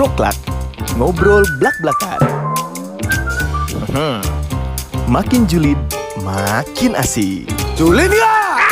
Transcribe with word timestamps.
Broklak, 0.00 0.32
ngobrol 0.96 1.44
blak-blakan. 1.60 2.24
Hmm, 3.92 4.24
makin 5.04 5.44
julid, 5.44 5.76
makin 6.24 6.96
asik. 6.96 7.44
Julid 7.76 8.08
ya? 8.08 8.64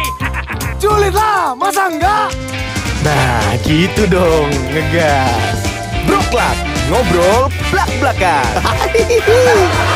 Julid 0.80 1.12
lah, 1.12 1.52
masa 1.52 1.92
enggak? 1.92 2.32
Nah, 3.04 3.60
gitu 3.60 4.08
dong, 4.08 4.48
ngegas. 4.72 5.68
Broklak, 6.08 6.56
ngobrol 6.88 7.52
blak-blakan. 7.68 8.48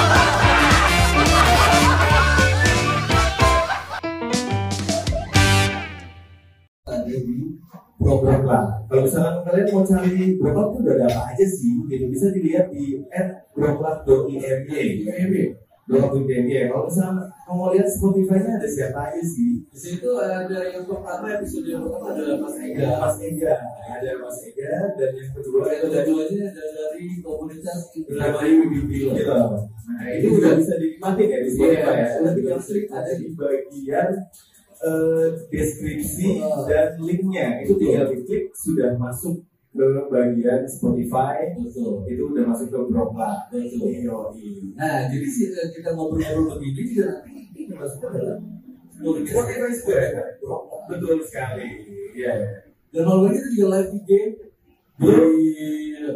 program 8.04 8.42
lah. 8.44 8.64
Kalau 8.84 9.02
misalkan 9.08 9.36
kalian 9.48 9.66
mau 9.72 9.82
cari 9.82 10.36
Broklak 10.36 10.66
tuh 10.70 10.80
udah 10.84 10.94
ada 11.00 11.06
apa 11.08 11.22
aja 11.32 11.46
sih? 11.48 11.72
Gitu 11.88 12.04
bisa 12.12 12.26
dilihat 12.36 12.68
di 12.68 13.00
@broklak.img. 13.56 14.70
IMG. 15.08 15.36
Broklak.img. 15.88 16.52
Kalau 16.68 16.84
misalkan 16.84 17.16
mau 17.48 17.72
lihat 17.72 17.88
Spotify-nya 17.88 18.60
ada 18.60 18.68
siapa 18.68 19.00
aja 19.08 19.22
sih? 19.24 19.64
Di 19.68 19.78
situ 19.80 20.08
ada 20.20 20.58
yang 20.68 20.84
pertama 20.84 21.26
episode 21.32 21.66
yang 21.68 21.82
pertama 21.88 22.12
adalah 22.12 22.36
Mas 22.44 22.56
Ega. 22.60 22.84
Ada 22.84 23.00
Mas 23.00 23.18
Ega, 23.24 23.54
ada 23.88 24.10
Mas 24.20 24.38
Ega, 24.44 24.72
dan 24.96 25.10
yang 25.12 25.30
kedua 25.32 25.60
Yang 25.68 25.80
ada 25.84 25.98
keduanya 26.04 26.42
ada 26.52 26.64
dari 26.76 27.06
komunitas 27.24 27.78
Indramayu 27.96 28.60
Bibi 28.68 28.96
gitu. 29.12 29.32
Nah 29.84 30.08
itu 30.08 30.28
udah 30.40 30.52
bisa 30.56 30.72
dinikmati 30.80 31.22
ya 31.28 31.38
di 31.44 31.50
Spotify 31.52 31.94
ya. 32.00 32.08
Nanti 32.24 32.40
yang 32.48 32.62
sering 32.64 32.88
ada 32.88 33.12
di 33.12 33.26
bagian 33.36 34.08
eh, 34.84 35.26
deskripsi 35.48 36.44
dan 36.68 37.00
linknya 37.00 37.64
itu 37.64 37.72
tinggal 37.80 38.12
diklik 38.12 38.52
sudah 38.52 38.92
masuk 39.00 39.40
ke 39.74 39.86
bagian 40.06 40.62
Spotify 40.70 41.50
Betul. 41.58 42.06
itu 42.06 42.22
udah 42.30 42.44
masuk 42.46 42.70
ke 42.70 42.78
Broklak. 42.92 43.50
Betul. 43.50 43.90
Yoi. 43.90 44.78
Nah, 44.78 45.10
jadi 45.10 45.26
eh, 45.26 45.68
kita 45.74 45.88
ngobrol-ngobrol 45.98 46.62
begini 46.62 46.94
juga 46.94 47.04
nanti 47.10 47.32
ini 47.58 47.74
masuknya 47.74 48.08
dalam 48.14 48.38
Spotify 48.94 49.72
Square? 49.74 50.38
Betul 50.86 51.16
sekali. 51.26 51.66
Iya. 52.14 52.32
ya. 52.38 52.48
Dan 52.94 53.02
kalau 53.02 53.26
ini 53.26 53.38
juga 53.58 53.66
live 53.74 53.90
IG 53.98 54.10
di 54.94 55.10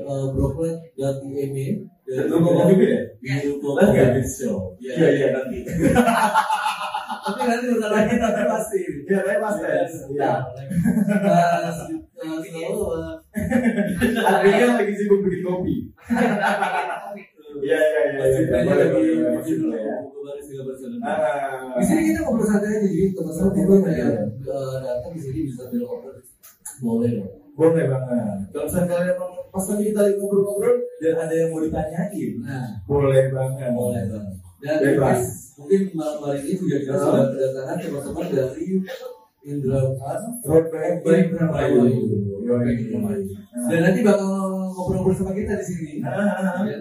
uh, 0.07 0.31
Brooklyn 0.31 0.79
dan 0.95 1.19
di 1.19 1.29
EME 1.35 1.67
Dan 2.07 2.31
ngomong 2.31 2.71
juga 2.71 2.87
ya? 2.87 3.03
di 3.19 3.27
nggak? 3.59 3.87
Comedy 3.91 4.23
Show. 4.23 4.79
Iya 4.79 5.07
iya 5.11 5.27
nanti. 5.35 5.59
Tapi 7.29 7.43
nanti 7.45 7.67
udah 7.69 7.91
lagi 7.93 8.15
tapi 8.17 8.43
pasti. 8.47 8.81
Iya, 9.05 9.19
tapi 9.21 9.39
pasti. 9.39 9.65
Iya. 10.17 10.33
Nah, 11.21 11.69
se- 11.69 11.93
eh, 12.17 12.39
selalu 12.41 12.81
eh, 12.89 13.15
Artinya 14.19 14.67
lagi 14.75 14.93
sibuk 14.97 15.21
bikin 15.23 15.41
kopi. 15.45 15.75
Iya 17.59 17.77
iya 17.77 18.01
iya. 18.09 18.25
Iya. 18.25 18.73
Lagi 18.73 19.13
ya. 19.77 19.97
Di 21.79 21.85
sini 21.85 22.01
kita 22.09 22.21
ngobrol 22.23 22.47
santai 22.47 22.69
aja 22.71 22.87
jadi 22.87 23.13
teman-teman 23.13 23.53
juga 23.55 23.93
eh, 24.49 24.77
datang 24.81 25.13
di 25.13 25.21
sini 25.21 25.39
bisa 25.49 25.63
ngobrol 25.69 26.17
boleh 26.79 27.11
dong. 27.13 27.31
Boleh 27.59 27.85
banget. 27.91 28.39
Kalau 28.55 28.65
misalnya 28.65 28.87
kalian 28.89 29.17
pas 29.51 29.65
lagi 29.67 29.85
kita 29.91 30.01
lagi 30.01 30.15
ngobrol-ngobrol 30.17 30.77
dan 31.03 31.15
ada 31.19 31.35
yang 31.35 31.51
mau 31.51 31.59
ditanyain, 31.59 32.33
Nah, 32.39 32.67
boleh 32.87 33.25
banget. 33.35 33.71
boleh 33.75 34.03
banget. 34.07 34.37
Dan 34.59 34.77
Bebas. 34.83 35.21
mungkin 35.55 35.81
malam 35.93 36.19
hari 36.21 36.39
ini 36.41 36.53
juga 36.57 36.77
kita 36.79 36.93
Ah. 36.93 37.01
sudah 37.01 37.27
kedatangan 37.31 37.77
teman-teman 37.79 38.27
dari 38.29 38.67
Indra 39.41 39.81
Baik, 40.99 41.27
Indramayu. 41.31 41.83
Dan 43.69 43.79
nanti 43.81 44.01
bakal 44.03 44.29
ngobrol 44.69 45.03
bersama 45.07 45.33
kita 45.33 45.55
di 45.57 45.65
sini. 45.65 45.93
Ya. 46.01 46.79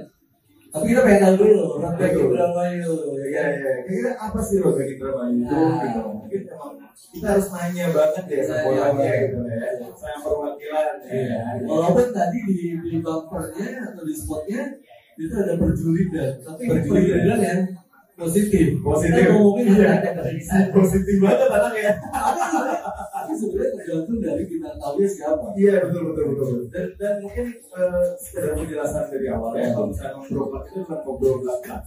Tapi 0.67 0.83
kita 0.85 1.01
pengen 1.01 1.21
tahu 1.23 1.35
dulu, 1.39 1.59
Road 1.79 1.95
Back 1.95 2.11
Betul. 2.11 2.25
Indramayu. 2.27 2.91
Iya 3.17 3.29
Ya. 3.29 3.43
iya. 3.47 3.71
Kira-kira 3.81 4.11
apa 4.15 4.39
sih 4.39 4.57
road 4.59 4.75
back 4.75 4.89
Indramayu 4.89 5.37
itu? 5.37 5.57
Gitu. 5.79 6.01
Mungkin 6.03 6.41
emang 6.45 6.73
kita 7.07 7.27
harus 7.29 7.47
nanya 7.49 7.85
banget 7.89 8.25
ya 8.27 8.41
sama 8.43 8.67
orangnya 8.67 8.93
banget. 8.99 9.21
gitu 9.23 9.39
ya. 9.47 9.69
Sama 9.95 10.17
perwakilan. 10.23 10.95
Iya. 11.07 11.37
Walaupun 11.63 12.07
tadi 12.11 12.37
di 12.43 12.55
di 12.75 12.97
bumpernya 12.99 13.67
atau 13.85 14.03
di 14.03 14.13
spotnya 14.13 14.61
itu 15.17 15.33
ada 15.33 15.53
perjulidan, 15.57 16.31
tapi 16.39 16.61
Perjulidan. 16.65 17.39
yang 17.41 17.61
positif. 18.13 18.81
Positif. 18.81 19.13
Kita 19.13 19.33
ngomongin 19.33 19.65
Iya. 19.77 19.89
ada 19.93 20.09
sana. 20.47 20.73
Positif 20.73 21.15
banget 21.17 21.49
anak 21.49 21.73
ya. 21.75 21.93
Tapi 23.07 23.31
sebenarnya 23.33 23.71
tergantung 23.75 24.17
dari 24.17 24.43
kita 24.45 24.69
tahu 24.73 24.97
siapa. 25.03 25.45
Iya 25.53 25.73
betul 25.85 26.01
betul 26.09 26.25
betul. 26.33 26.49
Dan, 26.69 26.85
dan 26.97 27.13
mungkin 27.21 27.45
eh, 27.53 28.05
sekedar 28.17 28.53
penjelasan 28.53 29.05
dari 29.09 29.27
awal 29.29 29.53
ya 29.53 29.69
kalau 29.69 29.87
misalnya 29.89 30.17
ngobrol 30.17 30.49
itu 30.65 30.81
kan 30.81 30.97
ngobrol 31.01 31.35
belakang. 31.41 31.81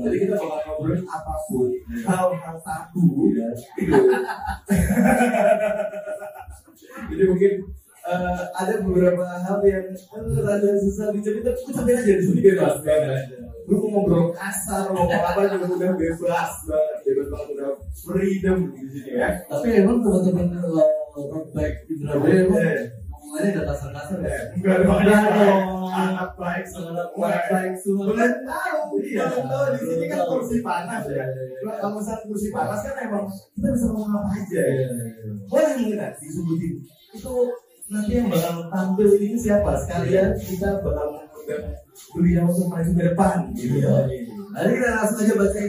Jadi 0.00 0.16
kita 0.18 0.34
bakal 0.34 0.58
ngobrolin 0.66 1.02
apa 1.06 1.34
pun 1.46 1.68
hal-hal 2.02 2.56
tabu 2.62 3.06
ya. 3.30 3.48
Jadi 7.10 7.22
mungkin 7.26 7.52
eh, 8.02 8.42
ada 8.54 8.74
beberapa 8.80 9.24
hal 9.24 9.58
yang 9.62 9.86
rada 10.40 10.70
susah 10.78 11.12
dicerita, 11.12 11.52
tapi 11.52 11.70
sampai 11.70 11.94
aja 11.94 12.12
di 12.16 12.24
sini 12.24 12.40
bebas 12.42 12.76
banget. 12.80 13.24
Lu 13.68 13.76
mau 13.76 14.02
ngobrol 14.02 14.34
kasar, 14.34 14.90
mau 14.90 15.06
ngomong 15.06 15.22
apa 15.22 15.40
juga 15.46 15.66
udah 15.68 15.90
bebas 15.94 16.18
banget, 16.66 16.98
bebas 17.04 17.26
banget 17.28 17.48
udah 17.54 17.70
freedom 18.02 18.58
di 18.72 18.82
sini 18.88 19.10
ya. 19.14 19.28
Tapi 19.46 19.66
emang 19.78 19.98
teman-teman 20.00 20.46
uh, 20.58 20.90
emang 21.14 21.44
Iya. 22.20 22.90
ngomongannya 23.10 23.50
udah 23.54 23.64
kasar-kasar 23.70 24.18
ya. 24.24 24.40
Enggak 24.56 24.74
ada. 24.82 25.16
Anak 25.90 26.30
baik, 26.38 26.64
Sangat 26.66 27.08
baik. 27.18 27.44
baik 27.50 27.74
semua. 27.78 28.04
Belum 28.10 28.32
tahu, 28.46 28.78
Iya. 29.02 29.22
belum 29.26 29.46
tahu 29.46 29.64
di 29.74 29.80
sini 29.82 30.04
kan 30.06 30.18
Belum 30.18 30.30
kursi 30.32 30.56
panas 30.62 31.02
ya. 31.06 31.14
Iya, 31.14 31.24
iya, 31.26 31.44
iya. 31.50 31.72
Kalau 31.78 31.92
misalnya 31.98 32.24
kursi 32.26 32.48
panas 32.50 32.80
kan 32.82 32.94
emang 33.04 33.24
kita 33.54 33.68
bisa 33.74 33.86
ngomong 33.90 34.10
apa 34.16 34.28
aja 34.32 34.54
Iya, 34.54 34.62
ya. 34.62 34.70
iya, 34.70 34.86
iya. 34.88 35.30
Boleh 35.46 35.72
nih 35.76 35.94
nanti 35.94 36.22
disebutin 36.26 36.74
itu 37.10 37.34
nanti 37.90 38.10
yang 38.14 38.30
bakal 38.30 38.70
tampil 38.70 39.08
ini 39.18 39.34
siapa? 39.34 39.74
Sekalian 39.82 40.38
kita 40.38 40.78
bakal 40.78 41.06
mengundang 41.10 41.64
beliau 42.14 42.46
untuk 42.46 42.66
maju 42.70 42.90
ke 42.94 43.02
depan 43.10 43.36
gitu 43.58 43.82
ya. 43.82 44.06
Nanti 44.54 44.70
kita 44.78 44.88
langsung 44.94 45.18
aja 45.26 45.34
baca 45.34 45.62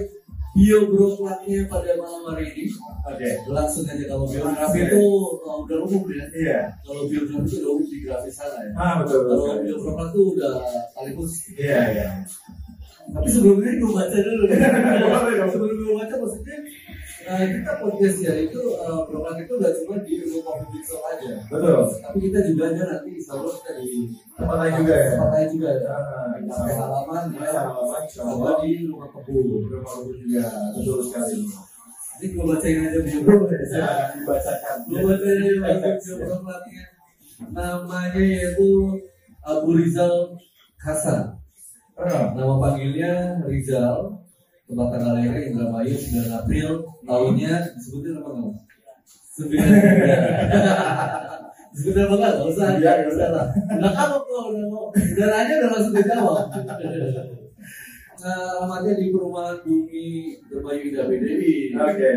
bio 0.51 0.79
broklatnya 0.91 1.59
pada 1.65 1.91
malam 1.97 2.21
hari 2.29 2.45
ini. 2.53 2.65
Oke. 3.07 3.29
Langsung 3.49 3.89
aja 3.89 4.03
kalau 4.05 4.25
biografi 4.29 4.77
ya. 4.77 4.85
itu 4.91 5.03
uh, 5.41 5.57
udah 5.65 5.77
umum 5.81 6.03
ya. 6.13 6.25
Iya. 6.29 6.59
Kalau 6.85 7.09
biografi 7.09 7.45
itu 7.49 7.57
udah 7.65 7.71
umum 7.73 7.87
di 7.89 7.97
grafis 8.05 8.35
sana 8.37 8.57
ya. 8.61 8.71
Ah 8.77 8.93
betul 9.01 9.19
betul. 9.25 9.37
Kalau 9.41 9.57
bio 9.65 9.75
broklat 9.81 10.07
itu 10.13 10.21
udah 10.37 10.53
sekaligus. 10.93 11.33
Iya 11.57 11.79
iya. 11.89 12.07
Tapi 13.11 13.27
sebelumnya 13.27 13.71
gue 13.75 13.91
baca 13.91 14.17
dulu. 14.21 14.43
Dong. 15.01 15.49
Sebelum 15.51 15.73
gue 15.73 15.93
baca 15.97 16.13
maksudnya 16.21 16.55
uh, 17.23 17.43
kita 17.43 17.71
podcast 17.77 18.17
ya 18.19 18.33
itu 18.41 18.61
uh, 18.75 19.05
broklat 19.05 19.37
itu 19.41 19.53
udah 19.55 19.71
cuma 19.81 19.95
di 20.01 20.13
ilmu 20.21 20.39
public 20.41 20.83
show 20.83 20.99
aja. 21.03 21.31
Betul. 21.47 21.79
Tapi 22.01 22.17
kita 22.21 22.39
juga 22.47 22.63
ada 22.71 22.81
nanti 22.87 23.09
insya 23.15 23.33
Allah 23.37 23.53
kita 23.57 23.71
di 23.77 23.89
Tempat 24.33 24.57
lain 24.57 24.73
juga 24.81 24.93
ya. 24.95 25.07
tempat 25.13 25.29
lain 25.31 25.47
juga 25.53 25.69
ya. 25.69 25.81
Ah, 25.85 26.27
Sampai 26.41 26.73
halaman 26.73 27.23
ya. 27.31 27.49
Halaman, 27.53 28.03
Allah. 28.25 28.53
di 28.59 28.71
rumah 28.85 29.09
kebun. 29.13 29.45
Rumah 29.69 29.93
Ibu 30.01 30.11
juga 30.17 30.43
betul 30.73 30.99
sekali. 31.05 31.37
Ini 32.21 32.25
gue 32.37 32.43
bacain 32.45 32.77
aja 32.85 32.99
Boleh 33.01 33.61
silakan 33.65 34.07
dibacakan. 34.13 34.75
Gue 34.85 34.99
bacain 35.01 35.57
aja 35.57 35.89
bio 35.97 36.13
broklatnya. 36.21 36.83
Namanya 37.49 38.21
yaitu 38.21 38.69
Abu 39.41 39.69
Rizal 39.73 40.37
Hasan. 40.77 41.33
Ah, 41.97 42.33
Nama 42.37 42.53
panggilnya 42.57 43.13
Rizal. 43.45 44.20
Tanggal 44.71 45.19
lahirnya 45.19 45.51
Indramayu 45.51 45.95
9 45.99 46.31
April. 46.31 46.69
Tahunnya 47.03 47.75
disebutin 47.75 48.23
apa 48.23 48.29
nggak? 48.31 48.55
9 51.71 51.75
Disebutin 51.75 52.03
apa 52.07 52.15
nggak? 52.15 52.31
Nggak 52.31 52.47
usah. 52.55 52.67
Iya, 52.79 52.91
nggak 53.03 53.11
usah. 53.11 53.27
lah. 53.35 53.47
Udah 53.51 53.91
kamu 53.91 54.17
kok 54.23 54.43
udah 54.47 54.65
mau. 54.71 54.87
Udah 54.95 55.27
nanya 55.27 55.53
udah 55.59 55.69
langsung 55.75 55.95
dijawab. 55.95 56.47
Nah, 58.21 58.53
alamatnya 58.53 59.01
di 59.01 59.09
perumahan 59.09 59.57
Bumi 59.65 60.37
Indramayu 60.45 60.81
Indah 60.87 61.05
BDI. 61.09 61.73
Oke. 61.75 62.11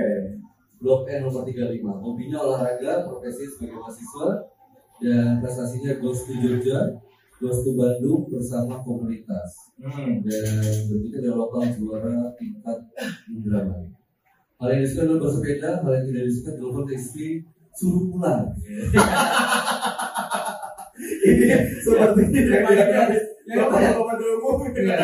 Blok 0.84 1.08
N 1.08 1.24
nomor 1.24 1.48
35. 1.48 1.80
Hobinya 1.80 2.38
olahraga, 2.44 3.08
profesi 3.08 3.48
sebagai 3.48 3.80
mahasiswa, 3.80 4.28
dan 5.00 5.40
prestasinya 5.40 5.96
Goes 5.96 6.28
to 6.28 6.36
Jogja, 6.36 6.92
Goes 7.42 7.66
to 7.66 7.74
Bandung 7.74 8.30
bersama 8.30 8.78
komunitas. 8.78 9.74
Hmm. 9.82 10.22
Dan 10.22 10.86
berikutnya 10.86 11.18
adalah 11.18 11.36
lokal 11.44 11.62
juara 11.74 12.30
tingkat 12.38 12.78
Indramayu. 13.26 13.90
Hal 14.62 14.68
yang 14.70 14.80
disuka 14.86 15.02
adalah 15.02 15.20
bersepeda, 15.26 15.70
hal 15.82 15.92
yang 15.98 16.06
tidak 16.14 16.24
disuka 16.30 16.50
telepon 16.54 16.86
istri 16.94 17.42
suruh 17.74 18.06
pulang. 18.14 18.54
Ini 21.26 21.46
seperti 21.82 22.22
yang 22.38 22.70
Yang 23.44 23.60
apa 23.66 23.76
ya? 23.82 23.90
Dulu 23.98 24.36
Iya. 24.78 24.98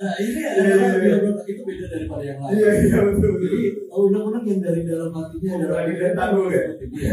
Nah 0.00 0.14
ini 0.18 0.40
Iya, 0.40 0.48
adalah 0.56 0.72
iya, 0.72 0.88
iya. 0.88 1.00
biar 1.02 1.16
berotak 1.22 1.46
itu 1.46 1.62
beda 1.62 1.86
daripada 1.92 2.24
yang 2.24 2.38
lain. 2.42 2.52
Iya, 2.56 2.70
iya, 2.72 2.98
betul, 3.06 3.30
betul. 3.36 3.40
Jadi 3.42 3.60
oh, 3.92 4.00
unek-unek 4.08 4.44
yang 4.48 4.60
dari 4.64 4.82
dalam 4.88 5.10
hatinya 5.12 5.50
adalah 5.58 5.76
Lagi 5.82 5.94
dari 6.00 6.14
tahu 6.16 6.38
ya. 6.48 6.62
Iya. 6.82 7.12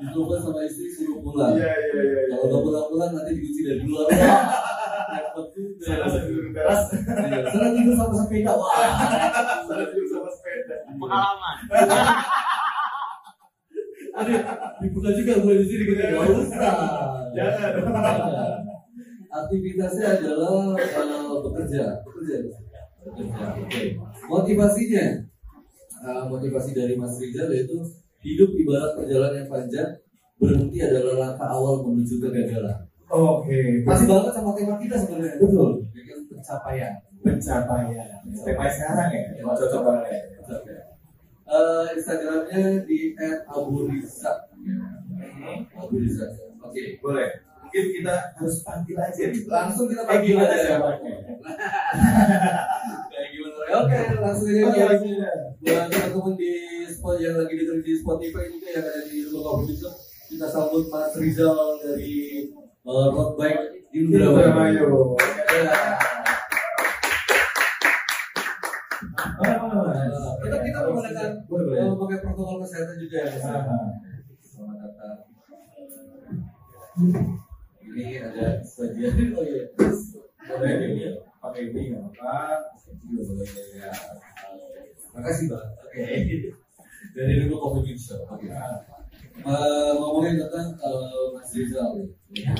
Dicoba 0.00 0.34
sama 0.40 0.60
istri 0.64 0.88
suruh 0.92 1.18
pulang. 1.20 1.52
Iya, 1.56 1.72
iya, 1.72 2.00
iya. 2.00 2.20
iya. 2.24 2.34
Kalau 2.36 2.46
nggak 2.48 2.62
pulang-pulang 2.64 3.10
nanti 3.16 3.30
dikunci 3.36 3.60
dari 3.66 3.82
luar. 3.84 4.06
Repot 5.10 5.46
juga. 5.50 5.82
Saya 5.82 5.96
langsung 6.06 6.22
duduk 6.30 6.42
di 6.46 6.52
teras. 6.54 6.82
Iya, 6.94 7.38
Sana 7.50 7.68
tidur 7.74 7.94
sama 7.98 8.14
sepeda. 8.22 8.52
Wah. 8.54 8.92
Saya 9.66 9.84
duduk 9.90 10.06
sama 10.08 10.30
sepeda. 10.30 10.76
pengalaman 11.00 11.56
Aduh, 14.10 14.42
dibuka 14.82 15.10
juga 15.14 15.32
mulai 15.38 15.62
di 15.62 15.66
sini 15.70 15.84
kita 15.86 16.02
nggak 16.12 16.28
usah. 16.34 16.74
Jangan. 17.30 18.69
Aktivitasnya 19.30 20.06
adalah 20.18 20.74
eh, 20.74 21.38
bekerja, 21.46 22.02
bekerja, 22.02 22.34
bekerja. 22.42 22.80
Oke. 23.06 23.82
Motivasinya, 24.26 25.06
eh, 26.04 26.24
motivasi 26.26 26.70
dari 26.74 26.94
Mas 26.98 27.14
Rizal 27.22 27.48
yaitu 27.54 27.78
hidup 28.20 28.50
ibarat 28.58 28.98
perjalanan 28.98 29.46
yang 29.46 29.50
panjang, 29.50 29.90
berhenti 30.36 30.78
adalah 30.82 31.14
langkah 31.30 31.48
awal 31.48 31.86
menuju 31.86 32.18
kegagalan. 32.18 32.76
Oke. 33.10 33.86
Pas 33.86 34.02
banget 34.02 34.32
sama 34.34 34.50
tema 34.54 34.74
kita 34.82 34.96
sebenarnya. 34.98 35.38
Betul. 35.38 35.70
Ya 35.94 36.14
pencapaian. 36.26 36.92
Pencapaian. 37.22 38.08
Tema 38.44 38.64
sekarang 38.70 39.08
ya. 39.14 39.24
Cocok 39.42 39.80
banget. 39.86 40.06
ya. 40.10 40.20
Pencapaian. 40.42 40.84
Eh, 41.50 41.86
Instagramnya 41.98 42.86
di 42.86 43.18
@aburiza. 43.50 44.50
Abu 45.74 45.96
Riza. 45.98 46.26
Oke. 46.62 47.00
Boleh. 47.02 47.49
Mungkin 47.70 48.02
kita 48.02 48.34
harus 48.34 48.66
panggil 48.66 48.98
aja. 48.98 49.30
Langsung 49.30 49.86
kita 49.86 50.02
panggil 50.02 50.34
gimana 50.34 50.50
aja. 50.50 50.74
siapa? 50.74 50.90
Kayak 53.14 53.28
gimana? 53.30 53.62
Oke, 53.78 53.98
langsung 54.18 54.50
aja 54.50 54.90
buat 55.62 55.86
teman-teman 55.86 56.34
di 56.34 56.82
spot 56.90 57.22
yang 57.22 57.38
lagi 57.38 57.54
dengerin 57.54 57.86
di 57.86 57.94
Spotify 57.94 58.50
juga 58.50 58.74
yang 58.74 58.90
ada 58.90 59.06
di 59.06 59.22
Rumah 59.22 59.42
Kopi 59.54 59.70
Bisa 59.70 59.86
kita 60.34 60.50
sambut 60.50 60.90
Mas 60.90 61.14
Rizal 61.14 61.78
dari 61.78 62.50
uh, 62.82 63.06
Road 63.14 63.38
Bike 63.38 63.86
Indramayu. 63.94 64.50
Indramayu. 64.50 65.14
Ya. 65.46 65.94
Uh, 69.46 70.34
kita 70.42 70.56
kita 70.58 70.78
menggunakan 70.90 71.46
pakai 71.46 72.18
protokol 72.18 72.66
kesehatan 72.66 72.98
juga 72.98 73.30
ya. 73.30 73.38
Selamat 74.42 74.90
datang. 74.90 75.30
Ini 78.00 78.16
ada 78.16 78.64
sebagian 78.64 79.36
oh 79.36 79.44
iya. 79.44 79.68
Boleh 80.48 80.72
ini 80.88 81.04
ya. 81.04 81.12
Pakai 81.36 81.68
ini 81.68 81.92
nggak 81.92 82.16
apa. 82.16 82.64
Juga 83.04 83.22
boleh 83.28 83.48
ya. 83.76 83.92
Makasih 85.12 85.52
bang. 85.52 85.68
Oke. 85.84 86.04
Dari 87.16 87.44
dulu 87.44 87.84
Bean 87.84 87.98
Show. 88.00 88.24
Oke. 88.24 88.48
Eh, 89.40 89.90
ngomongin 90.00 90.40
tentang 90.40 90.72
eh, 90.80 91.24
Mas 91.36 91.52
Rizal 91.52 91.92
ya. 92.32 92.56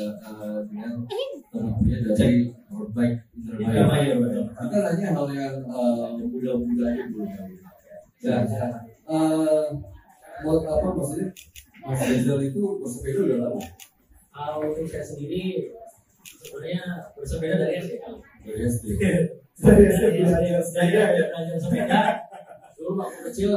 Eh, 0.00 0.58
dengan 0.68 1.04
temannya 1.52 1.96
dari 2.16 2.48
Road 2.72 2.92
Bike 2.96 3.20
Indramayu. 3.36 3.68
Indramayu, 3.68 4.12
betul. 4.24 4.44
Kita 4.48 4.76
nanya 4.80 5.08
hal 5.12 5.26
yang 5.32 5.56
muda-muda 6.24 6.86
dulu. 7.04 7.24
Dan 8.20 8.44
eh, 8.48 9.64
buat 10.40 10.62
apa 10.64 10.88
maksudnya? 10.88 11.28
Mas 11.84 12.00
Rizal 12.04 12.40
itu 12.48 12.64
bersepeda 12.80 13.20
udah 13.28 13.38
lama 13.44 13.60
kalau 14.40 14.72
untuk 14.72 14.88
saya 14.88 15.04
sendiri 15.04 15.68
sebenarnya 16.40 17.12
bersepeda 17.12 17.60
dari 17.60 17.74
SD 17.84 17.92
dari 18.48 18.60
SD. 18.64 18.86
Dari 19.60 19.84
dari 19.92 20.24
SD 20.24 20.56
SD 20.56 20.76
belajar 20.80 21.56
sepeda. 21.60 22.00
Dulu 22.80 22.96
waktu 22.96 23.18
kecil 23.28 23.52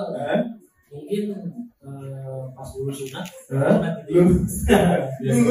mungkin 0.92 1.24
eh, 1.80 2.44
pas 2.52 2.70
dulu 2.76 2.92
sunat. 2.92 3.24
Lulus 4.12 4.68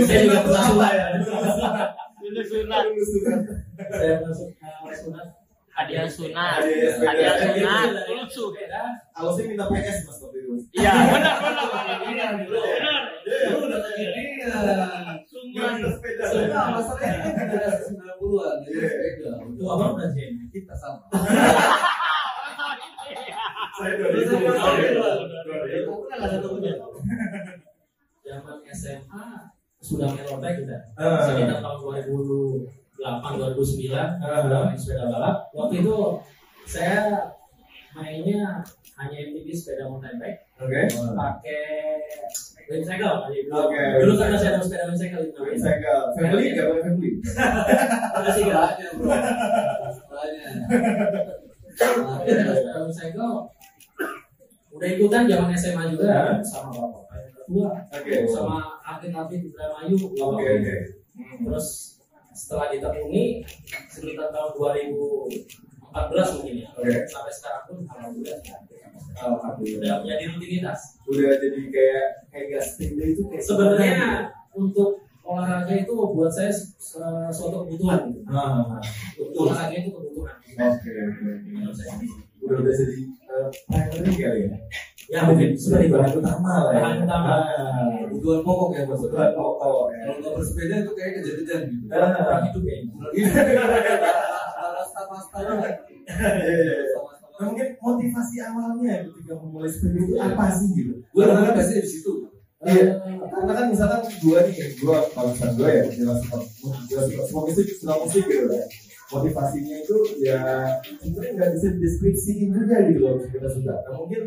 saya 0.04 0.20
juga 0.28 0.44
pernah 0.44 0.64
sunat. 0.68 0.92
ya? 0.92 1.06
lulus 2.20 2.48
sunat. 2.52 2.84
Saya 3.88 4.14
masuk 4.20 4.48
eh, 4.60 4.96
sunat. 5.00 5.26
Hadiah 5.72 6.04
sunat. 6.04 6.60
Hadiah 7.00 7.34
sunat. 7.40 7.88
Lucu 8.12 8.28
sepeda. 8.52 8.82
Alasnya 9.16 9.42
minta 9.48 9.64
PS 9.72 9.98
mas 10.04 10.20
waktu 10.20 10.36
itu. 10.36 10.52
Mas. 10.52 10.64
iya 10.76 10.92
benar 11.08 11.34
benar 11.40 11.66
benar 12.04 12.32
sama. 20.92 21.22
Saya 23.72 23.92
Bang. 23.96 25.18
Aku 25.72 25.94
kan 26.06 26.18
ada 26.20 26.36
temennya. 26.38 26.74
Zaman 28.22 28.56
SMA 28.70 29.24
sudah 29.82 30.08
bike 30.14 30.56
kita. 30.62 30.76
Sekitar 30.94 31.58
tahun 31.58 31.78
2008 32.06 33.40
2009 33.40 34.22
Ah. 34.22 34.40
sudah 34.44 34.58
main 34.68 34.78
sepeda 34.78 35.04
balap. 35.10 35.36
Waktu 35.50 35.74
itu 35.82 35.96
saya 36.62 37.32
mainnya 37.92 38.62
hanya 39.00 39.16
MTB 39.30 39.48
sepeda 39.50 39.88
mountain 39.88 40.20
bike 40.20 40.40
Oke. 40.60 40.80
pakai 41.16 41.62
wind 42.68 42.84
cycle. 42.86 43.16
Oke. 43.50 43.82
Dulu 44.00 44.12
karena 44.16 44.36
saya 44.38 44.50
ada 44.56 44.60
sepeda 44.62 44.84
wind 44.88 45.00
cycle 45.00 45.22
itu. 45.26 45.40
Saya 45.58 45.76
ke 45.80 45.92
family 46.16 46.44
nggak 46.52 46.66
boleh 46.70 46.82
family. 46.86 47.10
Ada 48.16 48.30
sih 48.30 48.44
kan. 48.46 48.56
Banyak, 48.62 48.90
bro. 48.96 49.08
Banyak. 50.08 50.50
Ada 51.72 52.30
sepeda 52.52 52.92
cycle. 52.92 53.34
Udah 54.72 54.88
ikutan 54.88 55.28
zaman 55.28 55.52
SMA 55.52 55.84
juga 55.92 56.40
sama 56.40 56.72
bapak 56.72 57.04
yang 57.12 57.34
kedua 57.36 57.68
Oke. 57.92 58.24
sama 58.24 58.80
atlet-atlet 58.80 59.44
Indramayu 59.44 59.96
Oke 60.00 60.46
oke. 60.48 60.76
terus 61.44 61.66
setelah 62.32 62.72
ditemui 62.72 63.44
sekitar 63.92 64.32
tahun 64.32 64.52
2014 65.92 66.34
mungkin 66.34 66.54
ya 66.58 66.68
Oke. 66.72 66.90
sampai 67.04 67.32
sekarang 67.32 67.62
pun 67.64 67.76
alhamdulillah 67.86 68.40
Alhamdulillah. 69.12 69.76
sudah 69.76 69.94
menjadi 70.00 70.24
rutinitas 70.30 70.80
Udah 71.04 71.30
jadi 71.36 71.60
kayak 71.68 72.06
kayak 72.26 72.46
gas 72.50 72.66
sepeda 72.72 73.04
itu 73.06 73.22
kayak 73.28 73.44
sebenarnya 73.44 73.96
untuk 74.50 74.90
olahraga 75.22 75.74
itu 75.74 75.92
buat 75.92 76.28
saya 76.28 76.48
eh, 76.48 77.28
suatu 77.30 77.62
kebutuhan. 77.62 78.08
Ah. 78.26 78.80
untuk 79.14 79.46
olahraga 79.46 79.76
itu 79.76 79.90
kebutuhan 79.90 80.34
Oke 80.58 80.90
oke. 80.90 81.28
menurut 81.46 81.72
saya 81.72 81.94
Udah 82.42 82.56
udah 82.58 82.72
jadi 82.72 82.96
eh, 83.06 83.48
primary 83.68 84.12
kali 84.14 84.40
ya. 84.42 84.56
ya 85.08 85.20
mungkin 85.24 85.54
sebagai 85.54 85.92
bahan 85.92 86.12
utama 86.16 86.52
lah. 86.58 86.72
ya. 86.72 86.80
Bahan 86.80 86.98
utama. 87.04 87.30
Ah. 87.30 87.86
Kebutuhan 88.02 88.40
pokok 88.42 88.68
ya, 88.72 88.82
Mas. 88.82 88.96
Kebutuhan 88.98 89.30
pokok. 89.32 89.84
ya. 89.86 89.98
Kalau 90.02 90.16
nggak 90.18 90.32
bersepeda 90.34 90.74
itu 90.80 90.92
kayak 90.92 91.12
kejadian 91.20 91.60
gitu. 91.70 91.84
Ah. 91.86 92.10
orang 92.18 92.42
hidup 92.48 92.62
ya 92.64 92.76
Iya, 94.62 96.30
iya, 96.38 96.54
iya. 96.62 96.98
Nah, 97.32 97.48
mungkin 97.48 97.68
motivasi 97.80 98.36
awalnya 98.44 98.94
ketika 99.02 99.34
memulai 99.34 99.66
sepeda 99.66 99.98
itu 99.98 100.14
apa 100.16 100.44
sih 100.52 100.68
gitu? 100.72 100.92
Gue 101.10 101.24
kan- 101.26 101.56
biasanya 101.56 101.82
di 101.82 101.90
situ. 101.90 102.12
Iya, 102.62 102.86
karena 103.26 103.52
kan 103.58 103.66
misalkan 103.66 104.00
gua 104.22 104.38
nih, 104.46 104.54
kalau 105.10 105.28
misalkan 105.34 105.54
gua 105.58 105.66
ya 105.68 105.82
jelas 105.90 106.18
suka 106.22 106.36
jelas 106.86 107.04
suka 107.10 107.22
semua 107.26 107.42
musik, 107.42 107.66
suka 107.74 107.94
musik 107.98 108.22
gitu 108.22 108.46
ya. 108.46 108.64
Motivasinya 109.10 109.74
itu 109.82 109.96
ya 110.22 110.40
sebenarnya 110.96 111.30
nggak 111.34 111.50
bisa 111.52 111.66
dideskripsiin 111.74 112.48
juga 112.48 112.76
gitu 112.86 113.00
loh 113.02 113.14
kita 113.18 113.48
suka. 113.50 113.74
Nah 113.82 113.94
mungkin 113.98 114.22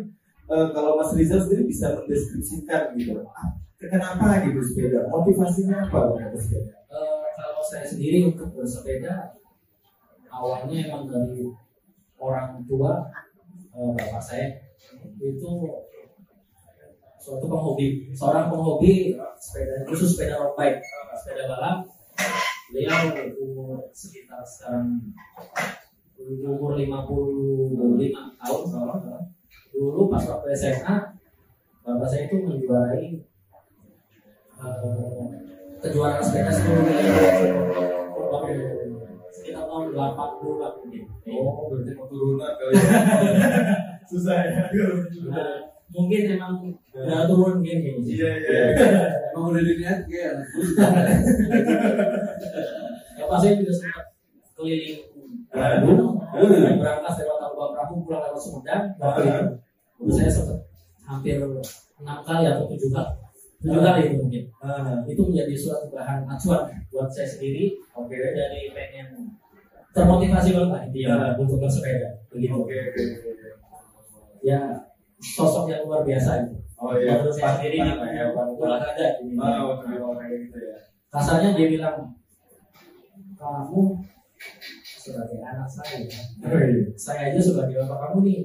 eh, 0.46 0.68
kalau 0.76 0.92
Mas 1.00 1.16
Rizal 1.16 1.40
sendiri 1.42 1.64
bisa 1.64 1.96
mendeskripsikan 1.96 2.82
gitu. 2.94 3.24
Ah, 3.32 3.56
kenapa 3.80 4.44
gitu 4.44 4.60
sepeda? 4.62 5.08
Motivasinya 5.08 5.88
apa 5.88 6.00
untuk 6.12 6.36
sepeda? 6.38 6.76
Eh, 6.86 7.26
kalau 7.34 7.64
saya 7.64 7.86
sendiri 7.88 8.18
untuk 8.28 8.52
bersepeda 8.52 9.32
awalnya 10.36 10.92
emang 10.92 11.08
dari 11.08 11.48
orang 12.20 12.60
tua 12.68 13.08
eh, 13.72 13.92
bapak 13.96 14.24
saya. 14.24 14.48
Itu 15.20 15.52
suatu 17.16 17.46
penghobi 17.50 18.14
seorang 18.14 18.54
penghobi 18.54 19.18
sepeda 19.42 19.82
khusus 19.88 20.14
sepeda 20.14 20.38
road 20.38 20.54
bike 20.60 20.84
sepeda 21.16 21.48
balap. 21.48 21.88
Beliau 22.70 23.14
umur 23.40 23.88
sekitar 23.96 24.42
sekarang 24.44 25.00
umur 26.20 26.74
55 26.76 28.42
tahun 28.42 28.62
kalau 28.72 28.98
dulu 29.76 30.08
pas 30.08 30.24
waktu 30.24 30.48
SMA 30.56 30.96
bapak 31.84 32.08
saya 32.08 32.26
itu 32.26 32.42
menjuarai 32.42 33.08
eh, 34.58 35.28
kejuaraan 35.84 36.24
sepeda 36.24 36.50
seluruh 36.50 36.84
wilayah 36.88 38.85
Oke. 39.96 40.04
sekitar 40.04 40.12
tahun 40.12 40.56
80 40.60 40.62
lah 40.62 40.72
mungkin. 40.76 41.04
Oh, 41.32 41.72
berarti 41.72 41.92
mau 41.96 42.06
turunan 42.12 42.52
kali 42.60 42.72
ya. 42.76 42.84
Susah 44.12 44.38
ya. 44.44 44.64
Nah, 45.32 45.50
mungkin 45.96 46.22
emang 46.36 46.54
udah 46.92 47.24
turun 47.26 47.64
gini. 47.64 47.90
Iya, 48.04 48.32
iya. 48.44 48.62
Emang 49.32 49.56
udah 49.56 49.62
dilihat 49.64 50.00
kayak. 50.12 50.34
Bapak 53.16 53.38
saya 53.40 53.54
juga 53.58 53.74
sempat 53.74 54.06
keliling 54.56 55.00
Bandung, 55.56 56.20
dari 56.36 56.76
berangkas 56.76 57.16
lewat 57.24 57.38
Tabung 57.40 57.72
Perahu 57.72 57.96
pulang 58.04 58.22
lewat 58.28 58.42
Sumedang, 58.44 58.84
Dulu 59.96 60.12
saya 60.12 60.28
sempat 60.28 60.60
hampir 61.08 61.40
enam 61.40 62.20
kali 62.28 62.44
atau 62.44 62.68
tujuh 62.68 62.92
kali, 62.92 63.16
tujuh 63.64 63.80
kali 63.80 64.00
itu 64.12 64.16
mungkin. 64.20 64.44
Itu 65.08 65.22
menjadi 65.32 65.56
suatu 65.56 65.88
bahan 65.96 66.28
acuan 66.28 66.68
buat 66.92 67.08
saya 67.08 67.24
sendiri. 67.24 67.80
Oke, 67.96 68.20
jadi 68.20 68.76
pengen 68.76 69.40
termotivasi 69.96 70.50
banget 70.52 70.70
lah 70.70 70.82
intinya 70.84 71.32
untuk 71.40 71.58
bersepeda. 71.58 72.10
Begitu. 72.30 72.52
Oke, 72.54 72.76
oke, 72.76 73.02
oke. 73.32 73.48
Ya 74.44 74.60
sosok 75.18 75.72
yang 75.72 75.88
luar 75.88 76.04
biasa 76.04 76.44
itu. 76.44 76.54
Oh 76.76 76.92
iya, 76.94 77.16
Menurut 77.16 77.32
saya 77.32 77.56
sendiri 77.56 77.80
di 77.80 77.92
panutan 77.96 78.12
ya, 78.12 78.26
olahraga 78.36 79.08
ini. 79.24 79.34
Ah, 79.40 79.64
oke, 79.64 79.88
gitu 80.28 80.58
ya. 80.60 80.78
kasarnya 81.08 81.56
dia 81.56 81.68
bilang 81.72 81.98
kamu 83.34 83.82
sebagai 84.76 85.40
anak 85.40 85.64
saya 85.64 86.04
Oh, 86.44 86.60
iya. 86.60 86.84
saya 87.00 87.32
aja 87.32 87.40
sebagai 87.40 87.80
bapak 87.80 87.98
kamu 88.04 88.18
nih 88.28 88.40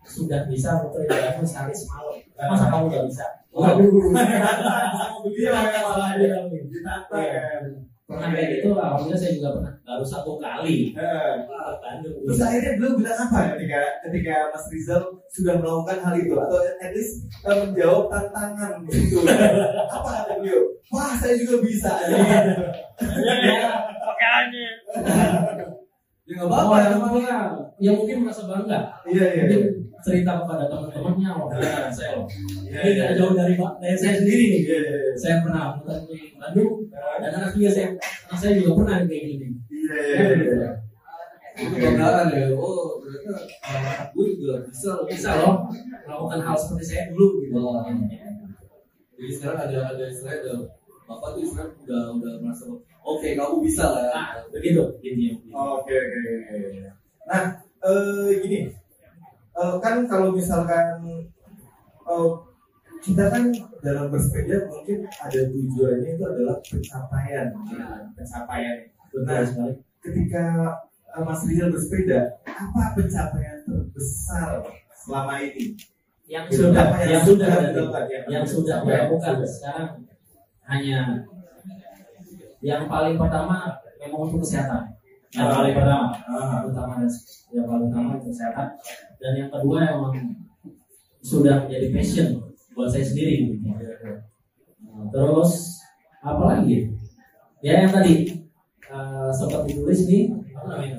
sudah 0.00 0.48
bisa 0.48 0.80
muterin 0.80 1.08
jalan 1.08 1.44
sehari 1.44 1.74
semalam 1.76 2.16
masa 2.34 2.72
kamu 2.72 2.84
nggak 2.88 3.04
bisa 3.04 3.26
waduh 3.52 3.92
Dia 5.28 5.50
malah 5.52 6.16
Iya. 6.20 6.40
ditata 6.48 7.18
kan. 7.20 7.62
Pernah 8.04 8.28
kayak 8.36 8.60
gitu 8.60 8.76
awalnya 8.76 9.16
saya 9.16 9.32
juga 9.32 9.56
pernah 9.56 9.72
baru 9.80 10.04
satu 10.04 10.36
kali 10.36 10.92
Bandung 11.80 12.20
Terus 12.28 12.40
akhirnya 12.44 12.72
beliau 12.76 12.94
bilang 13.00 13.16
apa 13.16 13.38
ketika 13.56 13.80
ketika 14.04 14.34
Mas 14.52 14.64
Rizal 14.68 15.02
sudah 15.32 15.54
melakukan 15.56 15.98
hal 16.04 16.14
itu 16.20 16.34
atau 16.36 16.58
at 16.60 16.90
least 16.92 17.24
eh, 17.48 17.56
menjawab 17.64 18.12
tantangan 18.12 18.84
gitu. 18.92 19.24
apa 19.88 20.08
kata 20.20 20.32
beliau? 20.40 20.60
Wah 20.92 21.16
saya 21.16 21.34
juga 21.40 21.64
bisa. 21.64 21.92
ya 22.04 23.72
Oke 24.04 24.26
aja. 24.28 24.64
Ya 26.24 26.32
nggak 26.40 26.48
apa-apa 26.48 26.76
ya. 26.80 26.88
ya, 27.20 27.38
ya 27.80 27.90
mungkin 27.92 28.24
merasa 28.24 28.48
bangga 28.48 28.80
Iya 29.04 29.24
iya. 29.32 29.42
mungkin 29.44 29.62
cerita 30.04 30.32
kepada 30.44 30.64
teman-temannya 30.68 31.30
wah 31.32 31.48
benar 31.48 31.88
saya 31.88 32.20
loh 32.20 32.28
Iya, 32.68 32.78
ini 32.78 32.88
iya. 32.92 32.92
tidak 32.92 33.10
jauh 33.16 33.32
dari 33.32 33.54
dari 33.56 33.96
saya 33.96 34.12
sendiri 34.20 34.44
nih 34.52 34.62
Iya 34.68 34.78
iya. 34.84 34.98
saya 35.16 35.34
pernah 35.40 35.80
di 36.04 36.36
Bandung 36.36 36.72
dan 36.92 37.30
anak 37.32 37.50
juga 37.56 37.70
saya 37.72 37.88
anak 38.28 38.38
saya 38.38 38.52
juga 38.60 38.70
pernah 38.76 38.96
kayak 39.02 39.24
gini 39.24 39.46
Iya 39.72 39.96
iya. 40.04 40.28
iya. 40.44 40.70
Itu 41.54 41.70
kebanggaan 41.70 42.34
ya. 42.34 42.50
Oh 42.58 42.98
ternyata 42.98 43.32
anak 43.62 44.10
gue 44.10 44.26
juga 44.34 44.54
bisa 44.66 44.90
loh. 44.98 45.06
bisa 45.06 45.30
loh 45.38 45.54
melakukan 46.04 46.40
hal 46.42 46.56
seperti 46.58 46.84
saya 46.84 47.02
dulu 47.14 47.26
gitu 47.40 47.56
Wah. 47.56 47.86
Jadi 49.14 49.30
sekarang 49.30 49.60
ada 49.70 49.78
ada 49.94 50.02
istilahnya 50.04 50.40
ada 50.42 50.52
bapak 51.06 51.28
tuh 51.32 51.40
istilahnya 51.46 51.78
udah 51.86 52.02
udah 52.18 52.32
merasa 52.42 52.64
oke 53.04 53.28
kamu 53.30 53.54
bisa 53.62 53.84
lah. 53.86 54.04
nah 54.10 54.28
begitu 54.50 54.82
Oke 54.82 55.94
oke. 55.94 55.94
oke. 55.94 56.90
Nah 57.24 57.42
eh, 57.86 58.28
gini, 58.42 58.58
Eh, 59.54 59.74
kan 59.78 60.02
kalau 60.10 60.34
misalkan 60.34 60.98
eh, 62.04 62.30
kita 63.04 63.24
kan 63.30 63.54
dalam 63.84 64.10
bersepeda 64.10 64.66
mungkin 64.66 65.06
ada 65.06 65.40
tujuannya 65.46 66.10
itu 66.16 66.24
adalah 66.24 66.56
pencapaian, 66.64 67.46
Nah, 67.76 68.10
pencapaian. 68.18 68.76
Betul 69.14 69.46
sekali 69.46 69.74
ketika 70.02 70.44
eh, 71.14 71.22
Mas 71.22 71.40
Rizal 71.46 71.70
bersepeda, 71.70 72.42
apa 72.42 72.82
pencapaian 72.98 73.58
terbesar 73.62 74.48
selama 74.90 75.38
ini? 75.38 75.78
yang 76.24 76.48
Gitu, 76.48 76.72
sudah 76.72 76.88
apa 76.88 77.04
yang 77.04 77.20
sudah 77.20 77.48
dilakukan, 77.68 78.04
ya? 78.08 78.20
yang 78.32 78.44
sudah 78.48 78.76
dilakukan 78.80 79.44
sekarang 79.44 79.90
hanya 80.64 81.00
yang 82.64 82.88
paling 82.88 83.20
pertama 83.20 83.76
memang 84.00 84.32
untuk 84.32 84.40
kesehatan 84.40 84.93
yang 85.34 85.50
paling 85.50 85.74
pertama 85.74 86.06
Ah. 86.24 86.62
utama 86.62 86.94
dan 86.96 87.10
yang 87.50 87.66
paling 87.66 87.86
utama 87.90 88.06
untuk 88.14 88.30
kesehatan 88.30 88.68
dan 89.18 89.32
yang 89.34 89.50
kedua 89.50 89.78
memang 89.82 90.14
sudah 91.20 91.66
menjadi 91.66 91.86
passion 91.90 92.28
buat 92.72 92.88
saya 92.90 93.02
sendiri 93.02 93.34
gitu. 93.50 93.66
Nah, 93.66 95.04
terus 95.10 95.82
apa 96.20 96.42
lagi 96.46 96.90
ya 97.60 97.82
yang 97.82 97.90
tadi 97.90 98.30
eh, 98.84 99.30
sempat 99.30 99.66
ditulis 99.66 100.06
nih 100.06 100.30
apa 100.54 100.66
namanya 100.70 100.98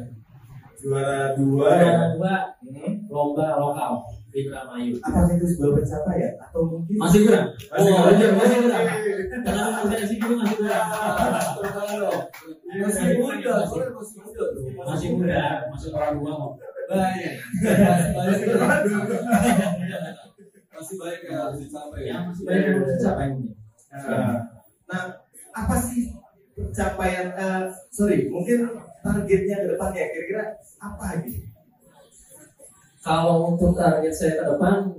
Juara 0.76 1.34
dua. 1.34 1.66
Juara 1.66 2.06
dua 2.14 2.34
Hmm. 2.66 2.94
lomba 3.10 3.58
lokal 3.58 3.92
Indramayu 4.36 5.00
Apakah 5.00 5.32
itu 5.32 5.48
sebuah 5.48 5.72
pencapaian 5.80 6.34
atau 6.38 6.62
mungkin 6.68 6.96
masih 7.00 7.20
kurang 7.24 7.48
Masih 7.56 7.88
oh, 7.88 8.04
kurang. 8.04 8.34
masih 8.36 8.58
kurang 8.60 8.86
karena 9.46 9.62
potensi 9.80 10.16
itu 10.16 10.34
masih 10.36 10.56
kurang 10.60 10.86
Masih 12.76 13.04
muda, 13.16 13.54
soalnya 13.64 13.92
masih 13.96 14.16
muda 14.20 14.44
bro. 14.44 14.84
masih 14.84 15.08
muda 15.16 15.44
masih 15.72 15.88
orang 15.92 16.14
dua 16.16 16.34
kok 16.36 16.52
Banyak. 16.86 17.34
Masih 18.14 18.46
banyak. 18.46 20.14
Masih 20.70 20.96
banyak 21.00 21.22
yang 21.24 21.40
harus 21.42 21.58
dicapai. 21.64 22.02
ya 22.04 22.16
masih 22.22 22.44
banyak 22.44 22.62
yang 22.62 22.76
harus 22.78 22.92
dicapai 22.94 23.28
Nah, 24.86 25.04
apa 25.50 25.76
sih 25.80 26.14
pencapaian? 26.54 27.28
eh, 27.34 27.64
sorry, 27.90 28.28
mungkin 28.28 28.70
targetnya 29.02 29.56
ke 29.64 29.68
depannya 29.72 30.04
kira-kira 30.12 30.44
apa 30.78 31.24
gitu? 31.24 31.42
Kalau 33.06 33.54
untuk 33.54 33.78
target 33.78 34.10
saya 34.10 34.42
ke 34.42 34.44
depan 34.50 34.90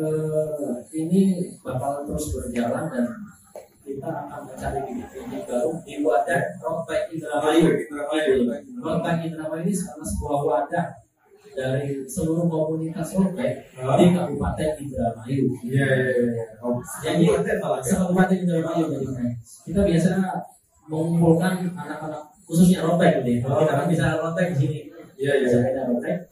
eh, 0.00 0.72
ini 0.96 1.52
bakal 1.60 2.08
terus 2.08 2.32
berjalan 2.32 2.88
dan 2.88 3.04
kita 3.84 4.08
akan 4.08 4.40
mencari 4.48 4.78
bibit-bibit 4.84 5.42
baru 5.44 5.72
di 5.84 5.94
wadah 6.00 6.42
road 6.64 6.88
bike 6.88 7.08
Indramayu. 7.12 7.68
Road 8.80 9.00
bike 9.04 9.22
Indramayu 9.28 9.62
ini 9.68 9.72
karena 9.76 10.04
sebuah 10.08 10.40
wadah 10.44 10.86
dari 11.52 12.04
seluruh 12.08 12.48
komunitas 12.48 13.16
road 13.16 13.36
bike 13.36 13.76
di 13.76 14.06
Kabupaten 14.16 14.70
Indramayu. 14.80 15.42
Iya, 15.68 15.86
iya, 15.88 16.12
iya. 16.32 16.44
Oh, 16.64 16.80
Jadi 17.04 17.24
kabupaten 17.28 17.84
ya? 17.84 17.92
Kabupaten 17.96 18.36
Indramayu 18.40 18.84
kita 19.68 19.80
biasanya 19.84 20.28
mengumpulkan 20.88 21.52
anak-anak 21.76 22.22
khususnya 22.48 22.84
road 22.84 22.96
bike 22.96 23.20
gitu 23.20 23.30
ya. 23.36 23.40
Kita 23.44 23.72
kan 23.72 23.86
bisa 23.88 24.04
road 24.16 24.32
bike 24.32 24.52
di 24.52 24.58
sini. 24.64 24.78
Iya, 25.20 25.32
iya. 25.44 25.48
Sepeda 25.48 25.92
road 25.92 26.00
bike. 26.00 26.24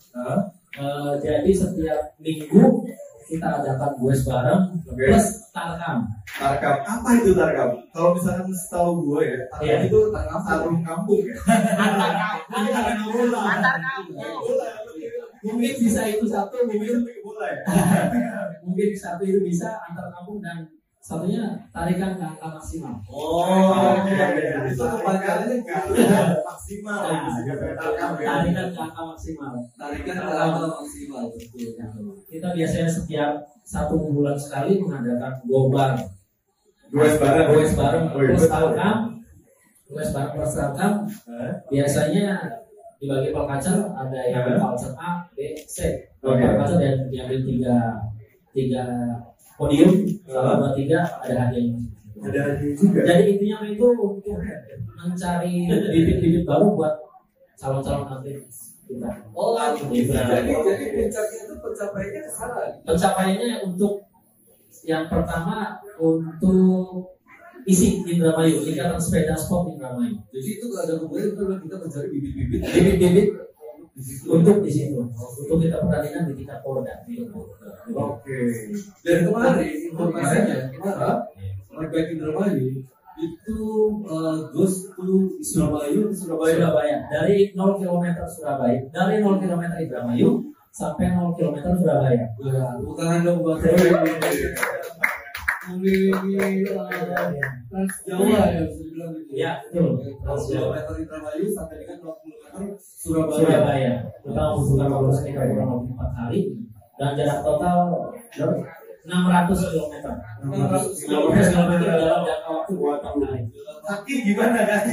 Eh, 0.77 1.13
jadi 1.25 1.51
setiap 1.55 2.03
minggu 2.19 2.85
kita 3.27 3.49
adakan 3.59 3.91
goes 3.99 4.23
bareng 4.23 4.71
Oke. 4.87 5.03
plus 5.11 5.27
tarkam. 5.51 6.07
Tarkam. 6.31 6.77
Apa 6.85 7.09
itu 7.19 7.35
tarkam? 7.35 7.71
Kalau 7.91 8.15
misalkan 8.15 8.47
setahu 8.55 8.91
gue 9.03 9.21
ya, 9.27 9.39
tarkam 9.51 9.67
Iya. 9.67 9.77
itu 9.91 9.99
tarung 10.15 10.81
kampung 10.87 11.23
ya. 11.27 11.35
Antar 11.75 12.11
kampung. 12.15 13.35
Antar 13.35 13.77
kampung. 13.83 14.19
Mungkin 15.47 15.73
bisa 15.79 16.01
itu 16.07 16.27
satu, 16.27 16.57
mungkin 16.71 17.03
bola 17.23 17.47
ya. 17.51 17.61
mungkin 18.67 18.89
satu 18.95 19.23
itu 19.27 19.41
bisa 19.43 19.75
antar 19.91 20.07
kampung 20.15 20.39
dan 20.39 20.67
satunya 21.07 21.55
tarikan 21.71 22.19
ke 22.19 22.25
angka 22.27 22.49
maksimal. 22.51 22.99
Oh, 23.07 23.47
oke. 23.71 24.11
Itu 24.67 24.83
kepanjangannya 24.83 25.57
nggak 25.63 26.43
maksimal. 26.43 26.99
Nah, 26.99 27.39
Tarkam 27.79 28.13
ya. 28.19 28.27
tarikan 28.27 28.67
ke 28.75 28.81
angka 28.83 29.03
maksimal. 29.07 29.53
Tarikan 29.79 30.15
ke 30.19 30.35
awal 30.35 30.67
maksimal. 30.67 31.23
Kita 32.27 32.49
biasanya 32.51 32.89
setiap 32.91 33.31
satu 33.63 33.95
bulan 34.11 34.35
sekali 34.35 34.83
mengadakan 34.83 35.39
gobar, 35.47 35.95
Goes 36.87 37.19
bareng. 37.19 37.47
goes 37.51 37.73
bareng 37.75 38.05
Oh, 38.11 38.19
iya, 38.19 38.31
plus 38.31 38.43
betul. 38.47 38.51
tarkam, 38.55 38.97
goes 39.87 40.11
bareng 40.11 40.35
tarkam. 40.39 40.93
Hah? 41.07 41.53
Biasanya 41.67 42.27
dibagi 42.97 43.31
per 43.31 43.43
culture 43.45 43.83
ada 43.93 44.21
yang 44.27 44.43
Hah? 44.43 44.59
culture 44.59 44.95
A, 44.97 45.11
B, 45.35 45.39
C. 45.67 45.77
Per 46.19 46.35
culture 46.35 46.79
dan 46.79 46.95
diambil 47.11 47.39
tiga 47.43 47.77
tiga 48.51 48.85
podium, 49.57 49.93
satu 50.29 50.53
dua 50.61 50.71
tiga 50.77 51.01
ada 51.21 51.35
hadiahnya. 51.49 51.81
Ada 52.17 52.39
hadiah 52.53 52.75
juga. 52.77 53.01
Jadi 53.05 53.23
intinya 53.37 53.57
itu 53.69 53.87
untuk 53.93 54.37
mencari 54.97 55.55
bibit-bibit 55.69 56.45
baru 56.49 56.73
buat 56.73 56.95
calon-calon 57.57 58.09
atlet 58.09 58.41
kita. 58.87 59.11
Oh, 59.35 59.59
Gitu. 59.91 60.13
jadi 60.15 60.53
jadi 60.53 60.87
puncaknya 60.95 61.39
itu 61.43 61.55
pencapaiannya 61.59 62.21
ke 62.23 62.31
sana. 62.31 62.63
Pencapaiannya 62.87 63.51
untuk 63.67 64.07
yang 64.87 65.11
pertama 65.11 65.83
untuk 65.99 67.19
isi 67.67 68.07
Indramayu, 68.07 68.63
ikatan 68.63 68.95
sepeda 69.01 69.35
sport 69.35 69.75
Indramayu. 69.75 70.15
Jadi 70.31 70.49
itu 70.63 70.65
gak 70.71 70.87
ada 70.87 70.95
hubungannya 71.03 71.35
itu 71.35 71.41
adalah 71.43 71.59
kita 71.59 71.77
mencari 71.83 72.09
bibit-bibit 72.15 72.61
Bibit-bibit. 72.63 73.27
Untuk 74.29 74.61
di 74.61 74.69
situ, 74.69 75.01
untuk 75.17 75.57
kita 75.57 75.81
pertandingan 75.81 76.29
di 76.29 76.45
tingkat 76.45 76.61
Polda. 76.61 77.01
Oke. 77.97 78.41
Dan 79.01 79.19
kemarin 79.25 79.73
informasinya 79.89 80.57
kemarin 80.69 81.17
Road 81.73 81.89
Bike 81.89 82.11
Indramayu 82.13 82.85
itu 83.17 83.61
uh, 84.05 84.53
goes 84.53 84.93
to 84.93 85.41
Surabaya, 85.41 86.13
Surabaya. 86.13 86.57
Surabaya 86.61 86.97
dari 87.09 87.57
0 87.57 87.81
km 87.81 88.05
Surabaya, 88.29 88.81
dari 88.93 89.25
0 89.25 89.41
km 89.41 89.63
Indramayu 89.81 90.53
sampai 90.69 91.17
0 91.17 91.33
km 91.33 91.57
Surabaya. 91.81 92.25
Wah, 92.37 92.77
tangan 93.01 93.21
dong 93.25 93.41
buat 93.41 93.65
eh, 93.65 93.73
Trans 97.67 97.95
Jawa 98.07 98.55
ya 98.55 98.63
bisa 98.71 98.83
dibilang 98.87 99.11
gitu. 99.19 99.35
Ya, 99.35 99.59
betul. 99.67 99.99
Trans 100.23 100.45
Jawa 100.47 100.67
meter 100.79 100.95
Indramayu 101.03 101.47
sampai 101.51 101.77
dengan 101.83 101.99
40 102.07 102.23
meter 102.39 102.79
Surabaya. 102.79 103.35
Surabaya. 103.35 103.93
Kita 104.23 104.43
membutuhkan 104.55 104.89
waktu 104.95 105.11
sekitar 105.19 105.45
kurang 105.51 105.71
lebih 105.83 105.99
hari 106.15 106.41
dan 106.97 107.11
jarak 107.19 107.43
total 107.43 107.79
berapa? 108.31 108.63
600 109.07 109.71
km. 109.75 109.95
600 110.47 111.07
600 111.07 111.55
km 111.55 111.71
dalam 111.83 112.23
jangka 112.27 112.51
waktu 112.51 112.73
dua 112.79 112.95
tahun 113.03 113.19
hari. 113.27 113.41
Kaki 113.87 114.15
gimana 114.23 114.61
kaki? 114.67 114.93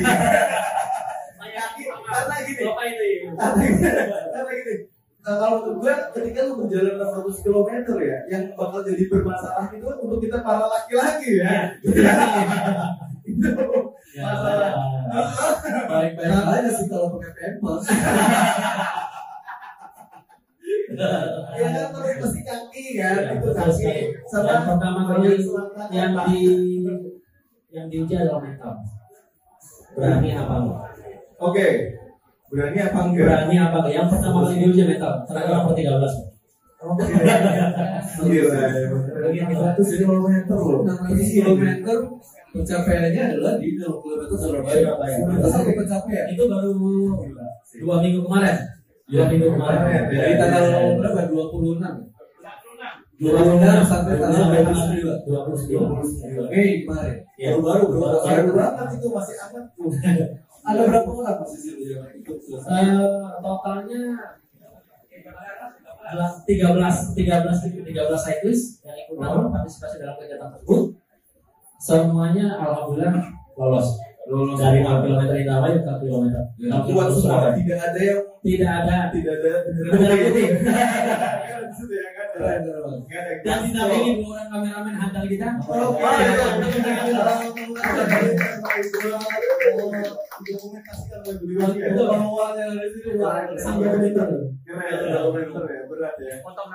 Kaki 1.38 1.82
karena 1.86 2.36
gini. 2.46 2.64
Apa 2.66 2.82
karena 3.62 4.52
gini. 4.58 4.93
Nah, 5.24 5.40
kalau 5.40 5.64
untuk 5.64 5.76
gue 5.80 5.94
ketika 6.20 6.40
lu 6.52 6.68
berjalan 6.68 7.00
600 7.00 7.44
km 7.48 7.70
ya, 8.04 8.18
yang 8.28 8.44
bakal 8.60 8.84
jadi 8.84 9.08
bermasalah 9.08 9.72
itu 9.72 9.88
untuk 9.88 10.20
kita 10.20 10.44
para 10.44 10.68
laki-laki 10.68 11.40
ya. 11.40 11.72
itu 13.24 13.50
Ya, 14.14 14.30
masalah. 14.30 14.72
Baik-baik 15.90 16.30
aja 16.30 16.70
sih 16.70 16.86
kalau 16.92 17.16
pakai 17.18 17.32
pampers. 17.58 17.88
Ya 20.94 21.68
kan 21.74 21.88
terus 21.90 22.18
pasti 22.22 22.42
kaki 22.46 22.84
kan, 23.00 23.16
Ya, 23.18 23.34
itu 23.34 23.42
betul 23.42 23.54
kaki 23.58 23.94
sama 24.30 24.46
Yang 24.46 24.64
pertama 24.70 25.02
kali 25.10 25.30
yang 25.90 26.14
di 26.30 26.42
yang 27.74 27.86
diuji 27.90 28.14
adalah 28.14 28.44
mental. 28.44 28.76
Berani 29.98 30.30
apa 30.38 30.54
enggak? 30.62 30.82
Oke. 31.42 31.68
Berani 32.54 32.80
apa 32.86 33.00
enggak? 33.10 33.26
Berani 33.26 33.56
apa 33.58 33.78
enggak? 33.82 33.94
Yang 33.98 34.08
pertama 34.14 34.38
kali 34.46 34.56
diuji 34.62 34.84
mental. 34.86 35.14
Terakhir 35.26 35.58
nomor 35.58 35.74
13. 35.74 35.90
Oke. 36.84 37.06
Gila 38.30 38.62
ya. 39.34 39.46
100 39.74 39.98
km 39.98 40.28
loh. 40.54 40.86
600 40.86 41.34
km 41.34 41.64
pencapaiannya 42.54 43.24
adalah 43.34 43.54
di 43.58 43.68
60 43.74 43.90
km 43.90 44.22
Surabaya. 44.38 44.86
Surabaya. 44.86 45.18
Itu 45.34 45.48
satu 45.50 45.72
pencapaian. 45.74 46.26
Itu 46.30 46.44
baru 46.46 46.72
dua 47.82 47.96
minggu 48.06 48.22
kemarin. 48.22 48.58
Dua 49.10 49.24
minggu 49.34 49.48
kemarin. 49.58 50.02
Dari 50.14 50.34
tanggal 50.38 50.64
berapa? 51.02 51.22
26. 51.34 51.82
26 53.18 53.90
sampai 53.90 54.14
tanggal 54.22 54.46
29. 54.62 55.26
29. 55.26 56.54
Mei 56.54 56.86
kemarin. 56.86 57.18
Ya. 57.42 57.58
Baru 57.58 57.90
baru 57.90 57.98
baru. 57.98 58.18
Baru 58.22 58.52
banget 58.54 58.88
itu 59.02 59.08
masih 59.10 59.36
aman. 59.42 59.64
Ada 60.64 60.82
berapa 60.88 61.10
orang 61.12 61.38
posisi 61.44 61.76
lu 61.76 61.84
yang 61.92 62.08
ikut 62.24 62.38
selesai? 62.40 62.72
Eh, 62.72 63.28
totalnya 63.44 64.02
adalah 66.04 66.30
13 66.48 67.16
13 67.16 67.84
13 67.84 68.26
cyclist 68.26 68.64
yang 68.88 68.98
ikut 69.08 69.16
dalam 69.20 69.52
partisipasi 69.52 69.96
dalam 70.00 70.16
kegiatan 70.20 70.50
tersebut. 70.56 70.96
Semuanya 71.84 72.64
alhamdulillah 72.64 73.28
lolos. 73.60 74.00
Lolos 74.24 74.56
dari 74.56 74.80
semua. 74.80 75.04
6 75.04 75.04
km 75.04 75.36
Indramayu 75.36 75.78
ke 75.84 75.94
kilometer. 76.00 76.44
Ya, 76.56 76.80
6 76.80 76.88
Kuat 76.88 77.08
semua. 77.12 77.52
Tidak 77.52 77.80
ada 77.80 78.00
yang 78.00 78.22
Tidak 78.44 78.72
ada 78.72 79.08
tidak 79.12 79.34
ada 79.40 79.54
bendera 79.88 80.16
putih. 80.20 80.48
Kan 80.52 81.92
ya 81.92 82.10
kan. 82.12 82.28
Nggak 82.34 83.22
ada 83.24 83.34
Dan 83.44 83.58
dinampingi 83.68 84.12
dua 84.20 84.32
orang 84.36 84.48
kameramen 84.52 84.96
handal 84.96 85.26
kita. 85.28 85.48
Oh. 85.68 85.96
Dokumentasikan 90.44 91.20
ya. 91.24 91.92
Pengeluarannya 91.94 92.66
dari 92.80 92.90
situ. 92.96 93.10
Sampai 93.60 93.88
kilometer. 93.92 94.28
Keren 94.64 94.88
ya, 94.88 94.96
dokumenter 95.20 95.64
ya, 95.68 95.83
berat 96.04 96.16
ya. 96.20 96.36
Untuk 96.44 96.66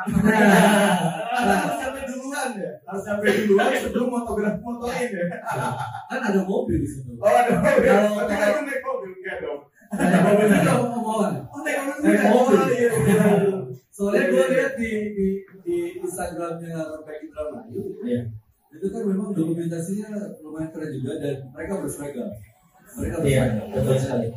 Harus 1.29 1.77
sampai 1.77 2.03
duluan 2.09 2.49
ya. 2.57 2.71
Harus 2.83 3.03
sampai 3.05 3.29
duluan 3.45 3.69
sebelum 3.77 4.09
fotograf 4.09 4.55
fotoin 4.59 5.09
ya. 5.13 5.25
Kan 6.09 6.21
ada 6.25 6.41
mobil 6.43 6.77
di 6.81 6.89
situ. 6.89 7.13
Oh, 7.21 7.29
ada 7.29 7.53
mobil. 7.55 7.85
Kalau- 7.85 8.25
Tapi 8.25 8.35
kan 8.35 8.65
naik 8.65 8.81
mobil 8.81 9.11
enggak 9.13 9.37
dong. 9.45 9.61
Ada 9.89 10.19
mobil 10.25 10.47
itu 10.49 10.73
omongan. 10.73 11.33
Oh, 11.47 11.61
naik 11.61 11.79
mobil. 11.79 12.01
Naik 12.09 12.23
mobil. 12.27 12.59
Iya, 12.69 12.89
iya. 12.89 13.25
Soalnya 13.89 14.23
gue 14.31 14.45
lihat 14.49 14.73
di 14.79 14.91
di 15.13 15.27
di 15.61 15.77
Instagramnya 15.99 16.71
Rompek 16.87 17.19
Indramayu, 17.21 17.83
Iya. 18.01 18.21
itu 18.71 18.87
kan 18.89 19.03
memang 19.03 19.35
dokumentasinya 19.35 20.09
lumayan 20.39 20.71
keren 20.71 20.91
juga 20.95 21.13
dan 21.19 21.37
mereka 21.51 21.83
berseragam. 21.83 22.31
Mereka 22.95 23.17
Iya, 23.21 23.43
berseragam. 23.45 23.75
betul 23.75 23.97
sekali. 23.99 24.29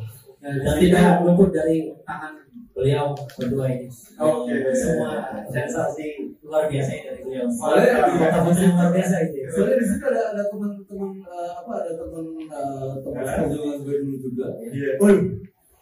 Nah, 0.42 0.50
Dan 0.58 0.74
tidak 0.76 1.22
luput 1.22 1.50
dari 1.54 1.94
tangan 2.02 2.41
beliau 2.72 3.06
berdua 3.36 3.66
ini. 3.68 3.86
Oke. 4.16 4.54
Semua 4.72 5.12
sensasi 5.46 6.06
luar 6.40 6.66
biasa 6.66 6.90
ini 6.90 7.02
dari 7.06 7.20
beliau. 7.22 7.46
Soalnya 7.48 8.08
di- 8.08 8.68
luar 8.68 8.90
biasa 8.90 9.14
itu. 9.22 9.36
ya. 9.36 9.46
Soalnya 9.48 9.76
di 9.76 9.86
situ 9.86 10.04
ada 10.04 10.22
ada 10.32 10.42
teman-teman 10.46 11.10
eh, 11.20 11.50
apa 11.54 11.72
ada 11.78 11.92
teman 11.94 12.24
eh, 12.42 12.92
teman 12.98 13.22
perjuangan 13.22 13.78
gue 13.80 13.96
dulu 14.00 14.16
juga. 14.18 14.46
Iya. 14.62 14.90
Oh, 14.98 15.10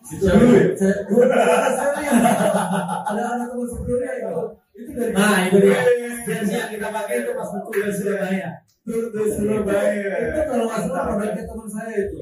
Situ 0.00 0.24
Dulu 0.24 0.56
ya? 0.56 0.64
Saya, 0.72 0.96
ada 3.04 3.22
anak 3.30 3.46
teman 3.48 3.66
sebelumnya 3.68 4.10
itu 4.16 4.40
itu 4.72 4.90
dari 4.96 5.12
Nah, 5.12 5.38
itu 5.44 5.56
dia. 5.60 5.80
Jersey 6.20 6.56
yang 6.56 6.70
kita 6.70 6.88
pakai 6.88 7.14
itu 7.20 7.30
pas 7.32 7.48
betul 7.50 7.72
dari 7.74 7.92
Surabaya. 7.92 8.48
tur 8.80 9.04
Surabaya. 9.12 10.16
itu 10.24 10.40
kalau 10.42 10.64
nggak 10.64 10.80
salah 10.82 11.02
produknya 11.06 11.44
teman 11.44 11.68
saya 11.68 11.94
itu 12.00 12.16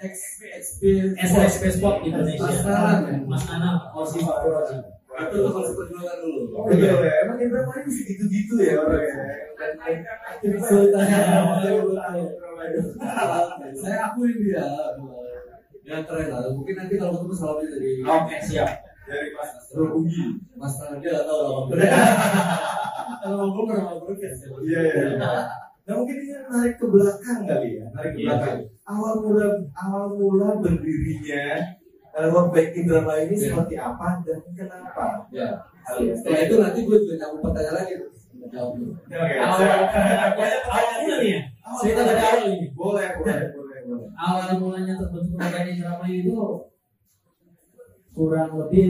X 0.00 0.42
XP 0.42 0.82
SSP 1.14 1.62
Sport 1.78 2.02
Indonesia. 2.02 2.42
Mas 2.44 3.42
ya? 3.46 3.54
Nanang, 3.54 3.78
Osi 3.94 4.18
Fakuroji. 4.24 4.76
itu 5.14 5.36
teman 5.46 5.62
seperjuangan 5.62 6.16
dulu. 6.26 6.40
Betul 6.66 6.82
ya. 6.82 7.12
Emang 7.22 7.38
Indra 7.38 7.62
paling 7.70 7.86
sih 7.86 8.02
gitu-gitu 8.02 8.54
ya 8.58 8.82
orangnya. 8.82 9.46
saya 13.78 13.98
akuin 14.10 14.36
dia 14.42 14.66
yang 15.84 16.02
keren 16.08 16.32
lah 16.32 16.48
mungkin 16.50 16.74
nanti 16.80 16.94
kalau 16.96 17.12
ketemu 17.20 17.34
salamnya 17.36 17.68
dari 17.76 17.90
Oke, 18.02 18.36
siap. 18.42 18.70
Dari 19.04 19.28
Mas 19.36 19.52
Robugi. 19.76 20.22
Mas 20.58 20.74
Nanang 20.82 20.98
dia 20.98 21.10
nggak 21.14 21.26
tahu 21.28 21.38
lah 21.38 21.52
kalau 23.22 23.36
ngobrol 23.40 23.64
pernah 23.68 23.84
ngobrol 23.94 24.16
Iya, 24.64 24.80
iya. 24.82 25.63
Nah 25.84 25.94
mungkin 26.00 26.16
ini 26.16 26.32
narik 26.48 26.74
ke 26.80 26.86
belakang 26.88 27.40
kali 27.44 27.68
ya, 27.76 27.84
narik 27.92 28.10
ke 28.16 28.18
Iya. 28.24 28.28
belakang. 28.32 28.58
Awal 28.84 29.14
mula 29.20 29.46
awal 29.76 30.06
mula 30.16 30.48
berdirinya 30.58 31.44
uh, 32.10 32.26
Road 32.32 32.48
Bike 32.50 32.72
Indramayu 32.74 33.28
ini 33.28 33.36
Iya. 33.36 33.44
seperti 33.52 33.74
apa 33.76 34.08
dan 34.24 34.40
kenapa? 34.50 35.28
ya 35.28 35.48
setelah 35.84 36.40
itu 36.40 36.54
nanti 36.56 36.80
gue 36.82 36.96
juga 36.96 37.14
nyambung 37.20 37.42
pertanyaan 37.44 37.76
lagi 37.76 37.92
jawab 38.48 38.72
dulu 38.76 38.92
Oke. 38.96 39.34
Awal 39.36 39.68
awal 40.64 40.94
mula 41.04 41.16
nih 41.20 41.30
ya. 41.32 41.40
Cerita 41.80 42.00
dari 42.02 42.20
awal 42.22 42.44
ini. 42.46 42.66
Boleh, 42.72 43.08
boleh, 43.18 43.36
boleh, 43.52 43.78
boleh. 43.84 44.08
Awal 44.16 44.48
mulanya 44.56 44.94
terbentuk 44.96 45.36
Rokai 45.36 45.68
Indramayu 45.70 46.16
itu 46.22 46.32
kurang 48.14 48.50
lebih 48.56 48.86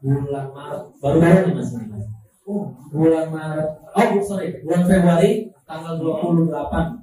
bulan 0.00 0.46
Maret 0.50 0.82
baru 0.98 1.16
baru 1.20 1.38
nih 1.46 1.54
mas 1.54 1.70
ini 1.70 1.86
mas. 1.86 2.06
Oh, 2.42 2.66
bulan 2.90 3.26
Maret. 3.30 3.68
Oh, 3.94 4.22
sorry, 4.24 4.58
bulan 4.64 4.82
Februari 4.82 5.51
tanggal 5.72 5.94
28 5.96 7.00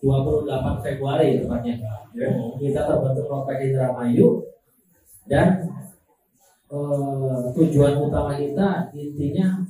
28 0.00 0.84
Februari 0.84 1.44
tepatnya. 1.44 1.74
Ya. 2.16 2.28
Kita 2.56 2.80
terbentuk 2.88 3.28
Rokai 3.28 3.68
Indramayu 3.68 4.40
dan 5.28 5.68
eh, 6.72 7.38
tujuan 7.52 8.00
utama 8.00 8.32
kita 8.32 8.88
intinya 8.96 9.60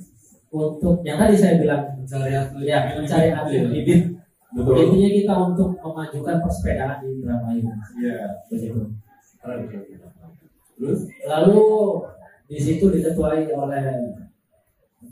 untuk 0.48 1.02
yang 1.04 1.18
tadi 1.18 1.34
saya 1.34 1.60
bilang 1.60 1.82
mencari 1.98 2.32
ya 2.64 2.80
mencari 2.96 3.28
atlet 3.34 3.68
bibit 3.68 4.00
Betul. 4.48 4.80
intinya 4.80 5.10
kita 5.12 5.34
untuk 5.52 5.70
memajukan 5.76 6.40
persepedaan 6.40 7.04
di 7.04 7.20
Indramayu 7.20 7.68
Iya. 8.00 8.18
begitu 8.48 8.80
terus 10.78 11.00
lalu 11.26 11.60
di 12.48 12.56
situ 12.56 12.86
diketuai 12.88 13.50
oleh 13.52 13.82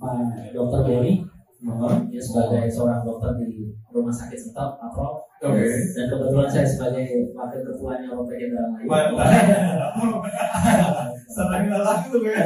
Pak 0.01 0.15
Dokter 0.57 0.81
Boni 0.89 1.36
dia 2.07 2.23
sebagai 2.23 2.71
seorang 2.71 3.03
dokter 3.03 3.31
di 3.43 3.75
Rumah 3.91 4.15
Sakit 4.15 4.39
Sentok 4.39 4.79
Apro 4.79 5.27
Oke. 5.43 5.67
dan 5.67 6.05
kebetulan 6.07 6.49
saya 6.49 6.67
sebagai 6.69 7.07
wakil 7.35 7.61
ketuanya 7.67 8.09
Ropek 8.15 8.39
Indramayu 8.39 8.87
Salah 11.27 11.59
kenal 11.61 11.83
langsung 11.83 12.23
ya. 12.23 12.39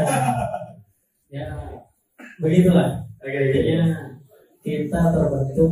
ya 1.31 1.45
begitulah 2.41 3.05
Oke, 3.21 3.39
intinya 3.53 3.85
kita 4.65 5.01
terbentuk 5.13 5.71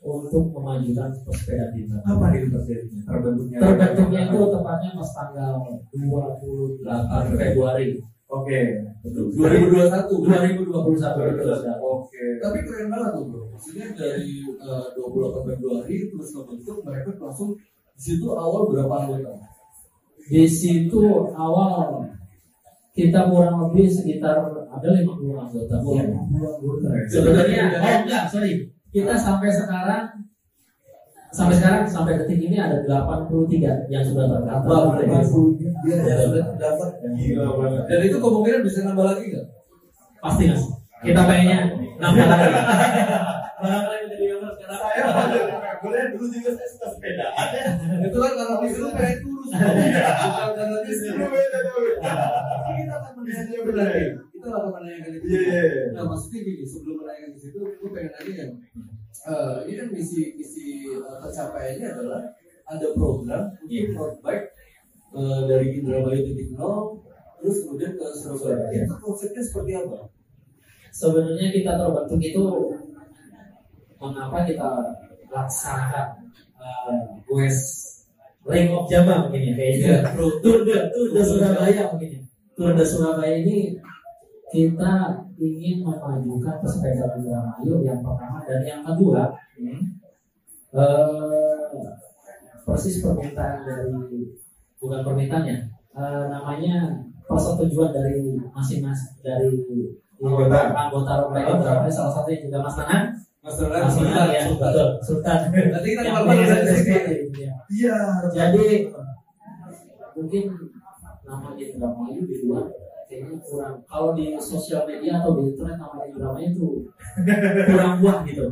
untuk 0.00 0.44
memajukan 0.56 1.10
di 1.12 1.78
Indramayu 1.84 2.08
Apa 2.16 2.26
itu 2.32 2.46
terjadinya? 2.48 3.00
Terbentuknya. 3.04 3.58
terbentuknya 3.60 4.20
itu 4.32 4.38
tepatnya 4.48 4.90
pas 4.96 5.10
tanggal 5.12 5.52
28 5.92 7.36
Februari 7.36 7.86
Oke. 8.26 8.60
2021 9.06 10.10
2021 10.10 10.66
betul 10.66 11.54
sekali. 11.54 11.78
Oke. 11.78 12.24
tapi 12.42 12.58
keren 12.66 12.88
banget 12.90 13.10
tuh 13.14 13.24
bro 13.30 13.42
maksudnya 13.54 13.86
dari 13.94 14.34
eh, 14.50 14.86
28 14.98 15.46
Februari 15.46 15.96
terus 16.10 16.28
ngebentuk 16.34 16.78
mereka 16.82 17.10
langsung 17.22 17.50
di 17.96 18.00
situ 18.02 18.26
awal 18.34 18.66
berapa 18.66 18.94
anggota 19.06 19.30
di 20.26 20.42
situ 20.42 21.02
awal 21.38 22.02
kita 22.96 23.28
kurang 23.28 23.56
lebih 23.68 23.92
sekitar 23.92 24.40
ada 24.48 24.88
50 24.88 25.36
anggota. 25.36 25.74
50 25.84 26.32
anggota. 26.40 26.88
Sebenarnya, 27.12 27.76
oh 27.76 27.96
enggak, 28.08 28.24
sorry. 28.32 28.72
kita 28.88 29.12
sampai 29.12 29.52
sekarang 29.52 30.04
sampai 31.28 31.54
sekarang 31.60 31.84
sampai 31.84 32.16
detik 32.16 32.40
ini 32.40 32.56
ada 32.56 32.80
83 32.88 33.92
yang 33.92 34.00
sudah 34.00 34.24
terdaftar. 34.24 35.04
Iya, 35.86 35.96
ya, 36.02 36.16
sudah 36.26 36.72
banget. 37.54 37.82
Dan 37.86 38.00
itu 38.02 38.16
kemungkinan 38.18 38.60
bisa 38.66 38.78
nambah 38.82 39.06
lagi 39.06 39.22
nggak? 39.30 39.46
Pasti 40.18 40.42
mas. 40.50 40.62
Kita 41.06 41.20
pengennya 41.22 41.58
nambah 42.02 42.26
lagi. 42.26 42.50
Barangkali 43.56 43.98
menjadi 44.04 44.24
member 44.36 44.52
sekarang. 44.52 44.80
Saya 44.84 45.02
membernya 45.80 46.06
dulu 46.12 46.26
juga 46.28 46.50
saya 46.52 46.68
suka 46.68 46.88
sepeda. 46.92 47.26
itu 48.04 48.16
kan 48.20 48.32
karena 48.36 48.56
disuruh 48.60 48.92
pengen 48.92 49.18
kurus. 49.24 49.48
Bukan 49.48 50.66
tuh. 50.68 51.88
Kita 52.76 52.94
akan 53.00 53.10
menanyakan 53.16 53.54
itu 53.56 53.70
nanti. 53.72 54.02
Kita 54.28 54.46
akan 54.52 54.70
menanyakan 54.76 55.10
itu. 55.16 55.24
Iya, 55.24 55.40
iya, 55.40 55.62
iya. 55.64 55.84
Nah, 55.96 56.04
maksudnya 56.04 56.38
gini, 56.44 56.64
sebelum 56.68 56.96
menanyakan 57.00 57.30
ke 57.32 57.38
situ, 57.40 57.58
gue 57.64 57.88
pengen 57.88 58.10
nanya 58.12 58.32
yang 58.36 58.50
eh, 59.26 59.56
ini 59.64 59.74
kan 59.80 59.88
misi 59.88 60.20
misi 60.36 60.66
eh, 60.92 61.16
pencapaiannya 61.24 61.86
adalah 61.96 62.22
ada 62.66 62.86
program 62.98 63.42
untuk 63.62 63.94
road 63.94 64.14
bike 64.20 64.46
eh, 65.16 65.40
dari 65.48 65.66
Indramayu 65.80 66.22
titik 66.28 66.52
nol 66.54 67.00
terus 67.40 67.64
kemudian 67.64 67.92
ke 67.96 68.06
Surabaya. 68.16 68.84
Itu 68.84 68.94
konsepnya 69.00 69.42
seperti 69.44 69.72
apa? 69.76 69.98
Sebenarnya 70.92 71.48
kita 71.52 71.72
terbentuk 71.76 72.20
itu 72.20 72.44
mengapa 74.00 74.44
kita 74.44 74.68
laksanakan 75.28 76.08
uh, 76.56 76.96
West 77.28 77.96
Ring 78.46 78.72
of 78.72 78.86
Java 78.86 79.26
mungkin 79.26 79.52
ya 79.52 79.54
kayaknya 79.58 79.94
Tour 80.14 80.62
de 80.64 80.76
Tour 80.94 81.08
de 81.12 81.22
Surabaya 81.24 81.82
mungkin 81.92 82.10
ya. 82.16 82.22
Tour 82.54 82.72
de 82.72 82.84
Surabaya 82.86 83.36
ini 83.42 83.76
kita 84.54 85.26
ingin 85.36 85.82
memajukan 85.84 86.56
pesepeda 86.62 87.18
Indramayu 87.18 87.82
yang 87.82 88.00
pertama 88.00 88.38
dan 88.46 88.60
yang 88.62 88.82
kedua 88.86 89.34
eh, 90.72 91.82
persis 92.62 93.02
permintaan 93.02 93.66
dari 93.66 93.90
bukan 94.86 95.00
permintaannya 95.02 95.56
eh, 95.98 96.24
namanya 96.30 96.76
persetujuan 97.26 97.90
dari 97.90 98.22
masing-masing 98.54 99.18
dari 99.20 99.50
Anggota. 100.16 100.72
anggota 100.72 101.12
Rombongan 101.20 101.60
Indramayu 101.60 101.92
salah 101.92 102.12
satunya 102.14 102.40
juga 102.40 102.64
Mas 102.64 102.76
Nanan 102.80 103.02
Mas 103.44 103.56
Ronald, 103.60 103.84
Mas 103.84 103.96
Nanan 104.00 104.26
ya 104.32 104.42
betul 104.48 104.88
Sultan 105.04 105.38
Nanti 105.52 105.86
kita 105.92 106.02
Yang 106.02 106.14
kembali 106.16 106.38
biasa 106.40 106.54
dari 106.56 106.78
sini. 106.80 106.96
ya. 107.36 107.52
Iya. 107.68 107.96
Jadi 108.32 108.66
mungkin 110.16 110.44
nama 111.26 111.48
Indramayu 111.52 112.22
di 112.24 112.36
luar 112.46 112.64
kayaknya 113.06 113.38
kurang. 113.44 113.76
Kalau 113.84 114.10
di 114.16 114.34
sosial 114.40 114.88
media 114.88 115.20
atau 115.20 115.36
di 115.36 115.52
internet 115.52 115.76
nama 115.76 116.00
Indramayu 116.00 116.48
itu 116.48 116.68
kurang 117.68 117.92
buah 118.00 118.18
gitu. 118.24 118.44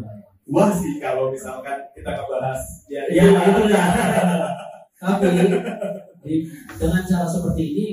Wah 0.44 0.68
sih 0.68 1.00
kalau 1.00 1.32
misalkan 1.32 1.80
kita 1.96 2.10
ngebahas 2.12 2.60
ya, 2.92 3.00
Ya 3.08 3.24
itu 3.24 3.62
ya. 3.72 3.82
Tapi 5.00 5.28
di- 6.24 6.48
dengan 6.74 7.02
cara 7.04 7.26
seperti 7.26 7.62
ini 7.62 7.86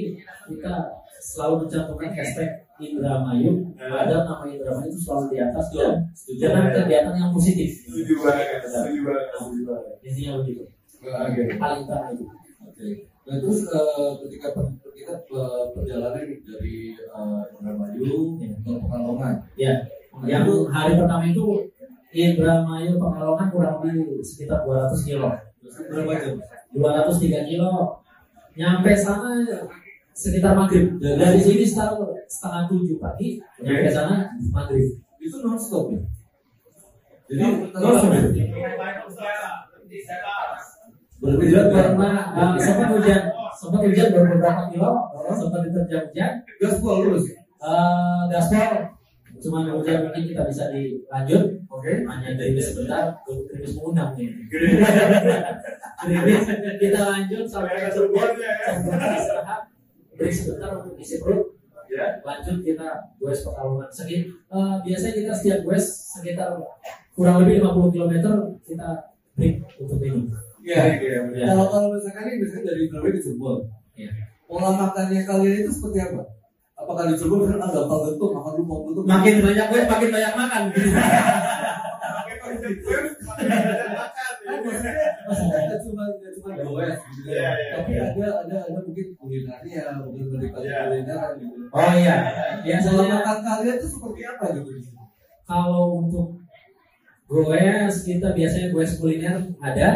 kita 0.48 0.74
selalu 1.22 1.68
mencantumkan 1.68 2.12
hashtag 2.12 2.50
Indramayu. 2.78 3.70
Ada 3.78 4.26
nama 4.26 4.42
Indramayu 4.44 4.90
itu 4.90 5.00
selalu 5.00 5.26
di 5.30 5.38
atas 5.38 5.66
dan 5.70 5.94
dengan 6.32 6.66
kegiatan 6.72 7.14
yang 7.14 7.30
positif. 7.30 7.70
setuju 7.86 8.26
banget, 8.26 8.64
setuju 8.64 9.00
banget, 9.06 9.26
setuju 9.30 9.62
banget. 9.68 9.94
Intinya 10.02 10.32
begitu. 10.42 10.64
Oke. 10.98 11.42
Paling 11.56 11.82
utama 11.86 12.08
itu. 12.10 12.26
Oke. 12.62 12.88
Nah 13.22 13.36
terus 13.38 13.60
eh, 13.70 14.10
ketika 14.26 14.48
kita 14.92 15.14
eh, 15.14 15.64
perjalanan 15.72 16.18
dari 16.18 16.34
eh, 16.98 17.42
Indramayu 17.54 18.18
ke 18.40 18.72
Pekalongan, 18.74 19.36
Ya, 19.54 19.74
yang 20.26 20.44
hari 20.68 20.98
pertama 20.98 21.24
itu 21.24 21.46
Indramayu 22.12 22.98
Pekalongan 22.98 23.48
kurang 23.48 23.76
lebih 23.80 24.20
sekitar 24.20 24.66
200 24.66 25.06
kilo. 25.06 25.30
berapa 25.62 26.14
jam? 26.18 26.36
203 26.74 27.46
kilo. 27.46 28.01
Nyampe 28.62 28.94
sana 28.94 29.42
sekitar 30.14 30.54
maghrib. 30.54 31.02
Dari 31.02 31.42
sini 31.42 31.66
sekitar 31.66 31.98
setengah 32.30 32.70
tujuh 32.70 33.02
pagi. 33.02 33.42
Nyampe 33.58 33.90
sana 33.90 34.30
maghrib. 34.54 35.02
Itu 35.18 35.42
non 35.42 35.58
stop 35.58 35.90
ya? 35.90 36.02
Jadi 37.26 37.74
Non-stop. 37.74 38.12
berbeda 41.22 41.70
Tidak 41.70 41.70
pernah 41.70 42.34
uh, 42.34 42.58
sempat 42.58 42.98
hujan, 42.98 43.22
sempat 43.54 43.82
hujan 43.86 44.10
beberapa 44.10 44.74
kilo, 44.74 45.06
sempat 45.38 45.60
diterjang 45.70 46.10
hujan. 46.10 46.32
gaspol 46.58 46.96
terus. 47.06 47.26
Uh, 47.62 48.26
gaspol 48.34 48.90
cuma 49.42 49.66
hujan 49.66 50.06
mungkin 50.06 50.24
kita 50.30 50.46
bisa 50.46 50.70
dilanjut 50.70 51.44
Oke. 51.68 51.92
hanya 52.06 52.30
dari 52.38 52.54
sebentar 52.62 53.10
gerimis 53.26 53.74
mengundang 53.74 54.14
nih 54.14 54.30
kita 56.78 57.00
lanjut 57.02 57.44
sampai 57.50 57.90
ke 57.90 57.90
sampai 57.90 59.10
istirahat 59.18 59.62
break 60.14 60.34
sebentar 60.34 60.70
untuk 60.78 60.96
isi 60.98 61.18
perut 61.18 61.58
Ya. 61.92 62.24
lanjut 62.24 62.64
kita 62.64 62.88
goes 63.20 63.44
pekalongan 63.44 63.92
sekitar 63.92 64.32
eh, 64.48 64.76
biasanya 64.80 65.12
kita 65.12 65.34
setiap 65.36 65.60
goes 65.68 65.84
sekitar 66.16 66.56
kurang 67.12 67.44
lebih 67.44 67.60
50 67.60 67.92
km 67.92 68.14
kita 68.64 69.12
break 69.36 69.60
untuk 69.76 70.00
minum 70.00 70.24
Iya. 70.62 71.02
Iya, 71.02 71.20
Ya. 71.34 71.46
Kalau 71.52 71.68
kalau 71.74 71.88
misalkan 71.92 72.32
ini 72.32 72.46
misalnya 72.46 72.70
dari 72.70 72.86
Indramayu 72.86 73.18
ke 73.18 73.22
Cirebon, 73.26 73.60
Ya. 73.98 74.10
pola 74.46 74.70
makannya 74.78 75.26
kalian 75.26 75.66
itu 75.66 75.72
seperti 75.74 76.00
apa? 76.06 76.22
Apakah 76.92 77.08
di 77.08 77.16
Cirebon 77.16 77.48
kan 77.48 77.64
ada 77.64 77.80
apa 77.88 77.96
bentuk 78.04 78.30
makan 78.36 78.52
lu 78.60 78.64
mau 78.68 78.84
makin 79.08 79.36
banyak 79.40 79.68
goes 79.72 79.88
makin 79.88 80.10
banyak 80.12 80.34
makan 80.36 80.62
Kan 84.52 85.80
cuma 85.88 86.04
cuma 86.12 86.50
goes 86.68 87.00
gitu 87.16 87.30
Iya, 87.32 87.40
ya. 87.40 87.52
iya, 87.56 87.74
Tapi 87.80 87.92
iya. 87.96 88.04
ada 88.12 88.28
ada 88.44 88.58
ada 88.68 88.80
mungkin 88.84 89.08
kulinernya, 89.16 89.84
mungkin 90.04 90.26
menikmati 90.36 90.68
Iya. 90.68 90.80
kuliner 90.84 91.22
gitu. 91.40 91.56
oh 91.72 91.92
iya 91.96 92.16
biasanya 92.60 93.04
makan 93.08 93.38
kalian 93.40 93.76
itu 93.80 93.88
seperti 93.88 94.22
apa 94.28 94.46
gitu 94.52 94.70
di 94.76 94.82
sini? 94.84 95.04
kalau 95.48 96.04
untuk 96.04 96.28
goes 97.24 97.96
kita 98.04 98.28
biasanya 98.36 98.68
goes 98.70 99.00
kuliner 99.00 99.36
ada 99.64 99.90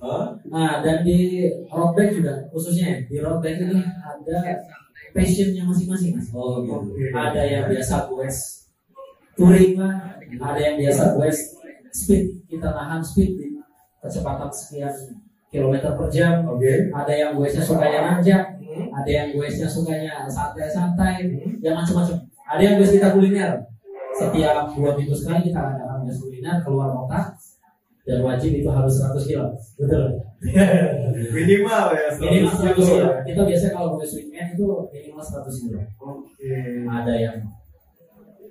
Hah? 0.00 0.32
Nah, 0.48 0.80
dan 0.80 1.04
di 1.04 1.44
road 1.68 1.92
bike 1.92 2.16
juga 2.16 2.32
khususnya 2.48 2.88
ya, 2.88 2.98
di 3.04 3.16
road 3.20 3.44
bike 3.44 3.60
ini 3.60 3.84
ada 3.84 4.36
passionnya 5.10 5.62
masing-masing 5.66 6.16
mas. 6.16 6.28
Oh 6.34 6.62
gitu. 6.62 6.94
Ada 7.14 7.42
yang 7.46 7.64
biasa 7.70 8.06
quest 8.10 8.70
touring 9.34 9.74
lah, 9.80 10.20
ada 10.20 10.60
yang 10.60 10.76
biasa 10.78 11.16
quest 11.16 11.58
speed, 11.90 12.46
kita 12.46 12.70
nahan 12.70 13.02
speed 13.02 13.34
di 13.34 13.46
kecepatan 13.98 14.50
sekian 14.52 14.94
kilometer 15.50 15.98
per 15.98 16.06
jam. 16.08 16.46
Oke. 16.46 16.88
Ada 16.94 17.12
yang 17.12 17.30
questnya 17.34 17.62
sukanya 17.66 18.00
nanjak, 18.06 18.44
ada 18.94 19.10
yang 19.10 19.28
questnya 19.34 19.66
sukanya 19.66 20.30
santai-santai, 20.30 21.26
yang 21.58 21.74
macam-macam. 21.74 22.16
Ada 22.50 22.62
yang 22.62 22.74
quest 22.78 22.94
kita 22.94 23.08
kuliner. 23.14 23.52
Setiap 24.10 24.74
dua 24.74 24.90
minggu 24.98 25.14
sekali 25.14 25.50
kita 25.50 25.58
adakan 25.58 26.06
quest 26.06 26.20
kuliner 26.22 26.56
keluar 26.62 26.94
kota 26.94 27.34
dan 28.10 28.18
wajib 28.26 28.50
itu 28.58 28.66
harus 28.66 28.98
100 28.98 29.22
kilo. 29.22 29.46
Betul. 29.78 30.18
Minimal 31.38 31.84
ya. 31.94 32.10
minimal 32.18 32.54
100 32.58 32.74
kilo. 32.74 32.82
kilo. 32.82 33.08
Kita 33.22 33.40
biasanya 33.46 33.72
kalau 33.78 33.88
quest 33.94 34.14
weekend 34.18 34.58
itu 34.58 34.66
minimal 34.90 35.22
100 35.22 35.62
kilo. 35.62 35.78
Oke. 36.02 36.50
Ada 36.90 37.14
yang 37.14 37.38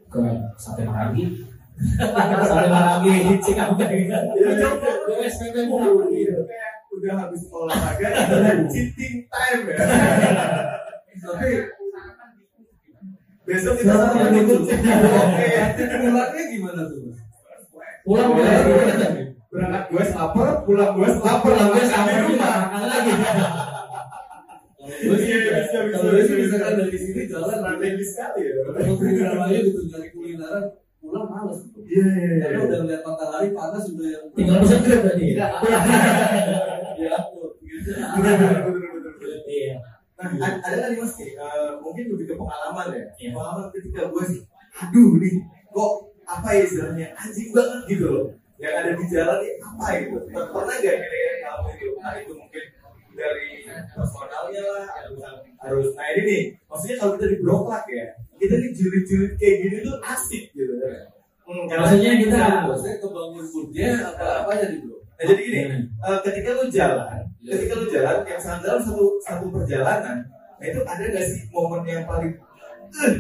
ke 0.10 0.22
sate 0.56 0.88
marangi, 0.88 1.24
sate 2.50 2.67
marangi 2.72 3.13
Cikampek. 3.43 3.89
Gue 4.08 5.28
pulang 5.67 6.08
gitu. 6.08 6.39
Kayak 6.48 6.72
udah 6.89 7.13
habis 7.19 7.43
olahraga, 7.52 8.10
cheating 8.72 9.28
time 9.28 9.63
ya. 9.67 9.78
Tapi 11.19 11.52
Besok 13.50 13.82
kita 13.82 13.93
sama 13.98 14.30
ya. 14.30 14.45
Oke. 14.45 15.84
pulangnya 16.06 16.43
gimana 16.54 16.82
tuh? 16.86 17.10
Pulang 18.06 18.30
gue 18.38 18.45
SPP. 18.45 19.29
Berangkat 19.49 19.83
gue 19.89 20.03
lapar, 20.13 20.62
pulang 20.62 20.93
gue 20.93 21.09
lapar, 21.09 21.41
Pulang 21.41 21.67
gue 21.73 21.81
sampai 21.81 22.21
rumah 22.21 22.69
makan 22.69 22.83
lagi. 22.85 23.12
Kalau 24.77 24.93
gue 24.99 25.17
sih, 25.17 25.29
Iya, 25.29 25.65
bisa, 25.65 26.21
sih 26.21 26.35
misalkan 26.38 26.71
bisa. 26.77 26.81
dari 26.85 26.97
sini 27.01 27.21
jalan 27.25 27.57
Strategi 27.57 28.05
sekali 28.05 28.39
ya. 28.45 28.51
Kalau 28.62 28.93
di 29.01 29.57
gitu 29.65 29.79
dari 29.89 30.07
kulineran 30.13 30.63
pulang 31.01 31.27
males 31.33 31.57
gitu. 31.65 31.79
Iya, 31.81 32.05
iya, 32.13 32.29
Karena 32.45 32.57
iya. 32.62 32.67
udah 32.69 32.77
ngeliat 32.85 33.01
matahari 33.01 33.49
panas 33.57 33.83
udah 33.89 34.07
yang 34.13 34.25
Tinggal 34.38 34.57
pesan 34.62 34.79
grab. 34.85 35.01
Iya. 35.17 35.39
Ya, 36.99 37.15
betul. 37.23 37.55
Iya. 39.47 39.75
Nah, 40.19 40.51
ada 40.59 40.77
tadi 40.83 40.95
mas 40.99 41.15
nih, 41.15 41.31
eh, 41.31 41.71
mungkin 41.79 42.12
lebih 42.12 42.25
ke 42.27 42.35
pengalaman 42.35 42.91
ya. 42.91 43.07
Iya. 43.15 43.29
Pengalaman 43.31 43.65
ketika 43.71 44.01
gue 44.12 44.23
sih, 44.27 44.41
aduh 44.75 45.15
nih, 45.15 45.35
kok 45.71 45.91
apa 46.27 46.47
ya 46.53 46.62
istilahnya 46.67 47.07
anjing 47.15 47.49
banget 47.55 47.81
gitu 47.88 48.05
loh. 48.12 48.25
Yang 48.60 48.74
ada 48.76 48.91
di 48.91 49.06
jalan 49.08 49.38
ini 49.39 49.52
apa? 49.60 49.86
Per- 50.12 50.50
Pernah 50.52 50.76
gak 50.76 50.95
kira-kira 51.00 51.34
ngalamin 51.41 51.74
itu? 51.76 51.88
Nah 51.98 52.13
itu 52.19 52.34
mungkin 52.36 52.63
dari 53.15 53.48
personalnya 53.91 54.62
lah, 54.63 54.84
harus, 54.88 55.19
harus. 55.60 55.88
Nah 55.95 56.08
ini 56.12 56.22
nih, 56.24 56.41
maksudnya 56.67 56.95
kalau 56.95 57.12
kita 57.15 57.26
di 57.28 57.38
broklak 57.39 57.84
ya, 57.88 58.06
kita 58.36 58.54
nih 58.56 58.72
julid-julid 58.72 59.32
kayak 59.36 59.56
gini 59.60 59.76
tuh 59.84 59.95
asik 60.00 60.43
gitu. 60.52 60.74
Hmm, 61.43 61.65
Maksudnya 61.65 62.12
kita 62.15 62.39
Maksudnya 62.63 62.95
kebangun 63.02 63.43
moodnya 63.43 63.89
apa 64.06 64.26
apanya 64.45 64.65
nih 64.69 64.80
bro? 64.86 64.95
Nah, 64.95 65.24
jadi 65.26 65.41
gini, 65.41 65.60
eh, 65.82 66.19
ketika 66.24 66.50
lu 66.54 66.65
jalan, 66.69 67.19
Iya. 67.39 67.52
ketika 67.58 67.74
lu 67.76 67.86
jalan, 67.89 68.17
yang 68.24 68.39
sangat 68.39 68.62
dalam 68.63 68.80
satu 68.80 69.06
satu 69.19 69.45
perjalanan, 69.50 70.17
nah 70.56 70.65
itu 70.65 70.80
ada 70.80 71.04
gak 71.04 71.26
sih 71.26 71.41
momen 71.50 71.84
yang 71.84 72.06
paling 72.06 72.32
eh, 72.89 73.12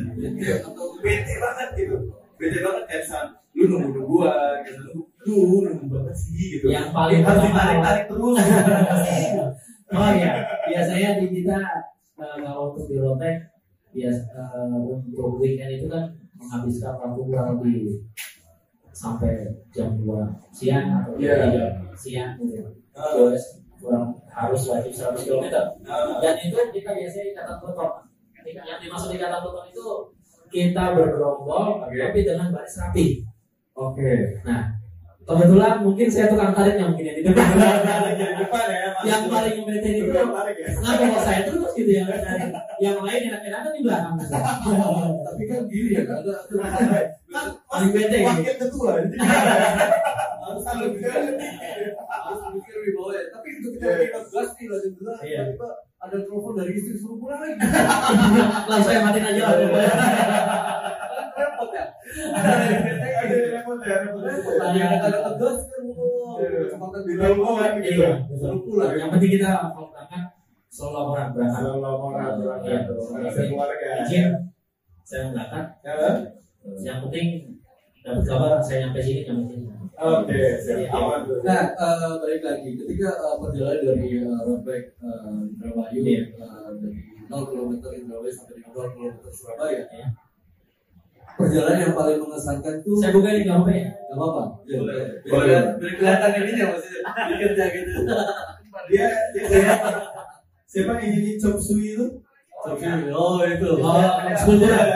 Bete 0.99 1.33
banget 1.37 1.69
gitu, 1.75 1.95
bete 2.35 2.57
banget 2.59 2.83
kayak 2.87 3.01
misal 3.03 3.23
lu 3.51 3.63
nunggu 3.67 3.89
nungguan, 3.91 4.55
gitu, 4.63 5.08
nunggu 5.27 5.85
banget 5.91 6.15
sih 6.15 6.59
gitu, 6.59 6.71
Yang 6.71 6.95
paling 6.95 7.21
harus 7.27 7.43
ditarik 7.43 7.79
tarik 7.83 8.05
terus, 8.07 8.37
Oh 9.89 10.11
ya, 10.13 10.45
biasanya 10.69 11.17
di 11.17 11.27
kita 11.33 11.57
eh, 12.21 12.35
kalau 12.45 12.69
untuk 12.69 12.85
di 12.85 13.01
Rotek 13.01 13.41
bias 13.89 14.21
eh, 14.21 14.69
untuk 14.77 15.41
weekend 15.41 15.81
itu 15.81 15.89
kan 15.89 16.13
menghabiskan 16.37 16.93
waktu 17.01 17.21
kurang 17.25 17.47
lebih 17.57 18.05
sampai 18.93 19.49
jam 19.73 19.97
2 19.97 20.05
siang 20.53 20.85
atau 21.01 21.17
jam 21.17 21.49
3 21.89 21.97
siang 21.97 22.37
gitu. 22.45 22.69
Ah. 22.93 23.17
Terus 23.17 23.65
kurang 23.81 24.13
harus 24.29 24.61
wajib 24.69 24.93
100 24.93 25.25
km. 25.25 25.45
Ah. 25.89 26.21
Dan 26.21 26.35
itu 26.37 26.57
kita 26.69 26.91
biasanya 26.93 27.25
ikatan 27.33 27.57
potong. 27.57 27.93
Yang 28.45 28.79
dimaksud 28.85 29.09
ikatan 29.17 29.41
potong 29.41 29.67
itu 29.73 29.85
kita 30.49 30.83
bergerombol 30.93 31.81
Oke. 31.85 31.97
tapi 31.97 32.19
dengan 32.21 32.53
baris 32.53 32.77
rapi. 32.77 33.07
Oke. 33.73 34.41
Nah, 34.45 34.78
kebetulan 35.29 35.73
mungkin 35.85 36.07
saya 36.09 36.25
tukang 36.33 36.57
mungkin 36.57 37.05
yang 37.05 37.17
di 37.21 37.21
depan. 37.21 37.45
Di 38.17 38.35
depan 38.41 38.65
ya, 38.65 38.89
Mas. 38.89 39.03
yang 39.05 39.23
paling 39.29 39.53
membete 39.61 39.89
itu 39.93 40.09
tarik 40.09 40.57
ya. 40.57 40.67
Kenapa 40.73 41.01
kalau 41.05 41.21
saya 41.21 41.41
terus 41.45 41.71
gitu 41.77 41.91
yang 41.93 42.09
yang 42.81 42.97
lain 43.05 43.21
enak-enakan 43.29 43.71
di 43.77 43.81
belakang 43.85 44.15
tapi 45.29 45.43
kan 45.45 45.61
gini 45.69 45.89
ya 45.93 46.01
kan 46.09 46.17
ada 46.25 46.33
Kan 47.29 47.47
Paling 47.69 47.93
wakil 47.93 48.55
ketua, 48.57 48.91
harus 50.49 50.65
harus 50.65 50.93
harus 52.01 52.41
mikir 52.57 52.75
di 52.81 52.91
bawah 52.97 53.13
ya. 53.13 53.23
Tapi 53.29 53.47
itu 53.61 53.67
kita 53.77 53.85
Iya. 53.85 53.97
kita 54.09 54.19
gas 54.33 54.49
nih 54.57 54.65
lanjut 54.65 54.91
dulu. 54.97 55.11
Iya. 55.21 55.41
Tiba 55.53 55.69
ada 55.99 56.17
telepon 56.25 56.53
dari 56.57 56.71
istri 56.73 56.97
suruh 56.97 57.21
pulang 57.21 57.37
lagi. 57.37 57.53
langsung 58.69 58.87
saya 58.89 59.05
matiin 59.05 59.29
aja 59.29 59.41
lah 59.45 60.88
Repot 61.39 61.69
ya. 61.71 61.85
Ada 62.35 63.35
repot 63.55 63.79
ya, 63.79 63.95
repot 64.03 64.23
ya. 64.75 64.87
Ada 64.99 65.17
tegas 65.31 65.57
kan. 65.71 65.83
Iya. 66.39 66.49
Di 66.99 67.13
gitu. 67.83 68.01
iya 68.03 68.11
betul. 68.31 68.79
yang 68.95 69.09
penting 69.11 69.31
kita 69.35 69.49
kalau 69.75 69.91
berangkat 69.91 70.23
selalu 70.71 70.93
laporan 70.95 71.27
berangkat 71.35 71.59
Selalu 71.59 71.79
laporan 71.83 72.31
berangkat, 72.39 72.69
Iya. 72.69 72.79
keluarga. 73.49 73.87
izin 74.03 74.27
saya 75.03 75.23
berangkat 75.35 75.65
Ya, 75.83 75.93
yang 76.85 76.97
penting 77.07 77.27
dapat 77.99 78.23
kabar 78.23 78.51
saya 78.63 78.87
nyampe 78.87 78.99
sini 79.03 79.21
nyampe 79.27 79.43
sini 79.51 79.67
Oke, 79.99 80.31
tuh. 80.63 81.43
Nah, 81.43 81.75
eh, 81.75 82.13
balik 82.23 82.39
lagi 82.39 82.71
ketika 82.71 83.09
eh, 83.19 83.35
perjalanan 83.35 83.83
dari 83.83 84.23
uh, 84.23 84.39
Roadback 84.47 84.95
uh, 85.03 85.27
Indramayu 85.27 85.99
Iya. 86.07 86.23
eh, 86.39 86.71
dari 86.79 86.99
0 87.27 87.51
km 87.51 87.71
Indramayu 87.83 88.31
sampai 88.31 88.63
dengan 88.63 88.71
0 88.79 88.95
km 88.95 89.27
Surabaya, 89.27 89.83
Ya. 89.91 90.07
Perjalanan 91.39 91.79
yang 91.81 91.95
paling 91.95 92.19
mengesankan 92.19 92.73
tuh 92.83 92.99
saya 92.99 93.15
buka 93.15 93.29
ini 93.31 93.47
nggak 93.47 93.57
apa 93.57 93.71
ya 93.71 93.87
Gak 94.09 94.17
apa-apa. 94.17 94.43
Ya, 94.65 94.75
Boleh. 94.81 94.95
Boleh. 95.23 95.45
biar- 95.47 95.95
kelihatan 95.95 96.31
ini 96.35 96.51
ya 96.51 96.65
maksudnya 96.67 97.01
kerja 97.39 97.63
gitu. 97.71 97.93
Dia 98.89 99.07
dia 99.31 99.73
siapa 100.65 100.91
yang 100.97 101.11
jadi 101.13 101.31
chop 101.37 101.55
suey 101.57 101.93
itu? 101.93 102.05
Oke, 102.59 102.83
oh 103.09 103.39
itu. 103.41 103.69
oh 103.71 104.01
sepuluh 104.35 104.67
bulan 104.67 104.87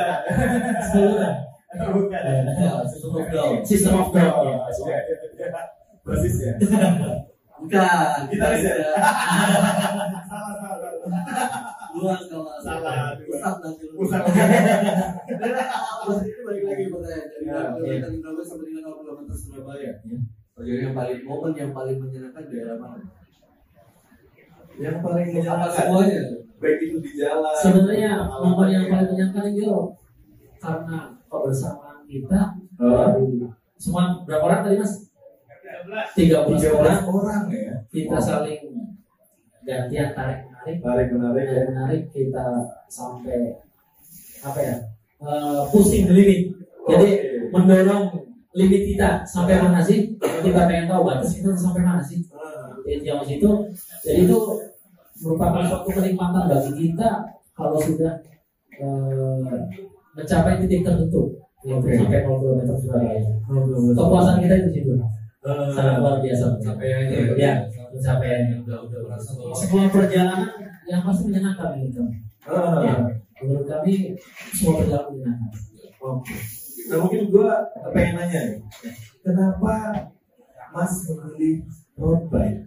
sepuluh 0.83 1.13
bulan 1.15 1.33
Bukan. 1.73 2.21
Ya, 2.53 2.73
system 2.85 3.13
of 3.15 3.27
down. 3.31 3.53
system 3.65 3.93
of 3.95 4.09
down 4.11 4.33
ya. 4.43 4.55
Oke. 4.61 4.95
Basis 6.03 6.35
ya. 6.43 6.53
Bukan, 7.55 8.17
Gitaris 8.27 8.61
ya? 8.61 8.73
ya. 8.75 8.91
Salah 10.27 10.53
salah. 10.59 11.81
Luas 11.93 12.21
kalau 12.25 12.57
Salah. 12.57 13.13
Pusat 13.21 13.55
nanti. 13.61 13.85
Pusat. 13.93 14.21
Terus 16.03 16.19
ini 16.25 16.39
balik 16.41 16.63
lagi 16.65 16.83
pertanyaan 16.89 17.27
dari 17.29 17.45
Ya, 17.45 17.57
kilometer 17.69 18.09
Indramayu 18.09 18.43
sampai 18.43 18.65
dengan 18.65 18.83
0 18.89 18.99
km 19.05 19.21
Surabaya. 19.31 19.91
Perjalanan 20.53 20.81
yang 20.85 20.95
paling 20.95 21.19
momen 21.25 21.51
yang 21.53 21.71
paling 21.73 21.97
menyenangkan 22.01 22.43
daerah 22.49 22.77
mana? 22.81 23.05
Yang 24.77 24.97
paling 25.01 25.27
menyenangkan 25.29 25.71
semuanya? 25.71 26.21
baik 26.63 26.79
itu 26.79 26.97
di 27.03 27.11
jalan. 27.19 27.51
sebenarnya 27.59 28.23
momen 28.39 28.71
yang 28.71 28.87
paling 28.87 29.07
menyenangkan 29.11 29.51
itu 29.51 29.67
karena 30.63 30.99
kebersamaan 31.27 32.07
kita 32.07 32.41
dari 32.79 33.27
semua 33.75 34.23
berapa 34.23 34.43
orang 34.47 34.61
tadi 34.63 34.79
mas? 34.79 34.93
13 36.15 36.15
Tiga 36.15 36.47
orang 36.47 37.03
orang 37.03 37.43
ya. 37.51 37.75
kita 37.91 38.15
saling 38.15 38.63
gantian 39.67 40.15
tarik 40.15 40.47
menarik. 40.63 40.79
Tarik 40.79 41.07
menarik. 41.11 41.45
Ya. 41.45 41.61
menarik. 41.69 42.01
Kita 42.15 42.45
sampai 42.87 43.59
apa 44.43 44.59
ya 44.59 44.75
pushing 45.71 46.03
the 46.03 46.13
limit 46.15 46.51
jadi 46.83 47.09
Oke. 47.15 47.51
mendorong 47.55 48.05
limit 48.53 48.81
kita. 48.91 49.23
Sampai 49.23 49.55
mana 49.59 49.79
sih? 49.79 50.19
Kita 50.19 50.67
pengen 50.67 50.91
tahu 50.91 51.07
batas 51.07 51.31
kita 51.35 51.55
sampai 51.55 51.83
mana 51.83 52.03
sih? 52.03 52.19
Di 52.83 52.99
jauh 52.99 53.23
situ. 53.23 53.49
Jadi 54.03 54.27
itu 54.27 54.39
merupakan 55.23 55.63
suatu 55.63 55.89
kenikmatan 55.95 56.51
bagi 56.51 56.71
kita 56.75 57.09
kalau 57.55 57.79
sudah 57.79 58.19
eh, 58.75 59.59
mencapai 60.19 60.59
titik 60.59 60.83
tertentu. 60.83 61.39
Oke. 61.63 61.95
sampai 61.95 62.27
0 62.27 62.43
km 62.43 62.75
Surabaya 62.75 63.23
kepuasan 63.95 64.43
kita 64.43 64.55
di 64.67 64.69
situ 64.75 64.91
sangat 65.43 65.95
luar 65.99 66.17
biasa 66.23 66.45
Capaiannya 66.63 67.35
ya 67.35 67.53
pencapaiannya 67.91 68.55
udah 68.63 68.77
udah 68.87 68.99
merasa 69.05 69.29
bahwa 69.35 69.53
semua 69.53 69.85
perjalanan 69.91 70.49
yang 70.87 71.01
pasti 71.03 71.21
menyenangkan 71.27 71.67
menurut 71.75 71.93
kami 71.95 72.15
Ah. 72.43 72.75
ya, 72.83 72.95
menurut 73.39 73.65
kami 73.67 73.93
semua 74.51 74.73
perjalanan 74.83 75.07
menyenangkan. 75.11 75.51
Nah 76.83 76.97
mungkin 76.99 77.21
gua 77.31 77.51
pengen 77.95 78.13
nanya 78.19 78.39
nih, 78.51 78.59
kenapa 79.23 79.73
Mas 80.73 80.93
memilih 81.07 81.63
road 81.95 82.27
bike? 82.27 82.59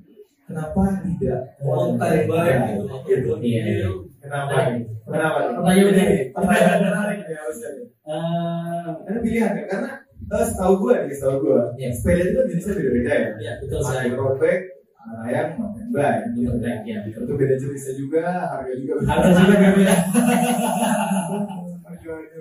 Kenapa 0.47 1.03
tidak 1.03 1.41
Mountain 1.59 2.25
bike 2.31 2.61
gitu. 2.71 2.85
Gitu. 3.03 3.31
Iya. 3.43 3.91
Kenapa? 4.23 4.79
Kenapa? 5.05 5.39
Pertanyaan 5.59 5.87
menarik. 5.91 6.23
Pertanyaan 6.33 6.81
menarik 6.87 7.19
ya 7.27 7.41
nih. 7.51 7.87
Eh, 8.07 9.19
pilihan 9.21 9.53
ya, 9.59 9.65
karena 9.67 9.91
eh, 10.27 10.45
setahu 10.45 10.75
gua 10.79 10.95
nih, 11.01 11.13
setahu 11.13 11.37
gua, 11.41 11.61
Iya. 11.75 11.89
sepeda 11.93 12.23
itu 12.23 12.35
kan 12.35 12.47
jenisnya 12.47 12.73
beda-beda 12.75 13.13
ya. 13.15 13.29
ya 13.39 13.53
betul 13.59 13.79
Ada 13.79 13.87
saya 13.87 14.01
yang 14.03 14.17
road 14.17 14.37
bike, 14.37 14.65
ada 14.99 15.29
yang 15.29 15.49
mountain 15.55 15.89
bike. 15.89 16.23
Mountain 16.29 16.59
bike, 16.59 16.85
ya. 16.85 16.99
Itu 17.07 17.33
beda 17.33 17.55
jenisnya 17.57 17.95
juga, 17.95 18.23
harga 18.47 18.73
juga 18.75 18.93
beda. 18.97 19.07
harga 19.07 19.29
juga 19.37 19.57
berbeda 19.63 19.95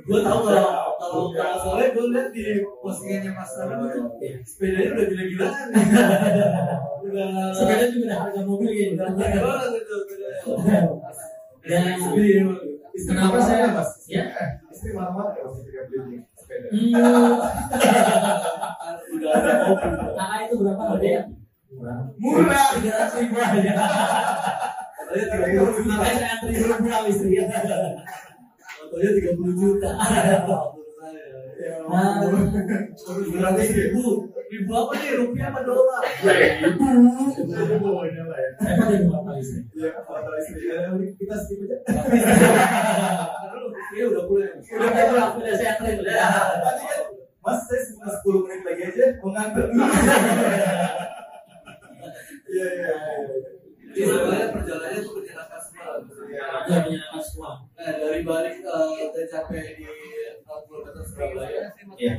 gue 0.05 0.19
tau 0.21 0.39
kalau 0.39 0.65
kalau 0.95 1.33
kalau 1.33 1.57
soalnya 1.57 1.87
gue 1.91 2.05
lihat 2.13 2.29
di 2.29 2.45
postingannya 2.77 3.31
Mas 3.33 3.49
Tara 3.49 3.73
itu 3.81 4.01
sepedanya 4.45 4.89
udah 4.93 5.05
gila-gilaan 5.07 5.67
udah 7.05 7.27
sepeda 7.49 7.85
juga 7.89 8.05
ada 8.05 8.17
harga 8.19 8.41
mobil 8.45 8.69
gitu 8.69 8.93
udah 8.93 9.09
gila 9.09 9.41
banget 9.41 9.71
itu 9.75 9.95
sepedanya 10.05 10.37
dan 11.65 11.83
Kenapa 12.95 13.27
marah-marah 13.27 13.43
saya- 13.43 13.73
Mas? 13.73 13.89
ya? 14.07 14.23
Eh, 14.29 14.49
Istri 14.69 14.89
marah-marah 14.93 15.29
nggak, 15.33 15.43
Mas, 15.43 15.55
ketika 15.59 15.81
hmm, 16.45 16.93
udah 19.15 19.29
ada 19.35 20.35
itu 20.45 20.55
berapa 20.61 20.83
harganya 20.93 21.21
murah 22.19 22.67
tiga 22.77 22.91
ratus 22.95 23.15
ribu 23.19 23.35
aja 23.35 23.73
katanya 24.95 25.25
tiga 25.27 25.61
puluh 25.65 25.75
juta 25.75 25.93
makanya 25.95 26.15
saya 26.15 26.29
antri 26.37 26.53
dulu 26.55 26.75
pulang 26.79 27.05
istri 27.07 27.35
katanya 27.35 29.09
tiga 29.13 29.31
puluh 29.35 29.53
juta 29.55 29.91
Ya, 31.55 31.71
Ah. 31.87 32.19
berapa 32.19 33.63
ribu 33.63 34.27
ribu 34.27 34.71
apa 34.75 34.91
nih 34.99 35.15
rupiah 35.15 35.47
apa 35.49 35.63
dolar 35.63 36.03
Ibu, 36.03 36.83
ibu, 37.31 37.89
ini 38.03 38.21
lah 38.27 38.35
ya. 38.35 38.49
kan 38.59 38.75
dari 38.91 39.07
berapa 39.07 39.31
istri 39.39 39.63
Ya, 39.71 39.95
foto 40.03 40.31
istri. 40.35 40.67
Ya, 40.67 40.83
kita 41.15 41.35
skip 41.39 41.63
aja. 41.63 41.79
Karena 43.95 44.11
rupiah 44.11 44.11
udah 44.11 44.23
pulang 44.27 45.31
udah 45.39 45.55
saya 45.55 45.73
udah 45.79 46.17
kan, 46.19 46.75
Mas, 47.45 47.61
saya 47.69 47.79
cuma 47.93 48.09
10 48.09 48.41
menit 48.43 48.61
lagi 48.65 48.83
aja 48.89 49.05
mau 49.21 49.29
nganter. 49.29 49.65
Iya, 52.45 52.67
iya, 52.73 52.89
iya. 52.89 52.93
jadi 53.95 54.01
sebenarnya 54.05 54.47
perjalanannya 54.53 54.99
tuh 55.01 55.13
menyenangkan 55.15 55.59
semua 55.61 55.87
Iya. 56.25 56.45
ya 56.65 56.77
menyenangkan 56.83 57.23
semua 57.23 57.51
Nah, 57.75 57.93
dari 57.95 58.21
balik 58.21 58.55
eh, 58.61 59.07
tercapai 59.13 59.77
di 59.77 59.85
40 59.85 60.45
km 60.45 60.99
Surabaya, 61.05 61.63
Iya. 61.95 62.13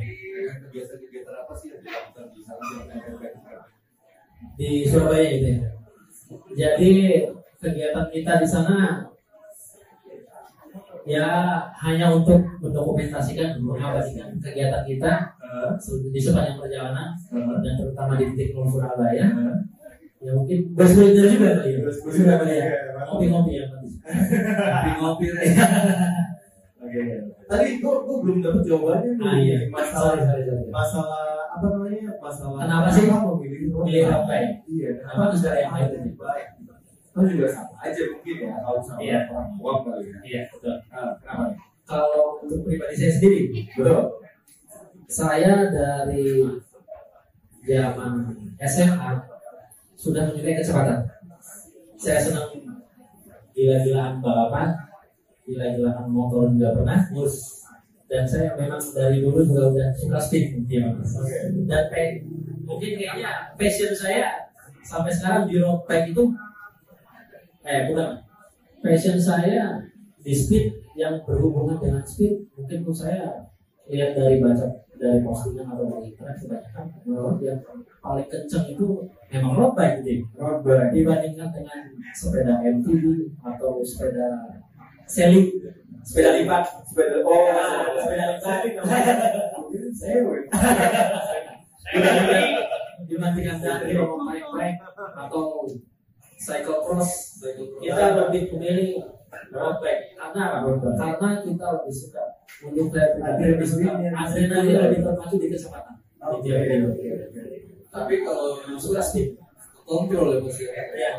kegiatan-kegiatan 0.63 1.35
apa 1.37 1.53
sih 1.55 1.67
yang 1.71 1.81
dilakukan 1.83 2.25
di 2.31 2.41
sana? 2.41 2.65
di 4.57 4.69
Surabaya 4.85 5.25
gitu 5.27 5.47
ya. 5.47 5.59
Jadi 6.55 6.91
kegiatan 7.57 8.05
kita 8.09 8.33
di 8.37 8.47
sana 8.47 8.77
ya 11.07 11.27
hanya 11.79 12.11
untuk 12.11 12.35
mendokumentasikan 12.59 13.57
mengabadikan 13.57 14.35
kegiatan 14.37 14.83
kita 14.83 15.13
Eh, 15.47 15.71
di 16.11 16.19
sepanjang 16.19 16.59
perjalanan 16.59 17.15
eh, 17.31 17.55
dan 17.63 17.73
terutama 17.79 18.19
di 18.19 18.35
titik 18.35 18.51
nol 18.51 18.67
Surabaya 18.67 19.23
eh. 19.23 19.55
ya 20.19 20.35
mungkin 20.35 20.75
berkuliner 20.75 21.23
juga 21.23 21.63
kali 21.63 21.71
ya 21.71 21.79
Terus 21.87 21.97
kuliner 22.03 22.39
ya 22.43 22.67
juga. 22.67 23.01
ngopi-ngopi 23.07 23.51
ya 23.55 23.65
Ngopi-ngopi 23.71 25.25
Oke. 26.77 26.99
Tadi 27.47 27.65
gua 27.79 27.95
gua 28.03 28.17
belum 28.21 28.37
dapat 28.39 28.61
jawabannya 28.61 29.11
nih. 29.15 29.23
ah 29.23 29.35
iya 29.35 29.57
Masalah 29.71 30.13
masalah 30.67 31.47
apa 31.47 31.65
namanya? 31.71 32.11
Masalah 32.19 32.59
Kenapa 32.63 32.87
sih? 32.91 33.03
memilih 33.07 33.59
Pilih 33.87 34.03
rokai? 34.05 34.43
Iya. 34.67 34.89
Kenapa 34.99 35.31
dari 35.33 35.59
yang 35.63 35.73
lain 35.73 35.87
lebih 35.95 36.13
baik? 36.19 36.47
Kan 37.17 37.25
juga 37.27 37.49
sama 37.49 37.73
aja 37.81 38.01
mungkin 38.07 38.35
ya 38.37 38.53
kalau 38.61 38.79
sama 38.79 38.99
Iya. 39.01 39.19
orang 39.27 39.49
awam 39.57 39.77
kali 39.83 40.05
ya. 40.05 40.17
iya 40.21 40.41
betul 40.47 40.75
Ah, 40.87 41.17
kenapa? 41.17 41.45
kalau 41.83 42.37
untuk 42.37 42.61
pribadi 42.61 42.93
saya 42.93 43.11
sendiri 43.11 43.41
Betul. 43.73 44.21
saya 45.07 45.53
dari 45.67 46.45
zaman 47.63 48.13
SMA 48.59 49.11
sudah 49.93 50.23
menyukai 50.25 50.55
kecepatan. 50.55 50.99
Saya 51.97 52.19
senang 52.21 52.53
gila-gilaan 53.51 54.21
balapan, 54.21 54.77
gila-gilaan 55.43 56.05
motor 56.07 56.47
juga 56.47 56.69
pernah, 56.71 57.01
bus. 57.09 57.65
Dan 58.05 58.23
saya 58.23 58.53
memang 58.53 58.79
dari 58.93 59.19
dulu 59.19 59.41
juga 59.41 59.67
udah 59.67 59.89
suka 59.91 60.15
speed 60.15 60.63
ya. 60.69 60.85
Dan 61.65 61.83
pe- 61.89 62.23
mungkin 62.63 62.91
kayaknya 62.95 63.51
passion 63.57 63.91
saya 63.91 64.47
sampai 64.81 65.11
sekarang 65.11 65.49
di 65.49 65.57
road 65.57 65.83
bike 65.83 66.13
itu 66.13 66.23
eh 67.67 67.91
bukan. 67.91 68.09
Passion 68.79 69.19
saya 69.19 69.83
di 70.23 70.31
speed 70.31 70.71
yang 70.95 71.19
berhubungan 71.27 71.75
dengan 71.81 72.03
speed. 72.07 72.47
Mungkin 72.55 72.87
pun 72.87 72.95
saya 72.95 73.51
lihat 73.91 74.15
dari 74.15 74.39
baca 74.39 74.87
dari 74.97 75.21
postingan 75.21 75.69
atau 75.69 75.85
dari 75.85 76.09
internet 76.09 76.37
kebanyakan 76.41 76.85
bahwa 77.05 77.31
yang 77.37 77.61
paling 78.01 78.27
kenceng 78.27 78.65
itu 78.73 78.87
memang 79.29 79.53
road 79.53 79.73
bike 79.77 80.01
gitu. 80.01 80.25
Road 80.39 80.65
bike. 80.65 80.89
dibandingkan 80.93 81.49
dengan 81.53 81.81
sepeda 82.17 82.53
MTB 82.65 83.03
atau 83.45 83.85
sepeda 83.85 84.27
sailing 85.05 85.53
sepeda 86.01 86.41
lipat 86.41 86.63
Sepeda 86.89 87.21
oh, 87.21 87.45
sepeda 87.93 88.25
lipat 88.33 88.57
sewe. 89.97 90.37
dibandingkan 93.07 93.57
dari 93.61 93.93
road 93.95 94.17
bike 94.25 94.79
atau 94.97 95.69
cyclocross. 96.37 97.41
Kita 97.81 98.05
lebih 98.15 98.53
memilih 98.55 99.17
road 99.51 99.75
bike 99.83 100.15
karena 100.15 100.63
karena 100.95 101.29
kita 101.43 101.65
lebih 101.79 101.93
suka 101.93 102.23
untuk 102.63 102.95
lebih 102.95 103.67
suka 103.67 103.91
adrenalin 103.99 104.77
lebih 104.87 104.99
terpacu 105.03 105.35
di 105.37 105.47
kecepatan 105.51 105.95
Oke, 106.17 106.51
oke. 106.51 107.09
Tapi 107.87 108.13
kalau 108.25 108.59
yang 108.67 108.75
suka 108.75 108.99
speed 108.99 109.37
kontrol 109.87 110.35
ya 110.35 110.39
pasti. 110.43 110.63
Iya. 110.67 111.11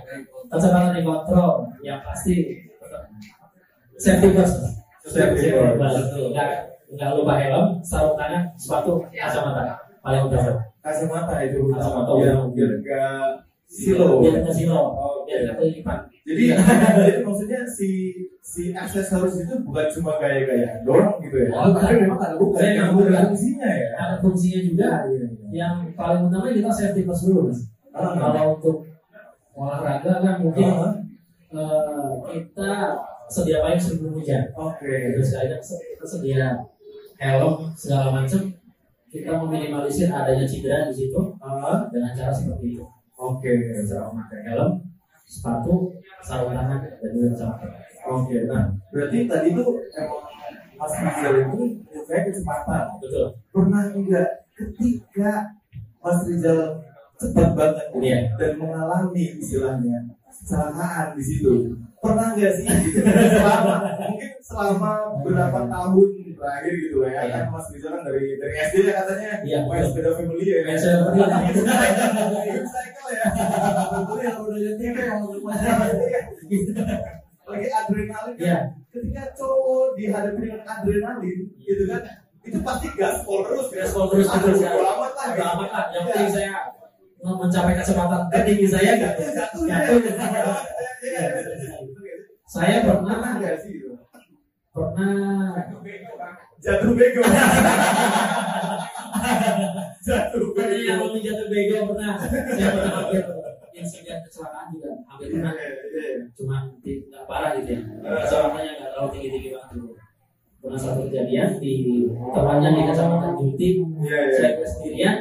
kecepatan 0.53 0.91
dikontrol 1.01 1.53
yang 1.81 2.01
pasti. 2.05 2.37
Safety 3.97 4.29
first. 4.37 4.57
Safety 5.09 5.49
first. 5.55 5.79
Betul. 5.81 6.37
nggak 6.37 6.49
nggak 6.93 7.11
lupa 7.17 7.35
helm 7.41 7.67
sarung 7.81 8.17
tangan 8.21 8.45
sepatu 8.61 9.01
kacamata. 9.09 9.81
Paling 10.05 10.29
utama 10.29 10.53
Kacamata 10.79 11.35
itu. 11.45 11.61
Kacamata. 11.73 12.11
biar 12.17 12.37
biar 12.53 12.71
enggak 12.81 13.48
silo. 13.69 14.19
biar 14.19 14.41
nggak 14.41 14.57
silo 14.57 14.81
Oke. 14.97 15.29
biar 15.29 15.39
nggak 15.45 15.57
kelilipan 15.57 15.99
Jadi, 16.29 16.45
jadi 17.01 17.21
maksudnya 17.25 17.61
si 17.65 17.89
si 18.43 18.73
aksesoris 18.73 19.45
itu 19.45 19.55
bukan 19.63 19.87
cuma 19.89 20.17
gaya-gaya 20.17 20.81
doang 20.83 21.17
gitu 21.21 21.37
ya. 21.41 21.49
Oh, 21.53 21.73
tapi 21.73 22.05
memang 22.05 22.17
ada 22.19 22.37
bukan 22.37 22.57
Saya 22.59 22.69
yang 22.71 22.77
nggak 22.83 22.97
bukan 22.97 23.09
bukan. 23.09 23.25
fungsinya 23.29 23.69
ya. 23.71 23.89
ada 23.95 24.15
fungsinya 24.19 24.61
juga 24.63 24.89
Iya, 25.05 25.17
iya. 25.21 25.29
yang 25.55 25.75
paling 25.93 26.23
utama 26.27 26.49
kita 26.49 26.69
safety 26.71 27.03
first 27.03 27.25
dulu 27.25 27.49
mas 27.49 27.61
Ah. 27.93 28.13
kalau 28.15 28.57
untuk 28.57 28.77
olahraga 29.53 30.13
kan 30.21 30.35
mungkin 30.39 30.69
Ah. 30.69 30.93
eh, 31.51 32.13
kita 32.29 32.71
sedia 33.27 33.61
payung 33.61 33.81
sebelum 33.81 34.13
hujan 34.15 34.45
Oke. 34.53 34.89
terus 35.13 35.29
kadang 35.31 35.61
kita 35.61 36.05
sedia 36.05 36.45
helm 37.17 37.73
segala 37.73 38.13
macam 38.15 38.41
kita 39.09 39.33
meminimalisir 39.35 40.09
adanya 40.09 40.45
cedera 40.45 40.85
di 40.85 40.95
situ 40.95 41.21
Ah, 41.39 41.89
dengan 41.89 42.13
cara 42.13 42.29
seperti 42.31 42.77
itu 42.77 42.85
Oke. 43.19 43.51
cara 43.83 44.09
memakai 44.09 44.41
helm 44.47 44.73
sepatu 45.27 45.91
sarung 46.23 46.55
tangan 46.55 46.79
dan 46.81 47.11
juga 47.11 47.29
kacamata 47.35 47.67
Oke. 48.09 48.37
Nah, 48.47 48.65
berarti 48.89 49.19
tadi 49.27 49.49
tuh 49.53 49.69
emang 49.93 50.23
Mas 50.79 50.95
Rizal 50.95 51.35
ini 51.45 51.83
kayak 52.07 52.23
kecepatan. 52.31 52.85
betul 53.03 53.27
Pernah 53.51 53.85
enggak 53.91 54.29
ketika 54.55 55.53
Mas 55.99 56.23
Rizal 56.25 56.81
cepat 57.19 57.51
banget 57.53 57.87
Iya. 57.93 58.19
dan 58.39 58.53
mengalami 58.57 59.25
istilahnya 59.37 60.07
kecelakaan 60.31 61.19
di 61.19 61.23
situ 61.25 61.75
pernah 61.99 62.31
nggak 62.31 62.53
sih 62.55 62.67
selama 63.35 63.75
mungkin 63.99 64.31
selama 64.39 64.93
berapa 65.27 65.61
tahun 65.67 66.09
terakhir 66.39 66.73
gitu 66.79 66.97
lah 67.03 67.11
ya 67.11 67.21
Iya. 67.21 67.35
kan 67.35 67.45
Mas 67.51 67.67
Rizal 67.69 67.91
kan 67.93 68.03
dari 68.07 68.25
dari 68.39 68.55
SD 68.57 68.75
ya 68.87 68.95
katanya 68.97 69.29
Iya, 69.43 69.59
main 69.67 69.83
sepeda 69.83 70.11
family 70.15 70.45
ya 70.47 70.59
Main 70.63 70.79
sepeda 70.79 70.99
family. 71.05 71.21
Ikut 72.49 72.67
cycle 72.67 73.09
ya 73.11 73.25
Betul 73.93 74.19
yang 74.23 74.39
udah 74.41 74.59
jadi 74.59 74.77
TV 74.79 74.97
yang 74.99 75.21
lagi 77.49 77.65
adrenalin 77.67 78.35
kan. 78.37 78.45
Iya. 78.45 78.59
ketika 78.89 79.25
cowok 79.33 79.97
dihadapi 79.97 80.39
dengan 80.39 80.61
adrenalin 80.65 81.39
gitu 81.57 81.85
kan 81.87 82.03
itu 82.41 82.59
pasti 82.61 82.89
gaspol 82.95 83.41
terus 83.45 83.67
Gaspol 83.69 84.05
terus, 84.09 84.25
betul 84.25 84.53
sekali. 84.57 84.77
Bodo 84.77 84.89
amat 84.97 85.13
lah 85.13 85.53
amat 85.53 85.69
lah. 85.69 85.85
Yang 85.93 86.03
penting 86.07 86.25
Iya. 86.25 86.33
saya 86.33 86.55
mencapai 87.19 87.75
kecepatan 87.75 88.21
tertinggi 88.31 88.67
saya 88.69 88.91
nggak 88.95 89.13
jatuh 89.35 89.63
jatuh. 89.65 89.99
Iya. 89.99 91.21
Saya 92.49 92.77
pernah 92.81 93.17
pernah 94.71 95.13
jatuh 96.59 96.93
bego 96.95 97.23
jatuh 100.03 100.47
bego 100.57 100.79
yang 100.87 101.23
jatuh 101.23 101.47
bego 101.53 101.77
pernah. 101.95 102.15
Saya 102.19 102.69
pernah 102.75 102.93
hampir 103.03 103.23
insiden 103.77 104.19
kecelakaan 104.27 104.75
juga 104.75 104.91
hampir 105.07 105.27
pernah. 105.39 105.53
Iya, 105.55 105.71
iya. 105.95 106.11
Cuma 106.35 106.57
nggak 106.83 107.25
parah 107.29 107.51
gitu 107.61 107.71
ya. 107.77 107.81
Kecepatan 108.03 108.61
nggak 108.65 108.91
terlalu 108.91 109.09
tinggi 109.15 109.29
tinggi 109.35 109.49
banget 109.55 109.71
gitu. 109.79 109.95
Pernah 110.59 110.81
satu 110.83 111.01
kejadian 111.07 111.49
di 111.63 111.75
tepatnya 112.35 112.71
di 112.75 112.83
kecamatan 112.91 113.33
Juti. 113.39 113.69
Iya, 114.03 114.19
iya. 114.27 114.35
Saya 114.35 114.67
sendirian 114.67 115.17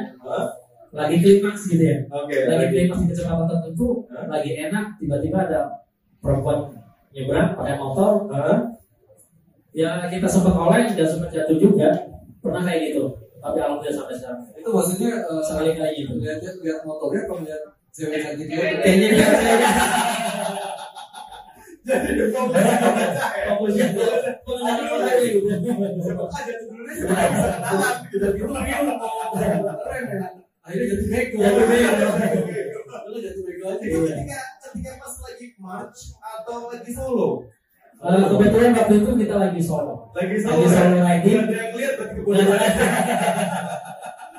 lagi 0.88 1.16
klimaks 1.20 1.62
gitu 1.70 1.84
ya. 1.84 1.96
Lagi 2.26 2.66
klimaks 2.72 3.00
di 3.04 3.08
kecepatan 3.12 3.46
tertentu, 3.46 4.08
lagi 4.08 4.50
enak, 4.56 4.98
tiba-tiba 4.98 5.38
ada 5.46 5.60
perempuan 6.18 6.74
nyebrang 7.14 7.54
pakai 7.54 7.76
motor? 7.78 8.26
Ya 9.78 10.10
kita 10.10 10.26
sempat 10.26 10.58
oleng 10.58 10.90
dan 10.98 11.06
sempat 11.06 11.30
jatuh 11.30 11.54
juga, 11.54 12.10
pernah 12.42 12.66
kayak 12.66 12.80
gitu. 12.90 13.14
Tapi 13.38 13.58
alhamdulillah 13.62 13.94
sampai 13.94 14.14
sekarang. 14.18 14.42
Itu 14.58 14.68
maksudnya 14.74 15.12
eh, 15.22 15.42
Sekali-kali 15.46 15.92
gitu. 16.02 16.12
lihat 16.18 16.42
lihat 16.42 16.82
motornya 16.82 17.22
apa 17.30 17.34
lihat 17.46 17.62
cewek 17.94 18.18
cantik 18.18 18.46
dia? 18.50 18.58
Kayaknya 18.82 19.08
kayaknya 19.14 19.70
Jadi 21.88 22.20
dukung 22.20 22.52
baca 22.52 22.68
ya. 22.68 23.48
fokusnya 23.48 23.86
gitu. 23.96 24.02
Akhirnya 30.68 30.84
jatuh 30.90 31.06
bego. 31.08 31.38
Jatuh 31.40 31.64
bego. 31.64 31.98
Jatuh 33.24 33.42
bego 33.46 33.66
aja. 33.72 34.40
Ketika 34.68 34.90
pas 35.00 35.14
lagi 35.24 35.46
march 35.56 36.00
atau 36.20 36.68
lagi 36.68 36.90
solo 36.92 37.48
Eh, 37.98 38.24
kebetulan 38.30 38.70
waktu 38.72 38.94
itu 38.96 39.10
kita 39.18 39.34
lagi 39.36 39.58
solo. 39.60 40.06
lagi 40.14 40.38
Lagi 40.38 40.38
solo 40.38 40.64
solo 40.64 40.96
ya? 40.96 41.02
lagi. 41.02 41.30
Nah, 41.34 41.66
kebodohan 42.14 42.60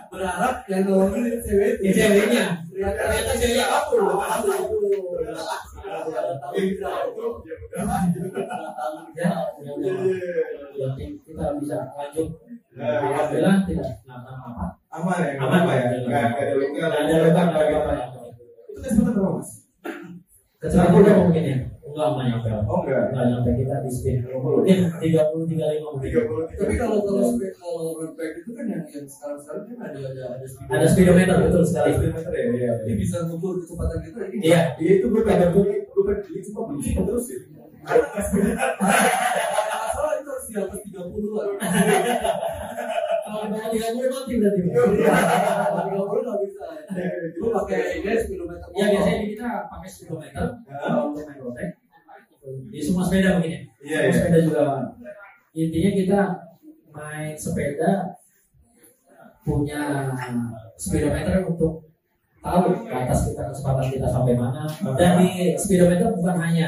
Berharap 0.10 0.56
yang 0.66 0.82
nolongin 0.84 1.38
cewek. 1.40 1.74
Ya 1.80 1.92
ceweknya. 1.94 2.46
ternyata 2.72 3.34
jadi 3.36 3.60
apa 3.62 3.92
loh 3.94 4.24
Ya, 9.12 9.30
ya 10.72 10.88
kita 10.96 11.46
bisa 11.60 11.78
lanjut. 11.92 12.28
Alhamdulillah 12.72 13.56
tidak 13.68 13.90
kenapa 14.00 14.32
apa. 14.40 14.66
aman 14.90 15.18
ya 15.20 15.32
Aman, 15.36 15.60
apa 15.60 15.72
ya 15.76 15.84
aman. 15.84 16.00
nggak 16.08 16.24
nggak 16.24 16.40
ada 16.40 16.54
luka 16.56 16.80
Nggak 16.80 16.92
ada 16.96 17.16
luka, 17.20 17.42
apa-apa. 17.44 17.94
itu 18.70 18.80
kecepatan 18.80 19.12
berapa 19.12 19.32
mas 19.36 19.50
Kecuali 20.60 20.96
udah 20.96 21.16
mungkin 21.20 21.44
ya. 21.44 21.58
Nggak 22.00 22.26
nyampe. 22.26 22.50
oh 22.64 22.80
enggak 22.80 23.04
Enggak 23.10 23.26
nyampe 23.28 23.50
kita 23.56 23.76
di 23.80 23.90
speed 23.90 24.18
mungkin 24.30 24.80
30 24.96 25.04
35 25.04 25.84
mungkin. 25.84 26.00
tiga 26.00 26.22
puluh 26.24 26.44
Tapi 26.48 26.74
kalau 26.76 26.98
kalau 27.02 27.24
spe- 27.30 27.54
kalau 27.54 27.84
road 27.94 28.12
bike 28.14 28.36
itu 28.40 28.52
kan 28.54 28.66
yang 28.66 28.84
yang 28.86 29.06
sekarang 29.06 29.38
sekarang 29.38 29.64
kan 29.66 29.78
ada 29.86 30.00
ada 30.02 30.24
ada 30.34 30.46
speedometer. 30.46 30.76
Ada 30.76 30.86
speedometer 30.88 31.36
betul 31.42 31.64
sekali. 31.64 31.92
kilometer 31.94 32.32
ya 32.32 32.44
iya 32.50 32.72
Jadi 32.80 32.94
bisa 32.96 33.18
ngukur 33.26 33.54
kecepatan 33.60 33.98
kita 34.02 34.20
ini. 34.26 34.38
Iya. 34.42 34.62
Iya 34.76 34.92
itu 34.96 35.06
gue 35.06 35.22
beli, 35.22 35.78
gue 35.86 36.04
pengen 36.06 36.22
beli 36.24 36.40
cuma 36.42 36.62
beli 36.66 36.80
cuma 36.86 37.02
terus 37.06 37.24
sih. 37.26 37.40
Karena 37.80 38.06
nggak 38.06 38.24
sepeda. 38.24 38.54
Masalah 39.80 40.14
itu 40.16 40.32
30-an. 40.86 41.48
Kalau 43.22 43.46
di 43.46 43.78
bawah 43.78 43.94
30 43.94 44.10
mati 44.10 44.34
berarti. 44.36 44.62
Kalau 44.66 44.90
30 45.86 46.26
nggak 46.26 46.38
bisa. 46.42 46.66
Lu 47.36 47.48
pakai 47.54 47.80
ini 47.98 48.12
speedometer. 48.18 48.68
Ya 48.74 48.86
biasanya 48.90 49.22
kita 49.26 49.50
pakai 49.70 49.90
speedometer 49.90 50.46
kalau 50.66 51.02
untuk 51.10 51.24
main 51.24 51.38
road 51.40 51.54
bike. 51.54 51.76
Di 52.70 52.80
semua 52.82 53.04
sepeda 53.06 53.38
begini. 53.40 53.58
Iya, 53.80 53.98
Semua 53.98 54.06
iya. 54.06 54.14
sepeda 54.16 54.40
juga 54.44 54.62
intinya 55.50 55.92
kita 55.98 56.20
main 56.94 57.34
sepeda 57.34 57.92
punya 59.42 59.82
speedometer 60.78 61.42
untuk 61.44 61.90
tahu 62.40 62.86
ke 62.86 62.94
atas 62.94 63.20
kita 63.34 63.42
kecepatan 63.50 63.88
kita 63.92 64.08
sampai 64.08 64.36
mana 64.38 64.64
dan 64.96 65.20
di 65.20 65.58
speedometer 65.58 66.14
bukan 66.14 66.36
hanya 66.40 66.68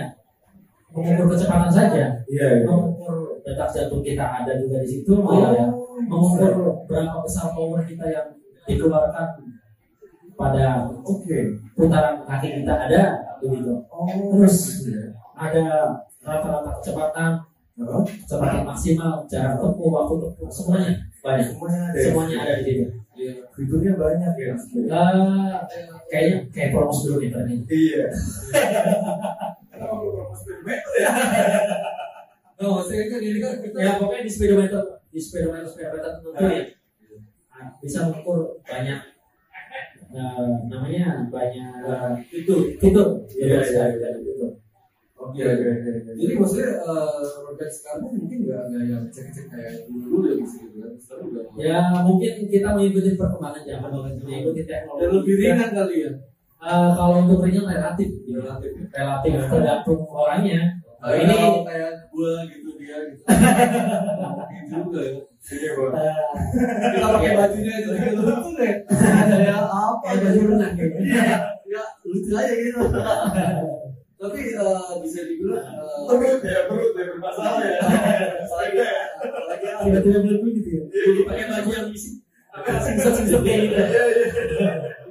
mengukur 0.92 1.32
kecepatan 1.32 1.72
saja 1.72 2.04
Iya, 2.28 2.48
iya. 2.60 2.66
mengukur 2.68 3.40
detak 3.46 3.70
jantung 3.72 4.02
kita 4.04 4.26
ada 4.44 4.52
juga 4.60 4.82
di 4.84 4.88
situ 4.98 5.14
ya, 5.14 5.70
mengukur 6.10 6.84
berapa 6.90 7.22
besar 7.24 7.54
power 7.56 7.86
kita 7.86 8.06
yang 8.12 8.28
dikeluarkan 8.68 9.28
pada 10.36 10.90
Oke. 11.06 11.54
putaran 11.78 12.26
kaki 12.26 12.62
kita 12.66 12.74
ada 12.90 13.02
begitu 13.40 13.78
terus 14.34 14.58
ada 15.42 15.66
rata-rata 16.22 16.70
kecepatan 16.78 17.32
kecepatan 18.22 18.62
maksimal 18.62 19.26
jarak 19.26 19.58
tempuh 19.58 19.90
waktu 19.90 20.14
tempuh 20.22 20.48
semuanya 20.48 20.92
banyak 21.22 21.46
Semuanya 21.50 21.80
ada. 21.82 21.98
ya? 21.98 22.04
semuanya 22.06 22.38
ada 22.46 22.54
di 22.60 22.66
situ 22.66 22.86
Iya. 23.12 23.44
Fiturnya 23.52 24.00
banyak 24.00 24.34
ya. 24.40 24.56
Eh, 24.56 25.54
kayaknya 26.08 26.38
kayak 26.48 26.70
promo 26.72 26.90
speedometer 26.90 27.44
nih 27.44 27.60
Iya. 27.68 28.06
Kenapa 29.68 29.94
lu 30.00 30.10
promo 30.16 30.32
speedometer 30.34 30.92
ya? 30.96 31.10
Nah, 32.56 32.70
maksudnya 32.72 33.06
kan 33.10 33.20
ini 33.20 33.40
kan 33.42 33.54
kita 33.60 33.78
ya 33.78 33.92
pokoknya 34.00 34.24
di 34.24 34.32
speedometer 34.32 34.82
di 35.10 35.20
speedometer 35.20 35.68
speedometer 35.68 36.02
tertentu 36.22 36.30
ya 36.46 36.64
nah, 37.52 37.68
bisa 37.82 38.00
mengukur 38.08 38.38
banyak 38.64 39.00
eh, 40.14 40.50
namanya 40.70 41.26
banyak 41.28 42.22
itu 42.32 42.54
itu 42.80 43.02
Iya, 43.38 43.60
iya, 43.60 43.84
iya 43.92 44.10
itu 44.18 44.46
Oke, 45.22 45.42
oke, 45.44 45.66
oke. 45.70 45.90
oke. 46.02 46.12
Jadi 46.18 46.34
maksudnya 46.36 46.70
eh, 46.82 47.26
road 47.38 47.56
bike 47.58 47.74
sekarang 47.74 48.04
mungkin 48.10 48.38
nggak 48.46 48.62
nggak 48.70 48.84
yang 48.90 49.04
cek-cek 49.14 49.46
kayak 49.48 49.74
dulu 49.88 50.06
dulu 50.10 50.26
ya 50.34 50.36
gitu 50.42 50.78
kan. 50.82 50.92
Sekarang 50.98 51.26
udah 51.30 51.44
ya 51.62 51.80
mungkin 52.02 52.34
kita 52.50 52.68
mengikuti 52.74 53.10
perkembangan 53.16 53.62
zaman 53.70 53.90
mengikuti 54.18 54.62
teknologi 54.66 55.02
dan 55.02 55.10
lebih 55.14 55.36
ringan 55.38 55.70
kali 55.78 55.96
ya. 56.06 56.12
Eh, 56.62 56.90
kalau 56.98 57.16
untuk 57.26 57.40
ringan 57.46 57.66
relatif 57.66 58.10
Relatif. 58.26 58.72
ya. 58.74 58.86
relatif 58.92 59.34
tergantung 59.50 60.02
orangnya 60.10 60.62
Kayak 61.02 61.18
ini 61.26 61.38
kayak 61.66 61.92
gua 62.14 62.34
gitu 62.46 62.70
dia 62.78 62.98
gitu. 63.10 63.26
Mungkin 63.26 64.64
juga 64.70 65.02
ya. 65.02 65.14
Iya, 65.42 65.72
Bang. 65.74 65.94
eh, 65.98 66.92
Kita 66.94 67.08
pakai 67.10 67.32
bajunya 67.34 67.72
aja 67.74 67.90
lucu 68.14 68.50
deh. 68.54 68.74
Kayak 68.86 69.58
apa? 69.74 69.98
kayak 70.06 70.18
baju 70.22 70.42
renang 70.54 70.74
gitu. 70.78 70.98
Ya 71.66 71.84
lucu 72.06 72.32
aja 72.38 72.54
gitu. 72.54 72.80
Tapi 74.22 74.40
eh, 74.54 74.94
bisa 75.02 75.20
dibilang 75.26 75.66
eh, 75.66 76.06
Perut 76.06 76.42
ya, 76.42 76.60
perut 76.70 76.94
ya 76.94 77.04
bermasalah 77.10 77.62
ya. 77.64 77.78
apalagi 78.46 78.78
apalagi 79.18 79.66
tiba-tiba 79.82 80.20
berdua 80.22 80.50
gitu 80.54 80.70
ya 80.70 80.84
pakai 81.26 81.46
baju 81.48 81.70
yang 81.72 81.88
isi 81.90 82.10
singset-singset 82.62 83.42
kayak 83.42 83.60
gitu 83.66 83.76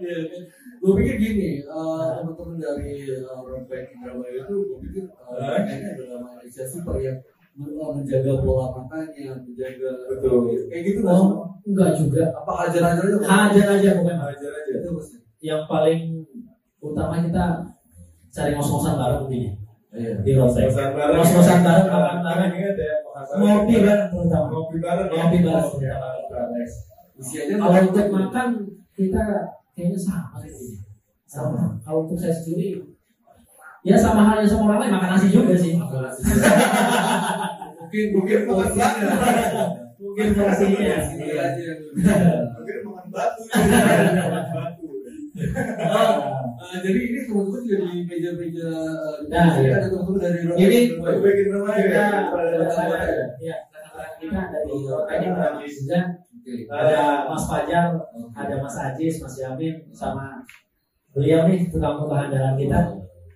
Iya 0.00 0.16
kan. 0.24 0.42
Gue 0.80 0.92
pikir 0.96 1.14
gini, 1.18 1.48
eh, 1.61 2.06
teman-teman 2.16 2.56
dari 2.56 3.04
uh, 3.12 3.44
road 3.44 3.68
bike 3.68 3.92
drama 4.00 4.24
itu, 4.26 4.54
gue 4.64 4.78
pikir 4.80 5.04
uh, 5.12 5.36
kayaknya 5.61 5.92
adalah 5.92 6.18
Malaysia 6.24 6.64
super 6.64 6.96
yang 6.96 7.20
men- 7.52 7.76
eh, 7.76 7.90
menjaga 7.92 8.32
pola 8.40 8.72
makannya, 8.72 9.28
menjaga 9.44 9.90
Betul. 10.08 10.56
kayak 10.72 10.82
gitu 10.86 11.00
oh 11.04 11.52
enggak 11.61 11.92
juga 11.92 12.32
Apa 12.32 12.52
hajar-hajar 12.64 13.04
aja? 13.12 13.28
hajar 13.28 13.66
aja 13.76 13.90
pokoknya 14.00 14.16
Ajar 14.24 14.52
aja. 14.56 14.72
Itu 14.80 14.88
pasti. 14.96 15.16
yang 15.42 15.62
paling 15.68 16.00
utama 16.80 17.14
kita 17.20 17.44
cari 18.31 18.51
ngos-ngosan 18.55 18.95
bareng 18.95 19.20
begini 19.24 19.51
Iya. 19.91 20.22
di 20.22 20.39
road 20.39 20.55
bike 20.55 20.70
Ngos-ngosan 20.70 20.95
bareng. 20.95 21.16
ngos-ngosan 21.18 21.59
bareng 21.61 21.87
makan 21.91 22.16
bareng 22.22 22.51
Ingat 22.55 22.76
ya, 22.78 22.95
bareng. 23.03 23.39
ngopi 23.43 23.74
bareng 23.83 24.07
terutama 24.09 24.47
Ngopi 24.49 24.76
bareng. 24.78 25.07
ya. 25.07 25.14
ngopi 25.18 25.39
bareng 25.43 25.66
terutama 25.66 26.09
Usianya 27.20 27.55
kalau 27.59 27.81
untuk 27.85 28.07
makan 28.09 28.49
kita 28.95 29.24
kayaknya 29.74 29.99
sama 29.99 30.41
sih 30.41 30.81
sama 31.26 31.76
kalau 31.83 32.07
untuk 32.07 32.16
saya 32.16 32.33
sendiri 32.33 32.81
ya 33.83 33.93
sama 33.95 34.24
halnya 34.24 34.47
sama 34.47 34.64
orang 34.68 34.81
lain 34.81 34.95
makan 34.95 35.11
nasi 35.12 35.28
juga 35.28 35.53
sih 35.53 35.74
mungkin 37.81 38.05
mungkin 38.14 38.39
porsinya. 38.47 38.89
mungkin 39.99 40.28
porsinya. 40.33 40.97
Mungkin 41.18 42.78
makan 42.87 43.07
batu. 43.11 43.43
Oh, 45.41 46.12
eh, 46.61 46.78
jadi 46.84 47.01
ini 47.01 47.18
teman-teman 47.24 47.61
juga 47.64 47.76
di 47.88 48.05
meja-meja 48.05 48.68
eh, 48.68 49.14
Nah, 49.32 49.47
iya. 49.57 49.80
ada 49.80 49.86
teman-teman 49.88 50.20
dari 50.20 50.41
road 50.45 50.57
Ini 50.61 50.78
bike. 50.93 51.01
Road 51.01 51.18
bike 51.24 51.43
drama 51.49 51.70
ya. 51.72 51.80
kita 51.80 52.05
Pada 52.30 52.49
ya 53.41 53.57
rekan-rekan 53.72 54.09
kita 54.20 54.41
dari 54.53 54.70
ini 54.70 55.28
ada 56.70 57.28
Mas 57.28 57.45
ada 57.45 57.53
Fajar, 57.53 57.86
ada 58.32 58.55
Mas 58.64 58.76
Ajis, 58.76 59.20
Mas 59.20 59.36
Yamin, 59.36 59.76
sama 59.93 60.41
beliau 61.12 61.45
nih 61.45 61.68
tukang 61.68 62.01
muka 62.01 62.28
andalan 62.28 62.57
kita, 62.57 62.80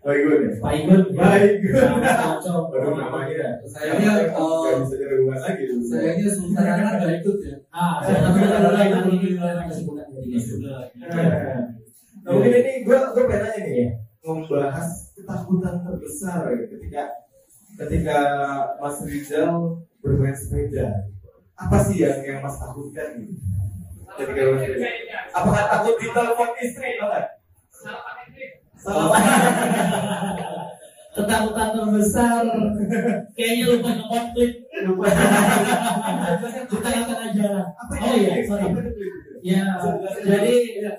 Baik 0.05 0.21
gue 0.29 0.37
nih. 0.37 0.53
Pak 0.61 0.73
Igun, 0.85 1.03
Baik. 1.17 1.53
sama 1.73 1.97
Mas 1.97 2.21
Oco, 2.37 2.69
Baru 2.69 2.93
namanya. 2.93 3.57
Sayangnya, 3.65 4.37
eh, 4.37 4.73
bisa 4.85 4.95
diragukan 5.01 5.39
lagi. 5.41 5.65
Sayangnya 5.81 6.29
Sultan 6.29 6.65
Anak 6.65 6.93
nggak 7.01 7.13
ikut 7.25 7.37
ya. 7.41 7.57
ah, 7.73 8.05
mulai 8.05 8.89
nanti 8.93 9.17
kita 9.17 9.73
sebutkan 9.73 10.07
jadi 10.13 10.29
guys. 10.29 10.49
Nah, 12.25 12.31
mungkin 12.33 12.53
ini 12.57 12.73
gue 12.83 12.97
gue 12.97 13.25
pengen 13.29 13.43
nanya 13.45 13.61
nih 13.61 13.75
Iya. 13.77 13.89
membahas 14.25 15.13
ketakutan 15.13 15.85
terbesar 15.85 16.49
ya, 16.49 16.65
ketika 16.65 17.03
ketika 17.77 18.19
Mas 18.81 18.97
Rizal 19.05 19.85
bermain 20.01 20.33
sepeda. 20.33 21.13
Apa 21.55 21.77
sih 21.85 22.01
yang 22.01 22.25
yang 22.25 22.41
Mas 22.41 22.57
takutkan 22.57 23.21
gitu? 23.21 23.37
Ketika 24.17 24.41
bermain 24.41 24.65
sepeda? 24.65 24.89
Apakah 25.37 25.65
takut 25.69 25.95
ditelepon 26.01 26.51
istri 26.65 26.97
atau 26.97 27.07
enggak? 27.13 27.27
Salah. 28.81 29.21
Ketakutan 31.15 31.69
terbesar, 31.79 32.43
kayaknya 33.39 33.65
lupa 33.71 33.91
nge 33.95 34.21
klip. 34.35 34.53
Lupa. 34.83 35.07
Kita 36.67 36.89
akan 36.91 37.19
aja. 37.31 37.51
Apa 37.71 37.93
Oh 38.03 38.15
iya, 38.19 38.43
sorry. 38.43 38.67
Ya, 39.45 39.77
jadi 40.25 40.57
ya, 40.81 40.97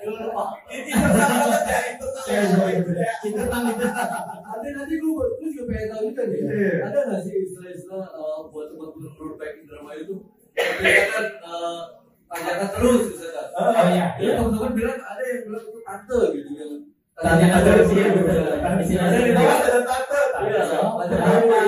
kita 3.18 3.42
tahu 3.50 3.74
Nanti 3.74 4.68
nanti 4.70 4.94
gue 5.02 5.24
gue 5.34 5.48
juga 5.50 5.64
pengen 5.66 5.88
tahu 5.90 6.02
juga 6.14 6.22
nih. 6.30 6.40
Iya. 6.46 6.74
Ada 6.86 6.98
nggak 7.10 7.20
sih 7.26 7.34
istilah-istilah 7.42 8.06
eh, 8.06 8.38
buat 8.54 8.70
teman-teman 8.70 9.10
road 9.18 9.34
bike 9.34 9.66
drama 9.66 9.90
itu? 9.98 10.14
Eh, 10.54 11.82
tanyakan 12.30 12.68
terus 12.70 13.02
misalkan. 13.18 13.46
Oh 13.50 13.86
iya, 13.90 14.06
Jadi 14.14 14.30
teman-teman 14.38 14.72
bilang 14.78 15.00
ada 15.02 15.22
yang 15.26 15.42
bilang 15.50 15.64
itu 15.66 15.80
tante 15.82 16.20
gitu 16.38 16.50
kan. 16.54 16.70
Tanyakan 17.18 17.60
terus, 17.66 17.88
iya, 17.98 18.06
betul. 18.14 18.46
Ada 18.62 18.78
yang 18.78 19.26
bilang 19.26 19.58
Ada 19.58 19.80
tante. 19.82 20.20
Iya, 20.46 20.62
ada 21.02 21.18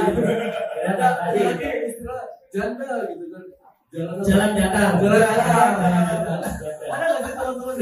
gitu. 0.06 0.20
Ada 0.86 1.70
istilah 1.90 2.22
janda 2.54 2.90
gitu 3.10 3.26
kan. 3.34 3.44
Jalan 3.88 4.20
Jalan 4.20 4.50
datar. 4.52 4.90
Jalan 5.00 5.20
datar. 5.24 5.70
Ada 6.88 7.06
nggak 7.08 7.22
sih 7.24 7.32
teman-teman? 7.32 7.74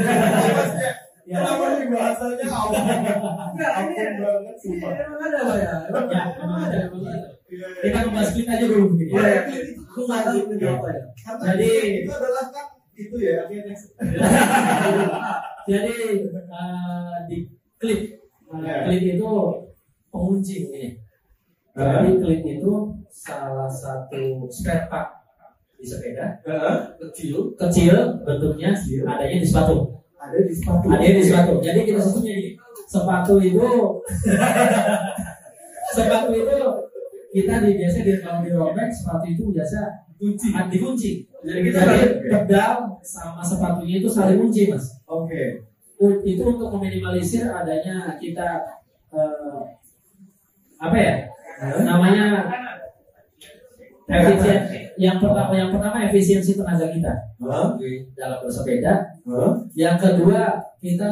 Ya. 1.27 1.43
Kenapa 1.43 1.65
nih 1.75 1.87
bahasanya? 1.91 2.47
Enggak, 2.47 3.73
ini 3.83 3.95
Ampun 3.99 4.23
banget, 4.23 4.57
sumpah. 4.63 4.91
Iya, 4.95 5.03
emang 5.03 5.23
ada 5.27 5.39
Pak 5.43 5.57
ya? 5.59 5.75
Emang 5.91 6.07
Ya, 6.07 6.23
ada. 6.23 6.79
emang 6.87 7.03
ada. 7.11 7.19
Iya, 7.51 7.67
iya. 7.67 7.83
Kita 7.83 7.99
membahas 8.07 8.31
klip 8.31 8.47
aja 8.47 8.65
dulu. 8.71 8.87
Iya, 8.95 9.23
ya, 9.27 9.41
itu 9.51 9.83
gue 9.83 10.03
nggak 10.07 10.23
tahu 10.23 10.39
ini 10.47 10.67
apa 10.71 10.87
ya. 10.87 11.03
Jadi- 11.43 12.07
itu 12.07 12.13
adalah 12.15 12.47
kan 12.55 12.67
itu 12.95 13.17
ya. 13.19 13.39
Jadi 15.67 15.95
eh, 16.31 17.17
di 17.27 17.37
klip, 17.77 18.01
Ya. 18.63 18.87
klip 18.87 19.03
itu 19.03 19.27
pengunci 20.07 20.55
ini. 20.71 20.85
Jadi 21.75 22.11
klip 22.23 22.43
itu 22.47 22.73
salah 23.11 23.67
satu 23.67 24.47
spare 24.47 24.87
part 24.87 25.26
di 25.77 25.85
sepeda 25.85 26.27
Heeh. 26.43 26.77
Kecil. 26.99 27.53
kecil 27.55 27.95
bentuknya 28.25 28.73
adanya 29.05 29.37
di 29.37 29.47
sepatu. 29.47 29.77
Ada 30.17 30.39
di 30.43 30.53
sepatu. 30.53 30.85
Adanya 30.89 31.15
di 31.15 31.25
sepatu. 31.25 31.53
Jadi 31.61 31.81
kita 31.85 32.01
sebutnya 32.01 32.33
gini, 32.35 32.51
sepatu 32.89 33.35
itu 33.39 33.69
sepatu 35.95 36.31
itu 36.33 36.57
kita 37.33 37.55
di 37.61 37.71
biasa 37.77 37.97
di 38.01 38.13
kalau 38.19 38.41
di 38.41 38.51
robek 38.51 38.89
sepatu 38.89 39.25
itu 39.27 39.43
biasa 39.53 39.79
kunci 40.17 40.49
dikunci. 40.73 41.11
Jadi 41.45 41.61
kita 41.63 41.79
Jadi 41.79 41.97
oke. 42.17 42.29
pedal 42.33 42.73
sama 43.05 43.43
sepatunya 43.45 44.01
itu 44.01 44.09
saling 44.09 44.41
kunci 44.41 44.63
mas. 44.67 44.85
Oke. 45.05 45.69
U- 45.97 46.21
Itu 46.23 46.43
untuk 46.47 46.69
meminimalisir 46.73 47.45
adanya 47.47 48.17
kita 48.17 48.49
eh, 49.13 49.61
apa 50.77 50.97
ya 50.97 51.15
namanya 51.83 52.45
efisien 54.07 54.59
yang 54.97 55.19
pertama 55.19 55.53
yang 55.53 55.71
pertama 55.75 56.07
efisiensi 56.07 56.55
tenaga 56.55 56.87
kita 56.89 57.13
dalam 58.15 58.39
bersepeda. 58.41 58.95
Yang 59.75 59.97
kedua 59.99 60.41
kita 60.79 61.11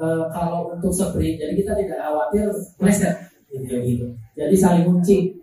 eh, 0.00 0.24
kalau 0.32 0.72
untuk 0.72 0.90
sprint 0.90 1.36
jadi 1.38 1.52
kita 1.52 1.72
tidak 1.76 1.98
khawatir 2.00 2.48
meleset 2.80 3.14
gitu, 3.52 3.76
gitu. 3.84 4.06
Jadi 4.32 4.54
saling 4.56 4.88
kunci 4.88 5.36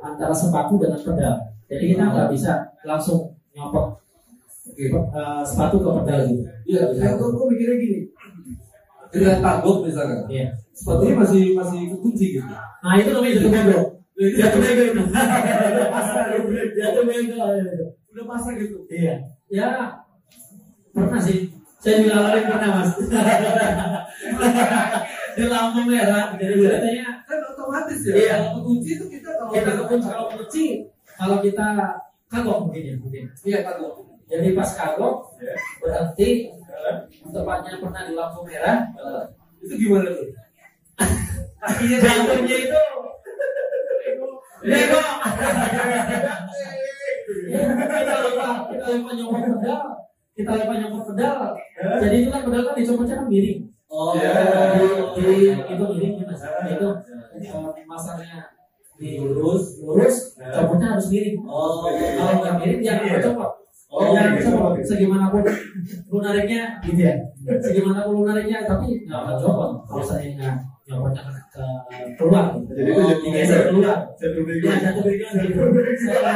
antara 0.00 0.30
sepatu 0.32 0.78
dengan 0.78 0.98
pedal. 1.02 1.34
Jadi 1.66 1.84
kita 1.94 2.02
nggak 2.06 2.28
bisa 2.30 2.52
langsung 2.86 3.34
nyopot 3.54 3.98
eh, 4.78 5.42
sepatu 5.42 5.82
ke 5.82 5.90
pedal 6.02 6.18
gitu. 6.30 6.42
Iya, 6.70 6.82
saya 6.94 7.18
tuh 7.18 7.34
gue 7.34 7.44
mikirnya 7.50 7.76
gini. 7.82 7.98
Dengan 9.10 9.42
tagok 9.42 9.82
misalkan, 9.90 10.22
Iya. 10.30 10.54
sepatunya 10.70 11.18
masih 11.18 11.42
masih 11.58 11.90
kekunci 11.90 12.38
gitu. 12.38 12.46
Nah 12.80 12.94
itu 12.94 13.10
namanya 13.10 13.42
bego. 13.42 13.99
Jatuh 14.20 14.60
bego 14.60 14.82
itu. 14.92 15.02
pasrah. 15.88 16.24
Jatuh 16.76 17.02
bego. 17.08 17.40
Udah 18.12 18.24
pasrah 18.28 18.52
gitu. 18.60 18.84
Iya. 18.92 19.14
Ya 19.48 19.68
pernah 20.92 21.20
sih. 21.24 21.48
Saya 21.80 22.04
juga 22.04 22.20
ngalamin 22.20 22.44
pernah 22.44 22.70
mas. 22.76 22.90
Di 25.32 25.44
lampu 25.48 25.80
merah. 25.88 26.36
Jadi 26.36 26.54
katanya 26.60 27.08
Kan 27.24 27.38
otomatis 27.48 28.00
ya. 28.04 28.12
Iya. 28.12 28.34
Kalau 28.36 28.60
kekunci 28.60 28.90
itu 29.00 29.04
kita 29.08 29.30
kalau 29.40 29.50
kita 29.56 29.70
kekunci 29.80 30.06
kalau 30.12 30.26
kunci 30.36 30.64
kalau 31.16 31.36
kita 31.40 31.66
kagok 32.28 32.58
mungkin 32.68 32.82
ya 32.84 32.94
mungkin. 33.00 33.24
Iya 33.48 33.58
tagok. 33.64 33.94
Jadi 34.28 34.48
pas 34.52 34.70
kagok 34.76 35.16
Ya. 35.40 35.56
berhenti 35.80 36.52
tempatnya 37.32 37.80
pernah 37.80 38.02
di 38.04 38.12
lampu 38.12 38.44
merah. 38.44 38.84
Itu 39.64 39.74
gimana 39.80 40.12
tuh? 40.12 40.28
Jantungnya 42.04 42.56
itu 42.60 42.82
kita 44.60 44.96
lupa 48.24 48.48
kita 48.68 48.86
lupa 48.96 49.10
nyopot 49.16 49.40
pedal. 49.56 49.80
Kita 50.36 50.50
lupa 50.56 50.74
nyopot 50.76 51.02
pedal. 51.12 51.36
Jadi 52.00 52.16
itu 52.20 52.28
kan 52.28 52.40
pedal 52.44 52.62
kan 52.68 52.74
dicopotnya 52.76 53.14
kan 53.20 53.26
miring. 53.28 53.60
Oh, 53.90 54.14
Iya. 54.14 54.30
di, 55.18 55.26
di 55.26 55.50
itu 55.50 55.84
miring 55.84 56.14
mas. 56.22 56.42
Itu 56.70 56.88
eh, 57.40 57.84
masarnya 57.88 58.38
di 59.00 59.16
lurus, 59.16 59.80
copotnya 60.36 60.86
harus 60.94 61.06
miring. 61.10 61.36
Oh. 61.48 61.88
Kalau 61.90 62.34
nggak 62.44 62.54
miring 62.60 62.80
jangan 62.84 63.04
Iya. 63.08 63.18
copot. 63.24 63.50
Oh, 63.90 64.06
Oh, 64.06 64.14
jangan 64.14 64.38
copot. 64.38 64.72
Segimanapun 64.86 65.42
lu 66.06 66.18
nariknya, 66.22 66.78
gitu 66.86 67.00
ya. 67.02 67.14
Segimanapun 67.58 68.12
lu 68.14 68.22
nariknya, 68.22 68.62
tapi 68.62 69.02
nggak 69.02 69.20
akan 69.24 69.36
copot. 69.40 69.70
Kalau 69.88 70.04
saya 70.04 70.30
nggak 70.38 70.54
nyopotnya 70.90 71.22
ke, 71.22 71.62
ke 71.86 71.96
keluar. 72.18 72.46
Jadi 72.66 72.90
itu 72.90 73.00
jadi 73.06 73.22
digeser 73.22 73.60
keluar. 73.70 73.98
Jatuh 74.18 74.42
bego. 74.42 74.66
Ya 74.66 74.76
jatuh 74.82 75.02
bego 75.06 75.26
gitu. 75.38 75.62
Saya? 76.02 76.34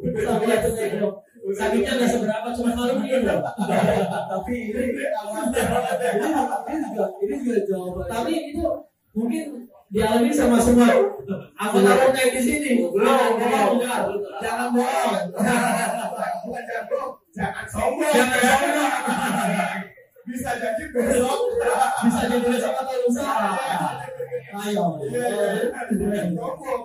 Tapi 0.00 0.44
bego. 0.48 1.08
Sakitnya 1.46 1.94
nggak 1.94 2.10
seberapa, 2.10 2.48
cuma 2.58 2.74
malu 2.74 2.98
gitu. 3.06 3.22
Tapi 3.22 4.52
ini 4.72 4.98
Ini 6.66 6.76
juga 6.90 7.04
ini 7.22 7.34
juga 7.38 7.58
jawaban. 7.70 8.06
Tapi 8.10 8.32
itu 8.50 8.66
mungkin 9.14 9.44
dialami 9.86 10.34
sama 10.34 10.58
semua 10.58 10.90
anggota 11.54 12.10
kayak 12.10 12.34
di 12.34 12.40
sini. 12.42 12.70
Belum. 12.90 13.38
Jangan 14.42 14.74
bohong. 14.74 15.14
jangan 17.30 17.64
sombong. 17.70 18.10
Jangan 18.10 18.40
sombong. 18.42 19.85
Bisa 20.26 20.50
jadi 20.58 20.84
besok. 20.90 21.40
Bisa 22.02 22.20
jadi 22.26 22.46
besok 22.50 22.74
atau 22.82 22.96
lusa. 23.06 23.30
Ayo. 24.56 24.86
Sombong. 25.94 26.82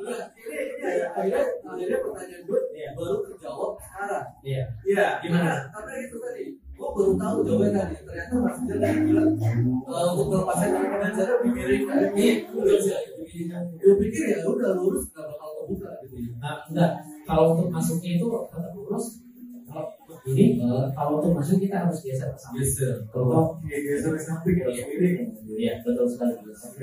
ini 0.00 0.60
ini 0.80 1.04
akhirnya 1.12 1.42
akhirnya 1.60 1.98
pertanyaan 2.00 2.42
gue 2.48 2.60
baru 2.96 3.16
terjawab 3.28 3.72
sekarang. 3.84 4.26
Iya. 4.40 4.64
Iya. 4.88 5.06
Gimana? 5.20 5.52
Karena 5.68 5.92
itu 6.00 6.16
tadi, 6.16 6.44
gue 6.56 6.88
baru 6.96 7.12
tahu 7.20 7.36
jawabannya 7.44 7.76
tadi. 7.76 7.94
Ternyata 8.08 8.34
Mas 8.40 8.56
tadi 8.64 9.00
bilang 9.04 9.30
untuk 10.16 10.26
melepaskan 10.32 10.70
dengan 10.80 11.12
cara 11.12 11.32
miring 11.44 11.84
Iya, 12.16 12.34
udah 12.56 12.76
sih. 12.80 12.96
Gue 13.76 13.94
pikir 14.00 14.22
ya 14.32 14.38
udah 14.48 14.70
lurus 14.80 15.04
nggak 15.12 15.24
bakal 15.28 15.50
kebuka 15.64 15.90
gitu. 16.06 16.14
ya. 16.16 16.32
Nah, 16.40 16.56
enggak. 16.72 16.92
Kalau 17.28 17.44
untuk 17.54 17.68
masuknya 17.68 18.10
itu 18.16 18.26
tetap 18.26 18.72
lurus. 18.72 19.06
Ini, 20.20 20.60
kalau 20.92 21.16
untuk 21.16 21.32
masuk 21.32 21.56
kita 21.56 21.88
harus 21.88 22.04
geser 22.04 22.28
ke 22.28 22.38
samping. 22.38 22.60
Geser. 22.60 22.94
Kalau 23.08 23.56
Geser 23.64 24.12
ke 24.12 24.20
samping 24.20 24.56
ya. 24.60 24.68
Miring. 24.68 25.32
Iya, 25.48 25.72
betul 25.80 26.06
sekali. 26.08 26.34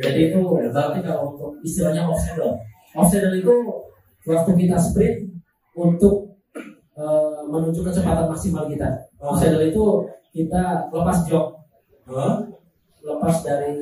Jadi 0.02 0.20
itu 0.34 0.40
berarti 0.42 1.00
kalau 1.06 1.38
untuk 1.38 1.52
istilahnya 1.62 2.10
off 2.10 2.18
saddle. 2.18 2.58
Off 2.98 3.10
saddle 3.14 3.38
itu 3.38 3.56
waktu 4.26 4.52
kita 4.58 4.78
sprint 4.82 5.18
untuk 5.78 6.34
eh, 6.98 7.40
menuju 7.46 7.86
kecepatan 7.86 8.26
maksimal 8.26 8.66
kita. 8.66 8.90
Off 9.22 9.38
saddle 9.38 9.70
itu 9.70 9.86
kita 10.34 10.90
lepas 10.94 11.26
jok, 11.26 11.46
Hah? 12.10 12.46
lepas 13.08 13.36
dari 13.42 13.74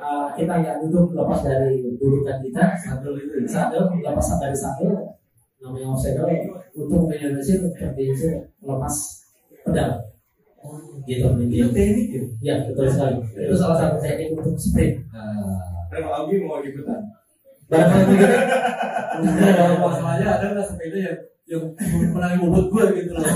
eh, 0.00 0.28
kita 0.38 0.52
nggak 0.62 0.76
duduk, 0.86 1.12
lepas 1.12 1.40
dari 1.44 1.82
dudukan 2.00 2.38
kita, 2.40 2.62
Sadel 2.80 3.18
itu 3.20 3.44
saddle, 3.44 3.92
lepas 4.00 4.26
dari 4.40 4.56
saddle, 4.56 5.19
namanya 5.60 5.86
off 5.92 6.00
saddle 6.00 6.28
untuk 6.72 7.00
minimalisir 7.08 7.60
terdeteksi 7.60 8.48
lepas 8.64 8.96
pedal. 9.64 9.90
Gitu, 11.08 11.24
Itu 11.24 11.48
gitu. 11.48 11.68
teknik 11.72 12.08
ya. 12.12 12.22
Ya, 12.40 12.54
betul 12.68 12.84
sekali. 12.88 13.16
Itu 13.36 13.54
salah 13.56 13.76
satu 13.80 13.96
teknik 14.00 14.36
untuk 14.36 14.56
sprint. 14.56 15.04
Nah, 15.12 15.56
Rema 15.88 16.10
Algi 16.20 16.36
mau 16.44 16.60
ikutan. 16.60 17.00
Barangkali 17.68 18.04
begitu. 18.12 18.36
Nah, 19.20 19.76
masalahnya 19.76 20.40
ada 20.40 20.46
nggak 20.56 20.64
sepeda 20.64 20.96
yang 20.96 21.18
yang 21.50 21.64
menangin 22.14 22.38
bobot 22.46 22.66
gue 22.70 22.84
gitu 23.02 23.10
loh. 23.18 23.26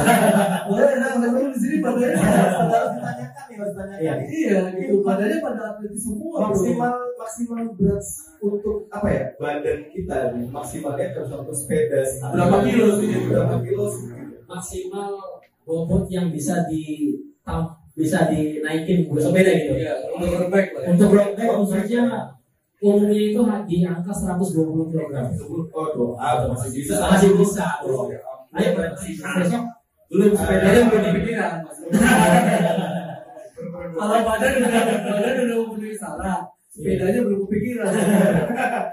Makanya 0.70 0.96
nah, 1.02 1.18
teman 1.18 1.50
di 1.50 1.58
sini 1.58 1.76
badannya 1.82 2.14
Harus 2.14 2.54
ditanyakan 2.62 3.44
nih, 3.50 3.56
harus 3.58 3.72
ditanyakan. 3.74 3.98
Iya. 3.98 4.14
iya 4.30 4.58
gitu, 4.78 4.94
badannya 5.02 5.38
pada 5.42 5.60
atletis 5.74 6.02
semua. 6.06 6.36
bro. 6.38 6.46
maksimal 6.46 6.94
maksimal 7.18 7.62
berat 7.74 8.04
untuk 8.38 8.78
apa 8.94 9.08
ya 9.10 9.24
badan 9.42 9.78
kita 9.90 10.18
nih 10.38 10.46
maksimalnya 10.46 11.06
terus 11.10 11.30
untuk 11.34 11.56
sepeda. 11.58 12.00
Berapa 12.30 12.56
kilo 12.62 12.86
sih? 13.02 13.08
berapa 13.26 13.56
kilo 13.66 13.84
sih 13.90 14.06
maksimal 14.46 15.10
bobot 15.66 16.06
yang 16.06 16.30
bisa 16.30 16.70
di 16.70 17.10
bisa 17.94 18.30
dinaikin 18.30 19.10
buat 19.10 19.26
sepeda 19.26 19.50
gitu. 19.58 19.74
Iya, 19.78 19.94
untuk 20.14 20.30
road 20.34 20.48
bike 20.50 20.70
lah. 20.74 20.82
ya. 20.82 20.86
Untuk 20.94 21.08
road 21.14 21.30
bike 21.34 21.54
khususnya 21.62 22.02
umumnya 22.84 23.16
itu 23.16 23.40
di 23.64 23.76
angka 23.88 24.12
120 24.12 24.92
kg. 24.92 25.14
oh 25.72 26.12
ah, 26.20 26.44
masih 26.52 26.70
bisa 26.76 27.00
Masih 27.00 27.32
bisa. 27.40 27.80
Ayo 28.54 28.68
berarti 28.76 29.16
besok 29.16 29.64
belum 30.12 30.30
sepedanya 30.36 30.80
belum 30.92 31.02
kepikiran. 31.10 31.54
Kalau 33.94 34.20
badan 34.26 34.52
udah 34.58 34.82
badan 35.06 35.34
udah 35.48 35.56
memenuhi 35.64 35.94
syarat, 35.96 36.42
sepedanya 36.68 37.20
belum 37.24 37.40
kepikiran. 37.48 37.90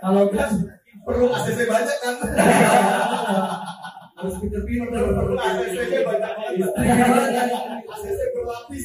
kalau 0.01 0.29
untuk 0.29 0.49
perlu 1.01 1.25
ACC 1.33 1.59
banyak 1.65 1.97
kan 1.99 2.15
Harus 4.21 4.35
pinter-pinter. 4.37 5.01
perlu 5.01 5.33
ACC 5.33 5.77
nya 5.89 5.99
banyak 6.05 6.31
banget 6.37 6.69
Gimana? 6.77 7.29
ACC 7.89 8.19
berlapis 8.37 8.83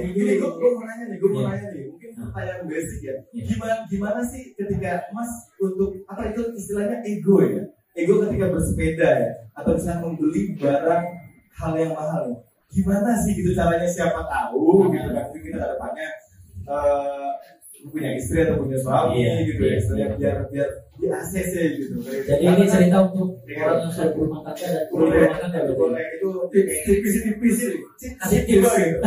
Ini 0.00 0.32
gue 0.40 0.50
gue 0.56 0.70
mau 0.72 0.84
nanya 0.88 1.04
nih, 1.12 1.16
gue 1.20 1.28
mau 1.28 1.44
nanya 1.44 1.68
nih, 1.68 1.84
mungkin 1.92 2.10
pertanyaan 2.16 2.64
basic 2.64 3.00
ya. 3.04 3.14
Gimana 3.28 3.74
gimana 3.92 4.20
sih 4.24 4.56
ketika 4.56 5.12
Mas 5.12 5.28
untuk 5.60 6.00
apa 6.08 6.32
itu 6.32 6.40
istilahnya 6.56 7.04
ego 7.04 7.44
ya? 7.44 7.62
Ego 7.92 8.24
ketika 8.24 8.48
bersepeda 8.48 9.08
ya, 9.20 9.30
atau 9.52 9.76
misalnya 9.76 10.00
membeli 10.08 10.56
barang 10.56 11.04
hal 11.60 11.72
yang 11.76 11.92
mahal 11.92 12.32
ya. 12.32 12.36
Gimana 12.72 13.12
sih 13.20 13.36
gitu 13.36 13.52
caranya 13.52 13.84
siapa 13.84 14.24
tahu 14.24 14.88
gitu 14.96 15.08
kan? 15.12 15.28
Kita 15.36 15.76
depannya 15.76 16.08
eh 16.70 17.30
punya 17.88 18.10
istri 18.12 18.44
atau 18.44 18.60
punya 18.60 18.76
suami 18.76 19.24
Iya, 19.24 19.32
gitu 19.48 19.62
ya, 19.64 19.70
iya, 19.72 19.76
istilahnya 19.80 20.06
iya. 20.06 20.16
biar 20.20 20.36
biar 20.52 20.68
di 21.00 21.06
ACC 21.08 21.54
gitu. 21.80 21.94
jadi 22.28 22.44
ini 22.44 22.64
cerita 22.68 23.08
untuk 23.08 23.40
orang 23.40 23.78
yang 23.80 23.88
sudah 23.88 24.08
berumah 24.12 24.40
tangga 24.44 24.66
dan 24.68 24.84
berumah 24.92 25.38
tangga 25.40 25.60
betul. 25.64 25.76
boleh 25.80 26.04
itu 26.12 26.28
tipis 26.52 26.78
tipis 26.84 27.56
tips 27.96 28.28
tips. 28.28 28.72
gitu. 28.76 29.00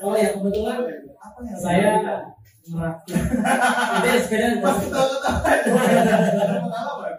Oh 0.00 0.16
ya 0.16 0.28
kebetulan 0.32 0.78
Apa 1.18 1.38
yang 1.44 1.58
saya 1.60 1.90
merakit. 2.68 3.16
Ini 3.16 4.20
sepeda 4.20 4.46
ketawa-ketawa 4.56 5.08
pengalaman. 6.64 7.14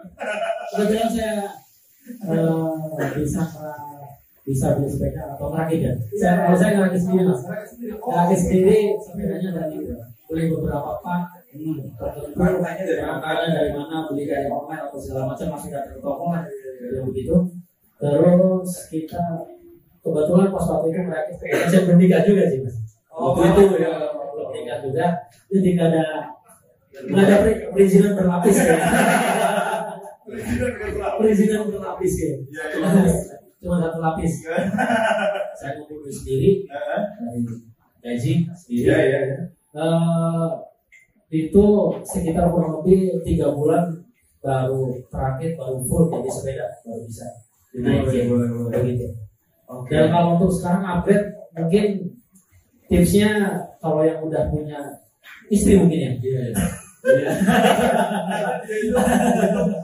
kebetulan 0.70 1.08
saya 1.10 1.32
eh, 2.26 3.10
bisa 3.18 3.42
bisa 4.42 4.66
beli 4.74 4.88
sepeda 4.90 5.22
atau 5.36 5.46
merakit 5.52 5.78
ya. 5.84 5.92
Saya 6.18 6.32
kalau 6.42 6.56
saya 6.58 6.70
ngerakit 6.74 7.00
sendiri 7.06 7.22
mas. 7.28 7.40
Ngerakit 8.02 8.38
sendiri 8.42 8.78
sepedanya 8.98 9.50
dari 9.62 9.78
beli 10.30 10.46
beberapa 10.48 11.02
pak. 11.02 11.20
Hmm, 11.50 11.82
tertentu 11.98 12.38
Rangkanya 12.38 12.82
dari 12.86 13.02
mana? 13.02 13.50
dari 13.50 13.70
mana 13.74 14.06
beli 14.06 14.24
dari 14.24 14.46
online 14.46 14.86
atau 14.86 14.96
segala 14.96 15.34
macam 15.34 15.46
masih 15.50 15.68
datang 15.74 15.94
ke 15.94 16.00
toko 16.00 16.24
ya 16.30 17.00
begitu. 17.02 17.34
Terus 17.98 18.70
kita 18.88 19.22
kebetulan 20.00 20.48
pas 20.48 20.64
waktu 20.64 20.86
itu 20.88 21.00
sepeda 21.34 21.66
saya 21.66 21.82
bertiga 21.84 22.18
juga 22.22 22.42
sih 22.46 22.58
mas. 22.62 22.76
Oh, 23.10 23.34
Waktu 23.34 23.60
itu 23.66 23.82
ya 23.82 23.92
nikah 24.54 24.78
juga. 24.80 25.06
Ketika 25.50 25.84
ada 25.90 26.06
Nggak 26.90 27.22
ada 27.22 27.36
peri- 27.42 27.62
perizinan 27.70 28.12
berlapis 28.14 28.56
ya. 28.56 28.76
perizinan 31.18 31.62
berlapis 31.70 32.12
ya. 32.18 32.34
Cuma, 33.60 33.76
satu 33.76 33.98
lapis. 34.00 34.32
Saya 35.60 35.76
ngumpul 35.76 36.08
sendiri 36.08 36.64
gaji 38.00 38.32
sendiri. 38.48 38.88
Iya, 38.88 38.96
iya, 38.96 39.20
iya. 39.74 39.86
Eh, 39.86 40.48
itu 41.30 41.64
sekitar 42.02 42.50
kurang 42.50 42.82
lebih 42.82 43.22
tiga 43.22 43.54
bulan 43.54 44.02
baru 44.42 44.98
terakhir 45.12 45.54
baru 45.54 45.78
full 45.86 46.10
jadi 46.10 46.30
sepeda 46.32 46.66
baru 46.82 47.06
bisa 47.06 47.26
Boleh, 47.70 48.26
boleh, 48.26 48.48
boleh. 48.50 48.82
begitu. 48.82 49.06
Dan 49.86 50.10
kalau 50.10 50.34
untuk 50.34 50.50
sekarang 50.50 50.82
upgrade 50.82 51.30
mungkin 51.54 51.86
tipsnya 52.90 53.30
kalau 53.78 54.02
yang 54.02 54.18
udah 54.26 54.50
punya 54.50 54.98
istri 55.46 55.78
mungkin 55.78 55.98
ya. 56.02 56.10
Iya, 56.18 56.40
iya. 56.50 57.30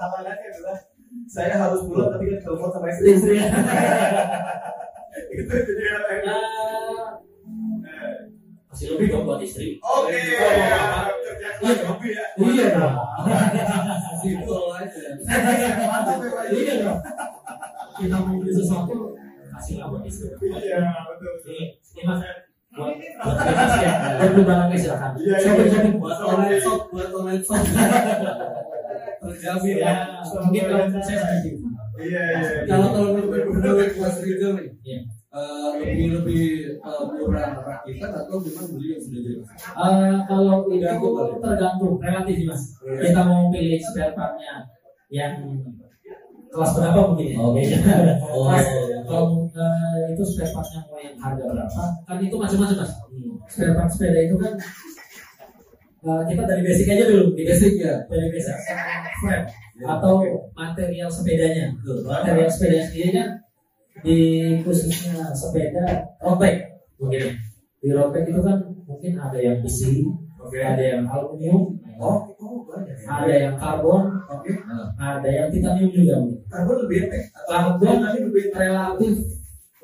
Adalah 0.03 0.77
saya 1.35 1.55
harus 1.63 1.87
pulang 1.87 2.11
ketika 2.19 2.43
telepon 2.43 2.71
sama 2.75 2.91
istri. 2.91 3.15
Istri. 3.15 3.37
Itu 5.37 5.55
jadi 5.55 5.83
masih 8.77 8.93
lebih 8.93 9.09
dong 9.09 9.25
buat 9.25 9.41
istri. 9.41 9.81
Oke. 9.81 10.13
Iya. 10.13 11.09
Kerja 11.65 11.85
hobi 11.89 12.09
ya. 12.13 12.25
Iya 12.37 12.67
dong. 12.77 12.95
Simpel 14.21 14.65
aja. 14.77 15.05
Mantap 15.89 16.21
ya, 16.21 16.29
Pak. 16.29 16.45
Iya 16.53 16.75
dong. 16.85 17.01
Kita 17.97 18.17
mau 18.21 18.37
beli 18.37 18.53
sesuatu 18.53 19.17
kasih 19.57 19.75
lah 19.81 19.89
buat 19.89 20.05
istri. 20.05 20.29
Iya, 20.61 20.93
betul. 21.09 21.33
Ini, 21.49 21.65
ini 21.73 22.03
mas 22.05 22.21
buat 22.77 22.93
buat 23.01 23.37
bebas 23.49 23.73
ya. 23.81 23.93
Buat 23.97 24.31
beli 24.37 24.45
barangnya 24.45 24.77
silakan. 24.77 25.11
Iya, 25.25 25.37
iya. 25.41 25.81
Buat 25.97 26.19
online 26.21 26.61
shop, 26.61 26.81
buat 26.93 27.09
online 27.17 27.41
shop. 27.41 27.65
Terjamin 29.25 29.77
Ya, 29.81 29.93
mungkin 30.21 30.63
kalau 30.69 30.87
saya 31.01 31.17
setuju. 31.25 31.51
Iya, 31.97 32.05
iya. 32.05 32.23
iya. 32.45 32.61
Kalau 32.69 32.93
kalau 32.93 33.11
menurut 33.25 33.89
Mas 33.97 34.17
Rizal 34.21 34.53
nih, 34.61 34.69
Iya. 34.85 35.16
Eh, 35.37 35.71
lebih 35.85 36.07
lebih 36.17 36.45
eh, 36.81 37.03
murah 37.13 37.53
rakitan 37.61 38.11
atau 38.17 38.37
memang 38.41 38.67
beli 38.73 38.97
yang 38.97 39.03
sudah 39.05 39.21
jadi? 39.21 39.41
Eh, 39.77 40.15
kalau 40.25 40.57
itu 40.73 41.09
Tergantung 41.45 41.95
relatif 42.01 42.35
sih, 42.41 42.47
mas. 42.49 42.63
Iya. 42.83 43.01
Kita 43.13 43.21
mau 43.29 43.53
pilih 43.53 43.79
spare 43.85 44.13
partnya 44.17 44.55
yang 45.13 45.35
kelas 46.51 46.71
berapa 46.73 47.01
mungkin 47.13 47.27
ya? 47.31 47.37
Oh. 47.39 47.53
Beda. 47.53 47.79
Oh. 48.33 48.49
Mas, 48.49 48.67
kalau 49.07 49.27
itu 50.11 50.23
spare 50.25 50.53
partnya 50.57 50.81
mau 50.89 50.99
yang 50.99 51.17
harga 51.21 51.45
berapa? 51.45 51.83
Kan 52.09 52.17
itu 52.25 52.37
macam-macam 52.41 52.77
mas. 52.81 52.93
Spare 53.53 53.73
part 53.77 53.89
sepeda 53.93 54.19
itu 54.25 54.37
kan 54.41 54.55
kita 56.07 56.43
dari 56.47 56.63
basic 56.63 56.87
aja 56.87 57.05
dulu. 57.11 57.35
Di 57.35 57.43
basic 57.45 57.73
ya. 57.83 57.95
dari 58.09 58.29
basic 58.33 58.57
frame 59.21 59.47
Ya, 59.77 59.93
atau 59.93 60.25
oke. 60.25 60.57
material 60.57 61.05
sepedanya. 61.13 61.69
Betul. 61.77 62.09
Material 62.09 62.49
sepeda 62.49 62.81
sendiri 62.89 63.11
kan 63.13 63.29
di 64.05 64.19
khususnya 64.61 65.33
sepeda 65.33 65.85
road 66.21 66.37
bike 66.37 66.61
mungkin. 66.99 67.33
Di 67.81 67.89
road 67.93 68.11
bike 68.13 68.29
itu 68.29 68.41
kan 68.43 68.59
mungkin 68.85 69.13
ada 69.17 69.39
yang 69.39 69.59
besi, 69.63 70.05
Oke. 70.41 70.59
ada 70.61 70.83
yang 70.83 71.03
aluminium, 71.07 71.75
Oh, 71.97 72.29
banyak 72.69 72.93
ya. 72.93 73.09
ada 73.09 73.35
yang 73.35 73.55
karbon, 73.57 74.05
Oke. 74.29 74.53
Nah, 74.69 74.93
ada 75.17 75.29
yang 75.29 75.49
titanium 75.49 75.89
juga. 75.91 76.15
mungkin. 76.21 76.41
Karbon 76.47 76.77
lebih 76.85 76.99
enteng. 77.09 77.25
Karbon 77.49 77.97
tapi 78.05 78.19
lebih 78.21 78.45
relatif 78.53 79.15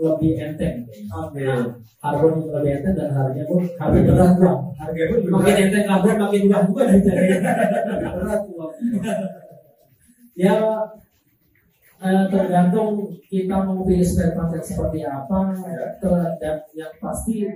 lebih 0.02 0.30
enteng. 0.36 0.76
Oke. 1.08 1.40
Nah, 1.46 1.64
karbon 2.02 2.32
itu 2.36 2.48
lebih 2.52 2.70
enteng 2.80 2.94
dan 3.00 3.08
harganya 3.16 3.44
pun 3.48 3.60
harga 3.80 4.00
berat. 4.36 4.58
Harga 4.76 5.02
pun 5.08 5.18
Makin 5.24 5.40
berat. 5.40 5.64
enteng 5.64 5.84
karbon 5.88 6.16
makin 6.20 6.42
uang 6.48 6.64
juga 6.68 6.82
dari 7.00 7.26
berat 8.12 8.42
ya 10.32 10.56
eh, 12.02 12.24
tergantung 12.28 13.06
kita 13.30 13.56
mau 13.62 13.86
pilih 13.86 14.02
spare 14.02 14.34
part 14.34 14.50
yang 14.50 14.66
seperti 14.66 14.98
apa 15.06 15.38
ter- 16.02 16.34
dan 16.42 16.56
yang 16.74 16.92
pasti 16.98 17.46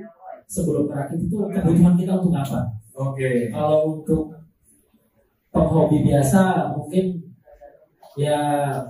sebelum 0.47 0.87
merakit 0.87 1.19
itu 1.27 1.37
kebutuhan 1.51 1.99
kita 1.99 2.23
untuk 2.23 2.35
apa 2.39 2.71
Oke. 2.95 3.51
kalau 3.51 3.99
untuk 3.99 4.31
penghobi 5.51 6.07
biasa 6.07 6.73
mungkin 6.79 7.19
ya 8.15 8.39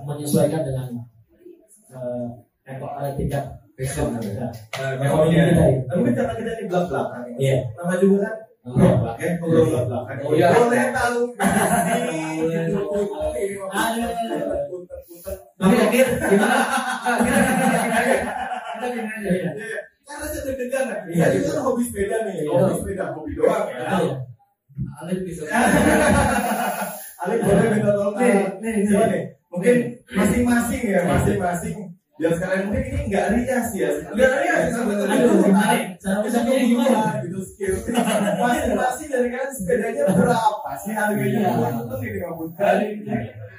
menyesuaikan 0.05 0.61
dengan 0.61 0.87
eh, 1.91 2.27
eko- 2.69 2.95
eh, 3.01 3.13
tingkat 3.17 3.45
Passion, 3.77 4.09
ya. 4.17 4.49
Nah, 4.73 5.21
kita 5.29 5.63
ya. 5.69 5.77
Tapi 5.85 6.09
karena 6.17 6.33
kita 6.33 6.51
di 6.57 6.65
belak 6.65 6.89
belakan 6.89 7.29
ini. 7.29 7.37
Iya. 7.45 7.57
Nama 7.77 7.93
juga 8.01 8.17
kan? 8.25 8.35
Belak 8.67 8.95
belak 8.99 9.15
ya. 9.21 9.29
Ngobrol 9.39 9.63
belak 9.71 9.83
belakan. 9.87 10.15
Oh, 10.27 10.31
iya. 10.35 10.47
Boleh 10.51 10.83
tahu. 10.91 11.21
Tapi 15.57 15.75
akhir 15.79 16.05
gimana? 16.27 16.57
Kita 18.77 18.87
gini 18.91 19.09
aja. 19.09 19.29
Iya. 19.31 19.51
Iya. 19.55 19.79
Karena 20.07 20.25
saya 20.27 20.41
deg-degan 20.47 20.83
kan. 20.91 20.99
Iya. 21.07 21.25
Saya 21.27 21.39
itu 21.39 21.49
kan 21.51 21.63
hobi 21.63 21.83
sepeda 21.87 22.17
nih. 22.27 22.35
Iya. 22.43 22.51
Hobi 22.51 22.75
sepeda, 22.83 23.05
hobi 23.15 23.31
doang 23.33 23.65
ya. 23.71 23.79
Iya. 24.03 24.15
Alif 25.01 25.19
bisa. 25.25 25.41
Alek 27.17 27.39
boleh 27.41 27.65
minta 27.73 27.91
tolong 27.97 28.15
nih, 28.19 28.85
nih. 28.85 29.21
Mungkin 29.49 29.75
masing-masing 30.13 30.83
ya, 30.91 31.01
masing-masing. 31.07 31.96
Biar 32.17 32.33
sekalian 32.33 32.61
mungkin 32.65 32.81
ini 32.81 33.01
nggak 33.13 33.25
rias 33.29 33.67
ya, 33.77 33.89
nggak 34.09 34.31
rias. 34.41 34.61
Aduh, 34.73 35.37
gimana? 35.45 35.75
Cara 36.01 36.17
ucapnya 36.25 36.65
gimana? 36.65 37.01
Gitu 37.21 37.39
skill. 37.45 37.75
Masing-masing 38.41 39.07
dari 39.13 39.27
kalian 39.29 39.51
sepedanya 39.53 40.03
berapa 40.09 40.71
sih 40.81 40.93
harganya? 40.97 41.39
Iya. 41.45 41.77
Untung 41.77 42.01
ini 42.01 42.17
nggak 42.17 42.33
bukan. 42.33 42.75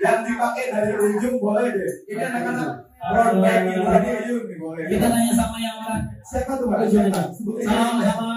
Yang 0.03 0.19
dipakai 0.27 0.65
dari 0.75 0.93
ujung 0.99 1.37
boleh 1.39 1.71
deh. 1.71 1.93
Ini 2.11 2.23
anak-anak 2.27 2.71
road 2.99 3.35
bike 3.39 3.63
ini 3.63 3.75
dari 3.87 4.11
ujung 4.27 4.45
nih 4.51 4.59
boleh. 4.59 4.85
Kita 4.91 5.07
tanya 5.07 5.33
sama 5.39 5.57
yang 5.63 5.77
orang 5.79 6.03
Siapa 6.27 6.53
tuh 6.59 6.67
Pak? 6.67 6.79
Sama 7.63 8.03
sama 8.03 8.31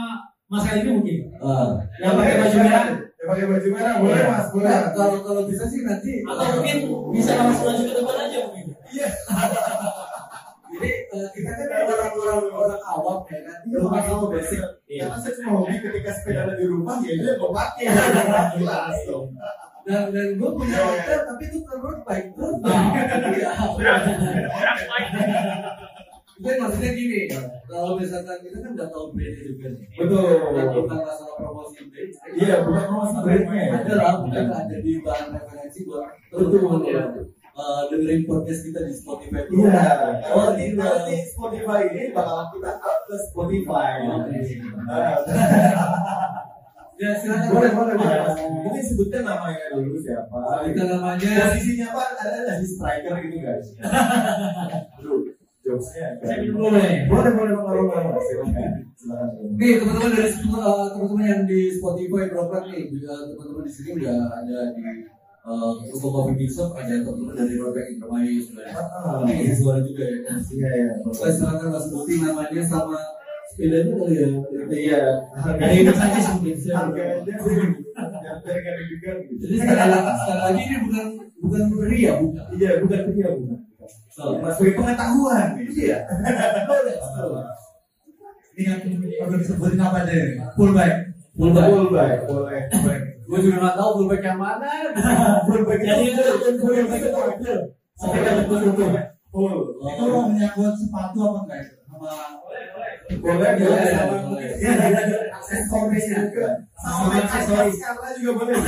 Mas 0.53 0.63
Kali 0.69 0.79
ini 0.85 0.91
mungkin. 1.01 1.19
Ah. 1.41 1.81
Yang 1.97 2.13
pakai 2.13 2.33
baju 2.37 2.57
merah 2.61 2.85
Yang 2.93 3.27
pakai 3.29 3.45
baju 3.49 3.67
merah 3.73 3.93
boleh 3.97 4.23
mas, 4.29 4.45
boleh. 4.53 4.69
Nah, 4.69 4.83
kalau 4.93 5.17
kalau 5.25 5.41
bisa 5.49 5.63
sih 5.65 5.81
nanti 5.81 6.21
atau 6.21 6.45
mungkin 6.61 6.77
bisa 7.09 7.31
langsung 7.41 7.65
maju 7.65 7.81
ke 7.89 7.93
depan 7.97 8.15
aja 8.21 8.37
mungkin. 8.45 8.65
Iya. 8.91 9.09
Eh, 11.11 11.27
kita 11.35 11.51
kan 11.51 11.67
orang-orang 11.91 12.55
orang 12.55 12.83
awam 12.87 13.19
ya 13.27 13.39
kan. 13.43 13.59
Lu 13.67 13.83
pakai 13.91 14.15
lo 14.15 14.31
basic. 14.31 14.63
Iya. 14.87 15.11
Karena 15.11 15.17
saya 15.19 15.33
cuma 15.43 15.51
hobi 15.59 15.75
ketika 15.83 16.11
sepeda 16.15 16.39
ada 16.47 16.53
di 16.55 16.65
rumah 16.71 17.03
ya 17.03 17.11
itu 17.19 17.25
yang 17.27 17.35
gue 17.35 17.51
pakai. 17.51 17.83
Langsung. 18.63 19.25
Dan 19.83 20.13
dan 20.15 20.27
gue 20.39 20.49
punya 20.55 20.77
Iya. 20.79 20.87
hotel 20.87 21.19
tapi 21.27 21.43
itu 21.51 21.57
kan 21.67 21.77
road 21.83 21.99
bike. 22.07 22.27
Road 22.39 22.57
bike. 22.63 22.95
Iya. 23.27 23.51
Maksudnya 26.41 26.91
gini, 26.97 27.19
kalau 27.69 27.99
misalkan 28.01 28.37
kita 28.41 28.57
kan 28.65 28.71
nggak 28.73 28.89
tahu 28.89 29.05
brandnya 29.13 29.43
juga 29.45 29.67
nih. 29.77 29.85
Betul. 29.93 30.25
Dan 30.57 30.65
bukan 30.73 30.97
masalah 31.05 31.35
promosi 31.37 31.79
brand. 31.91 32.11
Iya, 32.33 32.55
bukan 32.65 32.83
promosi 32.87 33.17
brandnya. 33.21 33.63
Ada 33.77 33.93
lah, 33.99 34.13
bukan 34.25 34.45
ada 34.49 34.75
di 34.79 34.91
bahan 35.05 35.27
referensi 35.37 35.79
buat 35.85 36.07
teman-teman 36.33 37.29
eh, 37.51 37.81
dengerin 37.89 38.21
podcast 38.23 38.61
kita 38.63 38.79
di 38.83 38.93
Spotify. 38.93 39.41
Iya. 39.47 39.83
Oh, 40.31 40.51
Nanti 40.51 40.63
gitu. 40.71 40.79
nanti 40.79 41.15
Spotify 41.27 41.79
ini 41.89 42.03
bakal 42.11 42.51
kita 42.53 42.71
up 42.77 42.97
ke 43.05 43.15
Spotify. 43.27 43.89
Ah, 44.87 45.11
Ya 47.01 47.17
silakan. 47.17 47.49
boleh, 47.49 47.71
boleh, 47.73 47.95
boleh. 47.97 48.21
Mungkin 48.61 48.83
sebutkan 48.85 49.25
namanya 49.25 49.73
dulu 49.73 49.97
siapa. 49.97 50.37
Kita 50.69 50.85
namanya 50.85 51.49
Posisinya 51.49 51.85
apa? 51.97 52.03
Ada 52.13 52.37
nggak 52.45 52.55
sih 52.61 52.69
striker 52.77 53.15
gitu 53.25 53.37
guys? 53.41 53.67
Aduh, 55.01 55.25
jokesnya. 55.65 56.21
Saya 56.21 56.45
minum 56.45 56.61
dulu 56.61 56.77
nih. 56.77 57.09
Boleh, 57.09 57.31
boleh, 57.33 57.53
boleh, 57.57 57.83
boleh, 57.89 58.05
boleh. 58.05 58.21
Silakan. 58.21 58.71
Silakan. 58.93 59.29
Nih 59.57 59.81
teman-teman 59.81 60.11
dari 60.13 60.29
eh, 60.29 60.85
teman-teman 60.93 61.25
yang 61.25 61.41
di 61.49 61.59
Spotify 61.73 62.23
Brokat 62.29 62.63
nih, 62.69 62.81
juga 62.93 63.13
teman-teman 63.33 63.63
di 63.65 63.71
sini 63.73 63.89
udah 63.97 64.17
ada 64.37 64.57
di 64.77 64.81
uh, 65.45 65.73
Rumah 65.81 66.09
Kopi 66.13 66.33
Big 66.37 66.51
Shop, 66.51 66.73
ada 66.77 67.01
teman-teman 67.01 67.33
dari 67.33 67.55
Robek 67.57 67.85
Indramayu 67.97 68.41
ada. 68.53 68.63
Ah, 68.77 69.25
Ini 69.25 69.53
suara 69.57 69.81
juga 69.81 70.03
ya. 70.05 70.17
Iya, 70.37 70.69
iya. 70.69 70.91
Saya 71.13 71.31
silakan 71.33 71.67
mas 71.73 71.83
sebutin 71.89 72.19
namanya 72.21 72.63
sama 72.65 72.99
sepedanya 73.49 73.91
kali 73.97 74.15
ya. 74.15 74.29
Iya. 74.69 75.01
Dari 75.57 75.75
itu 75.81 75.93
saja. 75.97 76.19
Harganya 77.91 78.83
gitu. 78.87 79.09
Jadi 79.41 79.55
sekali 79.59 80.39
lagi, 80.39 80.61
ini 80.61 80.77
bukan 80.87 81.05
bukan 81.41 81.63
ria 81.89 82.13
bukan. 82.21 82.43
Iya, 82.55 82.69
bukan 82.85 82.99
dia 83.11 83.29
bukan. 83.33 83.59
Mas 84.41 84.55
beri 84.61 84.71
pengetahuan. 84.77 85.47
Iya. 85.57 85.97
Ini 88.51 88.67
yang 88.67 88.79
perlu 89.25 89.35
disebutin 89.41 89.81
apa 89.81 90.05
deh? 90.05 90.37
Full 90.53 90.71
bike. 90.75 90.97
Full 91.33 91.51
bike. 91.55 91.71
Full 91.71 91.89
bike, 91.89 92.21
boleh. 92.29 93.10
Gue 93.21 93.37
juga 93.39 93.57
nggak 93.61 93.75
tahu 93.75 93.89
full 93.95 94.07
bike 94.07 94.25
yang 94.25 94.39
mana. 94.39 94.67
Full 95.47 95.61
bike. 95.63 95.83
Jadi 95.83 96.03
itu 96.09 96.21
betul 96.21 96.73
betul 96.89 97.11
betul. 97.31 97.59
Sepeda 97.95 98.31
betul 98.41 98.59
betul. 98.73 98.89
Full. 99.31 99.57
Itu 99.79 100.03
lo 100.05 100.19
menyangkut 100.27 100.75
sepatu 100.75 101.19
apa 101.23 101.39
enggak? 101.45 101.59
itu? 101.61 101.75
Sama 101.81 102.09
Boleh, 102.41 102.65
boleh. 102.71 102.93
Boleh, 103.21 103.51
Sama 103.93 104.15
boleh. 104.25 104.49
Iya, 104.57 104.71
ada 104.73 105.17
aksesoris 105.37 106.05
juga. 106.09 106.47
Sama 106.75 107.13
aksesoris. 107.19 107.75
karena 107.77 108.07
juga 108.17 108.31
boleh. 108.37 108.55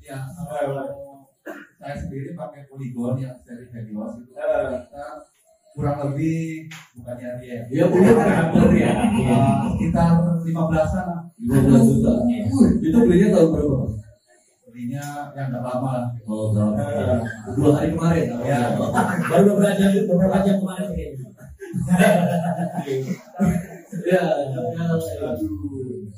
Ya, 0.00 0.16
saya 1.78 1.94
sendiri 1.94 2.34
pakai 2.34 2.66
polygon 2.66 3.14
yang 3.14 3.36
seri 3.40 3.62
Helios 3.70 4.18
itu 4.18 4.32
Eh. 4.34 4.74
kita 4.90 5.06
kurang 5.70 5.96
lebih 6.04 6.66
bukannya 6.94 7.28
dia 7.38 7.56
Iya, 7.68 7.84
punya 7.86 8.10
karakter 8.12 8.68
ya. 8.74 8.90
Sekitar 9.70 10.08
15-an 10.42 11.04
lah 11.06 11.20
15 11.38 11.88
juta 11.88 12.12
itu 12.80 12.96
belinya 13.00 13.28
tahun 13.32 13.48
berapa 13.50 13.76
belinya 14.70 15.02
yang 15.32 15.46
nggak 15.50 15.62
lama 15.62 15.88
lah 15.94 16.04
oh 16.26 16.44
dua 17.54 17.68
hari 17.74 17.86
kemarin 17.92 18.24
Ya. 18.42 18.58
Baru 19.24 19.42
beberapa 19.54 19.72
jam, 19.74 19.90
beberapa 20.04 20.36
jam 20.42 20.56
kemarin 20.58 20.88
ya 20.94 21.08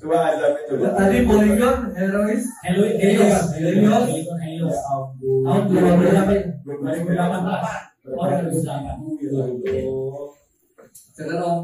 Coba 0.02 0.18
aja 0.28 0.46
coba. 0.66 0.86
tadi 0.98 1.18
polygon 1.22 1.76
herois 1.94 2.42
Hello, 2.64 2.82
Helios. 2.82 3.54
Helios. 3.54 3.54
Helios. 3.54 4.06
Helios. 4.42 4.74
ampun. 4.82 5.46
Tahun 5.46 5.62
2018. 5.70 7.91
2018. 8.02 8.98
2018. 9.22 9.86
Oh, 9.86 10.34
2018. 10.74 11.14
sekarang 11.14 11.38
om 11.38 11.58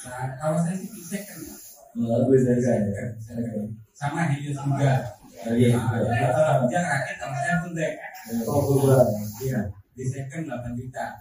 Nah, 0.00 0.32
kalau 0.40 0.56
saya 0.56 0.80
sih 0.80 1.20
kan 1.28 1.38
Oh, 2.00 2.24
bisa 2.32 2.54
aja 2.56 2.72
ya. 2.88 3.04
sama 3.92 4.30
juga. 4.40 4.94
Iya. 5.50 5.76
Nah, 5.76 6.64
dia 6.70 6.80
saya 7.36 7.54
pun 7.60 7.70
dek 7.74 7.92
Oh. 8.46 8.96
Iya. 9.42 9.60
di 9.90 10.04
second 10.06 10.48
8 10.48 10.78
juta. 10.78 11.18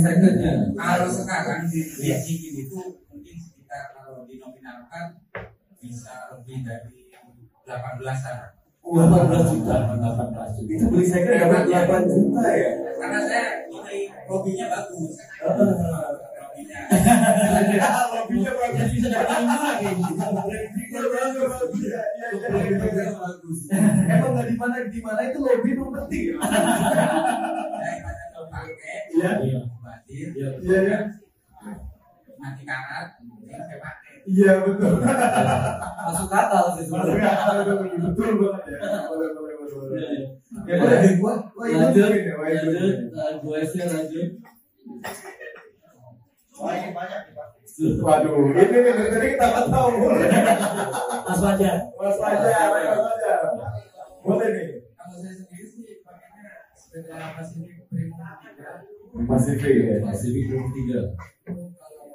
Secondnya. 0.00 0.54
Kalau 0.72 1.08
sekarang 1.10 1.68
di 1.68 1.80
ini 2.00 2.64
itu 2.64 2.78
mungkin 3.10 3.36
sekitar 3.36 3.92
kalau 3.92 4.24
dinominalkan 4.24 5.18
bisa 5.76 6.32
lebih 6.32 6.62
dari 6.64 7.10
18-an. 7.66 8.61
18 8.92 9.56
juta. 9.56 9.76
18 9.88 9.96
juta. 9.96 10.42
Itu 10.68 10.84
beli 10.92 11.04
saya 11.08 11.24
kan 11.24 11.48
dapat 11.48 11.64
8 11.64 12.12
juta 12.12 12.44
ya. 12.52 12.70
Karena 13.00 13.18
saya 13.24 13.46
hobinya 14.28 14.64
bagus. 14.68 15.16
Hobinya. 15.40 15.88
Bagus. 17.72 18.92
Bisa 18.92 19.08
dapat. 19.08 19.40
Iya, 19.82 19.98
iya, 22.12 22.28
iya. 22.92 23.06
Emang 24.12 24.30
nggak 24.36 24.46
di 24.52 24.56
mana 24.60 24.76
di 24.92 25.00
mana 25.00 25.20
itu 25.24 25.38
lobby 25.40 25.70
itu 25.72 25.84
penting. 25.88 26.24
ya? 26.28 26.36
Iya. 29.12 29.30
Iya. 29.40 29.60
batin, 29.80 30.28
Iya 30.62 30.78
ya. 30.84 30.98
mati 32.42 32.62
karat, 32.66 33.08
saya 33.54 33.76
pakai. 33.78 34.01
Iya 34.22 34.52
betul. 34.62 34.94
Masuk 36.06 36.30
akal 36.30 36.64
sih 36.78 36.84
Masuk 36.86 37.10
sebenarnya. 37.10 37.30
akal, 37.34 37.54
betul 37.66 37.98
betul 37.98 38.30
banget 38.38 38.62
ya. 38.70 38.78
Boleh 39.10 39.28
boleh 39.34 39.54
boleh. 39.58 39.74
boleh. 39.74 39.98
Iya, 39.98 40.08
iya. 40.14 40.26
Ya 40.62 40.74
boleh 40.78 40.98
gua. 41.18 41.34
Lanjut, 41.58 42.06
mungkin 42.06 42.22
ya. 42.22 42.34
Lanjut, 43.10 43.62
sih 43.66 43.82
lanjut. 43.82 44.28
Waduh, 47.82 48.52
ini 48.52 48.62
nih 48.78 48.92
dari 48.94 49.10
tadi 49.10 49.26
kita 49.34 49.46
nggak 49.48 49.66
tahu. 49.72 49.90
Mas 51.26 51.38
Fajar. 51.40 51.76
Mas 51.98 52.16
Fajar, 52.20 52.66
Mas 52.70 53.00
Fajar. 53.00 53.38
Boleh 54.22 54.48
nih. 54.54 54.66
Kalau 54.94 55.16
saya 55.18 55.34
sendiri 55.34 55.66
sih 55.66 55.98
pakainya 56.06 56.70
sepeda 56.78 57.34
Pacific 57.34 57.90
Prima 57.90 58.38
3. 58.38 59.26
Pasifik 59.26 59.74
ya. 59.82 59.96
Pasifik 60.04 60.44
23. 60.46 60.62
Itu 61.42 61.74
kalau 61.74 62.06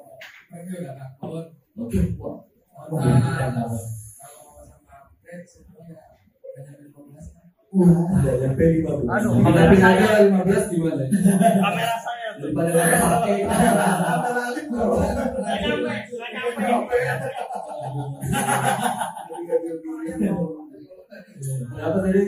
mereka 0.48 0.72
udah 0.80 0.94
takut. 0.96 1.57
Oke, 1.78 2.00
wah. 2.18 2.42
Nah, 2.90 3.54
kalau 3.54 3.70
sama 3.70 4.98
Fred 5.22 5.42
sebenarnya 5.46 5.94
hanya 6.58 6.74
15 6.90 7.38
kan. 7.38 7.46
Udah 7.70 8.34
nyampe 8.42 8.64
15. 8.82 9.06
Aduh, 9.06 9.32
tapi 9.46 9.76
aja 9.78 10.06
15 10.26 10.74
gimana? 10.74 11.04
Kamera 11.06 11.96
saya 12.02 12.34
tuh. 12.34 12.50
Daripada 12.50 12.70
nggak 12.74 12.98
pakai. 12.98 13.36
Kata 13.46 14.40
Alif 14.50 14.66
belum. 14.66 14.90
Nggak 14.98 15.58
nyampe, 15.62 15.90
nggak 16.18 16.30
nyampe. 16.66 16.98
Berapa 21.78 21.98
tadi? 22.02 22.22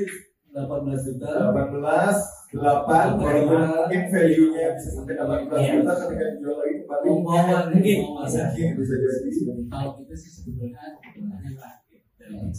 18 0.51 1.07
juta. 1.07 1.31
18, 1.47 2.17
8, 2.51 3.15
walaupun 3.15 3.61
mungkin 3.63 4.03
value-nya 4.09 4.75
bisa 4.75 4.89
sampai 4.93 5.15
18 5.15 5.55
Iya. 5.57 5.73
juta 5.77 5.93
ketika 5.97 6.25
dijual 6.33 6.57
lagi 6.59 6.75
kembali 6.81 7.05
Umpauan 7.07 7.65
Mungkin 7.71 7.99
umpauan. 8.03 8.27
bisa. 8.27 8.43
mungkin 8.45 8.69
bisa 8.77 8.95
jadi 8.97 9.29
Kalau 9.71 9.91
kita 9.95 10.15
sih 10.15 10.31
sebetulnya 10.33 10.75
hanya 10.75 11.51
rakit 11.57 12.03
dan 12.19 12.51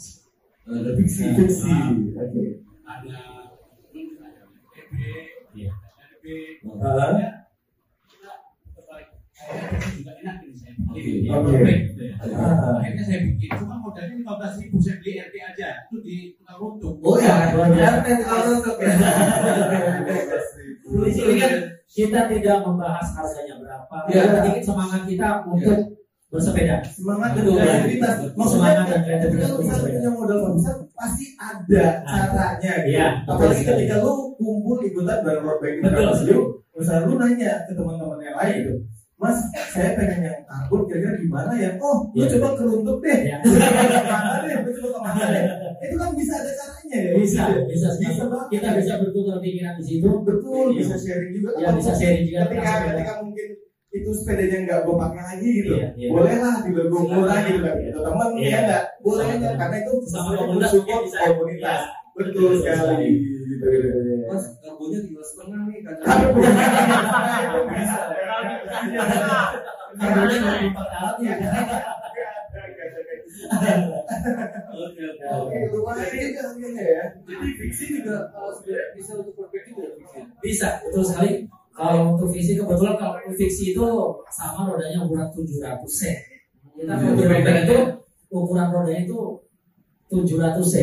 Ada 0.63 0.91
fiksi. 0.95 1.23
fiksi. 1.35 1.71
Oke. 2.15 2.43
ada 2.81 3.11
ada 3.11 3.17
Iya. 5.51 5.71
ada 6.63 6.87
Ah. 6.87 7.11
ya, 7.11 7.29
kita. 8.07 8.23
Ya, 8.23 8.33
Oke. 8.71 9.03
perfect 9.43 9.91
gitu 9.91 10.11
ya. 10.21 10.31
Ah. 12.21 12.77
Akhirnya 12.77 13.03
saya 13.03 13.19
bikin, 13.25 13.49
cuma 13.57 13.75
modalnya 13.81 14.15
15 14.19 14.61
ribu 14.61 14.77
saya 14.77 14.95
beli 15.01 15.11
RT 15.17 15.35
aja, 15.41 15.69
itu 15.89 15.97
di 16.05 16.15
tukang 16.37 16.57
runtuh. 16.61 16.93
Oh 17.01 17.15
ya, 17.17 17.51
Oh, 17.57 17.65
ya. 17.71 17.99
RT 18.01 18.07
tukang 18.21 18.41
runtuh 18.45 18.75
ya. 18.77 18.93
Di 20.91 21.33
kan 21.39 21.53
kita 21.91 22.19
tidak 22.31 22.57
membahas 22.63 23.07
harganya 23.15 23.55
berapa. 23.59 23.95
Iya. 24.07 24.15
Yang 24.15 24.29
penting 24.37 24.55
semangat 24.63 25.01
kita 25.07 25.27
untuk 25.43 25.79
bersepeda. 26.31 26.75
Semangat 26.87 27.29
dan 27.35 27.43
kreativitas. 27.43 28.13
Semangat 28.31 28.85
dan 28.87 28.99
kreativitas 29.03 29.47
kalau 29.51 29.59
untuk 29.59 29.67
misalnya 29.67 29.91
punya 29.99 30.11
modal 30.15 30.37
besar 30.55 30.75
pasti 30.95 31.25
ada 31.35 31.85
caranya 32.07 32.71
gitu. 32.87 32.91
Iya, 32.95 33.07
Apalagi 33.27 33.63
ketika 33.67 33.95
lu 33.99 34.13
kumpul 34.39 34.77
ikutan 34.79 35.17
bareng 35.27 35.43
road 35.43 35.59
bike 35.59 35.77
Betul. 35.83 36.07
Betul. 36.07 36.25
lu, 36.31 36.39
misalnya 36.79 37.03
lu 37.03 37.13
nanya 37.19 37.51
ke 37.67 37.71
teman-teman 37.75 38.19
yang 38.23 38.37
lain 38.39 38.55
gitu. 38.63 38.73
Mas, 39.21 39.37
saya 39.69 39.93
pengen 39.93 40.25
yang 40.25 40.41
karbon 40.43 40.81
kira-kira 40.83 41.13
gimana 41.15 41.53
ya? 41.53 41.69
Oh, 41.77 42.09
lu 42.09 42.17
Iya. 42.17 42.25
coba 42.33 42.47
keruntuk 42.57 42.97
deh. 42.99 43.17
Lu 43.37 43.53
coba 43.53 43.85
ke 43.85 44.01
mana 44.03 44.33
deh? 44.41 44.57
Lu 44.57 44.71
coba 44.73 44.89
ke 44.89 44.99
mana 44.99 45.23
deh? 45.29 45.43
Itu 45.79 45.95
kan 45.95 46.09
bisa 46.17 46.33
ada 46.35 46.51
caranya 46.51 46.97
ya. 46.97 47.11
Bisa, 47.13 47.43
bisa, 47.63 47.87
bisa 47.95 48.23
banget. 48.25 48.47
Kita 48.49 48.67
bisa 48.75 48.93
bertukar 48.97 49.37
pikiran 49.37 49.77
di 49.77 49.83
situ. 49.85 50.09
betul, 50.21 50.65
Iya. 50.67 50.77
bisa 50.81 50.95
sharing 50.97 51.31
juga. 51.31 51.49
Ya, 51.55 51.69
bisa 51.71 51.91
sharing 51.93 52.23
juga 52.25 52.39
Ketika, 52.43 52.71
ketika 52.89 53.13
mungkin 53.21 53.47
itu 53.91 54.09
sepedanya 54.09 54.57
nggak 54.65 54.79
gue 54.81 54.95
pakai 54.97 55.21
lagi 55.21 55.47
gitu, 55.53 55.69
Iya, 55.75 55.87
iya. 55.93 56.07
boleh 56.09 56.35
lah 56.39 56.55
juga 56.63 56.81
gue 56.81 57.01
murah 57.05 57.39
gitu 57.43 57.59
kan. 57.61 57.75
Itu 57.77 57.99
teman 58.01 58.29
Iya. 58.33 58.47
ya 58.47 58.59
nggak, 58.65 58.83
boleh 58.99 59.25
teman. 59.29 59.53
karena 59.53 59.75
itu 59.77 59.91
Sama 60.07 60.29
komunitas 60.33 60.69
support 60.73 61.01
bisa. 61.05 61.17
komunitas. 61.29 61.77
Iya. 61.77 61.99
Betul 62.11 62.57
sekali. 62.57 63.21
Gitu, 63.21 63.69
gitu, 63.69 63.69
gitu. 63.69 64.25
Mas, 64.25 64.43
karbonnya 64.57 64.99
tinggal 64.99 65.23
setengah 65.23 65.61
nih 65.69 65.79
kan. 65.85 65.95
Oke, 75.31 75.57
oke. 75.67 76.17
Jadi 77.27 77.49
fiksi 77.59 77.85
juga 77.99 78.15
bisa 78.95 79.11
untuk 79.19 79.33
perfect 79.35 79.65
juga 79.71 79.87
fiksi. 79.97 80.19
Bisa, 80.43 80.67
betul 80.85 81.03
sekali. 81.03 81.31
Kalau 81.71 82.15
untuk 82.15 82.29
fiksi 82.35 82.59
kebetulan 82.59 82.95
kalau 82.99 83.15
untuk 83.23 83.37
fiksi 83.39 83.71
itu 83.71 83.85
sama 84.27 84.67
rodanya 84.67 85.07
ukuran 85.07 85.31
700 85.31 85.79
c. 85.87 86.01
Kita 86.75 86.93
mobil 86.99 87.27
robek 87.31 87.55
itu 87.63 87.77
ukuran 88.31 88.67
rodanya 88.75 89.01
itu 89.07 89.19
700 90.11 90.59
c. 90.67 90.75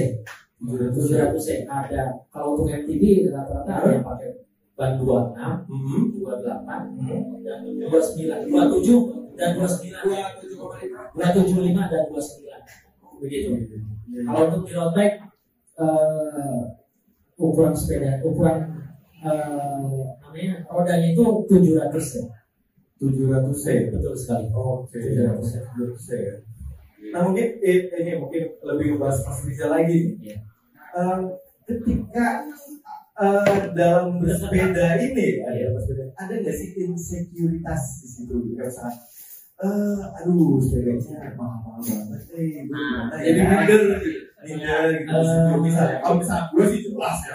700 0.64 1.36
c. 1.38 1.48
Ada 1.68 2.16
kalau 2.32 2.56
untuk 2.56 2.72
MTB 2.72 3.28
rata-rata 3.28 3.72
ada 3.84 3.88
yang 3.92 4.04
pakai 4.04 4.47
ban 4.78 4.94
26, 4.94 5.34
Hmm. 5.66 6.06
28, 6.22 6.94
dan 7.42 7.66
29, 7.90 8.46
27 8.46 9.34
dan 9.34 9.58
29. 9.58 10.22
275 11.18 11.90
dan 11.90 12.02
29. 12.14 12.62
Begitu. 13.18 13.50
Kalau 14.22 14.42
untuk 14.46 14.62
di 14.70 14.72
road 14.78 14.94
bike 14.94 15.18
eh, 15.78 16.60
ukuran 17.34 17.74
sepeda, 17.74 18.22
ukuran 18.22 18.58
eh, 19.26 20.02
namanya 20.22 20.54
rodanya 20.70 21.06
itu 21.10 21.24
700 21.50 22.14
ya. 22.14 22.24
700 23.02 23.54
c. 23.58 23.66
Betul 23.90 24.14
sekali. 24.14 24.46
Oke, 24.54 24.98
700 25.02 25.58
ya. 25.58 25.62
700 25.74 25.98
c 25.98 26.10
ya. 26.14 26.34
Nah 27.14 27.20
mungkin 27.26 27.46
eh, 27.62 27.90
ini 27.98 28.12
mungkin 28.18 28.42
lebih 28.62 28.98
bahas 29.02 29.22
Mas 29.26 29.42
Rizal 29.42 29.70
lagi. 29.74 30.18
Iya. 30.22 30.38
Eh, 30.98 31.18
ketika 31.66 32.46
eh, 33.18 33.60
dalam 33.74 34.22
bersepeda 34.22 34.86
ini 35.02 35.42
ada 35.42 35.50
Iya. 35.54 35.68
bersepeda, 35.74 36.04
ada 36.14 36.32
nggak 36.38 36.54
sih 36.54 36.68
insekuritas 36.78 37.82
di 38.02 38.06
situ? 38.06 38.34
Misalnya, 38.54 38.94
eh, 39.58 39.98
aduh 40.22 40.62
sepedanya 40.62 41.34
mahal-mahal 41.34 41.82
banget, 41.82 42.22
eh, 42.30 42.46
gimana 42.62 43.14
ya? 43.18 43.26
Jadi 43.26 43.40
minder. 43.42 43.82
Minder 44.38 44.82
gitu. 44.94 45.10
Eh, 45.18 45.58
misalnya, 45.58 45.96
kalau 45.98 46.16
misalnya 46.22 46.46
gue 46.54 46.64
sih 46.70 46.80
jelas 46.86 47.16
ya 47.26 47.32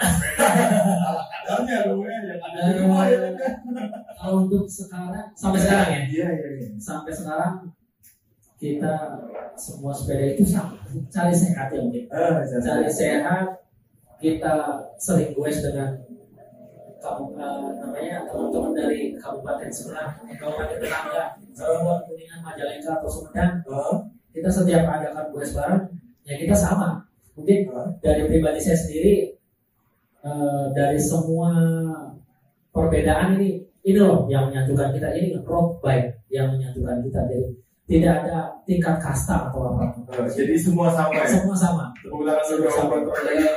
kadarnya 1.30 1.76
dong 1.84 2.00
ya, 2.00 2.16
yang 2.16 2.40
ada 2.40 2.60
di 2.64 2.72
rumah 2.80 3.04
ya 3.04 3.18
kan. 3.20 3.34
Kalau 4.16 4.48
untuk 4.48 4.64
sekarang 4.64 5.28
sampai 5.36 5.60
sekarang 5.60 5.88
ya, 5.92 6.00
Iya 6.08 6.28
iya 6.32 6.48
iya. 6.64 6.68
sampai 6.80 7.12
sekarang 7.12 7.54
kita 8.56 8.94
semua 9.52 9.92
sepeda 9.92 10.24
itu 10.32 10.44
sama 10.48 10.80
cari 11.12 11.34
sehat 11.36 11.68
ya 11.68 11.80
mungkin 11.84 12.08
cari 12.08 12.88
sehat 12.88 13.46
kita 14.18 14.54
sering 14.96 15.34
goes 15.34 15.60
dengan 15.60 15.98
kamu 17.04 17.36
eh, 17.36 17.68
namanya 17.84 18.24
teman-teman 18.24 18.72
dari 18.72 19.12
kabupaten 19.20 19.68
sebelah 19.68 20.16
kabupaten 20.40 20.80
tetangga 20.80 21.36
Cirebon 21.52 21.98
kuningan 22.08 22.40
majalengka 22.40 22.98
atau 22.98 23.10
Sumedang. 23.12 23.60
Kita 24.34 24.48
setiap 24.50 24.88
adakan 24.88 25.30
goes 25.30 25.52
bareng 25.52 25.84
ya 26.24 26.34
kita 26.40 26.56
sama. 26.56 27.04
Mungkin 27.36 27.68
dari 28.00 28.24
pribadi 28.26 28.58
saya 28.62 28.78
sendiri 28.80 29.36
eh, 30.24 30.64
dari 30.72 30.98
semua 30.98 31.52
perbedaan 32.72 33.36
ini 33.38 33.62
ini 33.84 33.98
loh 34.00 34.24
yang 34.32 34.48
menyatukan 34.48 34.96
kita. 34.96 35.12
Ini 35.12 35.44
road 35.44 35.78
bike 35.84 36.24
yang 36.32 36.50
menyatukan 36.56 37.04
kita. 37.04 37.20
Jadi 37.28 37.63
tidak 37.84 38.14
ada 38.24 38.38
tingkat 38.64 38.96
kasta 38.96 39.48
atau 39.48 39.76
apa 39.76 39.84
Ah, 40.08 40.24
Jadi 40.24 40.56
semua 40.56 40.88
sama 40.88 41.12
ya. 41.14 41.26
semua 41.28 41.52
sama 41.54 41.84
Tepuk 41.94 42.24
tangan 42.24 42.44
dulu 42.48 42.64
Ya, 42.64 43.52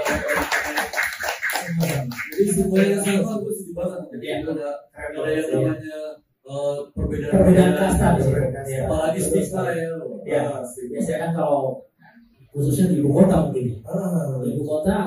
Semua 1.64 1.86
sama. 1.88 2.16
Jadi 2.32 2.50
semuanya 2.50 2.98
sama 3.00 3.32
gue 3.40 3.52
setuju 3.52 3.72
banget. 3.74 4.02
Jadi 4.12 4.26
Iya. 4.26 4.36
itu 4.38 4.50
ada 4.52 4.70
ada 4.94 5.30
yang 5.30 5.48
namanya 5.50 6.00
eh, 6.48 6.78
perbedaan 6.92 7.32
perbedaan 7.34 7.74
kasta 7.76 8.08
di 8.10 8.22
situ. 8.22 8.36
Perbedaan 8.36 8.66
Ya. 8.68 8.80
Apalagi 8.88 9.20
stigma 9.20 9.62
ya. 9.72 9.88
Ya. 10.24 10.44
Biasanya 10.64 11.18
kan 11.20 11.32
kalau 11.34 11.60
khususnya 12.52 12.86
di 12.88 12.96
ibu 13.00 13.10
kota 13.12 13.36
mungkin 13.44 13.66
Ah, 13.84 14.40
ibu 14.42 14.64
kota 14.64 14.98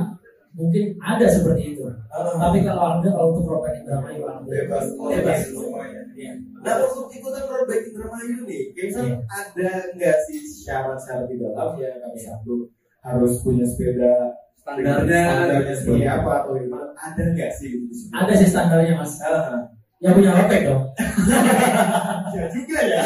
mungkin 0.51 0.99
ada 0.99 1.27
seperti 1.27 1.73
itu 1.73 1.87
ah. 1.87 1.95
tapi 2.37 2.59
kalau 2.61 2.83
alhamdulillah 2.83 3.17
kalau 3.17 3.29
untuk 3.31 3.45
program 3.47 3.75
Indramayu 3.77 4.21
alhamdulillah 4.27 4.67
Bebas, 4.67 4.85
bebas 4.99 5.39
semuanya. 5.47 6.01
Iya. 6.11 6.33
Nah 6.61 6.75
untuk 6.83 7.07
ikutan 7.09 7.43
road 7.47 7.65
bike 7.65 7.87
Indramayu 7.87 8.37
nih, 8.45 8.63
kayaknya 8.75 9.01
Iya. 9.01 9.17
ada 9.31 9.71
nggak 9.95 10.17
sih 10.27 10.39
syarat-syarat 10.43 11.27
di 11.27 11.37
dalamnya? 11.39 11.91
Kayak 11.97 12.19
satu 12.19 12.55
harus 13.01 13.33
punya 13.41 13.65
sepeda 13.65 14.13
Standarnya. 14.61 15.23
standarnya 15.25 15.75
seperti 15.75 16.05
apa 16.05 16.33
atau 16.45 16.53
gimana? 16.53 16.91
Ada 16.99 17.23
nggak 17.33 17.51
sih? 17.57 17.71
ada 18.13 18.33
sih 18.35 18.49
standarnya 18.51 18.93
mas 18.99 19.15
Ah, 19.23 19.65
yang 20.03 20.13
punya 20.13 20.33
lepek 20.35 20.61
dong 20.67 20.83
ya 22.37 22.45
juga 22.51 22.79
ya. 22.83 23.01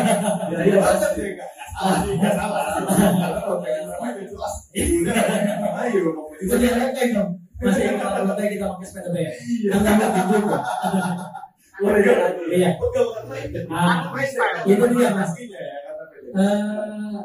Ya, 0.52 0.58
iya, 0.66 0.76
Banget 0.78 1.10
ya, 1.16 1.46
nggak 1.78 2.34
salah. 2.34 2.62
Karena 2.80 4.22
jelas. 4.24 4.54
Udah, 4.70 5.14
Indramayu. 5.16 6.04
itu 6.40 6.54
dia 6.56 6.72
lepek 6.74 7.08
dong 7.12 7.30
masih 7.60 7.82
yang 7.84 7.96
kalau 8.00 8.24
lepek 8.24 8.56
kita 8.56 8.64
pakai 8.72 8.86
sepeda 8.88 9.10
kan 9.68 9.80
nggak 9.84 10.24
juga 10.32 10.58
iya 12.48 12.70
Ah, 13.68 14.12
itu 14.64 14.84
dia, 14.96 15.08
Mas. 15.12 15.32
ya, 15.36 15.64
Eh, 16.30 17.18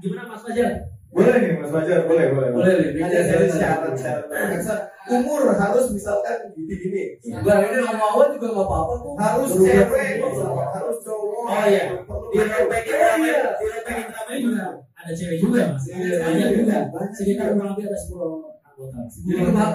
gimana 0.00 0.26
mas 0.26 0.42
Fajar 0.42 0.68
Boleh 1.10 1.36
nih 1.42 1.52
Mas 1.58 1.70
Fajar, 1.74 2.06
boleh, 2.06 2.26
boleh. 2.30 2.48
Boleh. 2.54 2.74
Nih, 2.94 3.02
Ada 3.02 3.18
dari 3.26 3.48
syarat. 3.50 3.90
Misal, 4.54 4.78
Umur 5.10 5.42
harus 5.58 5.90
misalkan 5.90 6.54
gini-gini. 6.54 7.18
Bang 7.42 7.66
ini 7.66 7.82
mau 7.82 7.98
mau 7.98 8.22
juga 8.30 8.46
nggak 8.54 8.66
apa-apa 8.68 8.92
kok. 8.94 9.14
Harus 9.18 9.50
cewek, 9.58 10.22
harus 10.22 10.98
cowok. 11.02 11.46
Oh, 11.50 11.64
iya. 11.66 11.98
Di 12.30 12.38
lepek 12.38 12.80
di 12.86 13.66
lepek 13.66 14.36
juga 14.38 14.64
ada 15.00 15.12
cewek 15.16 15.38
juga 15.42 15.60
mas? 15.74 15.84
Iya, 15.90 16.14
banyak 16.22 16.46
iya. 16.46 16.58
juga. 16.62 16.76
Sekitar 17.16 17.46
kurang 17.58 17.74
lebih 17.74 17.84
ada 17.90 17.98
10 17.98 18.14
anggota. 18.70 18.98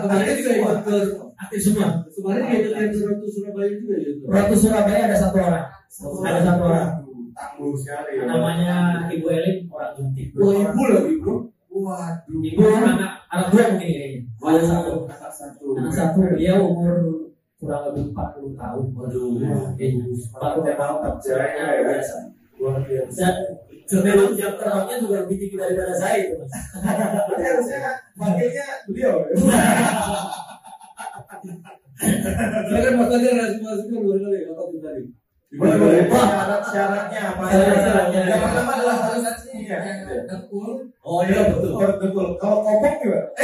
Kemarin 0.06 0.34
juga 0.40 0.52
ikut 0.56 0.80
ke 0.86 0.96
aktif 1.36 1.60
semua. 1.60 1.88
Kemarin 2.08 2.44
dia 2.48 2.60
ikut 2.64 3.30
Surabaya 3.34 3.70
juga 3.76 3.96
ya. 4.00 4.10
Ratu 4.32 4.56
Surabaya 4.56 5.02
ada 5.12 5.18
satu 5.20 5.38
orang. 5.42 5.66
Ada 6.24 6.40
satu 6.48 6.64
orang 6.64 6.90
Tangguh 7.36 7.76
sekali. 7.76 8.12
ya. 8.16 8.24
namanya 8.26 8.76
Ibu 9.08 9.28
Elin 9.28 9.58
orang 9.68 9.92
Wah 10.34 10.56
ibu 10.64 10.84
lagi 10.88 11.14
bro. 11.20 11.36
Waduh. 11.68 12.40
Ibu 12.40 12.62
anak 12.64 13.12
anak 13.28 13.48
dua 13.52 13.64
mungkin 13.68 13.84
kayaknya 13.84 14.20
ada 14.40 14.62
satu 14.64 14.94
Anak 15.06 15.32
satu. 15.36 15.66
anak 15.76 15.92
satu 15.92 16.20
dia 16.34 16.56
umur 16.56 16.96
kurang 17.56 17.82
lebih 17.92 18.16
40 18.16 18.56
tahun 18.56 18.84
Waduh. 18.96 19.28
Iya, 19.76 19.92
40 20.32 20.80
tahun 20.80 20.98
Jaya, 21.20 21.66
ya. 21.76 21.82
biasa 21.84 22.16
Luar 22.56 22.80
biasa. 22.80 23.28
dan 23.86 24.02
memang 24.02 24.32
jam 24.34 24.56
terbangnya 24.56 24.96
juga 24.98 25.16
lebih 25.22 25.38
tinggi 25.38 25.56
daripada 25.56 25.94
saya 25.94 26.18
itu 26.24 26.36
mas 26.40 26.50
Berarti 26.50 27.44
harusnya 27.44 27.80
pakainya 28.16 28.66
beliau. 28.88 29.16
ya? 29.22 29.36
Saya 32.66 32.80
kan 32.82 32.94
Mas 32.96 33.08
Fajar 33.08 33.34
harus 33.36 33.58
masuk 33.62 33.86
ke 33.86 33.96
luar 33.96 34.18
tadi? 34.18 34.40
Boleh, 34.46 34.80
boleh. 34.82 35.04
Syarat-syaratnya 35.56 37.22
apa? 37.32 37.44
Syarat-syaratnya. 37.48 38.22
Yang 38.28 38.42
pertama 38.44 38.72
adalah 38.76 38.98
harus 39.08 39.24
iya. 39.56 39.78
Oh 41.06 41.22
iya 41.24 41.40
betul. 41.54 41.72
Betul. 41.78 42.28
Kalau 42.42 42.58
kopong 42.64 42.96
juga. 43.02 43.22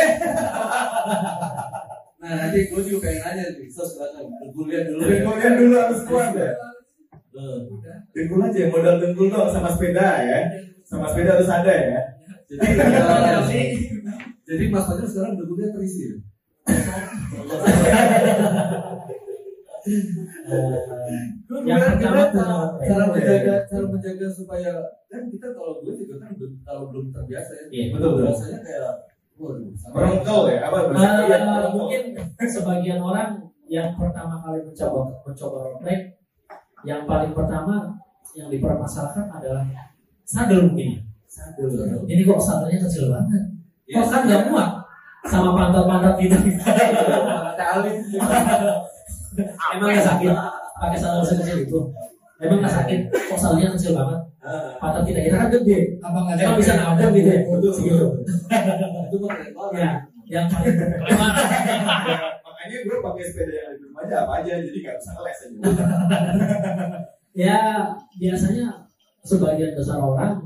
Nah 2.21 2.37
nanti 2.37 2.69
gue 2.69 2.81
juga 2.85 3.09
pengen 3.09 3.33
nanya 3.33 3.57
nih, 3.57 3.65
so 3.65 3.81
silakan 3.81 4.29
kuliah 4.53 4.85
dulu 4.85 5.09
ya. 5.09 5.25
dengkulnya 5.25 5.57
dulu 5.57 5.73
harus 5.73 6.05
kuat 6.05 6.37
ya. 6.37 6.53
Dengkul 8.13 8.45
aja, 8.45 8.69
modal 8.69 9.01
dengkul 9.01 9.33
dong 9.33 9.49
sama 9.49 9.73
sepeda 9.73 10.21
ya. 10.21 10.45
Sama 10.85 11.09
sepeda 11.09 11.33
harus 11.33 11.49
ada 11.49 11.73
ya. 11.73 11.97
Jadi 12.45 12.77
jadi 14.45 14.63
Mas 14.69 14.85
Fajar 14.85 15.09
sekarang 15.09 15.33
kuliah 15.41 15.73
terisi 15.73 16.13
ya? 16.13 16.21
Yang 21.61 21.81
pertama 21.97 22.23
punya 22.77 22.85
cara 22.85 23.03
lepek. 23.05 23.17
menjaga 23.17 23.55
cara 23.65 23.85
menjaga 23.89 24.27
supaya 24.29 24.71
kan 25.09 25.21
kita 25.27 25.47
kalau 25.57 25.81
gue 25.81 25.93
juga 25.97 26.15
kan 26.21 26.31
kalau 26.65 26.83
belum 26.93 27.05
terbiasa 27.09 27.51
ya. 27.53 27.63
Iya, 27.71 27.85
betul, 27.97 28.09
betul. 28.17 28.25
Rasanya 28.29 28.59
kayak 28.61 28.93
waduh. 29.41 30.45
ya, 30.45 30.59
apa? 30.69 30.77
Eh, 30.93 31.23
Iya, 31.25 31.67
mungkin 31.73 32.01
sebagian 32.45 32.99
orang 33.01 33.29
yang 33.65 33.89
pertama 33.97 34.35
kali 34.43 34.59
mencoba 34.67 35.01
mencoba 35.25 35.61
bike, 35.81 36.05
yang 36.85 37.07
paling 37.09 37.31
pertama 37.33 37.95
yang 38.37 38.47
dipermasalahkan 38.51 39.27
adalah 39.31 39.63
sadel 40.27 40.71
mungkin. 40.71 41.03
Sadel. 41.25 41.67
Ini 42.05 42.21
kok 42.27 42.39
sadelnya 42.39 42.79
kecil 42.85 43.09
banget. 43.09 43.43
Kok 43.91 44.07
kan 44.07 44.21
nggak 44.27 44.43
muat 44.51 44.69
sama 45.27 45.55
pantat-pantat 45.55 46.15
kita. 46.19 46.37
Kali. 47.55 47.91
Emang 49.75 49.89
nggak 49.95 50.07
sakit 50.07 50.31
pakai 50.81 50.97
sadel 50.97 51.23
sekecil 51.23 51.57
itu. 51.63 51.79
Emang 52.41 52.59
nggak 52.59 52.73
sakit. 52.73 52.99
Kok 53.13 53.37
sadelnya 53.39 53.69
kecil 53.77 53.93
banget. 53.93 54.19
Pantat 54.81 55.03
kita 55.05 55.19
kita 55.21 55.35
kan 55.37 55.49
gede. 55.53 55.79
Apa 56.01 56.17
nggak 56.25 56.35
Emang 56.41 56.57
bisa 56.57 56.73
nabrak 56.73 57.09
gitu 57.13 57.29
ya. 57.29 57.41
Betul. 57.47 57.71
Segitu. 57.71 58.07
Itu. 59.11 59.17
Ya, 59.77 59.91
yang 60.25 60.47
paling 60.49 60.75
Makanya 62.41 62.77
gue 62.85 62.97
pakai 63.01 63.23
sepeda 63.25 63.53
yang 63.53 63.73
di 63.77 63.83
rumah 63.89 64.05
aja 64.05 64.15
apa 64.21 64.33
aja, 64.41 64.53
jadi 64.61 64.77
nggak 64.85 64.95
bisa 65.01 65.09
ngeles 65.17 65.39
aja. 65.45 65.57
Ya 67.31 67.59
biasanya 68.19 68.65
sebagian 69.23 69.71
besar 69.77 69.97
orang 70.01 70.41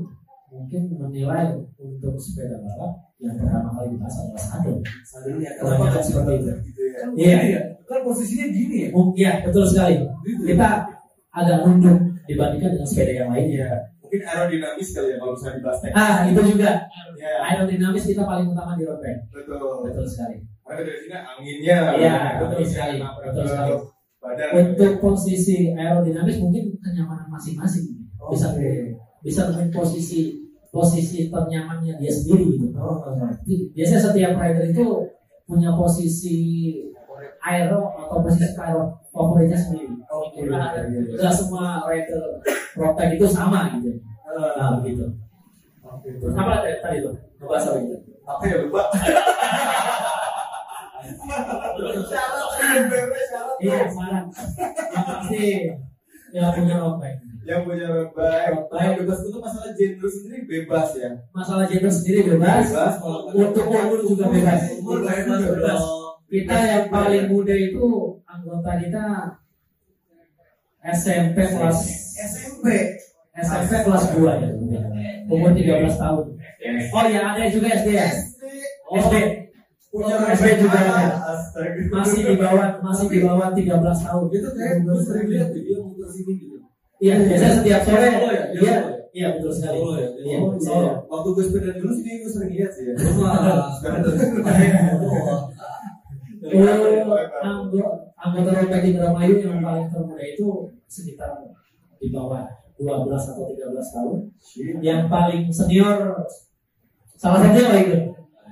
mungkin 0.52 0.82
menilai 0.96 1.56
untuk 1.80 2.14
sepeda 2.16 2.60
balap 2.62 3.05
yang 3.16 3.34
pertama 3.34 3.68
kali 3.72 3.88
dipasang 3.96 4.24
adalah 4.28 4.44
sadel. 4.44 4.76
Sadelnya 5.02 5.50
Kebanyakan 5.56 6.02
seperti 6.04 6.32
itu. 6.36 6.50
Gitu 6.62 6.80
ya. 6.84 6.98
Iya, 7.16 7.38
Iya. 7.42 7.60
Kan 7.86 7.98
posisinya 8.02 8.46
gini 8.50 8.76
ya. 8.76 8.88
Mung- 8.92 9.14
iya 9.14 9.32
betul 9.40 9.64
sekali. 9.64 9.96
Kita 10.44 10.68
agak 11.30 11.58
nunduk 11.64 11.96
dibandingkan 12.26 12.70
dengan 12.76 12.88
sepeda 12.88 13.12
yang 13.14 13.30
lainnya. 13.30 13.68
Mungkin 14.02 14.20
aerodinamis 14.22 14.88
kali 14.92 15.08
ya 15.10 15.16
kalau 15.18 15.32
misalnya 15.34 15.56
dibahas. 15.58 15.80
Ah 15.90 16.16
itu 16.26 16.40
juga 16.54 16.70
Ya, 17.16 17.30
aerodinamis 17.42 18.04
kita 18.04 18.22
paling 18.22 18.46
utama 18.50 18.76
di 18.76 18.84
road 18.84 19.00
bike. 19.00 19.20
betul. 19.32 19.82
Betul 19.82 20.04
sekali. 20.06 20.36
Karena 20.62 20.82
dari 20.82 20.98
sini 20.98 21.14
anginnya. 21.16 21.76
Iya, 21.96 22.14
betul 22.38 22.62
sekali. 22.62 22.96
nabrak 23.00 23.32
Betul 23.32 23.44
sekali. 23.48 23.72
Badan. 24.16 24.48
Untuk 24.58 24.92
posisi 24.98 25.56
aerodinamis 25.72 26.36
mungkin 26.38 26.64
kenyamanan 26.78 27.26
masing-masing 27.28 27.86
bisa 28.26 28.50
Oke. 28.50 28.98
bisa 29.22 29.40
dengan 29.50 29.68
posisi 29.70 30.34
posisi 30.76 31.32
ternyamannya 31.32 31.96
dia 31.96 32.12
sendiri 32.12 32.44
gitu. 32.60 32.68
Oh, 32.76 33.00
biasanya 33.72 34.00
setiap 34.04 34.36
rider 34.36 34.68
itu 34.68 34.86
punya 35.48 35.72
posisi 35.72 36.36
aero 37.40 37.96
atau 37.96 38.20
posisi 38.20 38.52
aero 38.52 38.92
favoritnya 39.08 39.56
sendiri. 39.56 39.96
Oke. 40.04 40.44
Nah, 40.52 40.76
iya, 40.76 41.00
iya. 41.00 41.16
Nggak 41.16 41.32
semua 41.32 41.80
rider 41.88 42.20
bike 42.76 43.16
itu 43.16 43.26
sama 43.32 43.72
gitu. 43.80 43.96
Nah, 44.36 44.84
gitu. 44.84 45.06
Oke. 45.80 46.08
Apa 46.36 46.60
tadi 46.60 46.76
tadi 46.84 46.96
tuh? 47.00 47.14
Ngebahas 47.40 47.64
apa 47.72 47.78
itu? 47.80 47.96
Apa 48.26 48.42
ya 48.44 48.56
lupa? 48.66 48.82
Syarat 52.06 52.84
beres 52.90 53.24
syarat. 53.30 53.56
Iya, 53.62 53.78
sekarang 53.88 54.26
yang 54.92 55.06
pasti 55.06 55.44
yang 56.34 56.52
punya 56.52 56.76
road 56.82 56.98
bike. 57.00 57.20
Yang 57.46 57.60
punya 57.62 57.88
bike. 58.10 58.58
yang 58.74 58.94
bebas 58.98 59.18
itu 59.22 59.38
masalah 59.38 59.70
gender 59.78 60.10
sendiri 60.10 60.38
bebas 60.50 60.88
ya. 60.98 61.10
Masalah 61.30 61.64
gender 61.70 61.92
sendiri 61.94 62.20
bebas. 62.34 62.66
Bebas. 62.74 62.94
Untuk 63.30 63.64
umur 63.70 64.00
juga 64.02 64.24
bebas. 64.34 64.60
Umur 64.82 64.98
Bebas 65.06 65.40
bebas. 65.46 65.80
Kita 66.26 66.56
yang 66.58 66.84
paling 66.90 67.30
muda 67.30 67.54
itu 67.54 67.86
anggota 68.26 68.70
kita 68.82 69.04
SMP 70.82 71.38
kelas 71.38 71.78
SMP. 72.18 72.66
SMP 73.36 73.72
kelas 73.84 74.04
2 74.16 74.26
ya. 74.42 74.50
umur 75.30 75.50
13 75.54 76.02
tahun. 76.02 76.26
Oh 76.94 77.04
ya 77.06 77.20
ada 77.30 77.46
juga 77.46 77.68
SD 77.78 77.88
ya. 77.94 78.10
SD. 78.90 79.14
SD 80.34 80.46
juga 80.66 80.78
ada. 80.82 81.04
Masih 81.94 82.20
di 82.26 82.34
bawah 82.38 82.68
masih 82.82 83.06
di 83.06 83.18
bawah 83.22 83.48
13 83.54 84.06
tahun. 84.06 84.24
Itu 84.34 84.48
kayak 84.50 84.74
gue 84.82 84.96
sering 85.04 85.26
lihat 85.30 85.48
dia 85.54 85.78
muter 85.78 86.08
sini 86.10 86.32
gitu. 86.42 86.55
Iya, 86.96 87.14
biasanya 87.20 87.54
setiap 87.60 87.80
sore. 87.84 88.08
Oh, 88.08 88.30
iya, 88.32 88.44
Iya, 88.56 88.60
iya. 88.60 88.76
iya 89.12 89.26
betul 89.36 89.52
sekali. 89.52 89.78
Oh, 89.78 89.92
iya. 89.94 90.08
Iya, 90.16 90.36
Oh, 90.40 90.56
saya. 90.56 90.80
iya. 90.80 90.92
Waktu 91.06 91.28
gue 91.30 91.44
sepeda 91.44 91.70
dulu 91.76 91.92
sih 91.92 92.12
gue 92.16 92.30
sering 92.30 92.52
lihat 92.56 92.70
sih 92.72 92.84
ya. 92.88 92.94
Wah, 93.20 93.36
Oh, 96.46 96.62
anggota 97.42 98.06
anggota 98.14 98.50
Rompet 98.54 98.82
Indramayu 98.86 99.34
yang 99.42 99.58
paling 99.58 99.90
termuda 99.90 100.22
itu 100.22 100.46
sekitar 100.86 101.42
di 101.98 102.14
bawah 102.14 102.46
12 102.78 102.86
atau 103.10 103.44
13 103.50 103.66
tahun. 103.90 104.18
Yang 104.78 105.00
paling 105.10 105.42
senior 105.50 106.14
salah 107.18 107.42
satunya 107.42 107.66
apa 107.66 107.76
itu? 107.82 107.98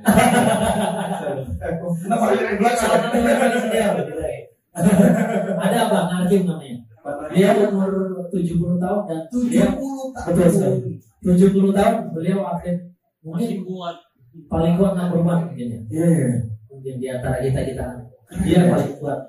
Kenapa 2.03 2.25
ada? 2.35 2.45
Salah 2.75 2.99
paling 3.15 3.63
senior. 3.63 3.95
ya. 4.11 4.43
Bang 5.87 6.09
Hakim 6.11 6.43
namanya. 6.51 6.77
Dia 7.31 7.49
umur 7.69 7.93
70 8.35 8.83
tahun 8.83 9.01
dan 9.07 9.21
dia 9.47 9.67
betul 10.27 10.49
sekali. 10.51 10.99
70 11.23 11.77
tahun 11.79 11.95
beliau 12.11 12.41
atlet 12.43 12.79
mungkin 13.23 13.63
kuat. 13.63 13.97
paling 14.51 14.75
kuat 14.75 14.99
nomor 14.99 15.23
4 15.23 15.47
mungkin 15.47 15.67
ya. 15.71 15.81
Iya, 15.87 16.07
iya. 16.11 16.31
mungkin 16.67 16.95
di 16.99 17.07
antara 17.07 17.39
kita 17.39 17.61
kita. 17.63 17.87
Dia 18.43 18.67
paling 18.67 18.99
kuat. 18.99 19.21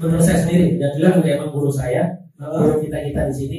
Menurut 0.00 0.24
saya 0.24 0.40
sendiri 0.40 0.80
dan 0.80 0.96
juga 0.96 1.20
juga 1.20 1.28
emang 1.36 1.52
guru 1.52 1.68
saya 1.68 2.16
guru 2.38 2.78
kita 2.78 2.98
kita 3.02 3.20
di 3.28 3.34
sini 3.34 3.58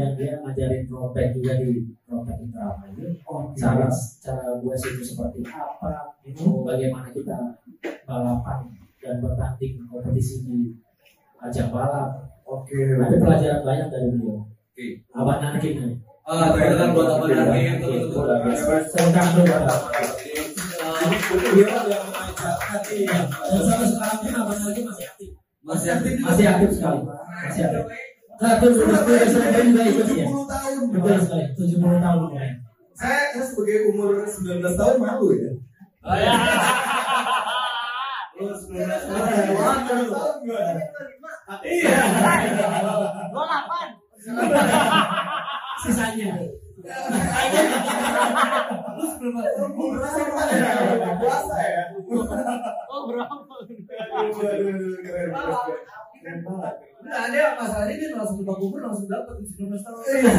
yang 0.00 0.16
dia 0.16 0.40
ngajarin 0.40 0.88
trompet 0.88 1.36
juga 1.36 1.60
di 1.60 1.84
trompet 2.08 2.36
Indramayu. 2.40 3.12
Cara 3.52 3.86
cara 4.24 4.46
gue 4.56 4.74
itu 4.74 5.02
seperti 5.04 5.44
apa 5.52 6.16
itu 6.24 6.64
bagaimana 6.64 7.12
kita 7.12 7.60
balapan 8.08 8.72
dan 9.04 9.20
bertanding 9.20 9.84
kompetisi 9.84 10.48
di 10.48 10.58
ajang 11.44 11.68
balap 11.68 12.35
Oke. 12.46 12.78
ada 12.94 13.16
pelajaran 13.18 13.60
banyak 13.66 13.86
dari 13.90 14.06
beliau. 14.14 14.46
Oke. 14.46 14.86
Nakim 15.12 15.74
nih 15.82 15.94
Ah, 16.26 16.50
teman 16.50 16.90
buat 16.90 17.06
apa 17.06 17.26
lagi 17.30 17.62
yang 17.62 17.78
betul-betul. 17.78 18.26
Tentang 18.90 19.28
lu 19.38 19.42
Bapak. 19.46 19.78
Dan 23.46 23.60
sampai 23.62 23.86
sekarang 23.86 24.18
pun 24.42 24.56
Nakim 24.58 24.84
masih 24.90 25.04
aktif. 25.06 25.28
Masih 25.62 25.88
aktif? 25.94 26.12
Masih 26.22 26.44
aktif 26.50 26.70
sekali. 26.74 27.00
Masih 27.46 27.62
aktif. 27.66 27.84
Nah, 28.36 28.52
terus 28.60 28.76
udah 28.82 29.00
sudah 29.00 29.26
sudah 29.32 29.62
juga 29.64 29.82
ikut 29.86 30.06
ya 30.12 30.26
70 30.28 30.44
tahun. 30.50 30.82
betul 30.92 31.18
sekali. 31.24 31.44
70 31.56 32.04
tahun 32.04 32.20
saya 32.96 33.44
sebagai 33.44 33.92
umur 33.92 34.24
19 34.24 34.64
tahun 34.72 34.96
malu 34.96 35.28
ya. 35.36 35.52
Oh 36.00 36.16
ya. 36.16 36.32
Lu 36.32 36.34
19 36.34 36.34
tahun. 36.34 36.34
19 36.34 36.36
tahun 36.36 36.50
gimana? 36.56 38.25
Iya. 41.64 41.96
Gua 43.32 43.44
lapan. 43.48 43.88
sisanya 45.86 46.28
Umur 49.56 49.96
berapa? 49.96 50.42
Puasa 51.16 51.56
ya. 51.64 51.84
Oh 52.86 53.00
berapa? 53.08 53.34
Keren. 54.36 54.78
Keren 55.00 56.38
banget. 56.42 56.74
Nah, 57.06 57.30
dia 57.30 57.54
masalahnya 57.54 57.94
dia 57.94 58.18
langsung 58.18 58.42
ke 58.42 58.50
kubur 58.50 58.82
langsung 58.82 59.06
dapat 59.06 59.38
19 59.38 59.78
tahun. 59.78 60.02
Iya. 60.10 60.30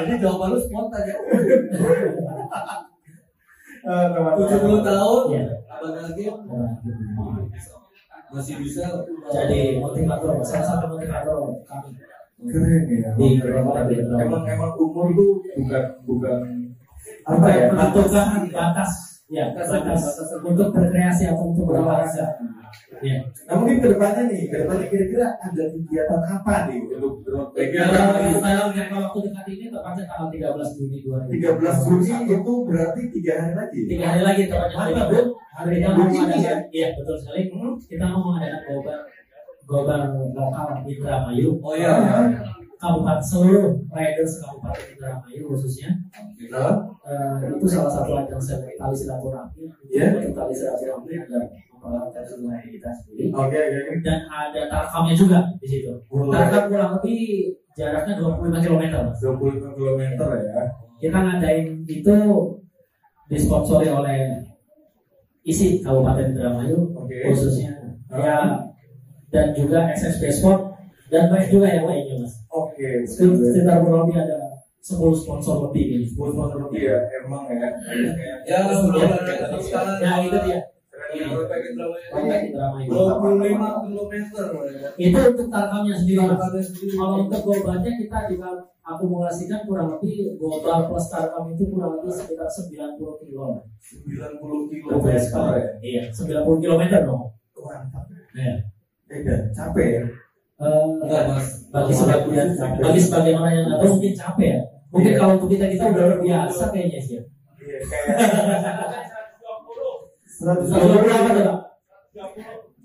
Jadi 0.00 0.12
jawaban 0.22 0.54
lu 0.54 0.58
spontan 0.62 1.02
ya. 1.06 1.16
Eh, 3.84 4.06
teman-teman. 4.16 4.48
70 4.48 4.80
tahun, 4.80 5.22
Iya. 5.28 5.44
abang 5.68 5.92
lagi 5.92 6.24
masih 8.34 8.54
bisa 8.58 8.84
jadi 9.30 9.78
motivator 9.78 10.42
salah 10.42 10.66
satu 10.74 10.90
motivator 10.90 11.54
kami 11.62 11.94
Keren 12.44 12.82
ya. 12.90 13.14
di 13.14 13.38
Emang 13.38 14.42
emang 14.42 14.72
umur 14.74 15.06
tuh 15.14 15.38
bukan 15.54 15.84
bukan 16.02 16.38
apa 17.24 17.46
ya? 17.46 17.66
menentukan 17.70 18.28
batas 18.50 19.13
ya 19.32 19.56
batas 19.56 20.04
untuk 20.44 20.68
berkreasi 20.76 21.32
atau 21.32 21.48
untuk 21.48 21.64
berolahraga. 21.64 22.36
Ya. 23.00 23.20
Nah 23.48 23.54
mungkin 23.60 23.80
ke 23.80 23.88
depannya 23.96 24.22
nih, 24.28 24.50
ke 24.50 24.56
depannya 24.64 24.86
kira-kira 24.90 25.26
ada 25.40 25.62
kegiatan 25.72 26.20
apa 26.26 26.54
nih 26.68 26.78
untuk 26.92 27.24
Kegiatan 27.54 28.70
jangka 28.74 28.96
waktu 28.98 29.18
dekat 29.30 29.46
ini 29.48 29.64
tepatnya 29.72 30.04
tanggal 30.04 30.28
13 30.28 30.76
Juni 30.76 30.98
13 31.04 31.86
Juni 31.88 32.12
itu 32.28 32.52
berarti 32.68 33.00
tiga 33.14 33.32
hari 33.40 33.54
lagi. 33.56 33.78
tiga 33.88 34.06
hari 34.12 34.22
lagi 34.26 34.42
tepatnya 34.50 34.76
hari 34.76 34.92
Rabu 34.92 35.20
hari 35.54 35.76
kita 35.78 35.88
mau 35.94 36.06
mengadakan 36.10 36.58
iya 36.74 36.88
betul 36.98 37.16
sekali. 37.16 37.40
Kita 37.86 38.04
mau 38.10 38.20
mengadakan 38.26 38.60
gobar 38.66 38.98
gobar 39.64 40.00
lokal 40.34 40.66
di 40.84 40.98
Indramayu. 40.98 41.48
Oh 41.62 41.72
iya. 41.72 41.94
Kabupaten 42.84 43.24
seluruh 43.24 43.72
riders 43.88 44.32
kabupaten 44.44 44.84
Indramayu 44.92 45.40
khususnya 45.48 45.90
Kita 46.36 46.92
Eh, 47.04 47.52
itu 47.52 47.68
salah 47.68 47.92
satu 47.92 48.16
ajang 48.16 48.40
tali 48.80 48.96
silaturahmi 48.96 49.60
Iya. 49.92 50.24
untuk 50.24 50.32
tali 50.32 50.56
silaturahmi 50.56 51.12
agar 51.20 51.42
mempererat 51.84 52.24
seluruh 52.24 52.56
kita 52.64 52.90
sendiri 52.96 53.28
Oke 53.28 53.58
oke 53.60 53.76
oke. 53.76 53.94
dan 54.00 54.20
ada 54.24 54.60
tarkamnya 54.72 55.12
juga 55.12 55.38
di 55.60 55.68
situ 55.68 55.92
tarkam 56.32 56.72
kurang 56.72 56.96
lebih 56.96 57.52
jaraknya 57.76 58.16
25 58.16 58.64
km 58.64 58.82
Mas. 59.04 59.20
25 59.20 59.76
km 59.76 60.00
ya. 60.40 60.64
kita 60.96 61.18
ngadain 61.20 61.66
itu 61.84 62.14
disponsori 63.28 63.88
oleh 63.92 64.40
isi 65.44 65.84
Kabupaten 65.84 66.32
Indramayu 66.32 66.88
Oke. 66.96 67.20
khususnya 67.28 67.84
ya 68.08 68.64
dan 69.28 69.52
juga 69.52 69.92
SSB 69.92 70.32
Sport 70.32 70.63
dan 71.14 71.30
banyak 71.30 71.48
juga 71.48 71.66
yang 71.70 71.86
lainnya 71.86 72.14
mas 72.18 72.34
Oke. 72.50 73.06
sekitar 73.06 73.78
kurang 73.80 74.10
lebih 74.10 74.18
ada 74.18 74.58
10 74.82 74.98
sponsor 75.14 75.70
lebih 75.70 75.84
ini 75.86 76.06
Buat 76.12 76.34
sponsor 76.34 76.58
lebih 76.66 76.82
ya, 76.90 76.98
emang 77.22 77.46
ya. 77.48 77.70
Ya, 78.44 78.58
ya 80.02 80.14
itu 80.20 80.38
dia 80.42 80.60
Iya, 81.14 81.30
Proyek 81.30 81.70
Indramayu. 81.70 82.10
Proyek 82.10 82.42
Indramayu 82.50 82.90
25 82.90 83.86
kilometer. 83.86 84.44
ya. 84.74 84.88
itu 84.98 85.18
untuk 85.30 85.46
tarkamnya 85.46 85.94
sendiri 85.94 86.26
kalau 86.98 87.16
untuk 87.22 87.40
gobarnya 87.46 87.92
kita 87.94 88.18
juga 88.34 88.50
akumulasikan 88.82 89.62
kurang 89.62 89.94
lebih 89.94 90.34
gobar 90.36 90.90
plus 90.90 91.06
tarkam 91.06 91.46
itu 91.48 91.70
kurang 91.70 92.02
lebih 92.02 92.10
sekitar 92.10 92.50
90 92.50 92.98
kilo 93.22 93.62
90 93.78 94.70
km 94.74 94.90
Betul 94.90 95.14
sekali. 95.16 95.62
ya. 95.86 96.02
Iya, 96.02 96.02
90 96.10 96.62
km 96.62 96.82
dong. 97.06 97.22
Mantap. 97.62 98.04
Iya. 98.34 98.54
Beda, 99.06 99.34
capek 99.54 99.86
ya. 99.86 100.02
Eh, 100.54 100.86
Enggak, 101.02 101.22
Mas. 101.34 101.46
bagi 101.68 101.90
sebagian 101.92 102.48
bagi 102.78 103.00
sebagaimana 103.02 103.48
yang 103.50 103.64
nggak 103.66 103.78
tahu 103.82 103.90
mungkin 103.98 104.14
capek 104.14 104.46
ya. 104.46 104.60
Mungkin 104.94 105.10
Iya. 105.10 105.18
kalau 105.18 105.32
untuk 105.34 105.50
kita 105.50 105.66
kita 105.66 105.84
udah 105.90 106.06
biasa 106.22 106.64
kayaknya 106.70 107.00
sih. 107.02 107.14
ya. 107.18 107.22
Iya, 107.58 107.78
kayak 107.82 108.14
120 110.38 110.70
120 110.70 111.10
apa 111.10 111.30
tuh, 111.30 111.42
Pak? 111.42 111.58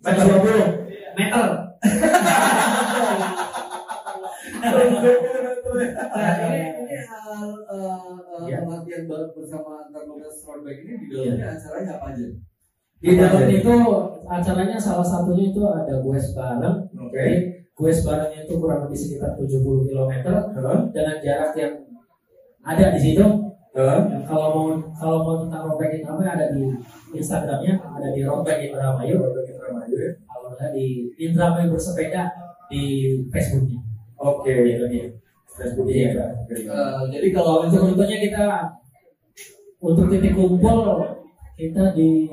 120 0.02 0.66
meter. 1.14 1.46
Nah, 4.60 4.74
ini 6.42 6.58
ini 6.82 6.98
hal 7.06 7.34
eh, 7.70 7.78
eh, 7.78 8.42
Iya. 8.50 8.58
latihan 8.66 9.04
bareng 9.06 9.32
bersama 9.32 9.86
antar 9.86 10.02
ini 10.74 10.94
di 10.98 11.14
dalamnya 11.14 11.48
acaranya 11.54 11.92
apa 11.96 12.06
aja? 12.12 12.26
Di 13.00 13.10
dalam 13.16 13.46
itu 13.48 13.74
acaranya 14.26 14.78
salah 14.78 15.06
satunya 15.06 15.54
itu 15.54 15.62
ada 15.64 15.94
gue 16.02 16.18
bareng. 16.18 16.76
Oke. 16.98 17.59
Gue 17.80 17.96
barengnya 17.96 18.44
itu 18.44 18.54
kurang 18.60 18.84
lebih 18.84 19.00
sekitar 19.00 19.40
70 19.40 19.88
km 19.88 20.12
dengan 20.92 21.16
jarak 21.24 21.56
yang 21.56 21.74
ada 22.60 22.86
di 22.92 23.00
situ. 23.00 23.24
Yang 23.72 24.28
kalau 24.28 24.48
mau 24.52 24.66
kalau 24.92 25.18
mau 25.24 25.36
tentang 25.48 25.72
Rompek 25.72 26.04
Indramayu 26.04 26.28
ada 26.28 26.46
di 26.52 26.64
Instagramnya, 27.16 27.80
ada 27.80 28.08
di 28.12 28.22
Rompek 28.28 28.68
Indramayu. 28.68 29.16
Indramayu 29.32 29.96
ya. 29.96 30.12
Kalau 30.28 30.52
nggak 30.52 30.72
di 30.76 31.08
Indramayu 31.16 31.72
bersepeda 31.72 32.28
di 32.68 33.16
Facebooknya. 33.32 33.80
Oke. 34.20 34.52
Gitu 34.52 34.86
dia. 34.92 35.08
Facebook 35.48 35.88
Iya. 35.88 36.12
ya. 36.12 36.28
Eh, 36.52 37.04
jadi 37.16 37.28
kalau 37.32 37.64
untuk 37.64 37.88
contohnya 37.88 38.18
kita 38.20 38.46
untuk 39.80 40.12
titik 40.12 40.36
kumpul 40.36 41.00
kita 41.56 41.96
di 41.96 42.28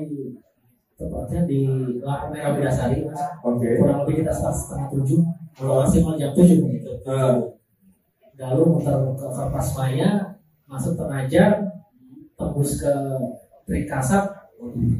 tepatnya 0.97 1.45
di 1.45 1.59
Lampu 2.01 2.33
Merah 2.33 2.51
Bidasari, 2.57 3.05
Mas. 3.05 3.21
Oke. 3.45 3.77
kurang 3.77 4.03
lebih 4.03 4.25
kita 4.25 4.33
start 4.33 4.55
setengah 4.55 4.87
tujuh, 4.97 5.21
kalau 5.57 5.81
maksimal 5.81 6.13
jam 6.15 6.31
tujuh 6.37 6.69
gitu. 6.77 6.91
Ah. 7.09 7.41
Lalu 8.37 8.61
muter 8.77 8.93
ke 8.93 9.25
Kertas 9.33 9.73
Maya, 9.73 10.37
masuk 10.69 10.93
Penajar, 10.93 11.73
tembus 12.37 12.77
ke 12.77 12.93
Trikasap, 13.65 14.53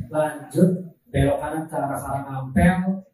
lanjut 0.10 0.70
belok 1.14 1.38
kanan 1.38 1.64
ke 1.70 1.76
arah 1.78 2.00
Karangampel, 2.02 3.06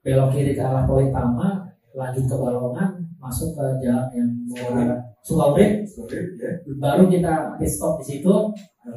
belok 0.00 0.28
kiri 0.32 0.56
ke 0.56 0.62
arah 0.64 0.88
Politama, 0.88 1.68
lanjut 1.92 2.24
ke 2.24 2.34
Balongan 2.40 3.04
masuk 3.20 3.56
ke 3.56 3.64
jalan 3.80 4.08
yang 4.12 4.28
mau 4.52 5.00
Sorry, 5.24 6.20
ya. 6.36 6.50
baru 6.76 7.08
kita 7.08 7.56
pit 7.56 7.70
stop 7.72 7.96
di 7.96 8.04
situ 8.04 8.34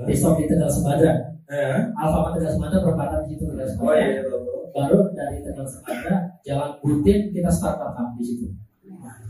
pit 0.04 0.18
stop 0.20 0.36
di 0.36 0.44
Tegal 0.44 0.68
Sembadra 0.68 1.16
Eh, 1.48 1.80
Alfamart 1.96 2.36
Tegal 2.36 2.52
Sembadra 2.52 2.84
perempatan 2.84 3.24
di 3.24 3.32
situ 3.32 3.48
Tegal 3.48 3.64
Oh 3.64 3.72
Sembadra 3.72 3.96
iya, 3.96 4.20
iya. 4.20 4.57
Baru 4.78 5.10
dari 5.18 5.42
Tegal 5.42 5.66
Sembadra 5.66 6.38
jalan 6.46 6.78
Butin 6.86 7.34
kita 7.34 7.50
start 7.50 7.82
up 7.82 7.98
di 8.14 8.22
situ. 8.22 8.46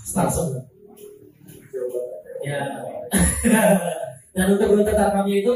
Start 0.03 0.27
semua. 0.27 0.59
Ya. 2.43 2.83
Dan 4.35 4.53
untuk 4.53 4.69
rute 4.75 4.91
tarkamnya 4.91 5.39
itu 5.39 5.55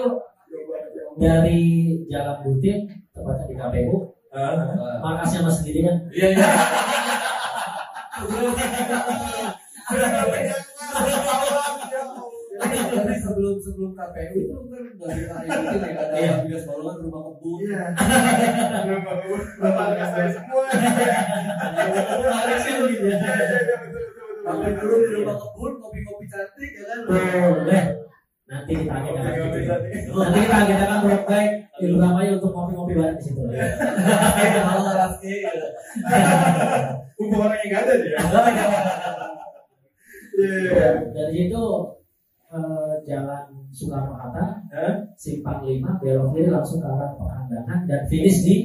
dari 1.20 1.60
jalan 2.08 2.40
Butin 2.48 2.88
tepatnya 3.12 3.52
di 3.52 3.56
KPU. 3.60 4.16
Ah, 4.32 4.72
markasnya 5.04 5.44
mas 5.44 5.60
sendiri 5.60 5.84
kan? 5.84 6.08
Iya 6.16 6.40
iya. 6.40 6.48
Tapi 13.52 13.60
sebelum 13.68 13.92
sebelum 13.92 13.92
KPU 14.00 14.32
itu 14.32 14.56
kan 14.72 14.84
dari 14.96 15.22
ini 15.52 15.76
naik 15.84 15.98
ada 16.00 16.16
Iya. 16.16 16.34
Bigas 16.48 16.64
Balongan 16.64 16.96
rumah 17.04 17.22
kebun. 17.28 17.58
Iya. 17.60 17.84
Bapak 19.60 19.86
nggak 19.92 20.08
saya 20.08 20.30
semua. 20.32 20.64
Ya. 20.64 20.72
Iya, 20.72 20.88
iya, 20.88 21.12
iya, 22.64 22.80
betul, 22.80 22.88
betul, 23.12 23.76
betul. 23.76 24.04
Sampai 24.42 24.72
dulu 24.80 24.96
di 25.04 25.12
rumah 25.20 25.36
kebun 25.36 25.72
kopi-kopi 25.84 26.26
cantik 26.32 26.72
ya 26.72 26.84
kan. 26.88 27.00
boleh 27.04 27.84
nanti 28.48 28.72
kita 28.72 28.88
Kopi-kopi 28.88 29.20
agendakan 29.20 29.68
cantik. 29.68 30.00
nanti 30.16 30.40
kita 30.40 30.56
agendakan 30.64 31.00
road 31.04 31.24
bike 31.28 31.56
di 31.76 31.86
untuk 32.32 32.52
ngopi-ngopi 32.52 32.94
bareng 32.96 33.18
di 33.20 33.24
situ 33.28 33.42
Kalau 33.52 34.94
Raski 34.96 35.34
ya. 35.44 35.52
Mumpung 37.20 37.42
orangnya 37.44 37.68
nggak 37.68 37.84
ada 37.84 37.94
dia. 38.00 38.16
Iya, 40.32 40.48
iya, 40.48 40.72
iya. 40.72 40.88
dari 41.12 41.34
situ 41.36 41.64
eh, 42.52 42.94
jalan 43.08 43.44
Soekarno 43.72 44.14
Hatta 44.14 44.46
Hah? 44.70 44.94
simpang 45.16 45.64
5 45.64 46.00
belok 46.00 46.28
kiri 46.32 46.50
langsung 46.52 46.80
ke 46.80 46.88
arah 46.88 47.16
Pangandaran 47.16 47.80
dan 47.88 48.02
finish 48.06 48.44
di 48.44 48.56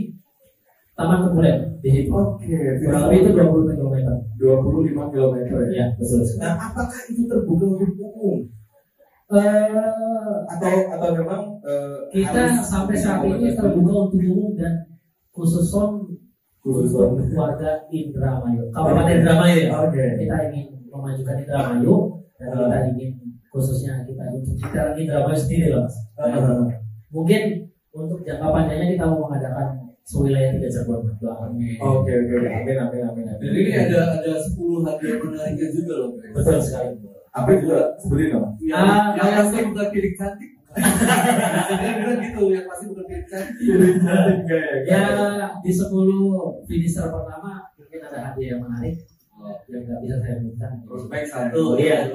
Taman 0.93 1.29
Kebulen 1.29 1.79
di 1.79 1.89
situ 1.93 2.11
Oke, 2.11 2.57
kurang 2.83 3.07
lebih 3.07 3.19
itu 3.23 3.31
20 3.37 3.79
km 3.79 3.97
25 4.41 5.13
km 5.13 5.35
ya. 5.39 5.69
ya 5.71 5.87
betul 5.95 6.21
sekali 6.25 6.43
Nah, 6.43 6.55
apakah 6.59 7.01
itu 7.07 7.23
terbuka 7.25 7.65
untuk 7.75 7.91
umum 7.97 8.39
Eh, 9.27 9.83
atau 10.47 10.75
atau 10.87 11.09
memang 11.11 11.59
eh, 11.67 11.99
kita 12.15 12.63
sampai 12.63 12.95
saat 12.95 13.27
ini 13.27 13.51
terbuka 13.53 14.07
untuk 14.07 14.23
umum 14.23 14.55
dan 14.55 14.87
khusus 15.31 15.67
on 15.75 16.07
Khusus 16.63 16.95
warga 17.35 17.87
Indramayu 17.91 18.71
Kabupaten 18.71 19.23
Indramayu 19.23 19.67
ya 19.67 19.71
Oke. 19.83 20.05
kita 20.19 20.37
ingin 20.47 20.67
memajukan 20.87 21.43
Indramayu 21.43 21.95
dan 22.39 22.47
Ah. 22.51 22.59
kita 22.71 22.79
ingin 22.95 23.11
khususnya 23.57 24.05
kita 24.05 24.23
untuk 24.31 24.55
kita 24.55 24.83
Indramayu 24.95 25.35
sendiri 25.35 25.67
loh 25.73 25.83
mas 25.83 25.97
Ah. 26.17 26.69
mungkin 27.09 27.43
untuk 27.91 28.21
jangka 28.21 28.47
panjangnya 28.47 28.93
kita 28.93 29.05
mau 29.07 29.25
mengadakan 29.25 29.69
sewilayah 30.03 30.55
tiga 30.55 30.69
Cirebon 30.69 31.17
doakan 31.17 31.51
Oke 31.57 32.13
oke 32.15 32.35
oke. 32.37 32.49
amin 32.53 32.77
amin 32.79 33.03
amin. 33.03 33.25
Dan 33.27 33.51
ini 33.51 33.73
ada 33.75 33.99
ada 34.15 34.33
10 34.39 34.55
hadiah 34.81 35.17
menariknya 35.19 35.69
juga 35.73 35.95
loh. 35.99 36.11
Betul 36.31 36.61
sekali 36.61 36.95
Apa 37.33 37.51
juga 37.53 37.79
sebutin 37.99 38.33
dong? 38.33 38.49
Yang, 38.63 38.81
Ah, 38.81 39.05
yang 39.13 39.29
pasti 39.35 39.57
bukan 39.67 39.87
piring 39.91 40.15
cantik. 40.15 40.51
Bilang 40.77 42.19
gitu, 42.23 42.43
yang 42.49 42.65
pasti 42.65 42.85
bukan 42.87 43.05
piring 43.05 43.27
cantik. 43.27 43.57
ya 44.85 45.01
di 45.59 45.71
10 45.71 45.91
finisher 46.65 47.07
pertama 47.07 47.51
mungkin 47.75 48.01
ada 48.03 48.19
hadiah 48.23 48.49
yang 48.55 48.61
menarik 48.63 48.95
yang 49.67 49.83
nggak 49.87 49.99
bisa 50.03 50.17
saya 50.23 50.37
minta 50.43 50.69
Prospek 50.87 51.23
satu. 51.27 51.55
Oh 51.57 51.75
iya. 51.79 52.11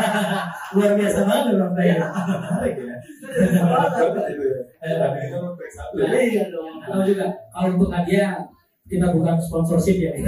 Luar 0.74 0.92
biasa 0.98 1.18
banget 1.26 1.44
orang 1.58 1.72
saya. 1.76 1.96
Menarik 2.08 2.74
ya. 2.76 2.86
Ya. 2.86 2.96
Ada 4.84 5.06
itu 5.18 5.36
nomor 5.38 5.68
satu 5.70 5.94
ya. 5.98 6.08
Iya 6.12 6.44
dong. 6.50 6.74
Atau 6.84 7.02
juga 7.06 7.26
kalau 7.54 7.68
untuk 7.78 7.90
hadiah 7.90 8.42
kita 8.84 9.06
bukan 9.14 9.36
sponsorship 9.40 9.98
ya. 9.98 10.12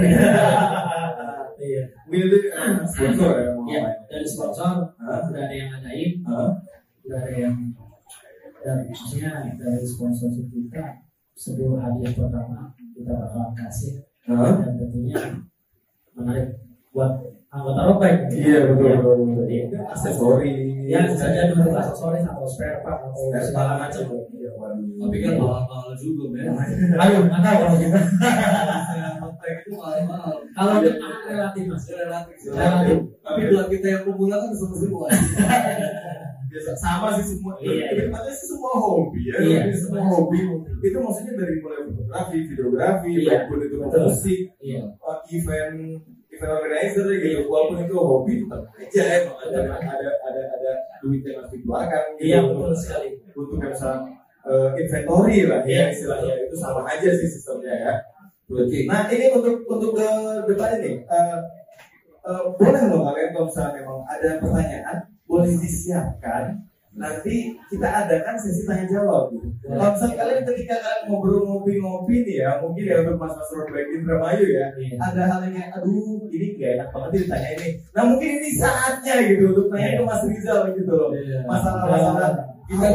Iya. 1.57 1.89
Itu 2.13 2.37
eh, 2.53 2.85
sponsor 2.85 3.33
ya. 3.33 3.49
Iya, 3.65 3.83
dari 4.05 4.27
sponsor 4.29 4.77
Hah? 5.01 5.25
udah 5.25 5.41
ada 5.41 5.55
yang 5.57 5.73
ngadain, 5.73 6.21
Hah? 6.21 6.53
udah 7.01 7.17
ada 7.17 7.33
yang 7.33 7.55
dan 8.61 8.83
maksudnya 8.85 9.31
dari 9.57 9.81
sponsorship 9.81 10.47
kita 10.53 11.01
sebelum 11.37 11.79
hadiah 11.79 12.13
pertama 12.13 12.73
kita 12.93 13.13
bakalan 13.15 13.53
kasih 13.55 14.03
dan 14.27 14.73
tentunya 14.75 15.17
menarik 16.17 16.47
buat 16.91 17.13
anggota 17.53 17.81
Rockback. 17.93 18.15
Iya 18.33 18.59
betul 18.73 18.89
betul 18.97 19.15
betul. 19.29 19.45
Iya. 19.47 19.65
Aksesori. 19.93 20.53
Ya 20.87 21.03
bisa 21.03 21.25
jadi 21.29 21.51
untuk 21.51 21.75
aksesoris 21.75 22.23
atau 22.23 22.47
spare 22.47 22.79
part 22.81 22.99
atau 23.05 23.43
segala 23.43 23.73
macam. 23.77 24.03
Iya. 24.33 24.51
Tapi 24.97 25.15
kan 25.21 25.33
mahal-mahal 25.37 25.93
juga, 25.99 26.23
Ben. 26.33 26.57
Ayo, 26.97 27.17
nggak 27.29 27.41
tahu 27.43 27.57
kalau 27.61 27.77
kita. 27.77 27.99
Prospek 29.21 29.53
itu 29.61 29.69
mahal-mahal. 29.77 30.33
Kalau 30.51 30.73
kita 30.81 31.07
relatif 31.29 31.63
mas. 31.69 31.85
Relatif. 31.91 32.37
Relatif. 32.49 32.97
Tapi 33.21 33.41
buat 33.53 33.67
kita 33.69 33.87
yang 33.87 34.03
pemula 34.09 34.35
kan 34.41 34.51
semua. 34.57 35.07
biasa. 36.47 36.69
Sama 36.75 37.07
sih 37.19 37.25
semua. 37.35 37.53
Iya, 37.59 37.85
iya. 37.91 38.03
Katanya 38.07 38.33
sih 38.33 38.47
semua 38.51 38.73
hobi 38.75 39.19
ya. 39.27 39.33
Iya, 39.39 39.59
semua 39.75 40.03
hobi. 40.07 40.39
itu 40.77 40.97
maksudnya 40.97 41.33
dari 41.35 41.55
mulai 41.59 41.79
fotografi 41.85 42.37
videografi 42.47 43.09
Iya, 43.17 43.37
maupun 43.45 43.59
itu 43.65 43.75
betul. 43.81 44.01
musik 44.07 44.41
Iya. 44.63 44.81
uh, 45.03 45.19
event 45.27 45.77
event 46.31 46.51
organizer 46.53 47.05
gitu. 47.17 47.39
Walaupun 47.49 47.77
itu 47.83 47.95
hobi 47.97 48.33
tetap 48.45 48.61
aja 48.77 49.03
emang 49.21 49.37
ada 49.41 49.59
ada 49.67 50.09
ada 50.21 50.41
ada 50.55 50.71
duit 51.03 51.21
yang 51.25 51.41
harus 51.41 51.51
dikeluarkan 51.53 52.03
gitu. 52.15 52.23
Iya 52.25 52.37
betul 52.45 52.71
sekali. 52.77 53.09
untuk 53.37 53.57
yang 53.61 53.69
misalnya 53.69 54.01
uh, 54.47 54.69
inventory 54.73 55.37
lah 55.45 55.61
Iya. 55.65 55.81
ya 55.81 55.93
istilahnya 55.93 56.33
itu 56.45 56.55
sama 56.57 56.81
aja 56.85 57.09
sih 57.13 57.29
sistemnya 57.29 57.73
ya. 57.73 57.93
Nah 58.87 59.11
ini 59.11 59.25
untuk 59.35 59.59
untuk 59.67 59.91
ke 59.91 60.09
depan 60.47 60.79
ini 60.79 61.03
uh, 61.11 61.37
uh, 62.23 62.43
boleh 62.55 62.83
loh 62.87 63.03
kalian 63.11 63.35
kalau 63.35 63.45
misalnya 63.51 63.71
memang 63.83 63.99
ada 64.07 64.29
pertanyaan 64.39 64.97
boleh 65.27 65.53
disiapkan 65.59 66.63
nanti 66.97 67.53
kita 67.69 67.85
adakan 67.85 68.33
sesi 68.33 68.65
tanya 68.65 68.89
jawab 68.89 69.29
gitu. 69.29 69.45
Kalau 69.61 69.93
misalnya 69.93 70.15
kalian 70.17 70.41
ketika 70.49 70.75
kalian 70.81 71.01
ngobrol 71.05 71.45
ngopi-ngopi 71.45 72.25
nih 72.25 72.41
ya, 72.41 72.57
mungkin 72.57 72.89
ya 72.89 73.05
untuk 73.05 73.21
mas-mas 73.21 73.53
Roadback 73.53 73.85
Indramayu 73.93 74.45
ya, 74.49 74.65
Iya. 74.73 74.95
ada 74.97 75.21
hal 75.29 75.39
yang 75.45 75.53
kayak, 75.53 75.77
aduh 75.77 76.25
ini 76.33 76.57
gak 76.57 76.71
enak 76.73 76.89
banget 76.89 77.09
ditanya 77.21 77.49
ini. 77.53 77.67
Nah 77.93 78.03
mungkin 78.09 78.29
ini 78.41 78.49
saatnya 78.57 79.13
gitu 79.29 79.43
untuk 79.53 79.65
tanya 79.69 79.89
ke 79.93 80.03
Mas 80.03 80.23
Rizal 80.25 80.59
gitu 80.73 80.89
loh. 80.89 81.09
Iya. 81.13 81.39
Masalah-masalah 81.45 82.31
Kita 82.65 82.87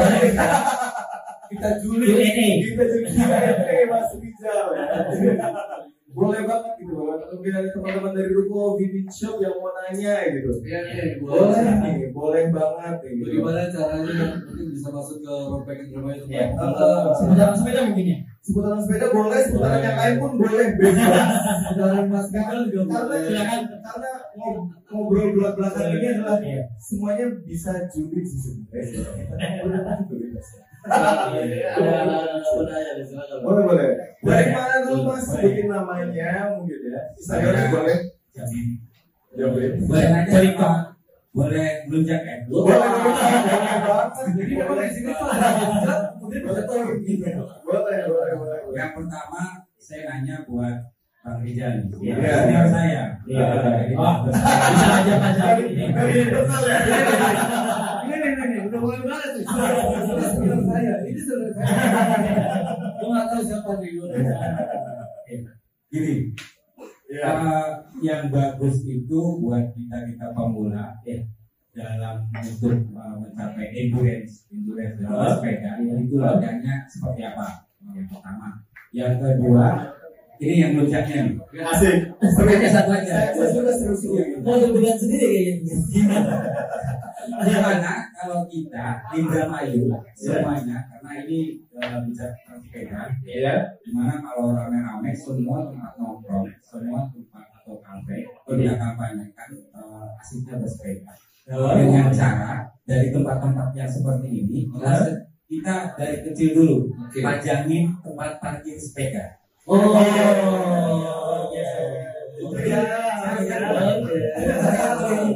kita 1.47 1.69
juli. 1.79 2.07
Q&A. 2.11 2.49
kita 2.65 2.83
Q&A 3.07 3.77
Mas 3.87 4.11
Rizal 4.19 4.67
ya. 4.75 4.83
Boleh 6.13 6.43
banget 6.45 6.73
gitu 6.77 6.93
loh. 6.93 7.17
Mungkin 7.17 7.53
ada 7.53 7.69
teman-teman 7.73 8.13
dari 8.13 8.31
Ruko 8.31 8.77
Vivid 8.77 9.09
Shop 9.09 9.41
yang 9.41 9.57
mau 9.57 9.73
nanya 9.73 10.15
gitu. 10.29 10.51
Iya 10.61 10.81
iya. 10.85 11.05
Boleh 11.19 11.61
nih, 11.81 11.97
boleh 12.13 12.45
banget 12.53 12.95
nih. 13.01 13.13
gitu. 13.17 13.25
Bagaimana 13.41 13.63
caranya 13.73 14.27
mungkin 14.45 14.67
bisa 14.73 14.89
masuk 14.93 15.19
ke 15.25 15.35
Rompek 15.49 15.79
Indramayu 15.89 16.23
Iya. 16.29 16.47
Uh, 16.55 17.11
Seputaran 17.17 17.55
sepeda 17.57 17.81
mungkin 17.89 18.07
ya. 18.13 18.19
Seputaran 18.43 18.79
sepeda 18.79 19.07
boleh, 19.09 19.39
seputaran 19.41 19.81
yang 19.81 19.95
lain 19.97 20.15
pun 20.19 20.33
boleh 20.35 20.67
bebas. 20.75 21.31
Saudara 21.65 22.03
Mas 22.05 22.27
Kakal 22.29 22.61
juga 22.67 22.91
karena 22.91 23.07
boleh. 23.07 23.47
karena 23.81 24.11
ngob- 24.35 24.67
ngobrol 24.85 25.29
belak 25.33 25.53
belakan 25.55 25.87
ini 25.95 26.07
adalah 26.11 26.39
Iya. 26.39 26.63
semuanya 26.77 27.27
bisa 27.43 27.73
julid 27.89 28.25
sih 28.25 28.39
sebenarnya. 28.41 28.83
Silakan. 28.83 29.99
Boleh 33.43 33.63
boleh. 33.65 33.89
Dari 34.23 34.23
Boleh. 34.23 34.47
mana 34.51 34.77
dulu 34.83 35.03
mas? 35.09 35.27
Bikin 35.33 35.67
namanya 35.69 36.35
mungkin 36.55 36.79
ya. 36.83 37.01
Instagramnya 37.15 37.67
boleh. 37.71 37.97
Boleh. 39.33 39.69
Boleh 39.87 40.09
Boleh 40.27 40.53
Pak. 40.55 40.77
Boleh 41.33 41.89
belunjak 41.89 42.21
ya? 42.29 42.37
Boleh 42.45 42.77
banget. 42.77 44.09
Jadi 44.37 44.53
memang 44.53 44.77
di 44.85 44.93
sini 44.93 45.11
tuh 45.17 45.29
kemudian. 46.21 46.45
Boleh 47.65 48.01
boleh 48.05 48.35
boleh. 48.37 48.59
Yang 48.77 48.93
pertama 49.01 49.43
saya 49.81 50.03
nanya 50.13 50.45
buat 50.45 50.77
Bang 51.23 51.39
Rizal. 51.41 51.87
Iya. 52.03 52.15
Ya, 52.19 52.35
senior 52.43 52.67
saya. 52.69 53.05
Iya. 53.25 53.47
Jadi, 53.49 53.95
Oh, 53.95 54.15
bisa 54.27 54.43
aja 54.43 55.15
aja 55.23 55.47
ini. 55.63 55.87
Ini 58.03 58.15
nih 58.19 58.33
nih, 58.43 58.59
udah 58.67 58.79
mulai 58.83 59.01
banget. 59.07 59.31
Ini 59.39 59.47
saya, 60.67 60.95
ini 61.07 61.21
saudara 61.23 61.53
saya. 61.55 61.71
Gue 62.99 63.07
nggak 63.07 63.25
tahu 63.31 63.43
siapa 63.47 63.71
nih 63.79 63.91
gue. 63.95 64.07
Gini, 65.93 66.15
Iya. 67.13 67.29
eh, 67.29 67.69
yang 68.01 68.23
bagus 68.29 68.81
itu 68.83 69.21
buat 69.37 69.69
kita 69.71 69.97
kita 70.09 70.27
pemula 70.33 70.97
Iya. 71.05 71.29
dalam 71.73 72.25
untuk 72.33 72.89
eh, 72.89 73.15
mencapai 73.21 73.67
endurance, 73.71 74.49
endurance 74.49 74.97
dalam 74.97 75.21
Ah. 75.21 75.29
sepeda 75.37 75.71
itu 75.79 76.17
latihannya 76.17 76.75
seperti 76.89 77.21
apa? 77.23 77.47
Yang 77.85 78.07
pertama, 78.09 78.49
yang 78.91 79.15
kedua 79.17 79.67
Ini 80.43 80.55
yang 80.59 80.73
lunjaknya 80.75 81.17
nih. 81.23 81.37
Asik. 81.63 81.97
Sepeda 82.19 82.67
satu 82.67 82.91
aja. 82.91 83.31
Saya 83.31 83.47
sudah 83.47 83.75
seru-seru. 83.79 84.43
Mau 84.43 84.59
dibelikan 84.59 84.99
sendiri 84.99 85.27
kayaknya. 85.31 85.71
Gimana 87.23 87.93
kalau 88.11 88.47
kita 88.51 88.87
Indramayu 89.15 89.87
semuanya 90.15 90.83
karena 90.91 91.11
ini 91.23 91.39
eh, 91.71 91.99
bicara 92.03 92.33
tentang 92.35 92.59
sepeda 92.63 93.01
Iya. 93.23 93.55
di 93.83 93.91
mana 93.95 94.19
kalau 94.19 94.53
rame-rame 94.53 95.11
semua 95.15 95.67
tempat 95.71 95.93
nongkrong 95.97 96.47
semua 96.63 97.07
tempat 97.11 97.47
atau 97.63 97.79
kafe 97.79 98.27
itu 98.27 98.51
dia 98.59 98.75
kampanyekan 98.75 99.51
eh, 99.55 100.07
asiknya 100.19 100.59
bersepeda 100.59 101.13
dengan 101.79 102.07
cara 102.11 102.67
dari 102.83 103.11
tempat-tempat 103.15 103.69
yang 103.75 103.91
seperti 103.91 104.29
ini 104.31 104.67
kita, 105.53 105.93
dari 106.01 106.17
kecil 106.25 106.49
dulu 106.57 106.77
Oke. 107.07 107.21
pajangin 107.21 107.93
tempat 108.03 108.41
parkir 108.41 108.75
sepeda 108.79 109.39
Oh. 109.63 109.79
Kalau 109.95 111.47
di 111.55 111.63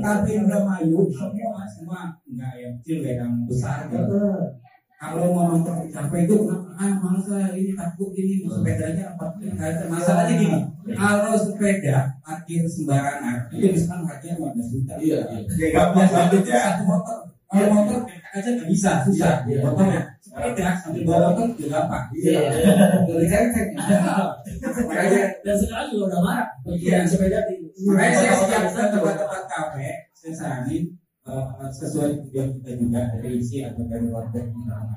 kafe 0.03 0.31
Indramayu 0.39 1.01
semua 1.13 1.63
semua 1.69 2.01
enggak 2.25 2.53
yang 2.61 2.73
kecil 2.81 2.97
kayak 3.05 3.19
yang 3.25 3.33
besar. 3.45 3.79
Kalau 4.97 5.29
mau 5.37 5.53
nonton 5.53 5.85
di 5.85 5.93
kafe 5.93 6.25
itu 6.25 6.49
ah 6.49 6.93
males 6.97 7.29
lah 7.29 7.53
ini 7.53 7.77
takut 7.77 8.17
ini 8.17 8.49
sepedanya 8.49 9.13
apa 9.13 9.29
masalahnya 9.93 10.35
gini 10.41 10.59
kalau 10.97 11.37
sepeda 11.37 12.17
parkir 12.25 12.65
sembarangan 12.65 13.45
itu 13.53 13.77
misalkan 13.77 14.09
harganya 14.09 14.57
15 14.57 14.73
juta 14.73 14.93
Iya, 14.97 15.21
iya. 15.37 15.69
Gampang 15.77 16.09
banget 16.09 16.49
ya 16.49 16.57
satu 16.65 16.83
motor 16.89 17.19
kalau 17.47 17.69
motor 17.73 17.99
aja 18.35 18.49
nggak 18.53 18.69
bisa 18.69 18.91
susah 19.07 19.47
Iya. 19.47 19.63
motornya 19.63 20.03
sepeda 20.19 20.67
sambil 20.77 21.03
bawa 21.07 21.31
motor 21.31 21.47
juga 21.55 21.69
gampang 21.79 22.05
Iya. 22.13 22.41
dari 23.07 23.27
cek 23.31 23.69
makanya 24.83 25.25
Dan 25.47 25.55
sekarang 25.57 25.87
juga 25.95 26.05
udah 26.11 26.21
marak. 26.21 26.49
Iya. 26.67 26.99
sepeda. 27.07 27.39
Makanya 27.87 28.15
saya 28.19 28.35
setiap 28.35 28.63
tempat-tempat 28.91 29.43
kafe, 29.47 29.89
saya 30.11 30.33
saranin 30.35 30.85
eh, 31.27 31.47
sesuai 31.71 32.11
tujuan 32.23 32.49
kita 32.59 32.71
juga 32.79 33.01
dari 33.15 33.31
isi 33.37 33.63
atau 33.63 33.83
dari 33.87 34.07
warga 34.11 34.41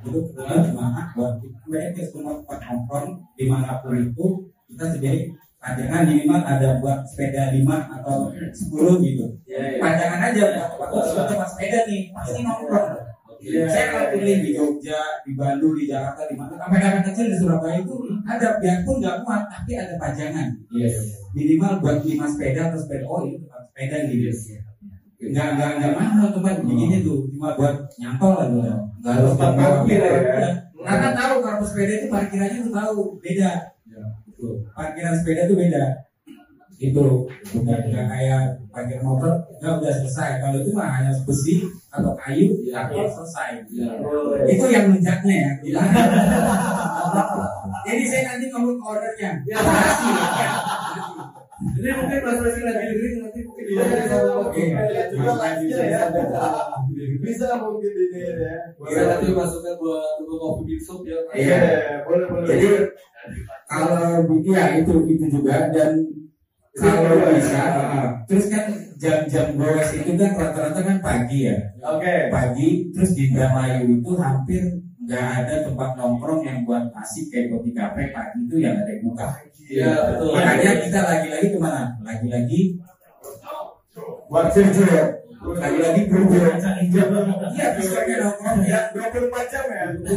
itu 0.06 0.20
kita 0.30 0.56
gimana 0.62 1.02
buat 1.14 1.34
mereka 1.66 2.02
semua 2.06 2.38
tempat 2.38 2.60
nongkrong 2.66 3.10
di 3.34 3.46
mana 3.46 3.82
pun 3.82 3.98
itu 3.98 4.26
kita 4.70 4.86
sediain 4.94 5.26
pajangan 5.60 6.08
minimal 6.08 6.40
ada 6.40 6.80
buat 6.80 7.04
sepeda 7.04 7.52
lima 7.52 7.84
atau 8.00 8.32
sepuluh 8.56 9.04
gitu. 9.04 9.28
Pajangan 9.78 10.32
aja 10.32 10.44
buat 10.80 10.90
tempat 10.92 11.26
tempat 11.28 11.48
sepeda 11.52 11.80
nih 11.86 12.02
pasti 12.16 12.40
nongkrong. 12.48 12.88
Saya 13.40 13.86
kalau 13.96 14.08
pilih 14.12 14.44
di 14.44 14.52
Jogja, 14.52 15.00
di 15.24 15.32
Bandung, 15.32 15.72
di 15.72 15.88
Jakarta, 15.88 16.28
di 16.28 16.36
mana. 16.36 16.60
Kafe-kafe 16.60 17.00
kecil 17.08 17.26
di 17.32 17.38
Surabaya 17.40 17.80
itu 17.80 17.96
ada 18.28 18.60
biarpun 18.60 19.00
nggak 19.00 19.18
kuat 19.24 19.44
tapi 19.48 19.72
ada 19.80 19.96
pajangan. 19.96 20.48
Iya. 20.76 20.92
minimal 21.30 21.78
buat 21.80 22.02
lima 22.04 22.26
sepeda 22.26 22.74
atau 22.74 22.80
sepeda 22.82 23.06
oh 23.06 23.22
tempat 23.22 23.62
sepeda 23.72 23.98
gitu. 24.12 24.28
Nggak 25.20 25.48
nggak 25.56 25.70
nggak 25.80 25.92
mahal 25.96 26.28
tempat 26.36 26.56
begini 26.68 27.04
tuh 27.04 27.28
cuma 27.32 27.56
buat 27.56 27.76
nyantol 27.96 28.32
lah 28.36 28.48
gitu. 28.48 28.72
Nggak 29.00 29.14
harus 29.20 29.34
parkir 29.36 30.00
ya. 30.04 30.20
karena 30.80 31.10
tahu 31.12 31.36
kalau 31.44 31.64
sepeda 31.64 31.94
itu 32.00 32.08
parkirannya 32.08 32.60
tuh 32.64 32.74
tahu 32.76 33.00
beda 33.20 33.52
Tuh, 34.40 34.56
parkiran 34.72 35.14
sepeda 35.20 35.52
tuh 35.52 35.60
beda. 35.60 35.84
Itu 36.80 37.28
bukan 37.28 37.92
nggak 37.92 38.08
kayak 38.08 38.56
parkir 38.72 39.04
motor 39.04 39.36
nggak 39.60 39.84
udah 39.84 39.94
selesai. 40.00 40.40
Kalau 40.40 40.64
itu 40.64 40.72
mah 40.72 40.88
hanya 40.88 41.12
besi 41.28 41.68
atau 41.92 42.16
kayu 42.16 42.56
nyantol 42.64 43.04
selesai. 43.04 43.68
Itu 44.48 44.66
yang 44.72 44.88
menjaknya 44.88 45.36
ya. 45.36 45.52
Jadi 47.84 48.04
saya 48.08 48.24
nanti 48.32 48.48
ngomong 48.48 48.80
ordernya. 48.80 49.44
Ya. 49.44 49.60
Ini 51.60 51.90
mungkin 51.92 52.20
Mas 52.24 52.40
Rosi 52.40 52.62
lagi 52.64 52.88
dengerin 52.88 53.14
nanti 53.20 53.40
mungkin 53.44 53.64
Iya, 53.68 53.84
bisa. 53.84 54.16
Juga 55.60 55.84
ya. 55.84 56.00
Bisa 57.20 57.48
mungkin 57.60 57.92
ini 57.92 58.20
ya. 58.24 58.56
Bisa 58.80 59.02
nanti 59.04 59.28
masukkan 59.36 59.76
buat 59.76 60.24
tukang 60.24 60.40
kopi 60.40 60.76
shop 60.80 61.04
ya. 61.04 61.20
Iya, 61.36 61.60
boleh 62.08 62.26
boleh. 62.32 62.48
Jadi 62.48 62.68
kalau 63.68 64.24
begitu 64.26 64.50
ya 64.56 64.66
itu 64.80 64.94
itu 65.12 65.26
juga 65.28 65.68
dan 65.76 66.00
kalau 66.80 67.28
bisa 67.36 67.64
terus 68.26 68.46
kan 68.48 68.66
jam-jam 68.96 69.58
goes 69.60 69.90
itu 69.96 70.12
kan 70.16 70.32
rata-rata 70.36 70.80
kan 70.80 70.98
pagi 71.04 71.50
ya 71.50 71.58
Oke. 71.84 72.32
pagi 72.32 72.88
terus 72.96 73.16
di 73.16 73.32
Indramayu 73.32 74.00
itu 74.00 74.12
hampir 74.16 74.64
nggak 75.10 75.26
ada 75.42 75.56
tempat 75.66 75.90
nongkrong 75.98 76.42
yang 76.46 76.62
buat 76.62 76.86
asik 76.96 77.34
kayak 77.34 77.50
kopi 77.50 77.74
kafe 77.74 78.14
pagi 78.14 78.46
itu 78.46 78.56
yang 78.62 78.78
ada 78.78 78.94
yang 78.94 79.02
buka 79.04 79.30
Iya, 79.70 79.90
betul. 80.18 80.34
makanya 80.34 80.72
kita 80.82 81.00
lagi-lagi 81.04 81.48
ke 81.50 81.58
mana? 81.58 81.84
Lagi-lagi 82.02 82.62
Buat 84.26 84.50
kerja. 84.50 85.18
lagi-lagi 85.40 86.02
berubah 86.06 86.52
iya 87.50 87.68
bisa 87.74 88.00
kan 88.04 88.18
nongkrong 88.20 88.60
ya. 88.66 88.92
24 88.92 89.50
jam 89.50 89.66
ya. 89.66 89.84
itu 89.96 90.14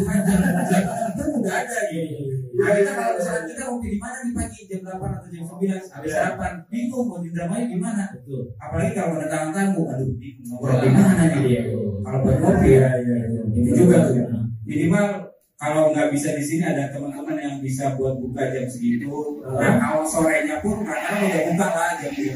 nggak 1.38 1.56
ada 1.62 1.78
gitu 1.88 2.16
Nah, 2.52 2.68
kita 2.76 2.92
kalau 2.92 3.16
misalnya 3.16 3.44
kita 3.48 3.62
mau 3.64 3.80
di 3.80 3.96
mana 3.96 4.18
nih 4.22 4.32
pagi? 4.36 4.60
Jam 4.68 4.80
8 4.84 4.92
atau 4.92 5.28
jam 5.28 5.42
9 5.46 5.56
habis 5.88 6.04
Iya. 6.04 6.16
sarapan. 6.20 6.52
Bingung 6.68 7.06
mau 7.08 7.18
di 7.18 7.28
Indramayu 7.32 7.64
gimana 7.66 8.04
apalagi 8.60 8.92
kalau 8.92 9.16
ada 9.16 9.26
tamu 9.26 9.50
tamu 9.52 9.82
aduh 9.88 10.08
bingung. 10.20 10.46
Ngobrol 10.52 10.76
di 10.80 10.88
mana 10.92 11.24
nih 11.32 11.64
kalau 12.02 12.18
buat 12.20 12.36
ngopi 12.40 12.68
ya. 12.76 12.88
Itu 13.52 13.70
juga. 13.72 13.98
Tuh 14.04 14.41
minimal 14.62 15.06
kalau 15.54 15.94
nggak 15.94 16.10
bisa 16.10 16.34
di 16.34 16.42
sini 16.42 16.66
ada 16.66 16.90
teman-teman 16.90 17.38
yang 17.38 17.56
bisa 17.62 17.94
buat 17.94 18.18
buka 18.18 18.50
jam 18.50 18.66
segitu. 18.66 19.38
Nah 19.46 19.78
kalau 19.78 20.02
sorenya 20.02 20.58
pun 20.58 20.82
kadang 20.82 21.22
udah 21.22 21.42
buka 21.54 21.66
lah 21.70 21.90
jam 22.02 22.10
5 22.10 22.34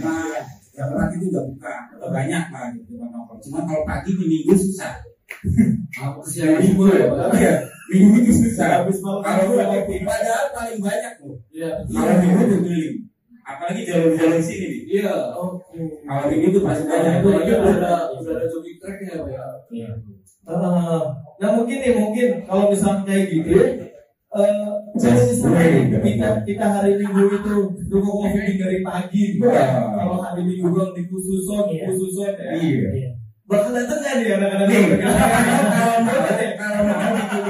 jam 0.71 0.87
4 0.95 1.17
itu 1.19 1.25
udah 1.35 1.45
buka. 1.51 1.75
Udah 1.99 2.11
banyak 2.15 2.45
lah 2.55 2.65
gitu 2.71 2.91
nongkrong 2.95 3.41
cuma 3.43 3.59
kalau 3.67 3.83
pagi 3.83 4.15
di 4.15 4.25
minggu 4.31 4.55
susah. 4.55 4.95
Aku 5.97 6.23
kesiangan 6.23 6.63
semua 6.63 6.93
ya, 6.95 7.07
Pak. 7.11 7.29
Iya, 7.35 7.55
minggu 7.91 8.17
itu 8.23 8.33
susah. 8.47 8.69
Habis 8.85 9.03
malam 9.03 9.21
kalau 9.27 9.43
minggu 9.43 9.55
udah 9.59 9.67
ya. 9.67 9.73
ngopi 9.75 9.97
padahal 10.07 10.47
paling 10.55 10.79
banyak 10.79 11.13
loh 11.27 11.37
Iya. 11.51 11.71
kalau 11.83 12.15
minggu 12.23 12.43
tuh 12.47 12.59
keliling. 12.63 12.97
Apalagi 13.47 13.81
jalur-jalur 13.87 14.39
sini 14.39 14.67
nih. 14.71 14.83
Iya. 15.03 15.13
kalau 16.07 16.25
minggu 16.31 16.49
tuh 16.55 16.63
pasti 16.63 16.85
banyak. 16.87 17.13
Itu 17.19 17.29
lagi 17.35 17.51
udah 17.59 17.75
ada 17.75 17.95
udah 18.15 18.33
ada 18.39 18.45
jogging 18.47 18.79
tracknya 18.79 19.19
ya, 19.19 19.19
Pak 19.27 19.51
ya. 20.47 20.99
Nah 21.37 21.49
mungkin 21.53 21.77
nih 21.83 21.93
mungkin 21.99 22.29
kalau 22.47 22.73
misalnya 22.73 23.03
kayak 23.05 23.25
gitu 23.29 23.51
eh 24.37 24.53
kalau 24.97 25.23
misalnya 25.25 25.97
kita 26.01 26.29
kita 26.45 26.65
hari 26.67 26.93
minggu 26.97 27.23
itu 27.31 27.55
dukung 27.89 28.25
kopi 28.25 28.57
dari 28.57 28.79
pagi 28.81 29.23
gitu. 29.37 29.49
Iya. 29.49 29.93
kalau 29.93 30.21
hari 30.21 30.43
minggu 30.45 30.67
doang 30.73 30.93
di 30.93 31.03
khususon 31.09 31.65
Iya. 31.73 31.85
khususon 31.89 32.33
ya 32.37 32.53
iya 32.57 33.11
bakal 33.47 33.71
datang 33.73 34.01
nggak 34.03 34.15
nih 34.19 34.29
anak-anak 34.37 34.69
kalau 36.59 36.81
mau 36.83 36.97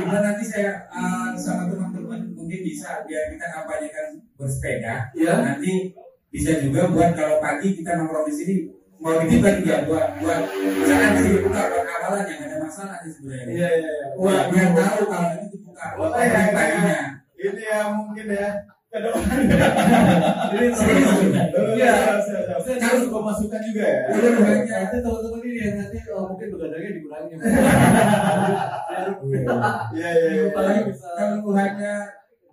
kalau 0.06 0.20
nanti 0.22 0.44
saya 0.44 0.72
uh, 0.92 1.32
sama 1.34 1.72
teman-teman 1.72 2.20
mungkin 2.36 2.60
bisa 2.62 3.02
biar 3.08 3.34
kita 3.34 3.46
kampanyekan 3.50 4.06
bersepeda 4.36 4.94
Iya. 5.16 5.32
nanti 5.42 5.90
bisa 6.30 6.60
juga 6.60 6.90
buat 6.92 7.16
kalau 7.16 7.40
pagi 7.40 7.74
kita 7.74 7.96
nongkrong 7.96 8.26
di 8.28 8.34
sini 8.34 8.54
mau 8.96 9.20
dititipkan 9.20 9.54
ya 9.62 9.76
buat 9.84 10.08
buat 10.18 10.40
di 10.48 11.20
sini 11.20 11.38
buka 11.44 11.60
buat 11.68 11.86
awalan 11.86 12.24
yang 12.26 12.40
ada 12.48 12.56
masalah 12.64 12.96
sih 13.04 13.12
sebenarnya 13.12 13.52
Iya 13.52 13.68
iya 13.76 13.92
iya. 13.92 14.06
Wah, 14.16 14.42
biar 14.48 14.68
tahu 14.72 15.02
kalau 15.12 15.30
itu 15.44 15.56
buka 15.62 15.84
Wah, 15.96 16.08
buat 16.08 16.22
iya, 16.24 16.40
iya. 16.40 16.54
paginya 16.56 16.98
Ini 17.36 17.62
ya 17.68 17.80
mungkin 17.92 18.26
ya. 18.32 18.48
Ini 20.56 20.66
serius. 20.72 21.20
Iya. 21.76 21.94
Harus 22.80 23.04
pemasukan 23.12 23.60
juga 23.60 23.84
ya. 23.84 24.08
Nanti 24.08 24.96
teman-teman 25.04 25.40
ini 25.44 25.58
yang 25.60 25.74
nanti 25.84 25.98
oh, 26.16 26.32
mungkin 26.32 26.48
begadangnya 26.56 26.90
dikurangi. 26.96 27.34
Iya 29.92 30.10
iya 30.16 30.30
iya. 30.32 30.42
Apalagi 30.48 30.96
kalau 30.96 31.52
hanya 31.52 31.92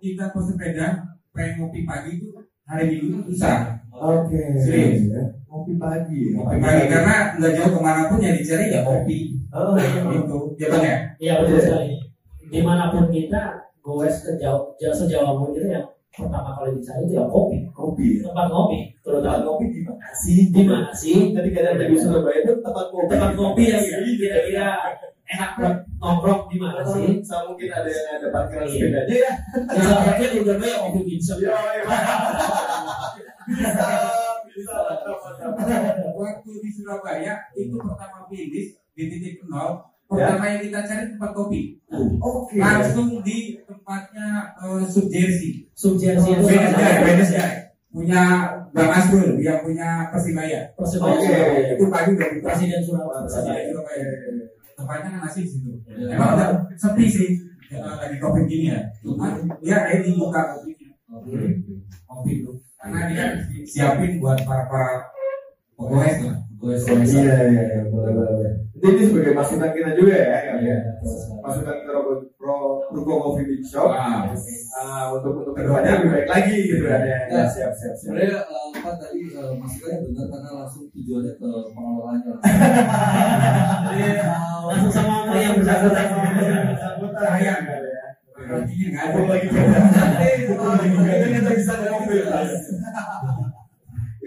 kita 0.04 0.24
bersepeda 0.36 0.86
pengen 1.32 1.64
ngopi 1.64 1.88
pagi 1.88 2.20
itu 2.20 2.28
hari 2.64 2.84
minggu 2.90 3.06
itu 3.20 3.32
susah 3.32 3.76
Oke. 3.94 4.42
Serius. 4.58 5.06
Kopi 5.46 5.78
pagi. 5.78 6.34
ngopi 6.34 6.58
pagi 6.58 6.90
karena 6.90 7.38
nggak 7.38 7.52
jauh 7.54 7.70
ke 7.70 7.80
mana 7.80 8.10
pun 8.10 8.18
yang 8.18 8.34
dicari 8.34 8.66
ya 8.68 8.82
kopi 8.82 9.38
Oh, 9.54 9.78
gitu 9.78 10.58
ya 10.58 10.66
bang 10.66 10.82
ya 10.82 10.96
Iya 11.16 11.32
betul 11.40 11.58
sekali. 11.62 11.94
Di 12.50 12.58
mana 12.58 12.90
pun 12.90 13.06
kita, 13.06 13.54
goes 13.78 14.18
ke 14.26 14.34
jauh, 14.36 14.74
jauh 14.76 14.90
sejauh 14.90 15.38
pun 15.38 15.54
kita 15.54 15.78
yang 15.78 15.86
pertama 16.10 16.58
kali 16.58 16.74
dicari 16.74 17.06
itu 17.06 17.14
ya 17.14 17.24
kopi. 17.30 17.62
kopi. 17.70 18.18
Tempat 18.18 18.46
ngopi, 18.50 18.78
Tempat 18.98 19.02
terutama 19.22 19.38
kopi 19.46 19.64
di 19.70 19.80
mana 19.86 20.08
sih? 20.12 20.38
di 20.50 20.62
mana 20.66 20.90
sih? 20.90 21.16
Tadi 21.30 21.48
ada 21.54 21.86
di 21.86 21.94
Surabaya 21.94 22.38
itu 22.42 22.52
tempat 22.58 22.86
kopi. 22.90 23.06
Tempat 23.14 23.30
kopi 23.38 23.62
yang 23.70 23.82
kira-kira 24.18 24.66
enak 25.24 25.50
buat 25.56 25.76
nongkrong 25.96 26.42
di 26.52 26.56
mana 26.60 26.82
sih? 26.84 27.20
Sama 27.24 27.52
mungkin 27.52 27.68
ada 27.72 27.88
yang 27.88 28.08
ada 28.20 28.28
parkiran 28.28 28.66
Iya. 28.68 28.72
sepedanya 28.76 29.16
ya. 29.16 29.32
Yang 29.72 29.84
salah 29.88 30.02
satunya 30.04 30.28
di 30.28 30.38
Surabaya 30.44 30.76
kopi 30.84 31.00
Gibson. 31.08 31.36
Iya, 31.40 31.56
iya. 31.56 31.84
Bisa, 34.54 34.70
bisa. 34.86 35.50
waktu 36.14 36.50
di 36.62 36.70
Surabaya 36.70 37.34
itu 37.58 37.74
pertama 37.74 38.22
finish 38.30 38.78
di 38.94 39.02
titik 39.10 39.42
nol 39.50 39.82
pertama 40.06 40.46
yang 40.46 40.60
kita 40.62 40.80
cari 40.86 41.04
tempat 41.10 41.30
kopi. 41.34 41.60
Oke. 42.22 42.56
Langsung 42.62 43.18
di 43.26 43.58
tempatnya 43.66 44.54
uh, 44.62 44.78
Guy, 45.98 46.14
satu 46.70 47.02
Venus 47.02 47.30
Guy. 47.34 47.52
Punya 47.94 48.22
Bang 48.74 48.90
Asrul, 48.90 49.38
dia 49.38 49.62
punya 49.62 50.10
Persibaya. 50.10 50.70
Surabaya. 50.78 51.74
Itu 51.78 51.86
pagi 51.90 52.10
udah 52.14 52.28
buka. 52.38 52.46
Presiden 52.54 52.80
Surabaya. 52.82 53.22
Persibaya 53.26 53.62
Surabaya. 53.70 54.06
Tempatnya 54.74 55.08
kan 55.14 55.20
masih 55.24 55.40
di 55.46 55.50
situ. 55.50 55.70
Ya. 55.86 56.18
Emang 56.18 56.34
udah 56.34 56.48
sepi 56.74 57.04
sih 57.06 57.28
eh, 57.70 57.78
lagi 57.80 58.16
covid 58.18 58.44
gini 58.46 58.74
ya. 58.74 58.80
Cuma 59.00 59.38
dia 59.62 59.78
ini 59.94 60.18
buka 60.18 60.40
kopinya. 60.52 60.90
Oke. 61.14 61.62
Kopi 62.04 62.30
itu. 62.42 62.50
Karena 62.76 63.00
dia 63.08 63.24
si- 63.46 63.64
siapin 63.64 64.18
buat 64.18 64.38
para 64.42 64.66
para 64.66 65.08
pegawai 65.78 66.12
lah. 66.26 66.38
Gue 66.58 66.74
Iya, 66.74 67.34
iya, 67.44 67.62
iya, 67.64 67.80
boleh, 67.88 68.12
boleh, 68.12 68.32
boleh. 68.34 68.52
Jadi 68.84 69.00
ini 69.00 69.08
sebagai 69.08 69.32
masukan 69.32 69.70
kita 69.72 69.90
juga 69.96 70.12
ya, 70.12 70.28
ya. 70.44 70.54
Iya. 70.60 70.78
Masukan 71.40 71.76
ke 71.88 71.88
Pro, 71.88 72.20
Pro 72.36 72.56
Ruko 72.92 73.12
Coffee 73.16 73.48
Big 73.48 73.64
Shop. 73.64 73.88
Ah, 73.88 75.08
untuk 75.08 75.40
untuk 75.40 75.56
ke 75.56 75.64
depannya 75.64 76.04
lebih 76.04 76.10
baik 76.12 76.28
lagi 76.28 76.56
gitu 76.68 76.84
kan 76.84 77.00
ya. 77.00 77.16
Ya. 77.32 77.48
Siap, 77.48 77.72
siap, 77.72 77.72
siap. 77.80 77.94
Sebenarnya 77.96 78.44
eh, 78.44 78.68
apa 78.76 78.90
tadi 79.00 79.20
eh, 79.24 79.52
masukannya 79.56 79.98
benar 80.04 80.26
karena 80.28 80.50
langsung 80.52 80.84
tujuannya 80.92 81.32
ke 81.32 81.48
pengelolanya. 81.72 82.32
Jadi, 83.88 84.04
uh, 84.20 84.60
langsung 84.68 84.92
sama 84.92 85.14
orang 85.32 85.40
yang 85.40 85.54
bersangkutan. 85.56 86.06
Sayang 87.24 87.62
kan 87.64 87.80
ya. 87.88 88.04
Artinya 88.36 88.86
nggak 88.92 89.04
ada. 89.08 89.20
Lagi 89.24 89.46
Ini 90.92 91.28
kita 91.40 91.50
bisa 91.56 91.72
ngomong 91.80 92.04
bebas. 92.04 92.52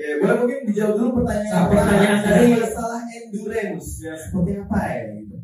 Ya, 0.07 0.13
boleh 0.17 0.35
mungkin 0.39 0.59
dijawab 0.63 0.93
dulu 0.95 1.09
pertanyaan 1.19 1.51
Nah, 1.51 1.65
pertanyaan 1.67 2.19
tadi- 2.23 2.55
masalah 2.55 3.01
endurance 3.03 3.87
ya 3.99 4.13
seperti 4.15 4.51
apa 4.55 4.79
ya 4.87 5.01
gitu. 5.13 5.35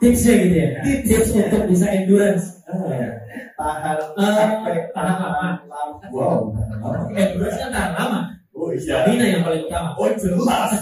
Tipsnya 0.00 0.34
gitu 0.40 0.56
ya. 0.56 0.68
Tips 1.04 1.28
untuk 1.30 1.62
bisa 1.68 1.86
endurance. 1.92 2.44
Tahan 3.54 3.96
Eh, 4.16 4.32
sampai 4.32 4.88
tahan 4.90 5.20
lama. 5.68 6.08
Wow. 6.08 6.50
Endurance 7.12 7.58
kan 7.60 7.70
tahan 7.70 7.92
lama. 7.92 8.20
Oh 8.52 8.72
iya. 8.72 9.04
Stamina 9.04 9.24
yang 9.28 9.44
paling 9.44 9.68
utama. 9.68 9.92
Oh 9.94 10.08
jelas. 10.08 10.70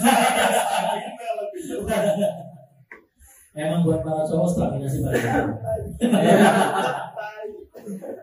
Emang 3.51 3.83
buat 3.83 3.99
para 3.99 4.23
cowok 4.23 4.47
stamina 4.47 4.87
sih 4.87 5.03
paling 5.03 5.19
utama. 5.19 5.53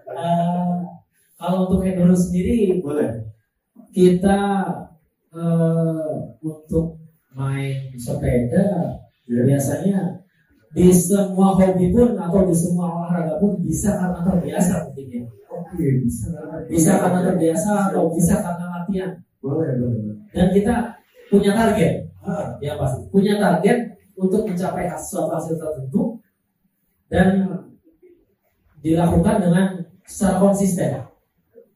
Eh, 0.08 0.76
kalau 1.36 1.68
untuk 1.68 1.84
endurance 1.84 2.26
sendiri 2.26 2.80
Boleh. 2.80 3.28
Kita 3.90 4.40
eh, 5.34 6.14
untuk 6.42 6.98
main 7.34 7.92
sepeda 7.98 8.98
Iya. 9.28 9.44
biasanya 9.44 9.98
di 10.72 10.88
semua 10.88 11.52
hobi 11.52 11.92
pun 11.92 12.16
atau 12.16 12.48
di 12.48 12.56
semua 12.56 12.88
olahraga 12.96 13.36
pun 13.36 13.60
bisa 13.60 13.92
karena 13.92 14.24
terbiasa 14.24 14.88
mungkin 14.88 15.06
ya. 15.12 15.22
Oke, 15.52 15.84
bisa. 16.00 16.32
Bisa 16.64 16.96
karena 16.96 17.20
terbiasa 17.28 17.92
atau 17.92 18.08
bisa 18.12 18.40
karena 18.40 18.66
latihan. 18.72 19.12
Boleh, 19.44 19.76
boleh. 19.76 20.00
boleh. 20.00 20.16
Dan 20.32 20.48
kita 20.56 20.74
punya 21.28 21.52
target, 21.52 22.08
Ah, 22.24 22.56
ya 22.60 22.76
pasti 22.76 23.04
punya 23.08 23.40
target 23.40 23.96
untuk 24.16 24.44
mencapai 24.48 24.88
suatu 24.96 25.32
hasil 25.32 25.56
tertentu 25.56 26.20
dan 27.08 27.48
dilakukan 28.84 29.36
dengan 29.44 29.66
secara 30.04 30.36
konsisten. 30.40 31.04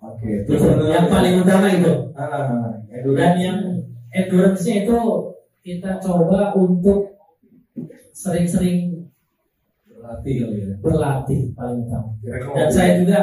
Oke. 0.03 0.43
Itu 0.43 0.55
yang 0.91 1.07
paling 1.07 1.39
utama 1.39 1.66
itu. 1.70 1.93
Ah, 2.19 2.74
Dan 2.91 3.33
yang 3.39 3.59
endurance-nya 4.11 4.83
itu 4.83 4.99
kita 5.62 6.03
coba 6.03 6.53
untuk 6.59 7.15
sering-sering 8.12 9.09
Berlatih 9.87 10.35
kali 10.43 10.57
ya. 10.59 10.74
berlatih 10.83 11.41
paling 11.55 11.87
utama. 11.87 12.11
Dan 12.59 12.69
saya 12.69 12.99
juga 12.99 13.19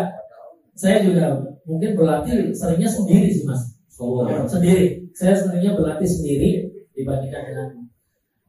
saya 0.74 1.04
juga 1.04 1.26
mungkin 1.68 1.92
berlatih 2.00 2.56
seringnya 2.56 2.88
sendiri 2.88 3.28
sih 3.28 3.44
mas. 3.44 3.76
Solo. 3.92 4.24
Sendiri. 4.48 5.12
Saya 5.12 5.36
seringnya 5.36 5.76
berlatih 5.76 6.08
sendiri 6.08 6.72
dibandingkan 6.96 7.44
dengan 7.44 7.68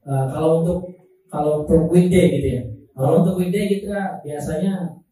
uh, 0.06 0.30
kalau 0.30 0.62
untuk 0.62 0.78
kalau 1.26 1.66
untuk 1.66 1.90
weekday 1.90 2.38
gitu 2.38 2.48
ya. 2.54 2.62
Kalau 2.94 3.26
untuk 3.26 3.34
weekday 3.42 3.66
kita 3.66 4.22
biasanya 4.22 5.02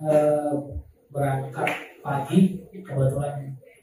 uh, 0.00 0.52
berangkat 1.12 1.68
pagi 2.06 2.38
kebetulan 2.72 3.34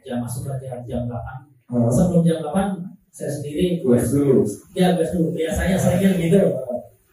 jam 0.02 0.18
masuk 0.20 0.48
latihan 0.48 0.80
jam 0.84 1.04
8 1.06 1.52
Ah, 1.66 1.90
sebelum 1.90 2.22
jam 2.22 2.40
8 2.40 2.80
saya 3.10 3.30
sendiri 3.30 3.80
gue 3.80 3.98
dulu. 4.00 4.42
ya 4.74 4.94
gue 4.94 5.06
dulu. 5.06 5.28
Biasanya 5.32 5.76
seringnya 5.76 6.12
gitu 6.18 6.40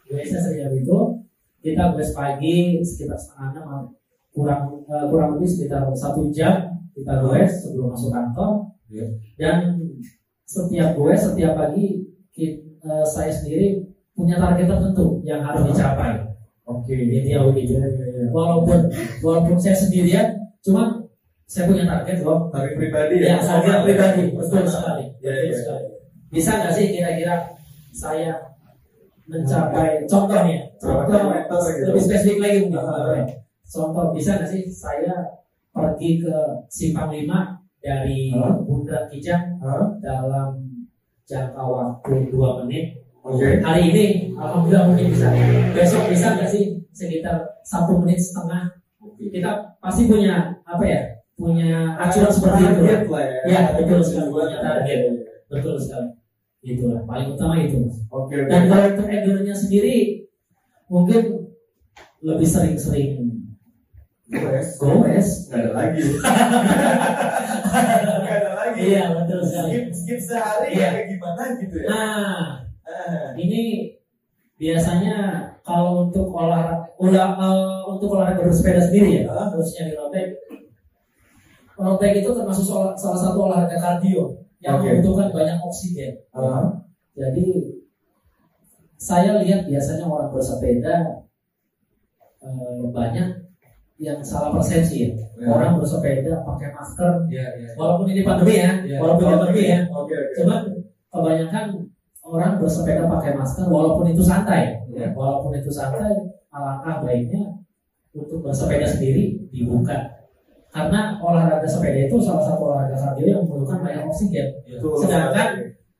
biasanya 0.07 0.41
seringnya 0.41 0.69
gitu 0.74 0.99
kita 1.61 1.93
gue 1.93 2.05
pagi 2.11 2.57
sekitar 2.81 3.15
setengah 3.15 3.49
enam 3.59 3.82
kurang 4.31 4.62
eh, 4.87 5.05
kurang 5.07 5.37
lebih 5.37 5.49
sekitar 5.49 5.85
satu 5.93 6.31
jam 6.31 6.73
kita 6.93 7.20
gue 7.20 7.41
sebelum 7.45 7.93
masuk 7.93 8.11
kantor. 8.11 8.53
Iya. 8.87 9.07
dan 9.39 9.78
setiap 10.45 10.99
gue 10.99 11.12
setiap 11.15 11.53
pagi 11.55 12.03
ki- 12.35 12.59
eh, 12.81 13.05
saya 13.07 13.31
sendiri 13.31 13.87
punya 14.12 14.35
target 14.37 14.66
tertentu 14.66 15.23
yang 15.23 15.41
harus 15.41 15.62
dicapai. 15.65 16.27
Oke. 16.66 16.93
gitu 16.93 17.27
ya 17.28 17.41
begitu. 17.45 17.78
Walaupun 18.31 18.91
walaupun 19.23 19.57
saya 19.57 19.74
sendirian 19.74 20.39
cuma 20.61 20.99
saya 21.51 21.66
punya 21.66 21.82
target 21.82 22.22
loh 22.22 22.47
Target 22.55 22.74
pribadi 22.78 23.14
Ya, 23.27 23.43
target 23.43 23.82
pribadi, 23.82 24.22
betul 24.39 24.62
sekali. 24.70 25.05
Ya, 25.18 25.35
Betul 25.35 25.51
ya. 25.51 25.56
sekali. 25.59 25.86
Bisa 26.31 26.51
nggak 26.62 26.72
sih 26.78 26.86
kira-kira 26.94 27.35
saya 27.90 28.39
mencapai 29.27 30.06
contoh 30.06 30.47
nih, 30.47 30.62
contoh 30.78 31.22
gitu. 31.66 31.90
lebih 31.90 32.02
spesifik 32.02 32.39
lagi 32.39 32.59
mungkin. 32.70 33.27
Contoh 33.66 34.14
bisa 34.14 34.39
nggak 34.39 34.51
sih 34.51 34.62
saya 34.70 35.14
pergi 35.74 36.22
ke 36.22 36.35
Simpang 36.70 37.10
5 37.10 37.27
dari 37.82 38.31
Hah? 38.35 38.55
Bundaran 38.62 39.10
Kijang 39.10 39.59
Hah? 39.59 39.90
dalam 39.98 40.55
jangka 41.27 41.62
waktu 41.66 42.31
2 42.31 42.60
menit. 42.62 42.94
Oke. 43.27 43.59
Hari 43.59 43.82
ini, 43.90 44.06
alhamdulillah 44.39 44.86
mungkin 44.90 45.10
bisa. 45.14 45.35
Besok 45.74 46.06
bisa 46.10 46.39
nggak 46.39 46.51
sih 46.51 46.78
sekitar 46.94 47.43
satu 47.66 47.98
menit 47.98 48.22
setengah? 48.22 48.70
Kita 49.18 49.78
pasti 49.78 50.06
punya 50.06 50.55
apa 50.66 50.82
ya? 50.86 51.01
Punya 51.41 51.97
acuan 51.97 52.29
seperti 52.29 52.62
itu. 52.69 52.83
Lah 53.09 53.25
ya. 53.25 53.41
Ya, 53.49 53.61
betul 53.81 54.01
sekali. 54.05 54.29
Punya 54.29 54.59
target. 54.61 55.01
Betul 55.49 55.75
sekali. 55.81 56.09
Itulah 56.61 57.01
paling 57.09 57.33
utama 57.33 57.57
itu. 57.57 57.89
Oke, 58.12 58.37
oke. 58.45 58.53
Dan 58.53 58.69
kalau 58.69 58.93
untuk 58.93 59.09
endurance 59.09 59.65
sendiri 59.65 60.29
mungkin 60.93 61.49
lebih 62.21 62.45
sering-sering 62.45 63.33
Goes. 64.31 64.77
goes. 64.79 65.29
Nggak 65.49 65.59
ada 65.59 65.71
lagi. 65.75 66.01
Nggak 68.21 68.37
ada 68.37 68.51
lagi. 68.55 68.81
Iya, 68.85 69.05
betul 69.17 69.41
sekali. 69.43 69.69
Skip, 69.73 69.87
skip 69.97 70.21
sehari 70.23 70.69
Iya. 70.77 70.89
kayak 70.93 71.07
gimana 71.09 71.43
gitu 71.59 71.77
ya. 71.83 71.87
Nah, 71.89 72.39
Ah, 72.91 73.31
ini 73.39 73.87
biasanya 74.59 75.47
kalau 75.62 76.11
untuk 76.11 76.35
olahraga 76.35 76.91
ulah, 76.99 77.39
eh, 77.39 77.81
untuk 77.87 78.19
olahraga 78.19 78.43
bersepeda 78.43 78.83
sendiri 78.83 79.23
ya, 79.23 79.31
khususnya 79.55 79.89
di 79.89 79.95
road 79.95 80.11
bike 81.81 82.20
itu 82.20 82.31
termasuk 82.36 82.65
salah, 82.69 82.93
salah 82.97 83.19
satu 83.19 83.48
olahraga 83.48 83.77
kardio 83.81 84.36
yang 84.61 84.77
Oke. 84.77 85.01
membutuhkan 85.01 85.28
banyak 85.32 85.57
oksigen. 85.61 86.12
ah. 86.36 86.85
Jadi 87.16 87.77
saya 89.01 89.40
lihat 89.40 89.65
biasanya 89.65 90.05
orang 90.05 90.28
bersepeda 90.28 91.24
eh, 92.40 92.82
banyak 92.93 93.28
yang 94.01 94.20
salah 94.24 94.57
persepsi 94.57 94.97
ya. 95.05 95.11
Ya. 95.36 95.48
Orang 95.52 95.77
bersepeda 95.77 96.40
pakai 96.44 96.73
masker, 96.73 97.12
Iya, 97.28 97.47
iya. 97.61 97.70
walaupun 97.77 98.07
ini 98.09 98.24
pandemi 98.24 98.57
ya, 98.57 98.73
Ya. 98.85 98.97
walaupun 98.97 99.24
ini 99.28 99.36
pandemi 99.36 99.65
ya. 99.69 99.81
Oke, 99.93 100.16
oke. 100.16 100.32
Cuman 100.40 100.61
kebanyakan 101.12 101.66
orang 102.24 102.52
bersepeda 102.57 103.05
pakai 103.05 103.32
masker 103.36 103.69
walaupun 103.69 104.09
itu 104.09 104.24
santai, 104.24 104.81
Ya. 104.93 105.12
walaupun 105.12 105.52
itu 105.52 105.69
santai, 105.69 106.16
alangkah 106.48 107.05
baiknya 107.05 107.61
untuk 108.16 108.40
bersepeda 108.40 108.89
sendiri 108.89 109.36
dibuka. 109.52 110.20
Karena 110.71 111.19
olahraga 111.19 111.67
sepeda 111.67 112.07
itu 112.07 112.17
salah 112.23 112.47
satu 112.47 112.71
olahraga 112.71 112.95
kardio 112.95 113.27
yang 113.27 113.43
membutuhkan 113.43 113.83
banyak 113.83 114.03
oksigen. 114.07 114.47
Betul. 114.63 115.03
Sedangkan 115.03 115.49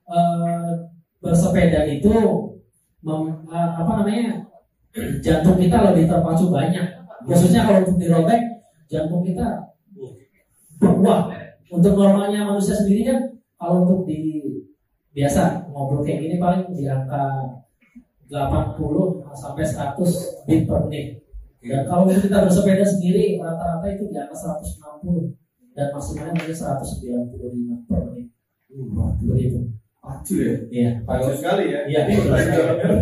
eh, 0.07 0.71
bersepeda 1.19 1.91
itu 1.91 2.15
mem- 3.03 3.43
eh, 3.51 3.71
apa 3.75 3.93
namanya 3.99 4.47
jantung 5.25 5.59
kita 5.59 5.91
lebih 5.91 6.07
terpacu 6.07 6.55
banyak. 6.55 6.87
Khususnya 7.27 7.67
kalau 7.67 7.83
untuk 7.85 7.99
dirobek 7.99 8.43
jantung 8.91 9.23
kita 9.23 9.71
wah 10.81 11.31
untuk 11.71 11.95
normalnya 11.95 12.43
manusia 12.43 12.75
sendiri 12.75 13.07
kan 13.07 13.19
kalau 13.55 13.87
untuk 13.87 14.09
di 14.09 14.41
biasa 15.15 15.71
ngobrol 15.71 16.03
kayak 16.03 16.27
gini 16.27 16.37
paling 16.41 16.71
di 16.73 16.89
angka 16.89 17.55
80 18.31 18.79
sampai 19.35 19.65
100 19.67 20.47
beat 20.47 20.63
per 20.67 20.87
menit. 20.87 21.19
Dan 21.61 21.85
kalau 21.85 22.09
untuk 22.09 22.25
kita 22.25 22.41
bersepeda 22.49 22.85
sendiri 22.89 23.37
rata-rata 23.37 23.85
itu 23.93 24.09
di 24.09 24.17
angka 24.17 24.33
160 24.33 25.37
dan 25.77 25.93
maksimalnya 25.93 26.33
mungkin 26.33 26.57
195 26.57 27.85
per 27.85 28.01
menit. 28.09 28.33
Begitu. 29.21 29.61
Pacu 30.01 30.35
ya? 30.41 30.57
Iya. 30.73 30.91
Pacu 31.05 31.37
sekali 31.37 31.69
ya? 31.69 31.85
Iya. 31.85 32.01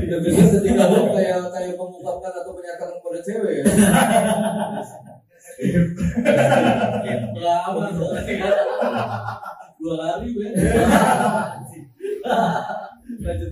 Tidak 0.02 0.18
bisa 0.26 0.42
ketika 0.58 0.90
lo 0.90 1.14
kayak 1.14 1.54
kayak 1.54 1.78
mengungkapkan 1.78 2.32
atau 2.42 2.50
menyatakan 2.58 2.98
kepada 2.98 3.18
cewek 3.22 3.52
ya. 3.62 3.64
Lama 7.38 7.94
tuh. 7.94 8.10
Dua 9.78 9.94
hari 10.02 10.34
Ben. 10.34 10.52
Lanjut. 13.22 13.50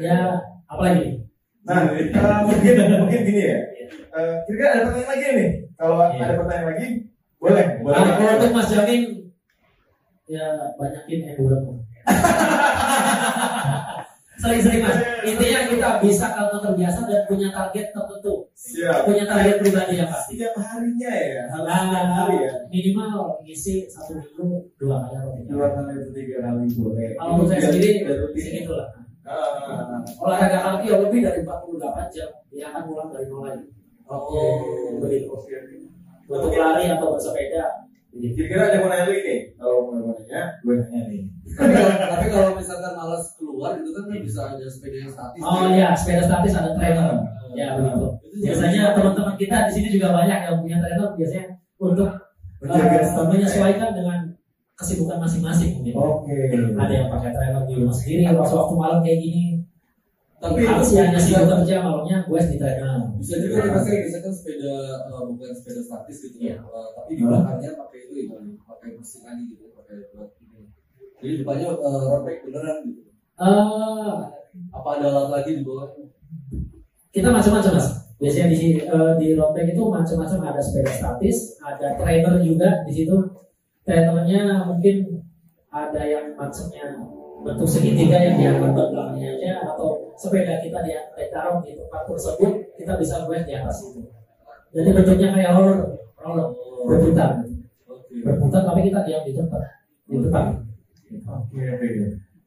Ya, 0.00 0.40
apalagi? 0.64 1.28
Nah, 1.68 1.84
mungkin 2.48 2.74
mungkin 3.04 3.20
gini 3.28 3.42
ya. 3.52 3.60
Eh, 4.12 4.34
Kira-kira 4.44 4.68
ada 4.68 4.82
pertanyaan 4.84 5.08
lagi 5.08 5.26
nih? 5.32 5.50
Kalau 5.74 5.96
Iya. 6.04 6.20
ada 6.20 6.34
pertanyaan 6.36 6.66
lagi, 6.68 6.86
boleh. 7.38 7.66
boleh. 7.80 7.96
Nah, 7.96 8.12
kalau 8.12 8.32
untuk 8.36 8.50
Mas 8.52 8.68
Jamin, 8.68 9.02
ya 10.26 10.44
banyakin 10.76 11.20
endurance. 11.26 11.80
Sering-sering 14.34 14.82
mas. 14.82 14.98
Intinya 15.22 15.60
kita 15.64 15.88
bisa 16.02 16.26
kalau 16.28 16.58
terbiasa 16.58 17.06
dan 17.06 17.22
punya 17.24 17.46
target 17.48 17.94
tertentu, 17.94 18.42
Siap. 18.52 19.06
punya 19.06 19.22
target 19.22 19.62
pribadi 19.62 19.94
yang 19.96 20.10
pasti. 20.10 20.34
Setiap 20.34 20.58
harinya 20.58 21.12
ya, 21.14 21.42
harus 21.46 21.62
Nah, 21.62 22.10
hari 22.18 22.36
ya. 22.42 22.52
minimal 22.66 23.38
ngisi 23.40 23.86
satu 23.86 24.18
minggu 24.18 24.66
dua 24.76 24.98
kali 25.00 25.14
atau 25.14 25.30
tiga 25.32 25.46
Dua 25.46 25.68
kali. 25.70 25.94
atau 25.94 26.10
tiga 26.10 26.36
kali 26.42 26.64
boleh. 26.74 27.08
Kalau 27.14 27.32
untuk 27.38 27.48
saya 27.48 27.60
sendiri, 27.64 28.02
segitu 28.34 28.72
lah. 28.74 28.88
Ah, 29.22 30.02
Olahraga 30.18 30.58
kaki 30.58 30.90
ya 30.90 30.96
lebih 30.98 31.22
dari 31.22 31.46
48 31.46 32.10
jam, 32.10 32.26
dia 32.50 32.66
akan 32.66 32.82
pulang 32.82 33.08
dari 33.14 33.30
nol 33.30 33.46
lagi. 33.46 33.70
Oke. 34.08 34.44
begitu. 35.02 35.26
Oke. 35.30 35.54
Untuk 36.28 36.52
lari 36.54 36.84
atau 36.88 37.12
bersepeda. 37.12 37.64
Kira-kira 38.12 38.68
ada 38.68 38.76
yang 38.76 38.84
mau 38.84 38.90
nanya 38.92 39.04
lagi 39.08 39.22
nih? 39.24 39.40
Kalau 39.56 39.88
mau 39.88 40.12
nanya, 40.12 40.42
gue 40.60 40.74
nanya 40.76 41.00
nih. 41.08 41.22
Tapi 42.12 42.26
kalau 42.28 42.50
misalkan 42.52 42.92
malas 42.92 43.24
keluar 43.40 43.72
itu 43.80 43.88
kan 43.88 44.04
bisa 44.20 44.40
ada 44.52 44.64
sepeda 44.68 44.96
yang 45.00 45.12
statis. 45.12 45.40
Oh 45.40 45.64
ya, 45.72 45.96
sepeda 45.96 46.22
statis 46.28 46.52
ada 46.52 46.76
trainer. 46.76 47.24
Ya 47.56 47.72
begitu. 47.80 48.06
Biasanya 48.44 48.92
teman-teman 48.92 49.36
kita 49.40 49.56
di 49.68 49.72
sini 49.72 49.88
juga 49.96 50.12
banyak 50.12 50.38
yang 50.44 50.56
punya 50.60 50.76
trainer 50.80 51.08
biasanya 51.16 51.44
untuk 51.80 52.08
stamina. 52.60 53.28
menyesuaikan 53.32 53.90
dengan 53.96 54.18
kesibukan 54.76 55.16
masing-masing. 55.16 55.80
Gitu. 55.80 55.96
Oke. 55.96 56.36
Ada 56.76 56.92
yang 56.92 57.08
pakai 57.08 57.30
trainer 57.32 57.62
di 57.64 57.74
rumah 57.80 57.96
sendiri, 57.96 58.28
waktu 58.36 58.54
waktu 58.60 58.74
malam 58.76 58.98
kayak 59.00 59.20
gini. 59.24 59.61
Tapi 60.42 60.58
harus 60.66 60.90
bisa- 60.90 61.22
sibuk 61.22 61.46
kerja 61.46 61.74
malamnya 61.80 62.18
gue 62.26 62.40
di 62.50 62.56
trainer. 62.58 62.98
Bisa 63.14 63.34
juga 63.38 63.56
dipakai 63.62 63.96
misalkan 64.10 64.32
sepeda 64.34 64.74
eh, 65.06 65.22
bukan 65.30 65.50
sepeda 65.54 65.80
statis 65.80 66.16
gitu 66.18 66.38
ya, 66.42 66.58
eh, 66.58 66.88
tapi 66.92 67.10
di 67.14 67.22
belakangnya 67.22 67.70
pakai 67.78 67.98
itu 68.02 68.14
ya, 68.26 68.36
pakai 68.66 68.88
mesin 68.98 69.20
lagi 69.22 69.42
gitu, 69.46 69.70
pakai 69.70 69.94
buat 70.10 70.30
ini. 70.42 70.60
Jadi 71.22 71.34
depannya 71.46 71.68
eh, 71.70 72.02
road 72.02 72.22
bike 72.26 72.42
beneran 72.44 72.78
gitu. 72.90 73.02
Eh, 73.38 74.14
Apa 74.68 74.88
ada 74.98 75.06
alat 75.08 75.28
lagi 75.32 75.50
di 75.56 75.62
bawah? 75.62 75.88
kita 77.12 77.28
macam-macam 77.28 77.72
mas. 77.76 77.88
Biasanya 78.18 78.46
di 78.50 78.58
eh, 78.82 79.12
di 79.16 79.26
road 79.32 79.52
bike 79.54 79.72
itu 79.72 79.82
macam-macam 79.86 80.38
ada 80.42 80.58
sepeda 80.58 80.90
statis, 80.90 81.38
ada 81.62 81.94
trainer 81.94 82.42
juga 82.42 82.82
di 82.82 82.92
situ. 82.92 83.14
Trainernya 83.82 84.66
mungkin 84.66 85.22
ada 85.68 86.02
yang 86.02 86.34
macamnya 86.34 86.98
bentuk 87.42 87.68
segitiga 87.68 88.16
yang 88.22 88.34
diangkat 88.38 88.70
ke 88.72 88.82
belakangnya 88.94 89.28
aja 89.38 89.50
atau 89.74 90.14
sepeda 90.14 90.62
kita 90.62 90.78
di 90.86 90.92
ditaruh 91.18 91.58
di 91.62 91.74
tempat 91.74 92.02
tersebut 92.06 92.52
kita 92.78 92.92
bisa 92.98 93.26
buat 93.26 93.42
di 93.42 93.52
atas 93.58 93.76
itu. 93.90 94.00
Jadi 94.72 94.88
bentuknya 94.96 95.28
kayak 95.36 95.50
roller, 95.58 95.78
roller 96.16 96.48
berputar, 96.88 97.44
Oke. 97.86 98.14
berputar 98.24 98.62
tapi 98.64 98.80
kita 98.88 99.04
diam 99.04 99.22
di 99.26 99.32
tempat 99.36 99.60
di 100.08 100.16
tempat. 100.22 100.44
Oke, 101.12 101.60
oke. 101.60 101.88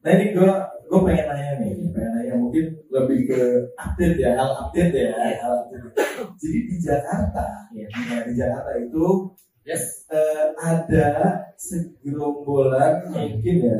Nah 0.02 0.10
ini 0.16 0.24
gue 0.34 0.50
gue 0.86 1.00
pengen 1.02 1.26
nanya 1.30 1.50
nih, 1.62 1.70
pengen 1.94 2.10
nanya 2.14 2.34
mungkin 2.38 2.64
lebih 2.90 3.18
ke 3.30 3.40
update 3.74 4.16
ya, 4.18 4.30
hal 4.38 4.50
update 4.54 4.94
ya, 4.94 5.10
hal 5.42 5.52
update. 5.66 5.86
Jadi 6.38 6.58
di 6.66 6.76
Jakarta, 6.78 7.46
Iya. 7.74 7.86
nah, 7.90 8.22
di 8.22 8.32
Jakarta 8.34 8.70
itu 8.78 9.06
Yes. 9.66 10.06
eh, 10.14 10.46
ada 10.62 11.42
segerombolan 11.58 13.10
mungkin 13.10 13.56
ya, 13.66 13.74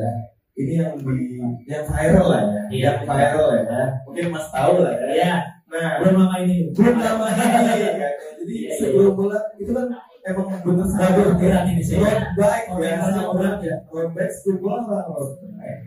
ini 0.57 0.73
yang 0.81 0.93
di 0.97 1.37
yang 1.69 1.85
viral 1.85 2.25
lah 2.27 2.41
ya, 2.41 2.61
Iya. 2.67 2.83
yang 2.89 2.99
viral 3.05 3.47
ya, 3.53 3.83
mungkin 4.03 4.25
mas 4.33 4.47
tahu 4.49 4.73
lah 4.81 4.93
ya. 4.97 5.07
Ya, 5.13 5.33
Nah, 5.67 5.99
belum 5.99 6.15
lama 6.17 6.35
ini. 6.41 6.71
belum 6.71 6.95
lama 6.97 7.27
ini 7.27 7.43
kan. 7.43 8.13
Jadi 8.39 8.53
Iya, 8.55 8.69
iya. 8.71 8.71
segerombolan 8.79 9.43
itu 9.59 9.71
kan 9.75 9.85
emang 10.23 10.47
bener 10.47 10.63
Bagus 10.79 10.89
sahabat 10.95 11.27
berat 11.35 11.63
ini 11.67 11.81
sih. 11.83 11.95
road 11.99 12.23
bike 12.35 12.65
Oke, 12.71 12.87
ya, 12.87 12.95
berat 13.35 13.59
ya. 13.61 13.75
road 13.91 14.09
bike 14.15 14.33
road 14.55 14.83
bike 14.87 15.83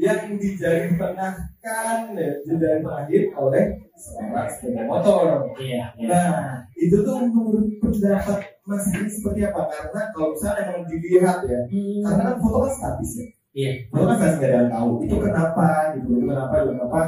yang 0.00 0.32
dijari 0.40 0.96
tengahkan 0.96 1.98
ya, 2.16 2.30
dijari 2.42 2.80
terakhir 2.80 3.22
oleh 3.36 3.64
seorang 3.94 4.48
sepeda 4.48 4.82
motor. 4.88 5.24
Iya, 5.60 5.92
iya. 5.94 6.08
Nah, 6.08 6.64
itu 6.72 6.96
tuh 7.00 7.16
menurut 7.22 7.68
pendapat 7.78 8.40
Mas 8.64 8.86
ini 8.88 9.10
seperti 9.10 9.40
apa? 9.44 9.66
Karena 9.68 10.02
kalau 10.10 10.32
misalnya 10.32 10.62
emang 10.64 10.84
dilihat 10.86 11.38
ya, 11.44 11.60
Hmm, 11.68 12.00
karena 12.02 12.22
kan 12.32 12.36
foto 12.38 12.58
kan 12.64 12.72
statis 12.72 13.12
ya. 13.14 13.26
Iya. 13.50 13.70
Foto 13.88 14.04
kan 14.04 14.16
statis 14.16 14.34
nggak 14.36 14.46
ada 14.46 14.56
yang 14.56 14.70
tahu. 14.70 14.90
Itu 15.02 15.16
kenapa? 15.18 15.66
Gitu, 15.92 16.08
itu 16.08 16.24
kenapa? 16.24 16.54
Itu 16.56 16.70
kenapa? 16.72 17.00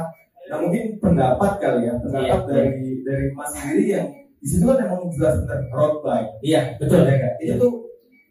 Nah 0.43 0.57
mungkin 0.59 0.83
pendapat 0.99 1.51
kali 1.57 1.79
ya, 1.83 1.93
pendapat 1.97 2.39
Iya. 2.41 2.47
dari 2.49 2.71
dari 3.01 3.25
Mas 3.31 3.49
sendiri 3.49 3.83
yang 3.89 4.07
di 4.37 4.45
situ 4.45 4.63
kan 4.65 4.77
emang 4.77 5.07
jelas 5.09 5.39
benar 5.39 5.59
road 5.71 5.95
bike. 5.99 6.31
Iya, 6.41 6.61
betul. 6.75 6.99
Ya 7.01 7.15
kan? 7.17 7.33
Itu 7.37 7.53
tuh 7.57 7.73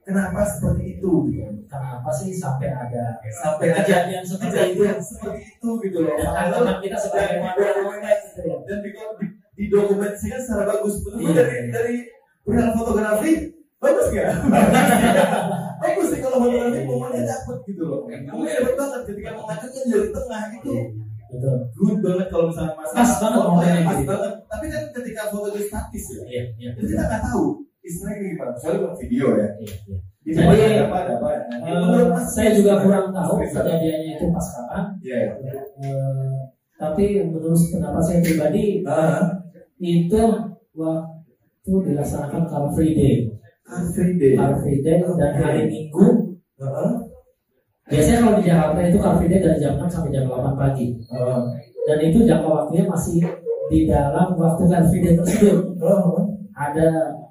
kenapa 0.02 0.40
seperti 0.44 0.84
itu? 0.94 1.10
Gitu. 1.26 1.40
Kenapa 1.64 2.10
sih 2.12 2.28
sampai 2.30 2.68
ada 2.68 3.16
Sampai 3.32 3.72
ada 3.72 3.80
kejadian 3.80 4.20
seperti 4.20 4.44
itu? 4.44 4.84
kejadian 4.84 4.98
seperti 5.00 5.40
itu 5.48 5.68
gitu 5.80 5.98
loh. 5.98 6.12
Dan 6.12 6.28
teman-teman 6.28 6.76
kita 6.78 6.96
sebagai 7.00 7.32
Dan 7.32 7.40
manusia 7.40 8.12
gitu 8.20 8.40
ya. 8.44 8.56
dan 8.62 8.78
di, 8.78 8.90
di, 8.92 9.26
didokumentasikan 9.56 10.36
secara 10.38 10.64
bagus. 10.68 10.94
Betul 11.00 11.16
Iya. 11.18 11.32
dari 11.32 11.56
dari 11.72 11.96
perihal 12.44 12.70
fotografi 12.76 13.32
bagus 13.78 14.06
nggak? 14.12 14.28
bagus 15.82 16.06
sih 16.08 16.20
kalau 16.20 16.38
fotografi 16.40 16.80
momennya 16.82 17.22
dapet 17.24 17.56
gitu 17.66 17.82
loh. 17.84 18.00
Momennya 18.06 18.54
dapet 18.58 18.74
banget 18.74 19.00
ketika 19.10 19.30
mengangkatnya 19.34 19.82
dari 19.90 20.08
tengah 20.10 20.42
itu 20.54 20.74
Betul. 21.32 21.56
good 21.72 21.96
banget 22.04 22.26
kalau 22.28 22.44
misalnya 22.46 22.72
mas 22.76 22.90
Pas 22.92 23.10
banget 23.18 23.40
momennya 23.40 23.80
pas 23.82 23.96
gitu. 23.96 24.08
banget. 24.08 24.32
Tapi 24.46 24.64
kan 24.68 24.82
ketika 24.92 25.22
foto 25.28 25.46
itu 25.50 25.60
statis 25.64 26.04
ya, 26.06 26.20
Iya, 26.28 26.42
iya. 26.56 26.70
itu 26.76 26.86
kita 26.86 27.02
nggak 27.02 27.22
tahu 27.24 27.44
istilahnya 27.82 28.16
gimana. 28.30 28.52
Soalnya 28.54 28.78
bukan 28.80 28.96
video 29.00 29.26
ya. 29.34 29.48
Iya, 29.58 29.74
iya. 29.88 29.96
Di 30.22 30.30
Jadi, 30.30 30.54
ada 30.54 30.84
apa 30.86 30.96
ada 31.02 31.12
apa. 31.18 31.28
Nah, 31.50 32.14
Eh, 32.14 32.26
saya 32.30 32.50
juga 32.54 32.72
kurang 32.78 33.10
tahu 33.10 33.32
kejadiannya 33.42 34.12
itu 34.14 34.26
pas 34.30 34.46
kapan. 34.54 34.84
Iya. 35.02 35.16
iya. 35.18 35.60
Eh, 35.82 36.36
tapi 36.78 37.04
menurut 37.26 37.58
pendapat 37.58 38.02
saya 38.02 38.18
pribadi 38.22 38.64
Ah, 38.86 39.22
itu 39.78 40.22
waktu 40.74 41.72
dilaksanakan 41.86 42.42
Car 42.46 42.64
Free 42.70 42.94
Day. 42.94 43.14
Car 43.72 43.84
Free 43.96 44.14
Day. 44.20 44.34
Car 44.36 44.52
Free 44.60 44.80
Day 44.84 45.00
dan 45.00 45.32
hari 45.40 45.62
Minggu. 45.64 46.04
Heeh. 46.60 46.90
Biasanya 47.88 48.18
kalau 48.20 48.34
di 48.38 48.44
Jakarta 48.44 48.80
itu 48.84 48.98
Car 49.00 49.14
Free 49.16 49.30
Day 49.32 49.40
dari 49.40 49.56
jam 49.58 49.72
6 49.80 49.88
sampai 49.88 50.12
jam 50.12 50.24
8 50.28 50.60
pagi. 50.60 50.86
Heeh. 51.08 51.40
Dan 51.82 51.98
itu 52.04 52.18
jangka 52.28 52.48
waktunya 52.48 52.84
masih 52.84 53.18
di 53.72 53.78
dalam 53.88 54.36
waktu 54.36 54.62
Car 54.68 54.84
Free 54.92 55.00
Day 55.00 55.16
tersebut. 55.16 55.56
Heeh. 55.80 56.20
Ada 56.52 56.88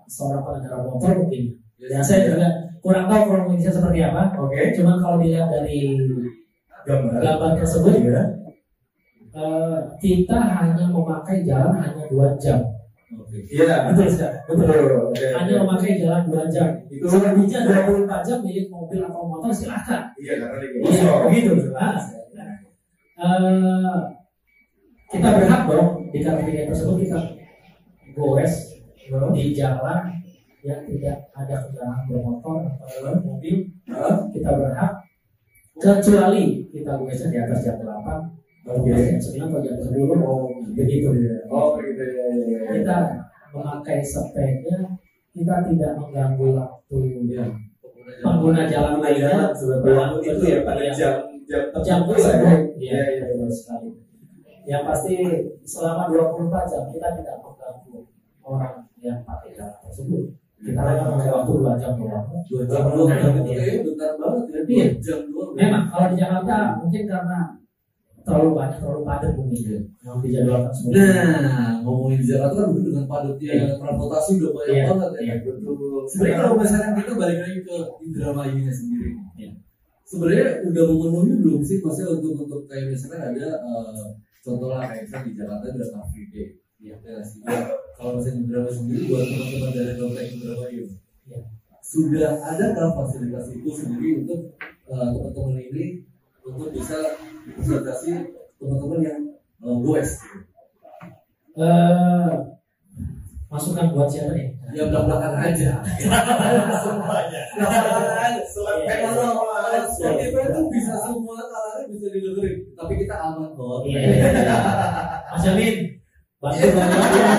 seorang 0.09 0.41
pengendara 0.41 0.81
motor 0.81 1.13
mungkin. 1.21 1.43
Dan 1.77 2.01
saya 2.01 2.25
juga 2.25 2.49
kurang 2.81 3.05
tahu 3.05 3.21
kronologisnya 3.29 3.73
seperti 3.73 3.99
apa. 4.01 4.33
Oke. 4.41 4.73
Cuman 4.73 4.97
kalau 4.97 5.21
dilihat 5.21 5.49
dari 5.49 5.93
Gambar. 6.81 7.21
gambar 7.21 7.51
tersebut, 7.61 7.93
Iya. 8.01 8.21
eh, 9.37 9.77
kita 10.01 10.33
hanya 10.41 10.89
memakai 10.89 11.45
jalan 11.45 11.77
hanya 11.77 12.03
dua 12.09 12.33
jam. 12.41 12.57
Iya. 13.51 13.91
Betul 13.91 14.05
Ustaz? 14.07 14.33
Betul. 14.47 14.65
Betul. 14.71 15.11
Oke. 15.11 15.27
Hanya 15.35 15.53
memakai 15.63 15.99
jalan 15.99 16.21
dua 16.27 16.43
jam. 16.47 16.67
Itu 16.87 17.05
Selebihnya 17.07 17.59
24 17.67 18.27
jam 18.27 18.37
milik 18.39 18.67
mobil 18.71 18.99
atau 19.03 19.27
motor 19.27 19.51
silahkan. 19.51 20.11
Iya 20.15 20.33
karena 20.39 20.55
di 20.63 20.67
Iya, 20.79 21.13
begitu. 21.27 21.51
Nah, 21.75 21.99
eh, 23.19 23.99
kita 25.11 25.27
berhak 25.35 25.61
dong 25.67 26.07
di 26.11 26.19
kategori 26.23 26.71
tersebut 26.71 26.95
kita 27.03 27.19
goes 28.15 28.53
di 29.35 29.51
jalan 29.51 30.07
yang 30.63 30.81
tidak 30.87 31.17
ada 31.35 31.55
kendaraan 31.67 32.05
bermotor 32.07 32.63
atau 32.79 33.19
mobil 33.19 33.67
kita 34.31 34.49
berhak 34.55 34.93
kecuali 35.75 36.69
kita 36.69 36.91
goesnya 36.95 37.27
di 37.27 37.37
atas 37.43 37.59
jam 37.65 37.75
8 37.81 38.40
jam 38.61 38.77
9 39.17 39.49
atau 39.49 39.59
jam 39.59 39.75
10 39.77 39.97
oh 40.21 40.45
begitu 40.71 41.09
Oh 41.49 41.75
gitu 41.77 42.03
ya. 42.05 42.25
ya, 42.29 42.45
ya. 42.45 42.59
kita 42.77 42.97
memakai 43.51 43.99
sepeda 43.99 44.77
kita 45.31 45.55
tidak 45.65 45.91
mengganggu 45.97 46.47
waktu 46.53 46.97
pengguna 48.21 48.67
jalan 48.67 48.99
lainnya 48.99 49.49
Sebelum 49.51 50.19
itu 50.19 50.43
ya 50.43 50.59
pada 50.61 50.81
Iya. 50.81 50.93
jam 50.93 51.13
jam 51.47 51.63
jam 51.81 51.99
lah 52.05 52.13
ya. 52.13 52.15
tersebut 52.15 52.59
Iya 52.77 52.99
iya. 53.09 53.23
betul 53.25 53.49
sekali 53.49 53.89
yang 54.61 54.85
pasti 54.85 55.15
selama 55.65 56.05
24 56.07 56.69
jam 56.69 56.83
kita 56.87 57.07
tidak 57.17 57.35
mengganggu 57.41 57.97
orang 58.41 58.85
yang 59.01 59.25
pakai 59.25 59.57
jalan 59.57 59.73
tersebut 59.81 60.23
kita 60.61 60.77
lagi 60.77 61.01
memakai 61.01 61.33
waktu 61.33 61.51
dua 61.57 61.73
jam 61.75 61.93
doang 61.97 62.25
dua 62.45 62.63
jam 62.69 62.83
doang 62.93 63.09
iya. 63.49 63.81
bentar 63.81 64.11
banget 64.15 64.45
ya 64.45 64.59
Iya. 64.61 64.85
dua 64.93 65.01
jam 65.01 65.19
doang 65.27 65.51
memang 65.57 65.83
kalau 65.89 66.07
di 66.07 66.15
Jakarta 66.15 66.57
mungkin 66.77 67.03
karena 67.09 67.39
terlalu 68.21 68.49
banyak 68.53 68.77
terlalu 68.77 69.01
padat 69.01 69.31
mungkin 69.33 69.59
yang 70.01 70.17
dijadwalkan 70.21 70.71
semua 70.71 70.91
Nah, 70.93 71.73
ngomongin 71.81 72.17
di 72.21 72.25
Jakarta 72.29 72.53
kan 72.61 72.67
udah 72.69 72.83
dengan 72.85 73.05
padatnya 73.05 73.53
transportasi 73.75 74.29
udah 74.37 74.51
banyak 74.53 74.73
Iya. 74.77 74.85
banget 74.93 75.09
ya. 75.11 75.21
Iya. 75.21 75.35
Betul. 75.41 76.01
Sebenarnya 76.05 76.37
kalau 76.37 76.55
misalkan 76.57 76.91
kita 76.97 77.11
balik 77.17 77.37
lagi 77.41 77.59
ke 77.61 77.75
Indramayunya 78.01 78.73
sendiri, 78.73 79.09
Iya. 79.35 79.49
sebenarnya 80.03 80.45
udah 80.65 80.83
memenuhi 80.85 81.33
belum 81.41 81.61
sih? 81.61 81.77
Maksudnya 81.79 82.09
untuk 82.17 82.31
untuk 82.39 82.61
kayak 82.65 82.85
misalkan 82.89 83.21
ada 83.33 83.47
eh, 83.57 84.05
contoh 84.41 84.67
lah 84.69 84.85
kayak 84.85 85.01
misalnya 85.05 85.25
di 85.25 85.33
Jakarta 85.33 85.65
ada 85.67 85.85
Car 85.87 86.05
Free 86.09 86.27
Day. 86.29 86.47
Iya. 86.81 86.95
Ya, 87.01 87.21
sih. 87.21 87.39
kalau 87.93 88.17
misalnya 88.17 88.37
Indramayu 88.41 88.73
sendiri 88.73 89.01
buat 89.05 89.25
teman-teman 89.25 89.69
dari 89.71 89.93
Dompet 89.97 90.25
Indramayu, 90.33 90.83
Iya. 91.25 91.39
sudah 91.81 92.31
ada 92.39 92.65
kan 92.73 92.89
fasilitas 92.93 93.45
itu 93.49 93.69
sendiri 93.69 94.09
untuk 94.21 94.39
eh, 94.85 95.07
teman-teman 95.09 95.57
ini 95.57 95.85
untuk 96.41 96.69
bisa 96.73 96.97
fasilitasi 97.53 98.11
teman-teman 98.57 98.99
yang 99.01 99.19
uh, 99.61 99.77
goes 99.81 100.17
eh 101.51 102.29
masukan 103.51 103.91
buat 103.91 104.07
siapa 104.07 104.31
nih 104.31 104.47
ya 104.71 104.87
belak-belakan 104.87 105.43
aja 105.43 105.83
Semuanya. 106.79 107.41
Kayak 108.87 109.11
kalau 109.11 109.43
kalau 109.43 109.83
Spotify 109.91 110.43
itu 110.47 110.61
bisa 110.71 110.93
semua 111.03 111.35
kalangan 111.43 111.83
bisa 111.91 112.07
didengerin 112.15 112.55
tapi 112.73 112.93
kita 113.03 113.15
aman 113.19 113.51
kok 113.51 113.83
Iya, 113.83 113.99
iya, 113.99 114.27
iya. 114.31 114.55
Mas 115.35 115.41
Jamin 115.43 115.75
bantu 116.39 116.67
bantu 116.71 117.17
ya. 117.19 117.33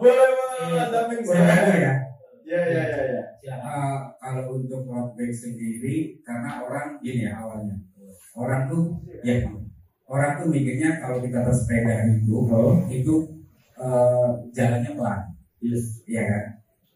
Boleh 0.00 0.28
boleh 0.32 0.64
Mas 0.72 0.90
Amin 0.96 1.18
boleh. 1.20 2.07
Saya 2.48 2.64
ya. 2.64 2.72
Ya 2.72 2.84
ya 2.88 3.00
ya 3.04 3.22
ya. 3.44 3.54
Eh, 3.60 3.98
kalau 4.16 4.56
untuk 4.56 4.88
road 4.88 5.12
bike 5.14 5.36
sendiri 5.36 6.16
karena 6.24 6.64
orang 6.64 6.96
gini 6.98 7.28
ya 7.28 7.36
awalnya 7.36 7.76
orang 8.32 8.64
tuh 8.66 8.96
ya 9.20 9.44
orang 10.08 10.40
tuh 10.40 10.48
mikirnya 10.48 10.96
kalau 10.96 11.20
kita 11.20 11.44
bersepeda 11.44 12.08
itu 12.08 12.36
kalau 12.48 12.88
itu 12.88 13.14
eh, 13.76 14.28
jalannya 14.56 14.90
pelan 14.96 15.20
yes 15.60 16.00
ya 16.08 16.24
kan 16.24 16.44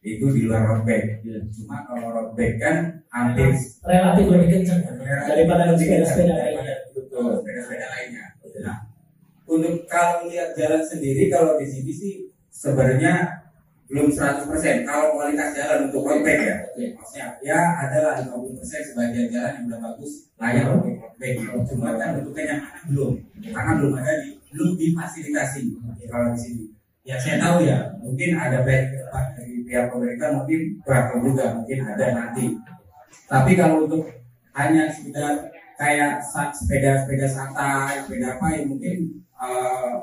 itu 0.00 0.24
di 0.32 0.40
luar 0.48 0.64
road 0.64 0.82
bike 0.82 1.20
Iya. 1.20 1.38
cuma 1.52 1.84
kalau 1.84 2.06
road 2.10 2.30
bike 2.32 2.56
kan 2.56 2.76
hampir 3.12 3.52
relatif 3.84 4.24
lebih 4.32 4.48
kencang 4.48 4.80
daripada 5.28 5.76
sepeda-sepeda 5.76 6.32
lainnya. 6.32 6.74
betul 6.96 7.28
sepeda-sepeda 7.36 7.86
lainnya 7.92 8.24
nah 8.64 8.78
untuk 9.44 9.84
kalau 9.84 10.32
lihat 10.32 10.56
jalan 10.56 10.80
sendiri 10.80 11.28
kalau 11.28 11.60
di 11.60 11.68
sini 11.68 11.92
sih 11.92 12.12
sebenarnya 12.48 13.41
belum 13.92 14.08
100% 14.08 14.88
kalau 14.88 15.20
kualitas 15.20 15.52
jalan 15.52 15.92
untuk 15.92 16.08
road 16.08 16.24
bike 16.24 16.48
ya 16.48 16.56
maksudnya 16.96 17.26
ya 17.44 17.60
adalah 17.76 18.16
50% 18.24 18.88
sebagian 18.88 19.28
jalan 19.28 19.52
yang 19.52 19.64
udah 19.68 19.80
bagus 19.84 20.12
layak 20.40 20.64
untuk 20.72 20.96
road 20.96 21.14
bike 21.20 21.40
cuma 21.68 21.88
kan 22.00 22.16
untuk 22.16 22.32
kenyamanan 22.32 22.82
belum. 22.88 23.12
Karena 23.52 23.72
belum 23.76 23.92
ada 24.00 24.12
di 24.24 24.30
belum 24.48 24.70
difasilitasi 24.80 25.60
kalau 26.08 26.26
di 26.32 26.40
sini 26.40 26.64
ya 27.04 27.20
saya 27.20 27.36
tahu 27.36 27.68
ya 27.68 27.78
mungkin 28.00 28.30
ada 28.32 28.64
baik 28.64 28.96
depan 28.96 29.24
dari 29.36 29.54
pihak 29.68 29.86
pemerintah 29.92 30.28
mungkin 30.40 30.60
berapa 30.88 31.12
juga 31.20 31.44
mungkin 31.60 31.78
ada 31.84 32.06
nanti. 32.16 32.44
Tapi 33.28 33.52
kalau 33.60 33.84
untuk 33.84 34.08
hanya 34.56 34.88
sekedar 34.88 35.52
kayak 35.76 36.24
sepeda-sepeda 36.24 37.28
santai 37.28 38.00
sepeda 38.04 38.40
apa 38.40 38.46
ya 38.56 38.60
mungkin 38.64 39.20
eh, 39.20 39.94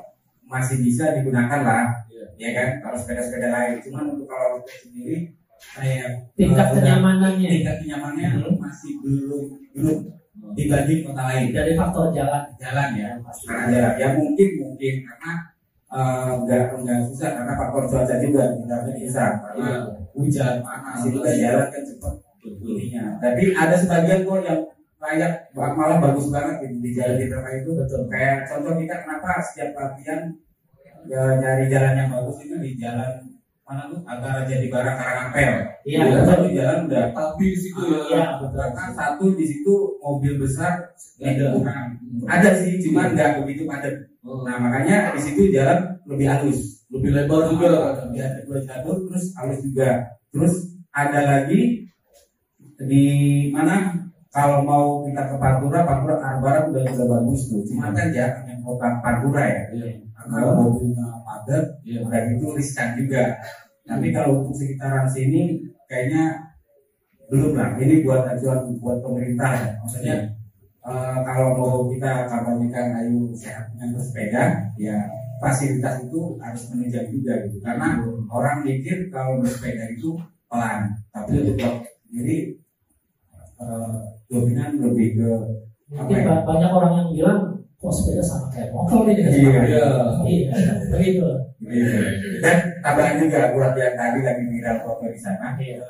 masih 0.46 0.78
bisa 0.78 1.14
digunakan 1.18 1.60
lah. 1.66 1.86
Ya 2.40 2.50
kan 2.56 2.68
kalau 2.80 2.96
sepeda-sepeda 2.96 3.48
lain. 3.52 3.76
Cuman 3.84 4.04
untuk 4.16 4.26
kalau 4.26 4.64
bike 4.64 4.80
sendiri 4.80 5.16
saya 5.60 6.08
tingkat 6.32 6.66
eh, 6.72 6.74
kenyamanannya. 6.80 7.48
tingkat 7.52 7.76
kenyamanannya 7.84 8.56
masih 8.56 8.92
belum 9.04 9.44
belum 9.76 9.98
dibanding 10.56 11.00
kota 11.04 11.22
lain. 11.28 11.52
Dari 11.52 11.72
faktor 11.76 12.16
jalan. 12.16 12.44
Jalan 12.56 12.88
ya. 12.96 13.10
Pasti. 13.20 13.44
karena 13.44 13.64
jalan. 13.68 13.92
Ya 14.00 14.08
mungkin 14.16 14.48
mungkin. 14.56 14.94
Karena 15.04 15.32
eh, 15.92 16.30
nggak 16.48 16.62
nggak 16.80 16.98
susah. 17.12 17.30
Karena 17.36 17.52
faktor 17.60 17.82
cuaca 17.92 18.14
juga 18.24 18.42
kita 18.56 18.76
bisa 18.96 19.24
karena 19.44 19.68
Iya. 19.68 19.78
hujan 20.16 20.54
panas. 20.64 20.98
Itu 21.04 21.18
kan 21.20 21.34
jalan 21.36 21.66
kan 21.68 21.82
cepat. 21.84 22.14
Ininya 22.40 23.20
tapi 23.20 23.52
ada 23.52 23.76
sebagian 23.76 24.24
kok 24.24 24.40
yang 24.40 24.64
layak 25.00 25.32
malah 25.52 25.96
bagus 26.00 26.32
banget 26.32 26.56
gitu, 26.64 26.76
di 26.80 26.90
jalan 26.96 27.16
di 27.20 27.28
itu. 27.28 27.70
Betul. 27.76 28.00
kayak 28.08 28.48
contoh 28.48 28.80
kita 28.80 28.94
kenapa 29.04 29.40
setiap 29.44 29.70
latihan 29.76 30.32
ya, 31.08 31.22
nyari 31.40 31.64
jalan 31.70 31.94
yang 31.96 32.08
bagus 32.12 32.36
itu 32.44 32.56
di 32.60 32.76
jalan 32.76 33.30
mana 33.70 33.86
tuh? 33.86 34.02
Antara 34.02 34.42
jadi 34.50 34.66
barang 34.66 34.96
Karangapel 34.98 35.52
Iya, 35.86 35.98
betul. 36.10 36.26
satu 36.26 36.46
jalan 36.50 36.78
udah 36.90 37.04
tapi 37.14 37.44
di 37.54 37.58
situ 37.62 37.80
ya. 37.86 38.00
Iya, 38.10 38.24
karena 38.50 38.84
satu 38.92 39.24
di 39.38 39.44
situ 39.46 39.74
mobil 40.02 40.32
besar 40.42 40.90
ada. 41.22 41.44
kurang. 41.56 41.86
Ada 42.26 42.50
sih 42.60 42.82
cuma 42.84 43.08
nggak 43.14 43.40
begitu 43.46 43.64
padat. 43.64 43.94
Oh, 44.20 44.44
nah 44.44 44.60
makanya 44.60 45.16
di 45.16 45.20
situ 45.22 45.54
jalan 45.54 45.96
lebih 46.04 46.26
halus. 46.28 46.84
Lebih 46.90 47.10
lebar 47.14 47.48
juga 47.54 47.94
ya 48.12 48.26
dua 48.44 48.58
jalur 48.66 49.06
terus 49.08 49.32
halus 49.38 49.62
juga. 49.64 50.18
Terus 50.34 50.54
ada 50.92 51.20
lagi 51.24 51.86
di 52.76 53.04
mana? 53.54 54.02
Kalau 54.30 54.62
mau 54.62 55.02
kita 55.10 55.26
ke 55.26 55.36
Pantura 55.42 55.82
Pantura 55.82 56.14
arah 56.22 56.38
barat 56.38 56.62
udah 56.70 56.86
udah 56.86 57.06
bagus 57.18 57.50
tuh. 57.50 57.66
Cuma 57.66 57.90
kan 57.90 58.14
jarang 58.14 58.46
yang 58.46 58.62
ke 58.62 58.72
Pantura 58.78 59.42
ya. 59.42 59.62
Iya. 59.74 59.90
Kalau 60.28 60.50
mobilnya 60.68 61.06
padat 61.24 61.64
Iya. 61.86 62.00
dan 62.08 62.24
itu 62.36 62.46
riskan 62.52 62.88
juga. 62.98 63.38
Tapi 63.86 64.06
kalau 64.12 64.44
untuk 64.44 64.54
sekitaran 64.54 65.08
sini 65.08 65.64
kayaknya 65.88 66.52
belum 67.30 67.54
lah. 67.54 67.78
Ini 67.78 68.02
buat 68.02 68.26
ajuan 68.26 68.76
buat 68.78 68.98
pemerintah 69.00 69.50
ya. 69.54 69.70
Maksudnya 69.80 70.16
eh, 70.82 71.16
kalau 71.22 71.48
mau 71.56 71.76
kita 71.88 72.26
kampanyekan 72.26 72.86
ayo 73.00 73.30
sehat 73.32 73.70
dengan 73.72 73.96
bersepeda 73.96 74.42
ya 74.76 74.96
fasilitas 75.40 76.04
itu 76.04 76.36
harus 76.36 76.62
menunjang 76.68 77.08
juga 77.08 77.32
gitu. 77.46 77.58
Karena 77.64 78.02
orang 78.28 78.60
mikir 78.62 79.08
kalau 79.08 79.40
bersepeda 79.40 79.88
itu 79.90 80.18
pelan. 80.50 80.90
Tapi 81.10 81.30
untuk 81.40 81.56
road 81.58 81.76
jadi 82.10 82.36
eh, 83.60 83.94
dominan 84.30 84.70
lebih 84.78 85.08
ke 85.18 85.30
mungkin 85.90 86.18
ba- 86.22 86.46
banyak 86.46 86.70
orang 86.70 86.92
yang 86.96 87.08
bilang 87.10 87.40
kok 87.80 87.88
sepeda 87.90 88.20
sama 88.20 88.46
kayak 88.52 88.68
motor 88.70 89.08
ini 89.08 89.22
Iya. 89.24 89.50
iya 89.64 89.84
iya 90.24 90.72
begitu 90.88 91.28
Gitu. 91.60 92.00
Dan 92.40 92.56
tambahan 92.80 93.20
juga 93.20 93.52
buat 93.52 93.76
yang 93.76 93.92
tadi 93.92 94.20
lagi 94.24 94.44
viral 94.48 94.80
foto 94.80 95.04
di 95.06 95.16
sana, 95.16 95.52
Iya. 95.54 95.84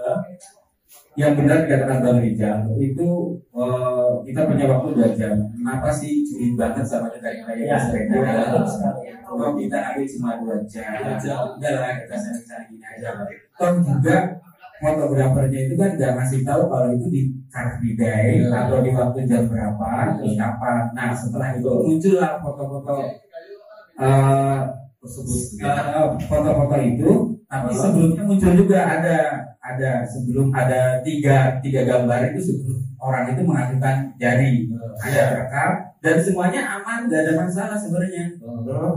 yang 1.14 1.34
benar 1.34 1.62
dikatakan 1.62 2.02
Bang 2.02 2.18
Rijal 2.18 2.66
itu 2.76 3.08
eh, 3.50 4.10
kita 4.26 4.40
punya 4.46 4.66
waktu 4.66 4.88
dua 4.90 5.08
jam. 5.14 5.34
Kenapa 5.46 5.90
sih 5.90 6.26
curi 6.26 6.58
banget 6.58 6.82
sama 6.82 7.10
kita 7.10 7.28
yang 7.30 7.42
kayak 7.46 7.58
Iya, 7.62 7.76
sepeda? 7.78 8.18
betul 8.18 8.64
sekali. 8.66 9.00
Kalau 9.20 9.50
kita 9.54 9.78
ada 9.78 10.02
cuma 10.02 10.30
dua 10.42 10.56
jam, 10.66 10.90
udah 11.54 11.72
lah 11.76 11.92
kita 11.98 12.14
sering 12.18 12.66
gini 12.66 12.84
aja. 12.84 13.08
Toh 13.54 13.70
juga 13.78 14.16
fotografernya 14.80 15.60
itu 15.68 15.74
kan 15.76 15.90
nggak 15.94 16.12
ngasih 16.16 16.40
tahu 16.42 16.62
kalau 16.66 16.88
itu 16.96 17.06
di 17.12 17.22
Free 17.52 17.94
Day 17.94 18.40
Iya. 18.40 18.64
atau 18.64 18.80
di 18.80 18.90
waktu 18.96 19.28
jam 19.28 19.44
berapa, 19.44 20.16
terus 20.16 20.34
kapan. 20.40 20.80
Nah 20.96 21.12
setelah 21.12 21.48
itu 21.52 21.68
muncullah 21.68 22.40
foto-foto 22.40 22.96
tersebut. 25.00 25.40
Eh, 25.60 26.08
foto-foto 26.24 26.76
itu 26.80 27.10
tapi 27.50 27.74
sebelumnya 27.74 28.22
muncul 28.24 28.52
juga 28.54 28.78
ada 28.86 29.18
ada 29.60 30.06
sebelum 30.06 30.54
ada 30.54 31.02
tiga 31.04 31.58
tiga 31.60 31.82
gambar 31.84 32.30
itu 32.32 32.40
sebelum 32.48 32.78
orang 33.02 33.34
itu 33.34 33.42
menghasilkan 33.44 33.96
jari. 34.16 34.70
Ada 35.02 35.22
rekam 35.36 35.70
dan 36.00 36.16
semuanya 36.22 36.62
aman 36.80 37.10
nggak 37.10 37.20
ada 37.26 37.32
masalah 37.36 37.76
sebenarnya. 37.76 38.38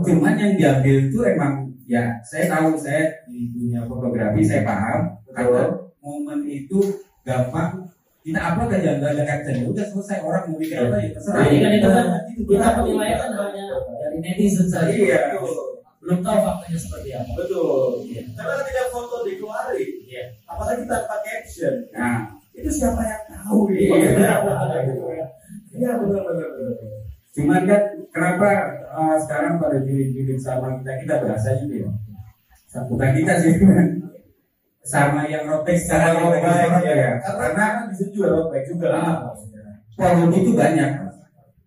Cuman 0.06 0.34
yang 0.38 0.54
diambil 0.56 0.96
itu 1.10 1.18
emang 1.26 1.68
ya 1.84 2.16
saya 2.24 2.48
tahu 2.48 2.78
saya 2.80 3.12
di 3.28 3.52
dunia 3.52 3.84
fotografi 3.84 4.40
saya 4.40 4.64
paham 4.64 5.12
kalau 5.34 5.90
momen 5.98 6.40
itu 6.46 6.80
gampang 7.22 7.84
kita 8.24 8.40
upload 8.40 8.72
aja 8.72 8.90
nggak 8.96 9.10
ada 9.14 9.24
caption 9.28 9.68
udah 9.68 9.84
selesai 9.84 10.18
orang 10.24 10.48
mau 10.48 10.56
bikin 10.56 10.78
apa 10.80 10.96
ya 10.96 11.08
terserah 11.12 11.44
Jadi 11.44 11.56
kan 11.60 11.72
itu 11.76 11.88
kan 11.92 12.06
Itu 12.32 12.42
kita 12.48 12.56
berat. 12.56 12.74
penilaian 12.80 13.18
kan 13.20 13.30
hanya 13.36 13.64
dari 14.00 14.16
netizen 14.24 14.66
saja. 14.66 14.88
Iya. 14.88 15.20
Belum 16.00 16.20
tahu 16.20 16.36
faktanya 16.40 16.78
seperti 16.78 17.08
apa. 17.12 17.32
Betul. 17.36 17.88
Iya. 18.04 18.22
Karena 18.32 18.54
ketika 18.64 18.82
foto 18.88 19.16
dikeluarin, 19.24 19.90
Iya. 20.04 20.24
apalagi 20.44 20.82
tanpa 20.84 21.16
caption, 21.20 21.74
nah 21.92 22.16
itu 22.52 22.70
siapa 22.70 23.00
yang 23.04 23.22
tahu 23.28 23.58
gitu. 23.72 23.92
Iya. 23.92 25.26
Iya 25.74 25.90
benar 26.00 26.22
benar 26.24 26.48
benar. 26.48 26.76
Cuman 27.34 27.62
kan 27.66 27.82
kenapa 28.14 28.48
uh, 28.88 29.16
sekarang 29.18 29.58
pada 29.58 29.82
juri-juri 29.82 30.38
sama 30.38 30.78
kita 30.80 30.92
kita 31.02 31.14
berasa 31.20 31.48
gitu 31.60 31.82
ya. 31.82 31.90
Bukan 32.88 33.10
kita 33.14 33.32
sih 33.42 33.52
sama 34.84 35.24
yang 35.24 35.48
yang 35.48 35.64
lagi 35.64 35.80
sorot 35.80 36.84
ya. 36.84 37.16
Karena 37.24 37.64
kan 37.72 37.84
bisa 37.88 38.04
juga 38.12 38.26
road 38.36 38.46
bike 38.52 38.68
juga 38.68 38.86
lah. 38.92 39.16
Hobi 39.96 40.36
itu 40.44 40.52
banyak. 40.52 40.90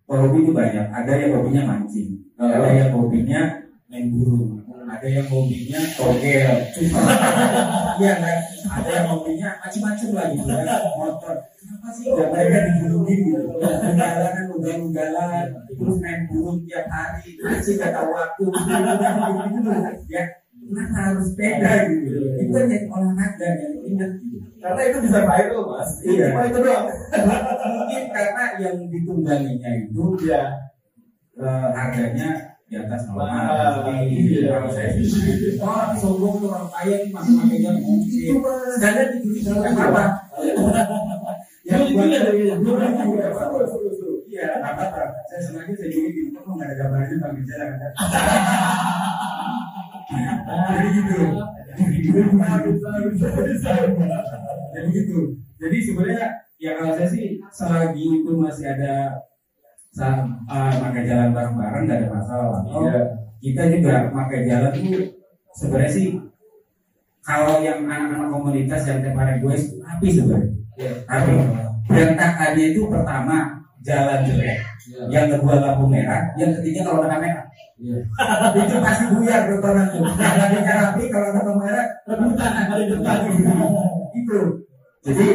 Hobi 0.06 0.38
itu 0.46 0.52
banyak. 0.54 0.86
Ada 0.94 1.12
yang 1.18 1.30
hobinya 1.36 1.62
mancing, 1.66 2.10
ada 2.38 2.68
yang 2.70 2.90
hobinya 2.94 3.68
main 3.88 4.12
burung, 4.12 4.60
ada 4.84 5.08
yang 5.08 5.24
hobinya 5.32 5.80
togel, 5.96 6.56
iya 8.00 8.12
kan, 8.20 8.38
ada 8.68 8.88
yang 9.00 9.06
hobinya 9.08 9.48
macam-macam 9.64 10.08
lah 10.12 10.26
gitu 10.28 10.44
kan, 10.44 10.80
motor. 11.00 11.36
Kenapa 11.56 11.88
sih 11.96 12.12
gak 12.12 12.28
mereka 12.28 12.58
digulungin 12.68 13.18
gitu? 13.32 13.48
Ugalan, 13.64 14.44
ugal-ugalan, 14.52 15.46
terus 15.72 15.96
main 16.04 16.20
burung 16.28 16.60
tiap 16.68 16.84
hari, 16.92 17.32
masih 17.40 17.80
gak 17.80 17.96
tahu 17.96 18.12
waktu, 18.12 18.44
ya. 20.12 20.24
Kenapa 20.68 20.96
harus 21.00 21.32
sepeda 21.32 21.88
gitu? 21.88 22.12
Itu 22.44 22.58
yang 22.60 22.84
olahraga 22.92 23.48
yang 23.56 23.72
gitu. 23.88 24.06
Karena 24.60 24.80
itu 24.84 24.98
bisa 25.00 25.18
viral 25.24 25.64
mas. 25.64 25.90
Iya. 26.04 26.26
Cuma 26.28 26.42
itu 26.44 26.58
doang. 26.60 26.86
Mungkin 27.72 28.02
karena 28.12 28.44
yang 28.60 28.76
ditungganginya 28.92 29.70
itu 29.80 30.04
Ya. 30.28 30.42
harganya 31.72 32.28
di 32.68 32.74
atas 32.76 33.08
normal. 33.08 33.80
Jadi, 33.88 34.12
Iya. 34.28 34.60
kalau 34.60 34.68
saya 34.68 34.92
sih, 34.92 35.08
orang 35.56 35.96
sombong 35.96 36.36
tuh 36.42 36.52
orang 36.52 36.68
kaya 36.68 36.96
nih 37.00 37.10
masih 37.16 37.32
makainya 37.38 37.70
mungkin. 37.80 38.34
Sedangkan 38.76 39.06
di 39.08 39.18
Indonesia 39.40 39.72
nggak. 39.72 40.12
Yang 41.64 41.80
buat 41.96 42.08
Iya, 44.28 44.60
apa-apa. 44.60 45.02
Saya 45.32 45.40
sengaja 45.40 45.72
saya 45.72 45.88
juga 45.88 46.08
di 46.12 46.20
rumah 46.28 46.52
nggak 46.52 46.68
ada 46.68 46.74
gambarnya 46.76 47.16
sambil 47.16 47.44
jalan. 47.48 47.70
Jadi 47.78 49.37
gitu. 50.96 51.20
Jadi 54.74 54.88
gitu. 54.92 55.18
Jadi 55.58 55.76
sebenarnya 55.84 56.24
ya 56.58 56.70
kalau 56.80 56.92
saya 56.96 57.08
sih 57.08 57.38
selagi 57.52 58.06
itu 58.24 58.30
masih 58.34 58.66
ada 58.72 58.94
eh, 59.98 60.72
pakai 60.80 61.02
jalan 61.06 61.30
bareng-bareng 61.34 61.82
nggak 61.86 61.98
ada 62.02 62.08
masalah. 62.08 62.60
Iya. 62.64 62.98
Kita 63.38 63.62
juga 63.70 64.10
pakai 64.10 64.40
jalan 64.48 64.72
tuh 64.74 65.02
sebenarnya 65.54 65.92
sih 65.92 66.06
kalau 67.22 67.60
yang 67.60 67.84
anak-anak 67.84 68.32
komunitas 68.32 68.88
yang 68.88 69.04
kemarin 69.04 69.38
gue 69.44 69.54
api 69.84 70.08
sebenarnya. 70.08 70.50
Tapi 71.04 71.32
berantakannya 71.88 72.64
itu 72.72 72.80
pertama 72.88 73.58
jalan 73.82 74.20
jelek, 74.26 74.58
yang 75.08 75.26
kedua 75.32 75.58
lampu 75.62 75.88
merah, 75.88 76.28
yang 76.36 76.52
ketiga 76.60 76.84
kalau 76.84 77.06
kena 77.06 77.18
merah. 77.18 77.44
itu 78.58 78.76
pasti 78.82 79.04
buyar 79.14 79.40
tuh. 79.46 79.62
Jalannya 79.62 80.60
rapi 80.66 81.02
kalau 81.06 81.28
kena 81.30 81.52
merah, 81.54 81.86
rebutan 82.10 82.52
ada 82.58 82.74
depan. 82.82 83.18
Itu. 84.18 84.38
Jadi 85.06 85.26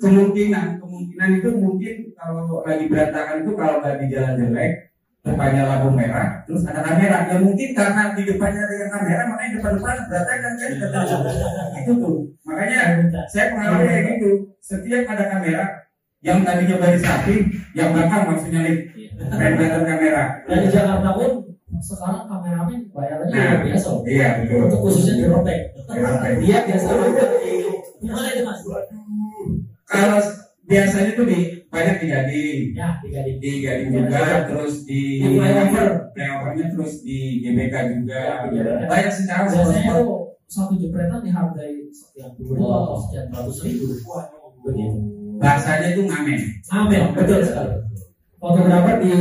kemungkinan 0.00 0.66
kemungkinan 0.82 1.30
itu 1.38 1.50
mungkin 1.54 1.94
kalau 2.18 2.64
lagi 2.66 2.84
berantakan 2.90 3.46
itu 3.46 3.52
kalau 3.54 3.78
nggak 3.84 3.96
di 4.02 4.06
jalan 4.10 4.34
jelek 4.40 4.72
depannya 5.20 5.68
lampu 5.68 5.88
merah 5.92 6.42
terus 6.48 6.64
ada 6.66 6.80
kamera. 6.82 7.28
Ya 7.28 7.36
mungkin 7.38 7.68
karena 7.76 8.02
di 8.16 8.22
depannya 8.24 8.60
ada 8.66 8.74
yang 8.74 8.90
kamera 8.90 9.22
makanya 9.30 9.50
depan 9.60 9.72
depan 9.78 9.96
berantakan 10.08 10.52
kan 10.58 10.70
itu 11.78 11.92
tuh. 11.94 12.16
Makanya 12.48 12.78
saya 13.30 13.54
pengalaman 13.54 13.86
kayak 13.86 14.04
gitu. 14.16 14.30
Setiap 14.58 15.04
ada 15.06 15.24
kamera 15.28 15.64
yang 16.20 16.44
tadinya 16.44 16.76
baris 16.76 17.04
rapi 17.04 17.36
yang 17.72 17.96
belakang 17.96 18.22
maksudnya 18.28 18.60
nih 18.64 18.76
kelihatan 19.28 19.84
kamera. 19.84 20.24
Dan 20.48 20.58
di 20.64 20.68
Jakarta 20.72 21.10
pun 21.16 21.49
sekarang 21.78 22.26
kameramen 22.26 22.80
bayarannya 22.90 23.30
Nah, 23.32 23.62
biasa. 23.62 23.86
loh. 23.88 24.02
iya 24.04 24.28
betul 24.38 24.66
Untuk 24.66 24.80
khususnya 24.82 25.14
di. 25.14 25.24
Ropek. 25.24 25.60
Dia 26.40 26.58
biasa 26.66 26.88
Gimana 28.00 28.26
itu 28.28 28.42
mas? 28.42 28.60
kalau 29.84 30.18
biasanya 30.64 31.12
tuh 31.12 31.26
di 31.26 31.40
banyak 31.66 31.96
di 31.98 32.06
Gading 32.06 32.60
Ya, 32.72 32.88
di 32.98 33.08
di 33.38 33.50
Gading 33.60 33.88
juga 33.92 34.46
terus 34.46 34.74
di 34.82 35.02
flyover. 35.20 35.88
flyovernya 36.10 36.66
terus 36.70 36.92
di 37.00 37.18
GBK 37.40 37.74
juga 37.92 38.20
Ya, 38.48 38.50
iya. 38.50 38.86
banyak 38.86 39.12
secara 39.12 39.46
Biasanya 39.46 39.92
tuh 39.96 40.08
satu 40.46 40.74
jepretan 40.74 41.22
dihargai 41.22 41.78
sekian 41.90 42.34
puluh 42.34 42.54
ribu 42.54 42.66
atau 42.66 42.96
sekian 43.00 43.26
ratus 43.30 43.56
ribu. 43.62 43.86
Begitu. 44.60 44.98
bahasanya 45.38 45.88
itu 45.90 46.02
ngamen 46.04 46.40
Amin, 46.68 47.02
betul 47.14 47.40
sekali. 47.40 47.72
Fotografer 48.36 48.96
di 49.00 49.12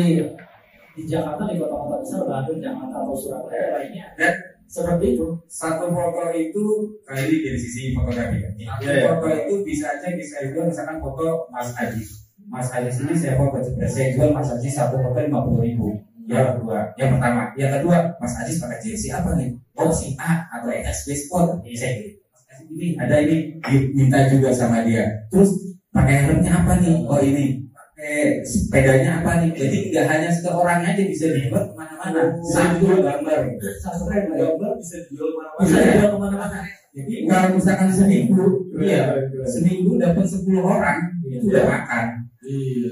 di 1.00 1.08
Jakarta 1.08 1.48
di 1.48 1.56
kota-kota 1.56 2.04
besar, 2.04 2.22
Bandung, 2.28 2.60
Jakarta 2.60 2.96
atau 3.00 3.16
Surabaya 3.16 3.66
lainnya 3.80 4.12
dan 4.20 4.36
seperti 4.70 5.18
itu. 5.18 5.28
satu 5.50 5.90
foto 5.90 6.30
itu 6.36 6.64
kali 7.08 7.42
dari 7.42 7.58
sisi 7.58 7.96
fotografi 7.96 8.38
kan. 8.38 8.54
Satu 8.54 8.86
iya. 8.86 9.10
foto 9.10 9.28
itu 9.34 9.54
bisa 9.66 9.90
aja 9.90 10.14
bisa 10.14 10.46
jual 10.52 10.70
misalkan 10.70 11.02
foto 11.02 11.50
Mas 11.50 11.74
Haji. 11.74 12.04
Mas 12.52 12.70
Haji 12.70 12.92
sini 12.94 13.16
saya 13.18 13.34
foto 13.40 13.58
saya 13.64 14.08
jual 14.14 14.30
Mas 14.30 14.52
Haji 14.52 14.70
satu 14.70 15.02
foto 15.02 15.18
lima 15.24 15.42
puluh 15.42 15.66
ribu. 15.66 15.88
Yang 16.30 16.62
kedua, 16.62 16.94
yang 16.94 17.18
pertama, 17.18 17.44
yang 17.58 17.72
kedua 17.82 17.98
Mas 18.22 18.34
Haji 18.38 18.54
pakai 18.62 18.78
jersey 18.86 19.10
apa 19.10 19.34
nih? 19.34 19.50
Oh 19.74 19.90
si 19.90 20.14
A 20.22 20.46
atau 20.54 20.70
XB 20.70 21.08
Sport. 21.18 21.66
Saya. 21.74 22.14
Mas 22.30 22.44
Haji 22.54 22.64
ini 22.78 22.88
ada 23.02 23.16
ini 23.26 23.58
minta 23.98 24.30
juga 24.30 24.54
sama 24.54 24.86
dia. 24.86 25.08
Terus 25.34 25.58
pakai 25.90 26.30
helmnya 26.30 26.54
apa 26.54 26.78
nih? 26.78 27.02
Oh 27.10 27.18
ini 27.18 27.59
pakai 28.00 28.40
sepedanya 28.48 29.20
apa 29.20 29.44
nih? 29.44 29.52
Jadi 29.52 29.78
tidak 29.92 30.06
hanya 30.08 30.32
satu 30.32 30.64
orang 30.64 30.88
aja 30.88 31.04
bisa 31.04 31.36
dibuat 31.36 31.68
ke 31.68 31.76
mana-mana. 31.76 32.32
Satu 32.48 32.88
gambar. 32.96 33.40
Satu 33.84 34.04
Gambar 34.08 34.72
bisa 34.80 35.04
dijual 35.04 35.36
mana-mana. 35.36 35.60
bisa 35.68 35.78
dijual 35.84 36.10
ke 36.16 36.20
mana-mana. 36.24 36.60
Jadi 36.96 37.14
kalau 37.28 37.48
misalkan 37.60 37.92
seminggu, 37.92 38.48
iya, 38.80 39.20
Iya. 39.20 39.44
seminggu 39.46 40.00
dapat 40.00 40.26
10 40.26 40.64
orang, 40.64 41.00
itu 41.28 41.46
udah 41.52 41.66
makan. 41.68 42.06
Iya. 42.40 42.92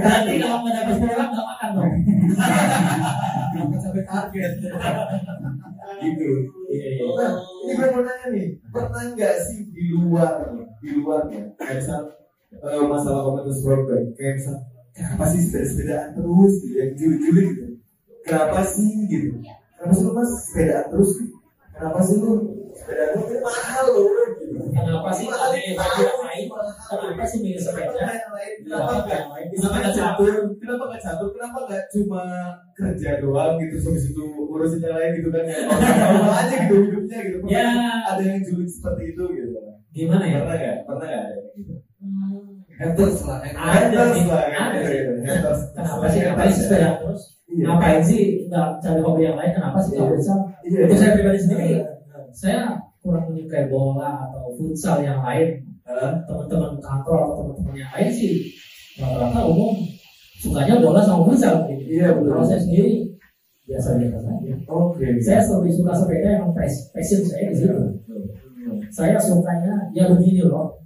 Nanti 0.00 0.32
kalau 0.40 0.58
nggak 0.64 0.74
dapat 0.80 0.92
sepuluh 0.96 1.12
orang 1.14 1.28
nggak 1.30 1.46
makan 1.52 1.68
dong. 1.76 1.92
Sampai 3.84 4.02
target. 4.08 4.50
Gitu. 6.00 6.28
Iya, 6.72 6.88
iya. 6.96 7.28
Ini 7.68 7.72
gue 7.76 7.86
mau 7.92 8.00
nanya 8.00 8.26
nih, 8.32 8.46
pernah 8.72 9.04
nggak 9.12 9.34
sih 9.44 9.68
di 9.70 9.84
luar 9.92 10.40
di 10.80 10.90
luarnya, 10.96 11.52
misal 11.60 12.19
eh, 12.58 12.84
masalah 12.90 13.20
komunitas 13.22 13.62
broadband, 13.62 14.06
kayak 14.18 14.34
misal 14.42 14.56
kenapa 14.90 15.24
sih 15.30 15.40
sepeda-sepedaan 15.46 16.08
terus 16.18 16.52
gitu, 16.66 16.74
yang 16.74 16.92
juli-juli 16.98 17.42
gitu, 17.54 17.64
kenapa 18.26 18.60
sih 18.66 18.90
gitu, 19.06 19.28
kenapa 19.78 19.92
sih 19.94 20.02
lu 20.04 20.12
mas 20.12 20.30
sepedaan 20.50 20.86
terus 20.90 21.10
gitu, 21.18 21.36
kenapa 21.72 21.98
sih 22.02 22.16
lu 22.18 22.32
sepedaan 22.74 23.08
terus 23.14 23.26
ini 23.30 23.40
mahal 23.40 23.84
loh 23.94 24.04
gitu, 24.36 24.54
Kenapa 24.70 25.10
sih 25.14 25.26
di 25.30 25.72
baju 25.78 26.00
yang 26.02 26.20
lain? 26.26 26.46
Kenapa 26.90 27.24
sih 27.26 27.38
milih 27.42 27.62
sepeda? 27.62 27.90
Kenapa 27.94 28.14
yang 28.18 28.32
lain? 28.34 28.52
Kenapa 28.66 28.90
Kenapa 28.90 28.94
nggak? 29.06 29.22
Kenapa 29.50 29.74
nggak 29.78 29.94
catur? 29.94 30.34
Kenapa 30.58 30.82
nggak 30.90 31.02
catur? 31.02 31.28
Kenapa 31.34 31.58
nggak 31.66 31.82
cuma 31.94 32.22
kerja 32.74 33.10
doang 33.22 33.52
gitu, 33.62 33.74
habis 33.86 34.04
itu 34.10 34.24
urusin 34.50 34.82
yang 34.82 34.94
lain 34.98 35.10
gitu 35.22 35.28
kan? 35.30 35.44
Ya, 35.46 35.58
normal 35.70 36.34
aja 36.34 36.54
gitu 36.66 36.74
hidupnya 36.82 37.18
gitu. 37.22 37.38
Ya. 37.46 37.68
Ada 38.10 38.22
yang 38.26 38.40
julid 38.42 38.70
seperti 38.70 39.02
itu 39.14 39.22
gitu. 39.38 39.50
Gimana 39.94 40.24
ya? 40.26 40.38
Pernah 40.42 40.56
nggak? 40.58 40.76
Pernah 40.86 41.06
nggak 41.06 41.26
gitu? 41.58 41.74
Haters 42.80 43.16
lah. 43.28 43.38
Haters 43.44 44.18
lah. 44.24 44.42
Kenapa 45.76 46.06
sih 46.08 46.20
ngapain 46.24 46.48
sih 46.48 46.64
sepeda 46.64 46.96
terus? 46.96 47.22
Iya. 47.50 47.64
Ngapain 47.68 48.00
sih 48.00 48.20
nggak 48.48 48.68
cari 48.80 49.00
hobi 49.04 49.22
yang 49.28 49.36
lain? 49.36 49.52
Kenapa 49.52 49.78
sih 49.84 49.92
nggak 50.00 50.16
bisa? 50.16 50.34
Iya. 50.64 50.78
Untuk 50.88 50.96
saya 50.96 51.12
pribadi 51.12 51.38
sendiri, 51.44 51.70
saya 52.32 52.60
kurang 53.04 53.28
menyukai 53.28 53.68
bola 53.68 54.24
atau 54.24 54.48
futsal 54.56 55.04
yang 55.04 55.20
lain. 55.20 55.60
Teman-teman 56.24 56.78
kantor 56.80 57.18
atau 57.26 57.34
teman-teman 57.42 57.74
yang 57.76 57.90
lain 57.92 58.08
sih 58.14 58.48
rata-rata 58.96 59.40
umum 59.44 59.74
sukanya 60.40 60.80
bola 60.80 61.04
sama 61.04 61.28
futsal. 61.28 61.68
gitu. 61.68 61.84
Iya, 62.00 62.16
betul. 62.16 62.30
Kalau 62.32 62.44
saya 62.48 62.60
sendiri 62.64 62.92
biasa-biasa 63.68 64.18
saja. 64.24 64.54
Oke. 64.70 65.06
Saya 65.20 65.40
lebih 65.44 65.72
suka 65.76 65.92
sepeda 65.92 66.28
yang 66.40 66.48
pas- 66.56 66.84
passion 66.96 67.20
saya 67.28 67.44
di 67.50 67.56
situ. 67.60 67.76
Saya 68.88 69.20
sukanya 69.20 69.74
ya 69.92 70.08
begini 70.08 70.46
loh, 70.46 70.79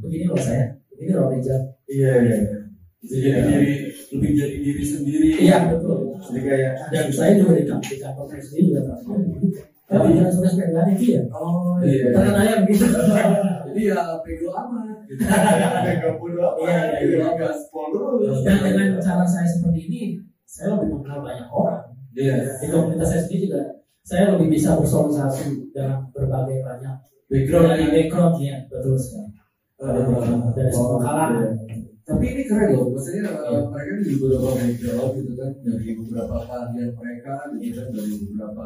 begini 0.00 0.24
loh 0.30 0.40
saya, 0.40 0.66
begini 0.94 1.12
loh 1.16 1.26
Rizal. 1.32 1.62
Iya, 1.90 2.10
iya. 2.22 2.36
iya. 2.38 2.58
Jadi 3.00 3.28
diri, 3.48 3.74
lebih 4.12 4.30
jadi 4.36 4.56
diri 4.60 4.84
sendiri. 4.84 5.28
Iya 5.40 5.72
betul. 5.72 6.12
Jadi 6.20 6.40
kayak 6.44 6.72
Dan 6.92 7.08
saya 7.08 7.32
juga 7.40 7.52
di 7.56 7.64
kantor, 7.64 7.88
di 7.88 7.96
kantor 7.96 8.24
sendiri 8.36 8.64
juga 8.68 8.80
begitu. 9.08 9.60
Tapi 9.90 10.06
jangan 10.14 10.32
suka 10.36 10.48
sepeda 10.52 10.82
itu 10.92 11.04
ya. 11.18 11.22
oh 11.32 11.80
Iya. 11.80 12.12
Tangan 12.12 12.34
saya 12.36 12.54
begitu. 12.62 12.84
Jadi 13.70 13.80
ya 13.88 14.00
pego 14.22 14.48
amat. 14.52 14.86
Gak 15.10 16.14
bodo 16.20 16.38
apa. 16.44 16.58
Iya, 16.62 16.80
iya, 17.00 17.16
iya. 17.24 17.28
Gak 17.40 17.54
spol 17.56 17.88
terus. 17.90 18.38
Dan 18.44 18.56
dengan 18.62 18.88
cara 19.00 19.24
saya 19.24 19.48
seperti 19.48 19.80
ini, 19.88 20.02
saya 20.44 20.76
lebih 20.76 21.00
mengenal 21.00 21.24
banyak 21.24 21.48
orang. 21.48 21.82
Iya. 22.14 22.36
Di 22.60 22.66
komunitas 22.68 23.08
saya 23.10 23.20
sendiri 23.24 23.48
juga, 23.48 23.62
saya 24.04 24.22
lebih 24.36 24.46
bisa 24.52 24.76
bersosialisasi 24.76 25.72
dengan 25.72 26.06
berbagai 26.12 26.62
banyak 26.62 26.94
Background 27.30 27.70
dari 27.70 27.86
background 27.94 28.42
ya, 28.42 28.58
betul 28.66 28.98
sekali. 28.98 29.39
Dari 29.80 30.70
semua 30.76 30.98
kalangan. 31.00 31.56
Tapi 32.04 32.24
ini 32.26 32.42
keren 32.42 32.74
loh, 32.74 32.90
maksudnya 32.90 33.22
eh, 33.32 33.62
mereka 33.70 34.02
di 34.02 34.18
beberapa 34.18 34.50
background 34.58 35.12
gitu 35.14 35.32
kan, 35.38 35.50
dari 35.62 35.90
beberapa 35.94 36.36
keahlian 36.42 36.90
mereka, 36.98 37.34
gitu 37.54 37.78
kan, 37.78 37.88
dari 37.94 38.14
beberapa 38.18 38.64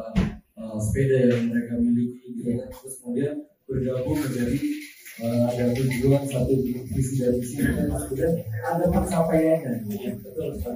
eh, 0.57 0.77
sepeda 0.81 1.17
yang 1.29 1.41
mereka 1.53 1.73
miliki, 1.77 2.25
gitu 2.41 2.51
kan, 2.57 2.67
terus 2.73 2.95
kemudian 3.05 3.35
bergabung 3.69 4.17
menjadi 4.17 4.59
eh, 5.21 5.43
ada 5.45 5.63
tujuan 5.77 6.23
satu 6.25 6.53
visi 6.89 7.13
dan 7.21 7.37
misi, 7.37 7.61
dan 7.61 7.85
kemudian 7.93 8.33
ada 8.65 8.85
pencapaiannya. 8.89 9.71
Gitu. 9.93 10.09
Betul 10.25 10.49
ya. 10.57 10.73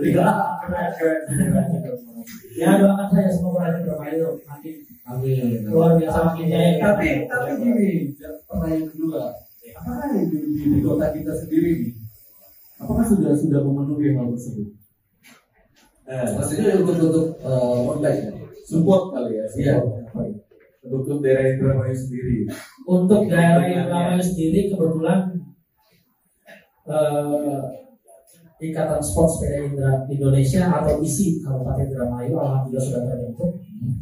Iya. 0.00 0.28
Ya 2.56 2.80
doakan 2.80 3.06
saya 3.12 3.28
semoga 3.30 3.68
Raja 3.68 3.84
Indramayu 3.84 4.40
nanti 4.48 4.82
Amin. 5.06 5.62
luar 5.70 5.94
biasa 6.02 6.18
makin 6.34 6.46
jaya. 6.50 6.70
Tapi 6.82 7.30
tapi 7.30 7.50
gini, 7.62 7.88
pertanyaan 8.50 8.84
kedua, 8.90 9.22
apakah 9.78 10.06
di, 10.14 10.38
di, 10.50 10.62
di 10.74 10.78
kota 10.82 11.14
kita 11.14 11.30
sendiri 11.30 11.70
nih, 11.78 11.92
apakah 12.82 13.06
sudah 13.06 13.32
sudah 13.38 13.60
memenuhi 13.62 14.18
hal 14.18 14.26
tersebut? 14.34 14.68
Nah, 16.06 16.26
Maksudnya 16.38 16.70
untuk 16.82 16.96
untuk 17.02 17.26
uh, 17.42 17.90
online 17.94 18.18
ya? 18.18 18.32
support 18.66 19.14
kali 19.14 19.38
ya. 19.38 19.46
Iya. 19.58 19.74
support. 19.78 20.30
Untuk 20.86 21.18
daerah 21.18 21.50
Indramayu 21.50 21.94
sendiri. 21.98 22.46
Untuk 22.86 23.26
daerah 23.26 23.66
Indramayu 23.66 24.22
sendiri 24.22 24.70
kebetulan 24.70 25.34
eh, 26.86 27.62
Ikatan 28.56 29.00
Sport 29.04 29.28
Sepeda 29.36 30.08
Indonesia 30.08 30.64
atau 30.72 30.96
ISI 31.04 31.44
Kabupaten 31.44 31.92
Indramayu 31.92 32.40
alhamdulillah 32.40 32.84
sudah 32.84 33.02
terbentuk 33.04 33.50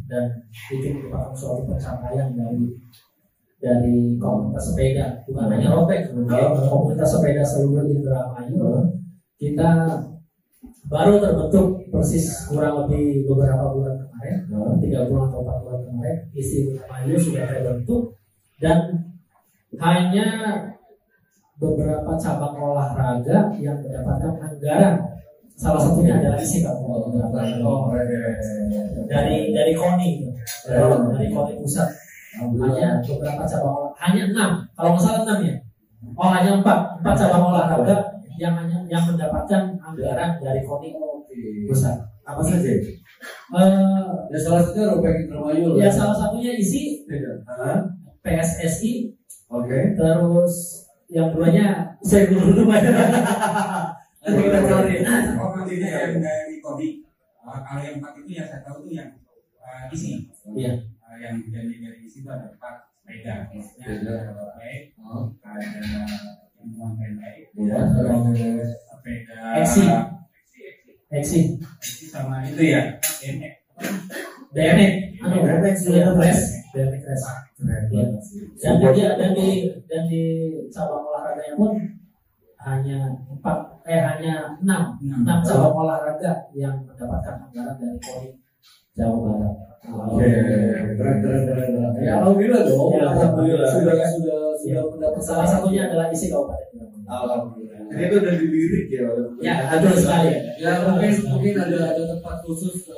dan 0.07 0.31
itu 0.71 0.87
merupakan 0.95 1.35
suatu 1.35 1.67
pencapaian 1.67 2.31
dari 2.31 2.63
dari 3.59 4.15
komunitas 4.15 4.71
sepeda. 4.71 5.05
Bukan 5.27 5.51
hanya 5.51 5.75
robek 5.75 6.15
komunitas 6.71 7.09
sepeda 7.11 7.43
seluruh 7.43 7.83
Indramayu 7.83 8.87
kita 9.35 9.99
baru 10.87 11.19
terbentuk 11.19 11.91
persis 11.91 12.47
kurang 12.47 12.85
lebih 12.85 13.27
beberapa 13.27 13.75
bulan 13.75 13.99
kemarin 14.07 14.37
tiga 14.79 15.09
bulan 15.09 15.27
atau 15.27 15.41
empat 15.43 15.57
bulan 15.67 15.81
kemarin 15.83 16.17
isi 16.31 16.71
Indramayu 16.71 17.15
sudah 17.19 17.43
terbentuk 17.49 18.01
dan 18.63 18.79
hanya 19.81 20.27
beberapa 21.55 22.11
cabang 22.19 22.55
olahraga 22.59 23.51
yang 23.59 23.77
mendapatkan 23.79 24.33
anggaran. 24.43 24.95
Salah 25.55 25.79
satunya 25.79 26.19
adalah 26.19 26.35
isi 26.35 26.59
kamu 26.67 27.15
dari 29.07 29.55
dari 29.55 29.71
KONI. 29.71 30.11
Dari 30.67 31.27
KONI. 31.31 31.53
Pusat. 31.63 31.89
Hanya 32.59 32.99
beberapa 32.99 33.43
cabang 33.47 33.73
olahraga 33.79 33.95
hanya 34.03 34.23
enam. 34.35 34.51
Kalau 34.75 34.89
nggak 34.93 35.03
salah 35.07 35.21
enam 35.23 35.39
ya? 35.47 35.55
Oh 36.19 36.27
hanya 36.27 36.51
empat. 36.59 36.79
Empat 36.99 37.15
cabang 37.23 37.43
olahraga 37.55 37.97
yang 38.35 38.53
hanya 38.59 38.83
yang 38.91 39.03
mendapatkan 39.07 39.79
anggaran 39.79 40.31
dari 40.43 40.59
KONI 40.67 40.91
pusat. 41.71 41.95
Apa 42.27 42.41
saja? 42.43 42.67
Eh, 42.67 42.91
Ya 44.33 44.37
salah 44.41 44.59
satunya 44.65 44.91
Robek 44.91 45.29
Indramayu 45.29 45.79
ya 45.79 45.87
salah 45.87 46.17
satunya 46.19 46.51
isi? 46.59 47.05
PSSI 48.25 49.13
Oke. 49.53 49.93
terus 49.95 50.84
yang 51.09 51.29
keduanya 51.33 51.95
saya 52.01 52.29
dulu 52.29 52.65
lupa 52.65 52.77
Nanti 54.25 54.41
kita 54.41 54.59
cari. 54.65 54.93
Oh, 55.37 55.53
nanti 55.53 55.73
itu 55.77 55.85
yang 55.85 56.17
dari 56.17 56.57
Kodik. 56.57 57.05
Uh, 57.45 57.61
kalau 57.61 57.81
yang 57.85 58.01
empat 58.01 58.17
itu 58.25 58.31
yang 58.33 58.49
saya 58.49 58.65
tahu 58.65 58.81
itu 58.89 58.97
yang 58.97 59.09
uh, 59.61 59.85
isi. 59.93 60.25
Iya. 60.57 60.81
Uh, 60.97 61.15
yang 61.21 61.45
dari 61.53 61.77
dari 61.77 61.99
isi 62.01 62.25
itu 62.25 62.29
ada 62.33 62.49
empat 62.49 62.89
sepeda. 63.05 63.53
Maksudnya 63.53 63.85
ada 64.01 64.15
bike, 64.57 64.97
Oh, 64.97 65.29
ada 65.45 66.01
ilmuwan 66.57 66.97
pendek, 66.97 67.53
Iya. 67.53 67.77
terus 67.85 68.73
sepeda. 68.89 69.37
Eksi. 69.61 69.83
Eksi, 71.13 71.39
sama 72.09 72.49
itu 72.49 72.65
ya. 72.65 72.97
Ini 73.21 73.61
BMX 74.53 74.91
anu 75.23 75.35
BMX, 75.41 75.75
iya, 75.89 76.05
BMX. 76.13 76.37
BMX 76.75 77.03
Iya. 77.55 78.03
dan 78.59 78.91
di 78.91 79.01
dan 79.01 79.31
di 79.31 79.47
dan 79.87 80.03
di 80.11 80.23
cabang 80.67 81.07
olahraganya 81.07 81.55
pun 81.55 81.71
hanya 82.59 82.97
empat 83.31 83.57
eh 83.87 84.01
hanya 84.03 84.59
enam 84.59 84.99
enam 84.99 85.39
cabang 85.39 85.71
olahraga 85.71 86.51
yang 86.51 86.75
mendapatkan 86.83 87.47
anggaran 87.47 87.75
dari 87.79 87.97
Polri 88.03 88.29
Jawa 88.91 89.15
Barat. 89.23 89.53
Oke. 89.85 90.29
keren 90.97 91.15
keren 91.21 91.41
keren. 91.45 91.69
Ya 92.01 92.11
alhamdulillah 92.19 92.61
dong. 92.65 92.89
Ya, 92.95 93.03
alhamdulillah. 93.13 93.69
Sudah 93.69 93.95
sudah 94.01 94.39
sudah 94.57 94.83
mendapat 94.89 95.21
Salah 95.21 95.47
satunya 95.47 95.87
adalah 95.87 96.09
isi 96.09 96.27
Kabupaten. 96.33 96.89
Alhamdulillah. 97.05 97.79
Jadi 97.85 98.01
itu 98.01 98.15
udah 98.17 98.33
dilirik 98.33 98.85
ya. 98.89 99.03
Ya, 99.45 99.53
betul 99.77 99.93
sekali. 99.93 100.31
Ya 100.57 100.71
mungkin 100.89 101.11
mungkin 101.29 101.53
ada 101.53 101.77
ada 101.93 102.03
tempat 102.17 102.35
khusus 102.43 102.89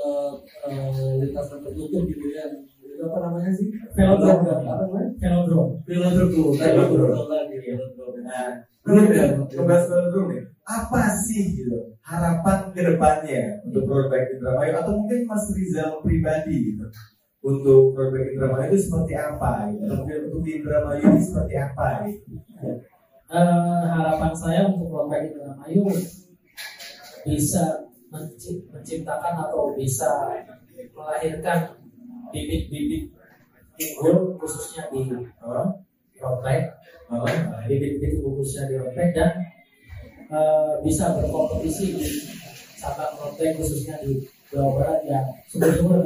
lintasan 1.23 1.59
tertutup 1.63 2.03
gitu 2.07 2.27
ya. 2.31 2.45
Itu 2.83 3.03
apa 3.07 3.17
namanya 3.29 3.51
sih? 3.55 3.67
Velodrome. 3.95 4.47
Apa 4.47 4.73
namanya? 4.83 5.09
Velodrome. 5.21 5.71
Velodrome 5.85 6.31
tuh. 6.33 6.49
Velodrome. 6.55 6.97
Velodrome 6.97 7.31
lagi. 7.31 7.55
Velodrome. 7.61 8.19
Nah, 8.27 8.49
ngebahas 9.51 9.83
dulu 10.11 10.25
nih. 10.31 10.43
Apa 10.67 11.15
sih 11.23 11.55
gitu 11.55 11.95
harapan 12.03 12.71
ke 12.75 12.81
depannya 12.83 13.43
untuk 13.67 13.87
Road 13.87 14.07
Bike 14.11 14.39
Indramayu 14.39 14.73
atau 14.79 14.93
mungkin 14.99 15.27
Mas 15.27 15.47
Rizal 15.51 16.03
pribadi 16.03 16.71
gitu 16.71 16.87
untuk 17.43 17.95
Bike 17.95 18.35
Indramayu 18.35 18.75
itu 18.75 18.79
seperti 18.87 19.13
apa 19.15 19.71
gitu? 19.71 19.83
Atau 19.87 19.95
mungkin 20.03 20.19
untuk 20.27 20.43
Indramayu 20.43 21.03
ini 21.03 21.21
seperti 21.23 21.55
apa 21.55 21.87
gitu? 22.07 22.35
Eh, 23.27 23.83
harapan 23.91 24.33
saya 24.35 24.61
untuk 24.71 24.87
Road 24.91 25.11
Indramayu 25.11 25.83
bisa 27.27 27.86
menciptakan 28.11 29.33
atau 29.47 29.75
bisa 29.75 30.31
melahirkan 30.95 31.75
bibit-bibit 32.31 33.11
unggul 33.77 34.39
khususnya 34.41 34.89
di 34.89 35.05
Hah? 35.41 35.67
bibit-bibit 37.67 38.19
unggul 38.19 38.41
khususnya 38.41 38.63
di 38.71 38.75
road 38.79 38.93
bike 38.95 39.13
dan 39.13 39.31
eh, 40.31 40.71
bisa 40.81 41.13
berkompetisi 41.15 41.85
di 41.95 42.07
cabang 42.79 43.13
road 43.19 43.33
bike 43.37 43.55
khususnya 43.59 43.99
di 44.01 44.23
Jawa 44.47 44.79
Barat 44.79 44.99
yang 45.03 45.27
sumber-sumber 45.51 45.99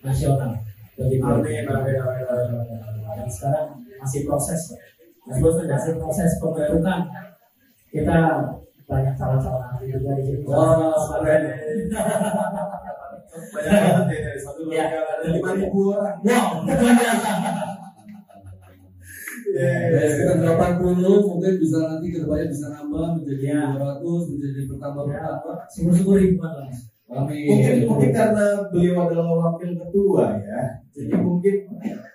nasional. 0.00 0.56
Amin, 1.00 1.20
amin, 1.20 1.64
amin, 1.68 1.96
amin. 1.96 2.80
Dan 3.16 3.28
sekarang 3.28 3.84
masih 4.00 4.24
proses, 4.24 4.60
masih 5.28 5.40
proses, 5.44 5.64
masih 5.68 5.92
proses 6.00 6.30
pembentukan. 6.40 7.00
Kita 7.92 8.18
banyak 8.90 9.14
calon-calon 9.14 9.62
ahli 9.62 9.86
juga 9.94 10.10
di 10.18 10.22
sini. 10.26 10.42
Wah, 10.42 10.98
keren. 11.22 11.42
Banyak 13.30 13.72
banget 13.78 14.06
ya 14.10 14.18
dari 14.26 14.40
satu 14.42 14.60
dua 14.66 14.74
Ya. 14.74 14.84
ada 14.90 15.28
lima 15.30 15.50
ribu 15.54 15.80
orang. 15.94 16.18
Wow, 16.26 16.48
luar 16.66 16.94
biasa. 16.98 17.30
Iya, 19.50 19.66
iya, 19.90 19.98
Ya, 19.98 20.06
sekitar 20.06 20.54
80 20.78 21.26
mungkin 21.26 21.52
bisa 21.58 21.78
nanti 21.82 22.06
ke 22.14 22.18
depannya 22.22 22.46
bisa 22.50 22.66
nambah 22.70 23.18
menjadi 23.18 23.44
Ya. 23.50 23.62
200 23.74 24.30
menjadi 24.30 24.60
bertambah 24.70 25.02
bertambah. 25.10 25.56
Syukur-syukur 25.70 26.16
ribuan 26.18 26.52
lah. 26.54 26.70
Amin. 27.10 27.42
Mungkin 27.50 27.74
mungkin 27.90 28.10
karena 28.14 28.46
beliau 28.70 28.94
adalah 29.02 29.26
wakil 29.34 29.74
ketua 29.74 30.38
ya, 30.38 30.62
jadi 30.94 31.18
mungkin 31.18 31.56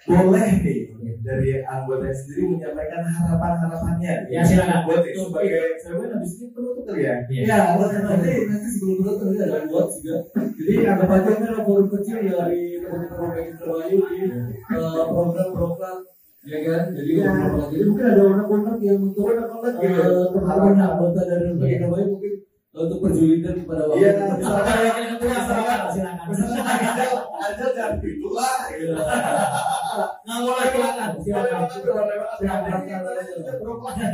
boleh 0.07 0.47
nih 0.64 0.80
dari 1.26 1.49
anggota 1.65 2.06
sendiri 2.14 2.53
menyampaikan 2.53 3.02
harapan-harapannya. 3.02 4.14
Ya, 4.30 4.41
silakan. 4.45 4.85
Buat 4.85 5.02
itu 5.10 5.19
sebagai 5.26 5.65
saya 5.81 6.06
habis 6.14 6.31
ini 6.38 6.45
penutup 6.53 6.84
kali 6.85 7.02
ya. 7.02 7.15
Ya, 7.26 7.57
nanti 7.81 8.31
nanti 8.45 8.68
sebelum 8.69 8.95
penutup 9.02 9.27
ini 9.34 9.41
ada 9.41 9.60
buat 9.65 9.88
juga. 9.89 10.18
Jadi 10.38 10.72
anggap 10.85 11.10
aja 11.10 11.30
ini 11.34 11.45
adalah 11.49 11.64
forum 11.65 11.88
kecil 11.89 12.18
dari 12.22 12.64
teman-teman 12.77 13.18
Romain 13.18 13.49
Terbayu 13.57 13.97
di 14.06 14.19
eh, 14.30 15.03
program-program 15.10 15.97
ya 16.45 16.60
kan. 16.61 16.84
Jadi 16.93 17.11
program- 17.26 17.69
jadi 17.73 17.84
mungkin 17.89 18.06
ada 18.06 18.22
orang-orang 18.22 18.77
yang 18.85 18.99
untuk 19.02 19.26
eh, 19.34 20.26
teman-teman 20.30 20.77
anggota 20.77 21.22
dari 21.26 21.45
Romain 21.49 21.77
Terbayu 21.81 22.07
mungkin 22.14 22.34
untuk 22.76 22.99
perjulitan 22.99 23.64
kepada 23.64 23.88
wakil 23.88 24.03
Iya, 24.03 24.11
misalkan 24.35 24.76
silakan, 25.47 25.80
silakan. 25.95 26.26
misalkan 26.27 26.60
Rizal, 26.60 27.14
Rizal 27.23 27.69
jangan 27.72 27.93
gitu. 28.03 28.27
Nggak 30.27 30.39
boleh, 30.43 30.68
silakan, 30.68 31.10
silakan. 31.23 31.57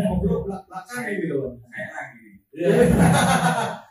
Ngobrol 0.05 0.39
belakang 0.45 1.01
gitu 1.09 1.35
loh. 1.41 1.51
lagi. 1.73 2.21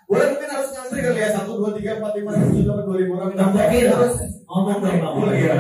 Boleh 0.07 0.27
mungkin 0.35 0.49
harus 0.51 0.71
ngantri 0.75 0.99
kali 1.03 1.19
ya 1.23 1.29
satu 1.35 1.53
dua 1.59 1.71
tiga 1.75 1.99
empat 1.99 2.13
lima 2.19 2.31
enam 2.35 2.51
tujuh 2.51 2.65
delapan 2.67 2.85
dua 2.87 2.97
ribu 2.99 3.13
orang. 3.19 3.31
Nambahin, 3.35 3.85
ngomong 4.47 4.79
dong. 4.83 5.15
Boleh 5.19 5.39
ya. 5.39 5.55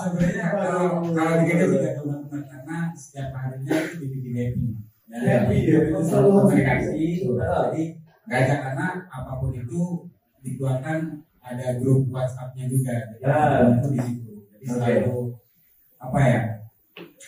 Sebenarnya 0.00 0.44
kalau 0.54 0.84
kalau 1.12 1.34
di 1.38 1.44
kita 1.50 1.64
juga 1.66 1.90
teman-teman 1.98 2.42
karena 2.46 2.76
setiap 2.94 3.28
harinya 3.36 3.74
itu 3.78 3.94
dibikin 4.00 4.32
happy. 4.38 4.89
Happy 5.10 5.66
ya, 5.66 5.90
itu 5.90 6.00
selalu 6.06 6.28
komunikasi. 6.38 7.26
Jadi 7.26 7.82
ngajak 8.30 8.58
karena 8.62 8.86
apa 9.10 9.32
pun 9.42 9.50
itu 9.50 10.06
dikeluarkan 10.46 11.18
ada 11.42 11.66
grup 11.82 12.06
WhatsApp-nya 12.14 12.70
juga. 12.70 12.94
Jadi 13.18 13.74
itu 13.74 13.88
di 13.90 14.00
situ. 14.06 14.32
Jadi 14.54 14.64
selalu 14.70 15.34
apa 15.98 16.20
ya? 16.22 16.40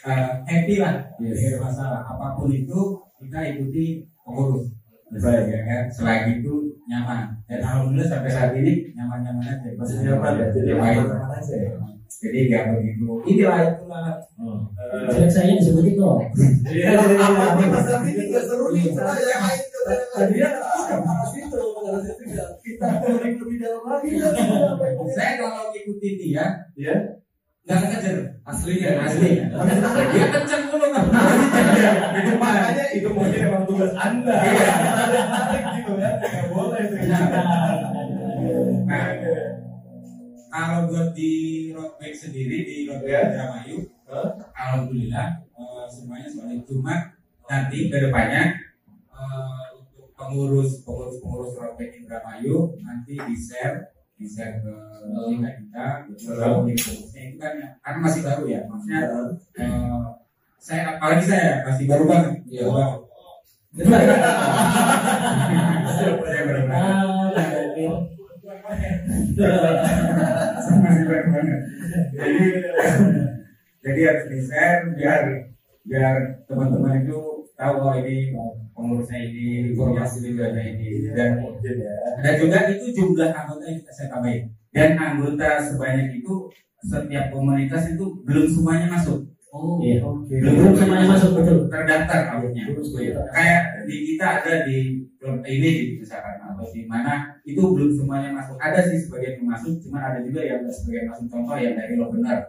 eh, 0.03 0.31
happy 0.47 0.75
lah 0.83 0.95
dari 1.19 1.59
masalah 1.59 2.03
apa 2.03 2.35
pun 2.35 2.51
itu 2.51 2.81
kita 3.23 3.39
ikuti 3.55 4.03
pengurus 4.27 4.67
Baik 5.13 5.45
ya 5.53 5.61
kan, 5.69 5.85
selagi 5.93 6.41
itu 6.41 6.73
nyaman. 6.89 7.37
Dan 7.45 7.61
alhamdulillah 7.61 8.09
sampai 8.09 8.33
saat 8.33 8.57
ini 8.57 8.97
nyaman-nyaman 8.97 9.45
aja. 9.45 9.69
Masih 9.77 10.09
nyaman 10.09 10.41
ya, 10.41 10.47
jadi 10.49 10.73
Baik. 10.73 11.05
aman 11.05 11.31
aja 11.37 11.55
ya. 11.61 11.71
Jadi 12.23 12.39
nggak 12.49 12.65
begitu. 12.79 13.09
Ini 13.29 13.43
lah 13.45 13.59
itu 13.67 13.85
lah. 13.91 14.15
Eh, 14.15 15.11
Jelek 15.11 15.29
saya 15.29 15.59
disebutin 15.59 15.99
kok. 15.99 16.17
Iya, 16.71 16.95
iya, 16.95 17.19
iya. 17.19 17.79
Tapi 17.83 18.09
ini 18.15 18.25
nggak 18.31 18.45
seru 18.47 18.67
nih. 18.71 18.85
Kita 18.89 19.13
yang 19.27 19.43
lain 19.43 19.63
tuh. 19.69 19.83
Tadinya 20.15 20.49
harus 20.55 21.33
itu, 21.35 21.61
harus 21.61 22.05
itu. 22.09 22.25
Kita 22.63 22.89
lebih 23.11 23.57
dalam 23.59 23.83
lagi. 23.85 24.09
Saya 25.13 25.33
kalau 25.41 25.75
ngikutin 25.75 26.15
dia, 26.17 26.45
Iya. 27.63 27.79
nggak 27.79 27.91
ngejar 27.95 28.17
aslinya 28.43 28.91
asli. 29.07 29.31
Dia 30.11 30.27
kenceng 30.35 30.63
mulu 30.67 30.87
kan. 30.91 31.05
Itu 32.19 32.33
makanya 32.35 32.85
itu 32.91 33.09
mungkin 33.15 33.39
emang 33.39 33.65
tugas 33.71 33.95
anda. 33.95 34.35
gitu 35.79 35.93
kan, 35.95 36.15
nggak 36.19 36.47
boleh 36.51 36.83
itu. 36.83 36.97
Nah, 38.83 39.07
kalau 40.51 40.91
buat 40.91 41.15
di 41.15 41.33
road 41.71 41.95
bike 42.03 42.19
sendiri 42.19 42.67
di 42.67 42.91
road 42.91 43.07
bike 43.07 43.31
Indramayu, 43.31 43.77
alhamdulillah 44.59 45.29
eh, 45.55 45.85
semuanya 45.87 46.27
solid. 46.27 46.67
Cuma 46.67 47.15
nanti 47.47 47.87
ke 47.87 47.97
depannya 48.03 48.59
eh, 49.15 49.65
untuk 49.79 50.11
pengurus 50.19 50.83
pengurus 50.83 51.23
pengurus 51.23 51.55
road 51.63 51.79
bike 51.79 51.95
Indramayu 51.95 52.75
nanti 52.83 53.15
di 53.15 53.35
share 53.39 54.02
share 54.25 54.57
ke 54.59 54.73
kita 55.33 55.85
kita 56.07 56.37
di 56.65 56.73
pengurusnya 56.75 57.23
itu 57.25 57.37
kan 57.37 57.53
ya- 57.57 57.73
karena 57.79 57.99
masih 58.01 58.21
baru 58.23 58.45
ya 58.47 58.61
maksudnya 58.67 59.01
eh, 59.57 60.07
saya 60.59 60.81
apalagi 60.95 61.25
saya 61.25 61.63
masih 61.63 61.85
baru 61.87 62.05
banget 62.07 62.33
Iya. 62.47 62.63
baru 62.69 62.73
banget. 62.77 63.01
Saya 66.13 66.43
baru 66.45 66.65
masih 70.83 71.05
baru 71.09 71.27
banget. 71.33 71.61
Jadi 72.13 72.45
jadi 73.83 74.01
harus 74.07 74.25
di 74.31 74.39
share 74.41 74.83
biar 74.95 75.23
biar 75.83 76.15
teman-teman 76.47 77.03
itu 77.03 77.19
tahu 77.63 77.75
oh 77.79 77.95
ini 77.95 78.35
pengurusnya 78.75 79.19
ini 79.23 79.47
informasi 79.71 80.17
juga 80.27 80.51
ada 80.51 80.63
ini 80.67 81.15
dan 81.15 81.39
dan 82.19 82.33
juga 82.43 82.59
itu 82.75 82.87
jumlah 82.91 83.31
anggota 83.31 83.63
yang 83.71 83.79
kita 83.79 83.93
saya 83.95 84.09
tambahin 84.11 84.43
dan 84.75 84.99
anggota 84.99 85.63
sebanyak 85.63 86.19
itu 86.19 86.51
setiap 86.83 87.31
komunitas 87.31 87.95
itu 87.95 88.05
belum 88.27 88.51
semuanya 88.51 88.91
masuk 88.91 89.32
Oh, 89.53 89.77
iya. 89.85 90.01
Oke. 90.01 90.41
Belum 90.41 90.73
semuanya 90.73 91.13
masuk 91.13 91.37
betul. 91.37 91.69
terdaftar 91.69 92.41
maksudnya 92.41 92.73
kayak 93.37 93.85
di 93.85 93.97
kita 94.09 94.27
ada 94.41 94.65
di 94.65 95.05
ini 95.45 96.01
misalkan 96.01 96.41
atau 96.41 96.65
di 96.73 96.89
mana 96.89 97.37
itu 97.45 97.61
belum 97.61 97.93
semuanya 97.93 98.33
masuk. 98.33 98.57
Ada 98.57 98.81
sih 98.89 99.05
sebagian 99.05 99.45
yang 99.45 99.53
masuk 99.53 99.77
cuma 99.85 100.09
ada 100.09 100.25
juga 100.25 100.41
yang 100.41 100.65
sebagian 100.73 101.05
masuk. 101.13 101.29
Contoh 101.29 101.57
yang 101.61 101.77
dari 101.77 102.01
lo 102.01 102.09
benar 102.09 102.49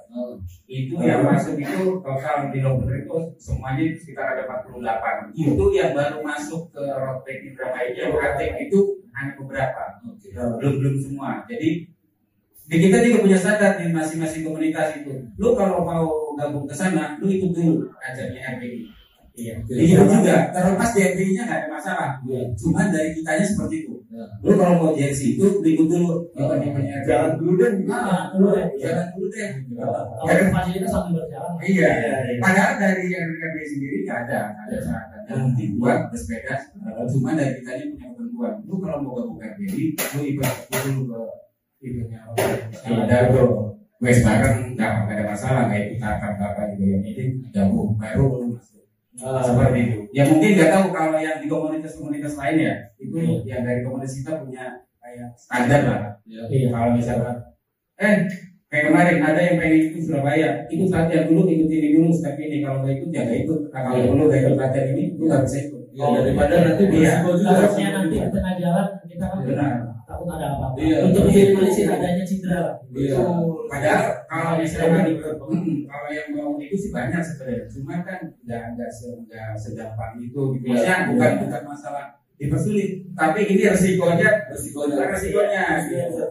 itu 0.63 0.95
yang 1.03 1.27
masuk 1.27 1.59
itu 1.59 1.83
total 1.99 2.37
di 2.55 2.59
lo 2.63 2.79
benar 2.79 2.97
itu 3.03 3.17
semuanya 3.35 3.83
sekitar 3.99 4.25
ada 4.39 4.47
48 4.47 5.35
itu 5.35 5.65
yang 5.75 5.91
baru 5.91 6.23
masuk 6.23 6.71
ke 6.71 6.83
rotek 6.87 7.37
Indramayu. 7.51 8.15
Praktek 8.15 8.49
itu 8.63 8.79
hanya 9.11 9.31
beberapa. 9.35 9.83
Belum 10.55 10.73
belum 10.79 10.95
semua. 11.03 11.43
Jadi 11.51 11.91
di 12.63 12.77
kita 12.79 13.03
juga 13.03 13.17
punya 13.27 13.37
standar 13.37 13.75
di 13.75 13.91
masing-masing 13.91 14.47
komunitas 14.47 14.95
itu 15.03 15.13
lu 15.35 15.51
kalau 15.51 15.83
mau 15.83 16.07
gabung 16.39 16.63
ke 16.63 16.75
sana 16.75 17.19
lu 17.19 17.27
ikut 17.27 17.51
dulu 17.51 17.83
ajarnya 17.99 18.55
RPI 18.55 19.03
Iya, 19.33 19.57
jadi 19.65 19.97
itu 19.97 20.05
juga 20.05 20.53
terlepas 20.53 20.93
di 20.93 21.01
RPI-nya 21.01 21.49
nggak 21.49 21.59
ada 21.65 21.69
masalah. 21.73 22.09
Cuman 22.53 22.93
dari 22.93 23.17
kitanya 23.17 23.41
seperti 23.41 23.81
itu. 23.81 23.97
Ya. 24.13 24.29
Lu 24.45 24.53
kalau 24.53 24.77
mau 24.77 24.89
JLC 24.93 25.41
itu 25.41 25.57
lu 25.57 25.65
ikut 25.73 25.89
dulu 25.89 26.29
RPI. 26.37 27.01
Jangan 27.01 27.41
dulu 27.41 27.57
deh. 27.57 27.81
Ah, 27.89 28.29
dulu 28.29 28.53
ya. 28.53 28.69
Jangan 28.77 29.17
dulu 29.17 29.27
deh. 29.33 29.49
Kalau 29.73 30.53
fasilitas 30.53 30.89
sambil 30.93 31.25
berjalan. 31.25 31.53
Iya, 31.65 31.89
padahal 32.37 32.73
dari 32.77 33.09
RPI 33.09 33.65
sendiri 33.65 33.97
nggak 34.05 34.19
ada, 34.29 34.39
nggak 34.53 34.65
ada 34.69 34.77
syarat. 34.85 35.21
Yang 35.25 35.39
penting 35.49 35.69
buat 35.81 35.99
bersepeda, 36.13 36.55
cuma 37.09 37.33
dari 37.33 37.57
kitanya 37.57 37.85
punya 37.89 38.07
ketentuan. 38.13 38.53
Lu 38.69 38.75
kalau 38.85 38.97
mau 39.01 39.17
gabung 39.17 39.41
RPI, 39.41 39.97
lu 39.97 40.21
ikut 40.29 40.49
dulu 40.69 41.01
ke 41.09 41.21
eventnya 41.83 42.19
yang 42.87 43.03
ada 43.05 43.17
tuh. 43.29 43.49
Gue 43.99 44.11
bareng 44.19 44.75
nggak 44.75 44.91
nggak 45.07 45.15
ada 45.15 45.25
masalah, 45.31 45.63
kayak 45.71 45.95
kita 45.95 46.07
akan 46.19 46.31
apa 46.35 46.61
juga 46.75 46.85
yang 46.91 47.03
ini 47.07 47.23
gabung 47.55 47.95
baru 47.95 48.27
lu 48.43 48.47
masuk. 48.59 48.83
seperti 49.47 49.79
itu. 49.79 49.97
Ya 50.11 50.23
mungkin 50.27 50.49
nggak 50.59 50.71
tahu 50.75 50.85
kalau 50.91 51.19
yang 51.23 51.37
di 51.39 51.47
komunitas-komunitas 51.47 52.33
lain 52.35 52.57
ya, 52.67 52.73
itu 52.99 53.15
yang 53.47 53.63
dari 53.63 53.79
komunitas 53.79 54.19
kita 54.19 54.43
punya 54.43 54.83
kayak 54.99 55.31
standar 55.39 55.81
lah. 55.87 56.01
Iya. 56.27 56.67
Kalau 56.67 56.89
misalkan, 56.99 57.35
eh 57.95 58.15
kayak 58.67 58.83
kemarin 58.91 59.17
ada 59.23 59.39
yang 59.39 59.55
pengen 59.61 59.93
ikut 59.93 60.01
Surabaya, 60.03 60.49
ikut 60.67 60.89
latihan 60.91 61.23
dulu, 61.31 61.41
ikut 61.47 61.69
ini 61.71 61.87
dulu, 61.95 62.09
step 62.11 62.35
ini. 62.35 62.59
Kalau 62.59 62.83
nggak 62.83 62.93
ikut 62.99 63.09
ya 63.13 63.21
nggak 63.23 63.39
ikut. 63.47 63.59
Nah, 63.71 63.81
kalau 63.87 64.03
dulu 64.11 64.21
nggak 64.27 64.39
ikut 64.43 64.55
latihan 64.59 64.87
ini, 64.91 65.03
lu 65.15 65.23
nggak 65.31 65.41
bisa 65.47 65.57
ikut. 65.69 65.81
Ya, 65.93 66.05
daripada 66.09 66.55
nanti 66.65 66.83
Iya. 66.89 67.13
juga. 67.21 67.53
Takutnya 67.53 67.87
nanti 67.93 68.15
di 68.17 68.27
tengah 68.33 68.53
jalan 68.59 68.87
kita 69.05 69.25
kan 69.29 69.39
Benar. 69.45 69.92
Takut 70.03 70.27
ada 70.29 70.47
apa-apa. 70.53 70.75
Iya. 70.77 70.97
Untuk 71.07 71.23
minimalisir 71.27 71.87
adanya 71.87 72.23
cedera. 72.23 72.73
Iya. 72.91 73.17
Padahal 73.71 74.03
kalau 74.27 74.51
misalkan 74.59 75.03
hmm, 75.17 75.87
kalau 75.87 76.09
yang 76.11 76.27
mau 76.31 76.55
itu 76.57 76.75
sih 76.75 76.91
banyak 76.91 77.21
sebenarnya, 77.23 77.63
cuma 77.71 77.95
kan 78.03 78.19
nggak 78.43 78.63
nggak 78.75 78.91
se- 78.91 79.19
nggak 79.25 79.49
segampang 79.55 80.19
itu. 80.19 80.41
Gitu. 80.59 80.67
Bukan 80.69 81.39
bukan 81.41 81.61
masalah 81.63 82.05
dipersulit, 82.33 83.07
tapi 83.15 83.45
ini 83.45 83.63
resikonya 83.71 84.29
Resikonya. 84.51 85.05
resikonya. 85.07 85.63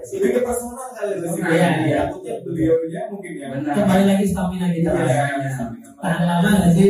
Lebih 0.02 0.30
ke 0.34 0.40
personal 0.44 0.92
kali 0.92 1.14
resiko. 1.16 1.46
Iya, 1.48 1.68
iya. 1.88 2.00
Takutnya 2.04 2.34
beliaunya 2.44 3.00
mungkin 3.08 3.32
ya. 3.38 3.46
Benar. 3.56 3.72
Kembali 3.72 4.04
lagi 4.10 4.24
stamina 4.28 4.66
kita. 4.74 4.90
Iya. 4.92 5.24
Tahan 6.02 6.22
lama 6.28 6.48
nggak 6.52 6.72
sih? 6.74 6.88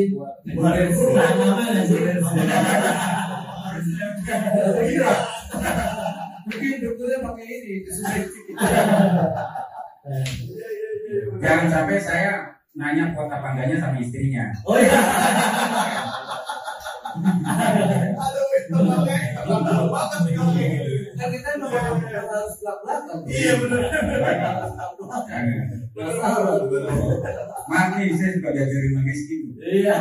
Tahan 0.59 1.37
lama 1.39 1.63
nggak 1.71 1.87
sih? 1.87 2.01
Mungkin 6.49 6.77
dokternya 6.83 7.19
pakai 7.23 7.47
ini. 7.47 7.75
Jangan 11.43 11.67
sampai 11.71 11.99
saya 12.03 12.33
nanya 12.73 13.13
kuota 13.13 13.37
pangganya 13.39 13.77
sama 13.79 14.01
istrinya. 14.01 14.49
Oh 14.65 14.81
iya. 14.81 15.01
Aduh, 18.17 18.47
itu 18.57 18.73
banget 18.73 20.19
nih 20.25 20.33
kalau 20.33 20.53
kayak 20.57 20.71
gitu. 20.81 20.92
Kan 21.23 21.31
kita 21.31 21.51
harus 21.63 22.55
belak-belakan. 22.59 23.19
Iya 23.31 23.53
benar. 23.63 23.83
Jangan. 25.95 26.59
Maaf 27.71 27.95
nih, 27.95 28.11
saya 28.19 28.31
juga 28.35 28.51
diajarin 28.51 28.91
sama 28.91 29.07
Rizky. 29.07 29.37
Iya. 29.63 29.95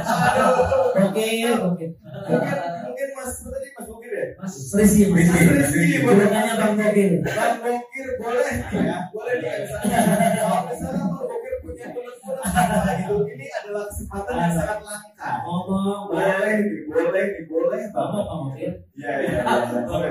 Oke, 0.97 1.27
oke. 1.45 1.85
Mungkin 2.25 2.57
mungkin 2.89 3.07
Mas 3.13 3.33
tadi 3.37 3.69
Mas 3.77 3.85
Bokir 3.85 4.11
ya. 4.17 4.25
Mas 4.41 4.53
Rizky, 4.73 5.03
Mas 5.13 5.29
Rizky. 5.29 5.45
Rizky, 5.45 6.01
boleh. 6.01 6.25
Bukannya 6.25 6.53
Bang 6.57 6.73
Bokir. 6.81 7.11
Bang 7.21 7.57
Bokir 7.61 8.07
boleh 8.17 8.55
ya, 8.73 8.97
boleh. 9.13 9.35
Kalau 9.77 10.65
misalnya 10.65 11.03
Bokir 11.05 11.40
punya 11.61 11.85
gitu, 11.93 13.15
ini 13.29 13.45
adalah 13.53 13.85
kesempatan 13.87 14.33
yang 14.33 14.53
sangat 14.57 14.79
langka. 14.81 15.29
Ngomong, 15.45 16.09
Boleh 16.09 16.57
boleh 16.89 17.25
boleh 17.45 17.81
banget. 17.93 18.23
Bang 18.25 18.41
Bokir. 18.49 18.73
Iya 18.97 19.11
iya. 19.21 19.45
iya. 19.45 20.09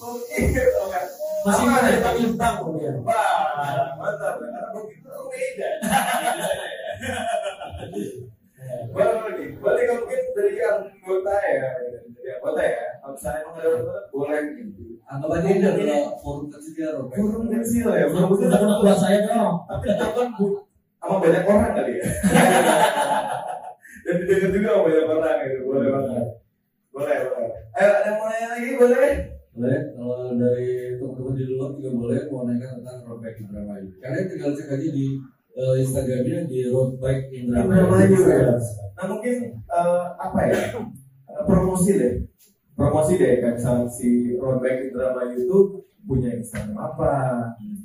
Bokir, 0.00 0.68
oke. 0.84 1.00
Masih 1.42 1.66
ada 1.66 1.80
nih? 1.82 1.92
dipanggil 1.96 2.30
Bang 2.36 2.56
Bokir. 2.60 2.94
Wah, 3.02 3.96
mantap. 3.96 4.34
Karena 4.38 4.68
Bokir 4.76 5.00
itu 5.00 5.20
beda. 5.32 5.68
Boleh 8.92 9.32
nih, 9.40 9.48
boleh 9.56 9.82
kalau 9.88 10.00
mungkin 10.04 10.20
dari 10.36 10.60
anggota 10.60 11.34
ya, 11.40 11.68
dari 12.12 12.28
anggota 12.36 12.60
ya. 12.60 12.84
Kalau 13.00 13.12
misalnya 13.16 13.40
emang 13.40 13.56
ada 13.56 13.70
boleh 14.12 14.40
gitu. 14.60 14.84
Anggap 15.08 15.30
aja 15.32 15.48
ini 15.48 15.64
adalah 15.64 16.00
forum 16.20 16.46
kecil 16.52 16.74
ya, 16.76 16.88
Rob. 16.96 17.08
Forum 17.12 17.44
kecil 17.48 17.88
ya, 17.88 18.06
forum 18.08 18.28
kecil. 18.36 18.48
Kena 18.52 18.76
buat 18.84 18.98
saya 19.00 19.18
dong. 19.24 19.54
Tapi 19.64 19.84
ditonton 19.88 20.28
bu, 20.36 20.46
sama 21.00 21.16
banyak 21.20 21.44
orang 21.48 21.72
kali 21.72 21.92
ya. 22.00 22.04
Dan 24.02 24.14
didengar 24.18 24.50
juga 24.52 24.68
sama 24.68 24.82
banyak 24.88 25.06
orang 25.08 25.36
gitu, 25.48 25.58
boleh 25.64 25.88
banget. 25.88 26.26
Boleh, 26.92 27.16
boleh. 27.24 27.50
Ayo, 27.72 27.90
ada 27.96 28.10
mau 28.20 28.26
nanya 28.28 28.48
lagi, 28.52 28.68
boleh? 28.76 29.12
Boleh, 29.52 29.80
kalau 29.92 30.32
dari 30.36 30.96
teman-teman 30.96 31.32
di 31.36 31.44
luar 31.44 31.70
juga 31.76 31.90
boleh 31.92 32.20
mau 32.28 32.44
nanya 32.48 32.66
tentang 32.76 33.04
road 33.04 33.20
bike 33.20 33.40
Indramayu. 33.40 33.88
Kalian 34.00 34.24
tinggal 34.28 34.52
cek 34.56 34.68
aja 34.76 34.88
di 34.92 35.06
eh, 35.52 35.74
Instagramnya 35.80 36.38
di 36.46 36.58
road 36.68 36.96
bike 36.96 37.28
Indramayu. 37.30 37.72
Indramayu, 37.72 38.18
ya. 38.24 38.52
Nah 38.92 39.04
mungkin 39.06 39.34
eh, 39.56 40.02
apa 40.16 40.38
ya? 40.46 40.58
Eh, 40.72 41.44
promosi 41.44 41.90
deh. 41.94 42.14
promosi 42.72 43.14
deh 43.14 43.38
kayak 43.38 43.60
misalnya 43.60 43.84
si 43.86 44.32
Roadback 44.36 44.88
Indramayu 44.88 45.36
itu 45.38 45.58
punya 46.02 46.34
Instagram 46.34 46.74
apa, 46.74 47.12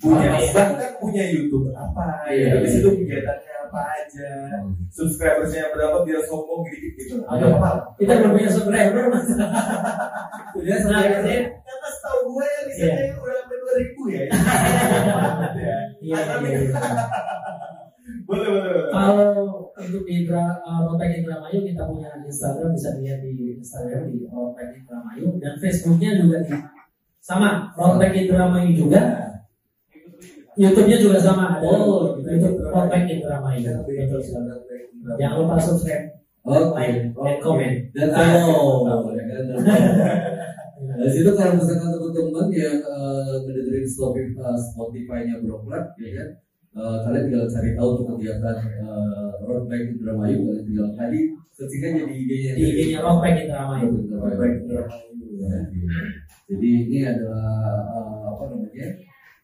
punya 0.01 0.31
Oh, 0.33 0.41
iya. 0.41 0.49
bahkan 0.57 0.91
punya 0.97 1.23
YouTube 1.27 1.69
apa, 1.69 2.25
Iya, 2.25 2.49
ya. 2.49 2.53
di 2.57 2.65
iya. 2.65 2.71
situ 2.71 2.89
kegiatannya 2.97 3.53
apa 3.67 3.79
aja, 3.93 4.29
subscribersnya 4.89 5.69
berapa 5.69 6.01
biar 6.01 6.23
sombong 6.25 6.65
dikit 6.65 6.91
gitu. 6.97 7.13
Ada 7.21 7.45
Iya. 7.45 7.55
apa? 7.59 7.69
Kita 7.93 8.11
belum 8.17 8.31
punya 8.33 8.49
subscriber 8.49 9.03
mas. 9.11 9.27
Punya 10.55 10.73
Nah, 10.73 10.81
subscriber. 10.81 11.21
iya. 11.29 11.41
Karena 11.61 11.89
setahu 11.93 12.19
gue 12.25 12.45
ya 12.47 12.59
risetnya 12.65 13.05
udah 13.13 13.35
sampai 13.37 13.57
dua 13.59 13.73
ribu 13.75 14.01
ya. 14.09 14.23
Iya, 15.57 15.77
iya, 16.01 16.17
iya. 16.41 16.59
Boleh 18.27 18.47
boleh. 18.47 18.61
boleh. 18.71 18.91
Kalau 18.91 19.31
untuk 19.75 20.03
di 20.07 20.13
Indra, 20.23 20.63
uh, 20.63 20.87
Rotek 20.87 21.23
Indramayu 21.23 21.59
kita 21.67 21.83
punya 21.83 22.09
Instagram 22.23 22.71
bisa 22.71 22.89
dilihat 22.95 23.19
di 23.23 23.59
Instagram 23.59 24.11
di 24.11 24.23
Rotek 24.27 24.69
Indramayu 24.79 25.27
dan 25.43 25.53
Facebooknya 25.59 26.15
juga 26.19 26.37
di 26.43 26.53
sama 27.19 27.71
Rotek 27.75 28.11
Indramayu 28.15 28.71
juga. 28.75 29.01
YouTube-nya 30.57 30.97
juga 30.97 31.21
sama 31.21 31.61
ada 31.61 31.69
Oh, 31.69 32.17
YouTube 32.17 32.63
Rotek 32.65 33.05
Indramayu. 33.05 33.85
Betul. 33.85 34.21
Jangan 35.21 35.35
lupa 35.39 35.55
subscribe, 35.61 36.09
Oke. 36.43 36.75
like, 36.75 36.99
dan 37.13 37.37
komen. 37.39 37.71
Dan 37.95 38.07
follow. 38.11 39.07
Dari 40.97 41.09
situ 41.13 41.29
kalau 41.33 41.57
misalkan 41.57 41.89
teman-teman 41.93 42.47
yang 42.53 42.77
eh, 42.81 43.33
ngedengerin 43.45 43.85
Spotify, 43.85 44.41
eh, 44.45 44.57
Spotify-nya 44.57 45.35
Broklat, 45.45 45.93
ya 45.97 46.09
kan, 46.17 46.29
eh, 46.77 46.97
kalian 47.03 47.23
tinggal 47.25 47.45
cari 47.49 47.69
tahu 47.73 47.89
tuh 47.97 48.05
kegiatan 48.15 48.57
uh, 48.85 49.29
Road 49.43 49.65
Bike 49.65 49.97
Indramayu, 49.97 50.37
kalian 50.45 50.63
tinggal 50.69 50.87
tadi 50.93 51.19
searching 51.49 51.81
aja 51.81 52.01
di 52.05 52.13
IG-nya. 52.21 52.51
Di 52.53 52.63
IG-nya 52.69 52.99
Rotek 53.01 53.49
Indramayu. 53.49 53.89
Road 54.13 54.35
Bike 54.37 54.57
Indramayu. 54.63 55.13
Ya, 55.37 55.57
gitu. 55.73 55.87
Jadi 56.47 56.69
ini 56.89 56.99
adalah 57.03 57.49
eh, 57.91 58.19
apa 58.29 58.43
namanya? 58.53 58.87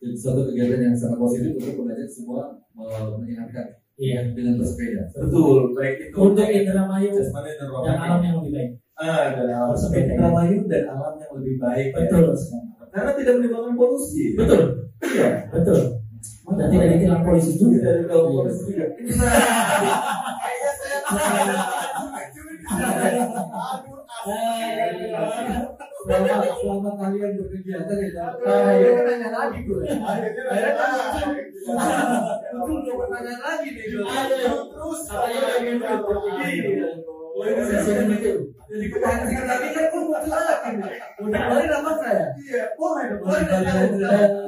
suatu 0.04 0.52
kegiatan 0.52 0.84
yang 0.84 0.96
sangat 1.00 1.16
positif 1.16 1.56
untuk 1.64 1.88
mengajak 1.88 2.10
semua 2.12 2.60
eh, 2.76 3.04
menyenangkan 3.18 3.68
Iya. 3.94 4.34
dengan 4.34 4.58
bersepeda. 4.58 5.06
Betul, 5.16 5.70
baik 5.78 5.96
itu 6.10 6.16
Untuk 6.18 6.50
Indramayu 6.50 7.08
jasmani 7.14 7.54
dan 7.56 7.70
alam 8.02 8.20
yang 8.26 8.36
lebih 8.42 8.52
baik. 8.58 8.70
Ah, 8.98 9.32
dan 9.38 9.48
alam 9.54 9.70
Bersepeda. 9.74 10.12
Indramayu 10.18 10.58
dan 10.66 10.84
alam 10.90 11.14
yang 11.18 11.32
lebih 11.38 11.56
baik. 11.62 11.88
ya. 11.94 11.98
Betul 12.10 12.34
sekali. 12.36 12.68
Karena 12.94 13.12
tidak 13.18 13.34
menimbulkan 13.42 13.74
polusi. 13.78 14.38
Betul. 14.38 14.64
Iya. 15.02 15.30
Betul. 15.54 16.03
Tidak 16.72 16.88
ditilang 16.95 17.23
polisi 17.26 17.52
juga. 17.60 17.80
Iya. 17.84 18.07
polusi 18.07 18.61
juga. 18.69 18.85
Kayaknya 20.44 20.72
saya 20.77 20.98
Selama, 26.03 26.44
selama 26.60 26.91
kalian 26.99 27.31
berkegiatan 27.40 27.95
ya, 27.95 28.27
kan 28.44 29.03
nanya 29.07 29.30
lagi 29.31 29.60
gue. 29.64 29.88
Akhirnya 29.88 30.76
Betul 32.53 32.91
pertanyaan 32.91 33.40
lagi 33.40 33.69
nih 33.72 33.88
terus 33.88 34.99
pengen 37.34 37.56
begini. 37.58 37.74
Sesi 37.74 37.92
itu. 38.14 38.34
Jadi 38.74 38.86
kepancing 38.90 39.44
tadi 39.46 39.68
kan 39.70 39.86
gue 39.92 40.02
mau 40.02 40.18
lagi 40.18 40.72
nih. 40.82 40.94
Udah 41.22 41.42
balik 41.50 41.68
nama 41.70 41.92
saya. 42.00 42.26
Iya, 42.38 42.64
boleh. 42.74 43.06
Boleh. 43.22 43.42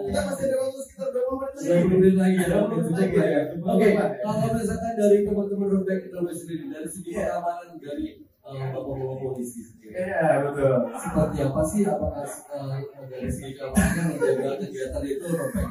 Kita 0.06 0.20
masih 0.26 0.44
ada 0.50 0.56
waktu 0.62 0.80
sekitar 0.82 1.08
berapa 1.14 1.34
menit 1.36 1.54
lagi? 1.62 1.84
Menit 1.90 2.16
lagi 2.18 2.38
ya. 2.38 2.46
Sudah 2.46 2.62
menit 2.70 2.90
lagi 2.96 3.18
ya. 3.22 3.42
Oke, 3.60 3.88
kalau 3.98 4.50
misalkan 4.56 4.94
dari 4.98 5.18
teman-teman 5.26 5.68
Roadback 5.70 6.02
Indonesia 6.10 6.42
sendiri 6.42 6.66
dari 6.74 6.90
segi 6.90 7.12
keamanan 7.14 7.78
dari 7.78 8.06
eh, 8.26 8.66
bapak-bapak 8.74 9.18
polisi 9.22 9.60
sendiri. 9.62 9.94
Iya, 9.94 10.26
betul. 10.46 10.76
seperti 10.96 11.38
apa 11.46 11.62
sih 11.66 11.82
apakah 11.86 12.26
eh, 12.26 12.78
dari 13.10 13.30
segi 13.30 13.52
keamanan 13.58 14.04
menjaga 14.16 14.50
kegiatan 14.62 15.02
itu 15.06 15.28
Roadback 15.30 15.70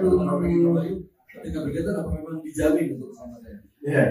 Roadback 0.00 0.50
Indramayu 0.52 0.96
ketika 1.34 1.58
berkegiatan 1.66 1.94
apa 1.98 2.10
memang 2.14 2.40
dijamin 2.44 2.86
untuk 2.94 3.08
keselamatannya? 3.10 3.58
Iya. 3.84 4.04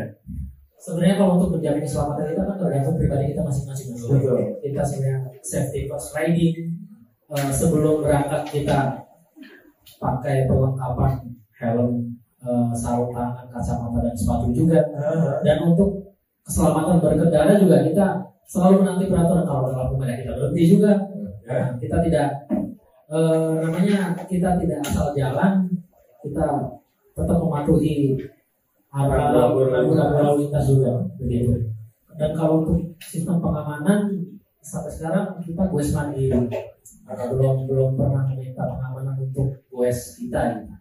Sebenarnya 0.83 1.15
kalau 1.15 1.39
untuk 1.39 1.55
menjamin 1.55 1.87
keselamatan 1.87 2.35
kita 2.35 2.41
kan 2.43 2.57
tergantung 2.59 2.95
pribadi 2.99 3.31
kita 3.31 3.41
masing-masing. 3.47 3.87
Mas. 3.95 4.03
Betul. 4.03 4.39
Kita 4.59 4.81
sebenarnya 4.83 5.19
safety 5.39 5.87
first 5.87 6.11
riding 6.11 6.55
eh, 7.31 7.51
sebelum 7.55 8.03
berangkat 8.03 8.43
kita 8.51 8.79
pakai 9.95 10.43
perlengkapan 10.43 11.23
helm, 11.55 12.19
eh, 12.43 12.71
sarung 12.75 13.15
tangan, 13.15 13.47
kacamata 13.47 13.99
dan 14.03 14.15
sepatu 14.19 14.51
juga. 14.51 14.83
Dan 15.47 15.57
untuk 15.71 16.19
keselamatan 16.43 16.99
berkendara 16.99 17.55
juga 17.55 17.79
kita 17.87 18.07
selalu 18.43 18.83
menanti 18.83 19.07
peraturan 19.07 19.47
kalau 19.47 19.71
ada 19.71 19.87
lampu 19.87 19.95
merah 19.95 20.19
kita 20.19 20.35
berhenti 20.35 20.63
juga. 20.67 20.91
Ya. 21.47 21.51
Nah, 21.55 21.67
kita 21.79 21.97
tidak 22.03 22.27
eh, 23.07 23.51
namanya 23.63 24.19
kita 24.27 24.59
tidak 24.59 24.79
asal 24.83 25.15
jalan, 25.15 25.63
kita 26.27 26.75
tetap 27.15 27.37
mematuhi 27.39 28.19
arah 28.93 29.33
Rambu-rambu 29.33 29.93
lalu 29.97 30.45
lintas. 30.45 30.63
juga 30.69 30.91
begitu. 31.17 31.53
Dan 32.13 32.29
kalau 32.37 32.61
untuk 32.61 32.77
sistem 33.01 33.41
pengamanan 33.41 34.13
sampai 34.61 34.93
sekarang 34.93 35.41
kita 35.41 35.65
gue 35.65 35.81
mandiri 35.89 36.29
belum 37.03 37.55
belum 37.65 37.89
pernah 37.97 38.23
meminta 38.29 38.63
pengamanan 38.63 39.17
untuk 39.19 39.49
GOES 39.67 40.21
kita 40.21 40.61
gitu. 40.61 40.73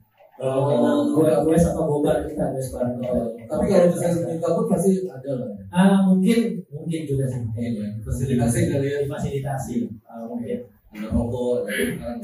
Oh, 0.42 0.74
gue 1.14 1.28
GOES 1.30 1.64
atau 1.70 1.88
gobar 1.88 2.26
kita 2.26 2.52
GOES 2.52 2.68
bareng 2.70 3.00
Tapi 3.46 3.64
kalau 3.66 3.86
misalnya 3.88 4.12
seperti 4.12 4.36
kabut 4.38 4.64
pasti 4.68 4.90
ada 5.06 5.30
lah. 5.34 5.48
ah 5.72 5.98
mungkin 6.04 6.38
mungkin 6.68 7.00
juga 7.06 7.24
sih 7.26 7.42
Iya, 7.54 7.96
fasilitasi 8.00 8.58
kali 8.68 8.86
ya. 8.86 8.98
fasilitasi 9.08 9.74
ah, 10.04 10.28
mungkin 10.28 10.68
Ada 10.92 11.08
rokok, 11.08 11.64
ada 11.64 11.72
makanan. 11.96 12.16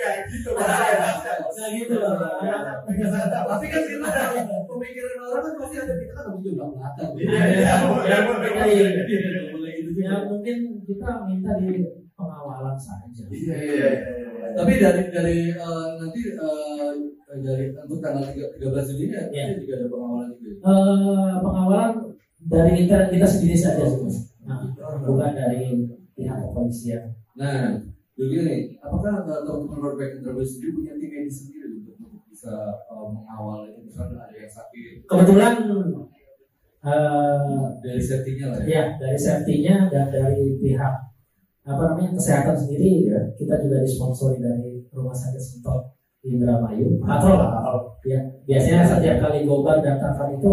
Kayak 0.00 0.18
gitu. 0.32 0.50
Nah 0.56 1.68
gitu 1.76 1.94
loh. 2.00 2.14
Tapi 2.18 3.66
kan 3.70 3.82
kita 3.86 4.10
pemikiran 4.66 5.14
orang 5.22 5.42
kan 5.44 5.54
pasti 5.62 5.76
ada 5.78 5.94
kita 5.94 6.12
kan 6.16 6.24
harus 6.26 6.40
belakang. 6.42 7.10
Ya. 7.20 7.74
Boleh 9.54 9.72
gitu 9.78 10.00
Ya 10.00 10.16
mungkin 10.24 10.56
kita 10.88 11.08
minta 11.28 11.50
di 11.60 11.70
pengawalan 12.16 12.76
saja. 12.76 13.22
Iya, 13.30 13.56
iya, 13.56 13.74
iya. 13.76 13.90
Tapi 14.56 14.72
dari 14.82 15.02
dari 15.12 15.38
eh, 15.54 15.86
nanti 16.00 16.20
eh, 16.34 16.92
dari 17.40 17.64
untuk 17.70 18.00
tanggal 18.02 18.26
13 18.26 18.98
Juni 18.98 19.14
ya, 19.30 19.44
juga 19.54 19.72
ada 19.78 19.86
pengawalan 19.86 20.28
juga. 20.34 20.50
ya? 20.50 20.56
Eh, 20.66 21.34
pengawalan 21.44 21.92
dari 22.40 22.72
kita 22.84 22.96
kita 23.12 23.26
sendiri 23.28 23.56
saja 23.56 23.84
sih 23.86 24.00
mas. 24.02 24.18
Nah, 24.48 24.64
bukan 25.04 25.32
dari 25.36 25.76
pihak 26.16 26.38
kepolisian. 26.48 27.19
Nah, 27.38 27.78
begini, 28.18 28.74
apakah 28.82 29.22
teman-teman 29.22 29.78
Roadback 29.78 30.18
Indonesia 30.18 30.50
sendiri 30.50 30.72
punya 30.76 30.92
tim 30.98 31.10
medis 31.14 31.36
sendiri 31.46 31.66
untuk, 31.86 32.24
bisa 32.26 32.54
eh, 32.88 33.06
mengawal 33.10 33.68
itu 33.68 33.80
misalnya 33.86 34.26
ada 34.26 34.34
yang 34.34 34.50
sakit 34.50 35.04
Kebetulan 35.06 35.54
eh, 36.80 37.66
dari 37.84 38.02
safety-nya 38.02 38.46
lah 38.50 38.60
ya. 38.64 38.70
ya 38.70 38.84
dari 38.96 39.18
safety-nya 39.18 39.76
dan 39.92 40.06
dari 40.08 40.56
pihak 40.58 40.94
apa 41.60 41.82
namanya 41.92 42.16
kesehatan 42.16 42.56
sendiri 42.56 43.12
ya, 43.12 43.20
kita 43.36 43.54
juga 43.60 43.84
disponsori 43.84 44.40
dari 44.40 44.80
Rumah 44.90 45.12
Sakit 45.12 45.38
Sentot 45.38 45.92
Indramayu. 46.24 46.98
Atau 47.04 47.36
ya 48.02 48.20
biasanya 48.48 48.82
setiap 48.88 49.16
kali 49.22 49.44
gobar 49.44 49.84
datangkan 49.84 50.40
itu 50.40 50.52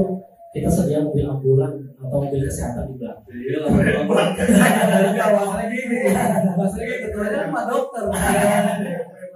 kita 0.58 0.70
sedia 0.74 1.00
mobil 1.06 1.26
ambulan 1.30 1.74
atau 2.02 2.18
mobil 2.26 2.42
kesehatan 2.46 2.90
di 2.90 2.96
belakang. 2.98 3.26
Iya 3.30 5.24
awalnya 5.30 5.66
gini, 5.70 5.98
maksudnya 6.58 6.86
gitu, 6.90 7.06
ketuanya 7.14 7.54
Pak 7.54 7.64
Dokter. 7.70 8.06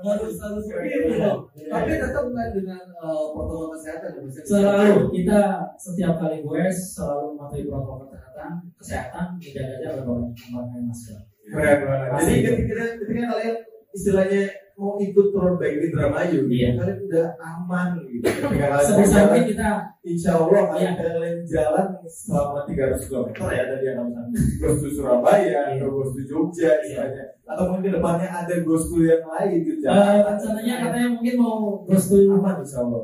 Harus 0.02 0.34
harus 0.42 0.66
begitu 0.66 1.22
dong. 1.22 1.46
Tapi 1.54 1.92
tetap 1.94 2.26
kan 2.26 2.50
dengan 2.50 2.84
eh, 2.90 3.26
protokol 3.38 3.78
kesehatan 3.78 4.10
ya, 4.18 4.42
Selalu 4.42 5.14
kita 5.14 5.42
setiap 5.78 6.14
kali 6.18 6.42
gue 6.42 6.64
selalu 6.74 7.38
mematuhi 7.38 7.70
protokol 7.70 8.10
kesehatan, 8.10 8.52
kesehatan 8.82 9.26
menjaga 9.38 9.76
jarak 9.78 10.02
dan 10.02 10.18
memakai 10.34 10.82
masker. 10.90 11.20
Keren 11.54 11.78
banget. 11.86 12.10
Jadi 12.18 12.36
ketika, 12.42 12.84
ketika 12.98 13.22
kalian 13.30 13.56
istilahnya 13.94 14.44
mau 14.82 14.98
ikut 14.98 15.30
road 15.30 15.62
bike 15.62 15.78
di 15.78 15.86
Indramayu, 15.94 16.40
Iya. 16.50 16.70
kalian 16.74 17.00
udah 17.06 17.28
aman 17.38 17.88
gitu. 18.02 18.26
Kalian 18.26 18.82
Sebisa 18.82 19.14
jalan, 19.14 19.26
mungkin 19.30 19.46
kita 19.54 19.70
Insya 20.02 20.32
Allah 20.34 20.62
Iya. 20.74 20.92
kalian 20.98 21.38
jalan 21.46 21.88
selama 22.10 22.60
300 22.66 23.06
km 23.06 23.28
ya 23.54 23.64
tadi 23.70 23.84
yang 23.86 23.98
kamu 24.02 24.12
Ghost 24.58 24.82
to 24.82 24.90
Surabaya 24.90 25.62
Ghost 25.94 26.18
to 26.18 26.22
Jogja 26.26 26.72
istilahnya. 26.82 27.26
Atau 27.46 27.64
mungkin 27.70 27.94
depannya 27.94 28.26
ada 28.26 28.54
to 28.90 28.98
yang 29.06 29.22
lain 29.22 29.58
gitu. 29.62 29.86
eh, 29.86 30.18
rencananya 30.26 30.76
katanya 30.90 31.08
mungkin 31.14 31.36
mau 31.38 31.86
to 32.10 32.18
aman 32.34 32.56
Insya 32.60 32.80
Allah. 32.82 33.04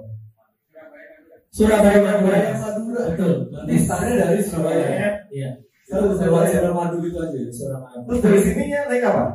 Surabaya 1.47 1.97
Madura. 2.01 2.37
Surabaya, 2.37 2.51
Madura. 2.59 3.01
Betul. 3.13 3.33
Nanti 3.49 3.73
startnya 3.79 4.13
dari 4.19 4.39
Surabaya. 4.41 4.85
Iya. 5.29 5.49
Satu 5.87 6.11
sewa 6.19 6.43
sewa 6.43 6.71
madu 6.75 6.99
gitu 6.99 7.17
aja. 7.17 7.37
ya. 7.37 7.49
Surabaya. 7.53 7.97
Terus 8.03 8.19
dari 8.19 8.39
sininya 8.43 8.79
naik 8.89 9.05
apa? 9.07 9.25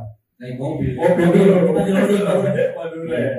Naik 0.42 0.58
mobil. 0.58 0.90
Mobil 0.98 1.26
dulu. 1.30 1.70
Kita 1.70 2.02
di 2.10 2.18
loading. 2.18 2.74
Madura 2.74 3.14
ya. 3.14 3.34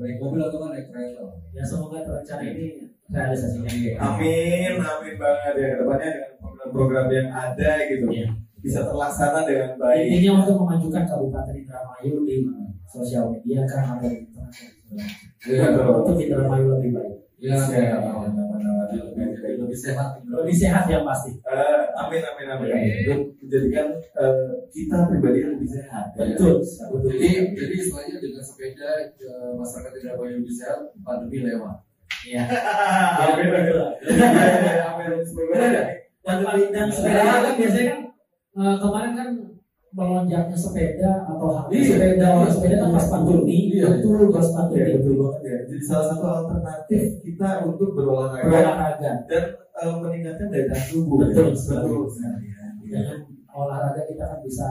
Naik 0.00 0.16
mobil 0.16 0.40
atau 0.40 0.58
kan 0.64 0.68
naik 0.72 0.86
kereta. 0.88 1.24
Ya 1.52 1.60
semoga 1.60 2.00
rencana 2.08 2.42
ini 2.48 2.88
realisasinya. 3.12 3.68
Amin, 4.00 4.72
amin 4.80 5.14
banget 5.20 5.54
ya 5.60 5.66
ke 5.72 5.76
depannya 5.84 6.08
dengan 6.08 6.32
program-program 6.40 7.06
yang 7.12 7.28
ada 7.28 7.70
gitu 7.84 8.04
Iya. 8.08 8.28
bisa 8.58 8.80
terlaksana 8.88 9.44
dengan 9.44 9.76
baik. 9.76 10.04
Intinya 10.08 10.32
untuk 10.40 10.56
memajukan 10.64 11.04
Kabupaten 11.04 11.54
Indramayu 11.54 12.14
di 12.24 12.36
sosial 12.88 13.28
media 13.28 13.68
kan 13.68 13.96
ada 13.96 14.06
di 14.08 14.24
internet. 14.24 14.66
Iya, 15.44 15.66
Untuk 15.84 16.16
Indramayu 16.16 16.66
lebih 16.80 16.90
baik, 16.96 17.14
Ya, 17.38 17.54
Ya, 17.54 17.62
ya, 17.70 17.96
lebih, 18.98 19.62
lebih, 19.62 19.78
sehat. 19.78 20.18
lebih 20.26 20.56
sehat 20.58 20.90
yang 20.90 21.06
pasti. 21.06 21.38
Eh, 21.46 21.82
amin 21.94 22.18
amin 22.18 22.46
amin. 22.50 22.66
Untuk 23.14 23.38
menjadikan 23.38 23.94
eh, 23.94 24.66
kita 24.74 25.06
pribadi 25.06 25.46
yang 25.46 25.54
lebih 25.54 25.70
sehat. 25.70 26.18
Betul. 26.18 26.58
Jadi, 26.58 27.54
jadi 27.54 27.74
istilahnya 27.78 28.16
dengan 28.18 28.42
sepeda 28.42 28.90
eh, 29.22 29.50
masyarakat 29.54 29.92
tidak 30.02 30.14
boleh 30.18 30.32
lebih 30.42 30.50
sehat, 30.50 30.90
pandemi 31.06 31.46
lewat. 31.46 31.78
Iya. 32.26 32.42
Amin 33.22 33.46
amin. 33.54 33.70
Ya, 33.70 34.86
Amin. 34.90 35.22
Semoga 35.22 35.54
Dan 36.26 36.38
dan 36.74 36.88
sepeda 36.90 37.22
kan 37.22 37.54
biasanya 37.54 37.86
kan 37.94 38.02
kemarin 38.82 39.12
kan 39.14 39.28
melonjaknya 39.98 40.54
sepeda 40.54 41.26
atau 41.26 41.48
harga 41.50 41.74
Iya. 41.74 41.82
sepeda 41.90 42.26
orang 42.38 42.52
sepeda 42.54 42.76
kan 42.78 42.90
pas 42.94 43.06
pandemi 43.10 43.58
Iya. 43.74 43.84
betul 43.90 44.30
pas 44.30 44.46
Ya, 44.46 44.54
pandemi 44.54 44.90
betul 44.94 45.14
banget 45.18 45.42
ya. 45.42 45.56
Jadi 45.66 45.82
salah 45.82 46.06
satu 46.14 46.26
alternatif 46.30 47.02
kita 47.26 47.48
untuk 47.66 47.88
berolahraga 47.98 48.46
berolahraga 48.46 49.12
dan 49.26 49.44
eh, 49.58 49.94
meningkatkan 49.98 50.46
daya 50.54 50.64
tahan 50.70 50.86
tubuh. 50.94 51.16
Betul, 51.26 51.34
ya. 51.34 51.42
betul. 51.50 51.82
betul. 51.82 52.02
sekali 52.14 52.46
ya. 52.46 52.62
dengan 52.86 53.18
olahraga 53.50 54.02
kita 54.06 54.24
kan 54.30 54.38
bisa 54.46 54.66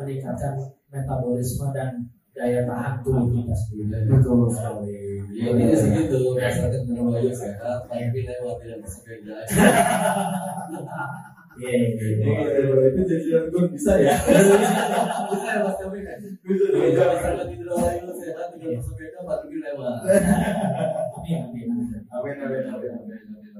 meningkatkan 0.00 0.52
metabolisme 0.88 1.66
dan 1.76 1.90
daya 2.32 2.60
tahan 2.64 2.94
tubuh 3.04 3.28
kita 3.28 3.52
sendiri. 3.52 4.08
Betul 4.08 4.48
sekali. 4.48 4.96
Ya, 5.36 5.46
ini 5.52 5.76
segitu. 5.76 6.32
Masyarakat 6.32 6.80
Indramayu 6.88 7.32
sehat, 7.32 7.78
pandemi 7.92 8.24
lewat 8.24 8.56
tidak 8.64 8.78
bersepeda. 8.80 9.36
Iya, 11.52 11.68
iya, 11.68 12.08
iya. 12.16 12.68
Oh, 12.72 12.80
itu 12.80 13.00
jadi 13.04 13.26
gue 13.52 13.64
bisa 13.76 13.92
ya. 14.00 14.16
Bisa 14.16 15.48
ya, 15.52 15.58
Mas 15.60 15.76
Kevin? 15.76 16.04
Bisa 16.40 16.64
bisa. 16.72 18.12
sehat, 18.16 18.48
tidak 18.56 18.80
bersepeda, 18.80 19.20
pandemi 19.26 19.56
lewat. 19.60 20.00
Amin, 21.12 21.38
amin, 21.48 21.66
amin. 21.68 22.00
Amin 22.08 22.36
amin 22.40 22.62
amin. 22.72 22.92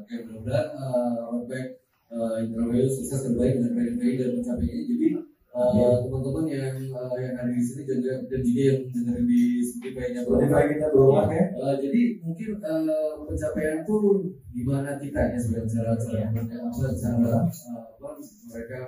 Oke, 0.02 0.14
mudah-mudahan 0.24 0.66
uh, 0.76 1.12
road 1.30 1.44
bike 1.46 1.70
uh, 2.12 2.40
Indramayu 2.40 2.88
sukses 2.88 3.22
terbaik 3.28 3.60
dengan 3.60 3.72
baik-baik 3.76 4.14
dan 4.18 4.30
mencapainya. 4.40 4.80
Jadi 4.88 5.06
uh, 5.52 5.96
teman-teman 6.02 6.44
yang 6.48 6.76
uh, 6.90 7.12
yang 7.16 7.34
ada 7.36 7.52
di 7.52 7.62
sini 7.62 7.82
dan, 7.84 7.98
dan 8.26 8.40
juga 8.40 8.62
yang 8.72 8.80
dengerin 8.88 9.24
di 9.28 9.42
Spotify-nya. 9.62 10.20
Spotify 10.24 10.62
kita 10.72 10.86
berulang 10.90 11.30
ya. 11.30 11.44
Uh, 11.56 11.74
jadi 11.76 12.02
mungkin 12.24 12.50
uh, 12.60 13.10
pencapaian 13.24 13.78
tuh 13.84 14.02
gimana 14.50 14.90
kita 14.96 15.20
ya 15.32 15.38
sebenarnya 15.38 15.70
cara 15.72 15.92
cara 15.96 16.20
apa 16.28 16.40
cara 16.96 17.28
uh, 17.28 17.44
apa 17.92 18.08
mereka 18.52 18.78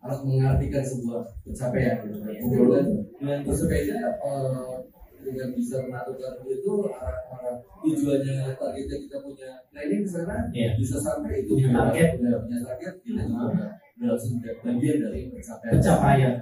harus 0.00 0.20
mengartikan 0.24 0.84
sebuah 0.84 1.20
pencapaian 1.44 1.96
gitu. 2.04 2.16
Kemudian 2.20 2.86
dengan 3.20 3.38
bersepeda 3.44 3.98
uh, 4.24 4.80
dengan 5.20 5.52
bisa 5.52 5.76
menentukan 5.84 6.32
itu 6.48 6.72
arah, 6.96 7.20
arah 7.28 7.54
tujuannya 7.84 8.56
targetnya 8.56 8.96
kita 9.04 9.16
punya 9.20 9.50
planning 9.68 10.00
ke 10.00 10.08
sana 10.08 10.48
Iya. 10.48 10.80
bisa 10.80 10.96
sampai 10.96 11.44
itu 11.44 11.52
Punya 11.60 11.76
target. 11.76 12.08
punya 12.16 12.60
target 12.64 12.94
kita 13.04 13.22
juga 13.28 13.68
udah 14.00 14.54
bagian 14.64 14.96
dari 15.04 15.28
pencapaian. 15.28 15.72
Pencapaian 15.76 16.32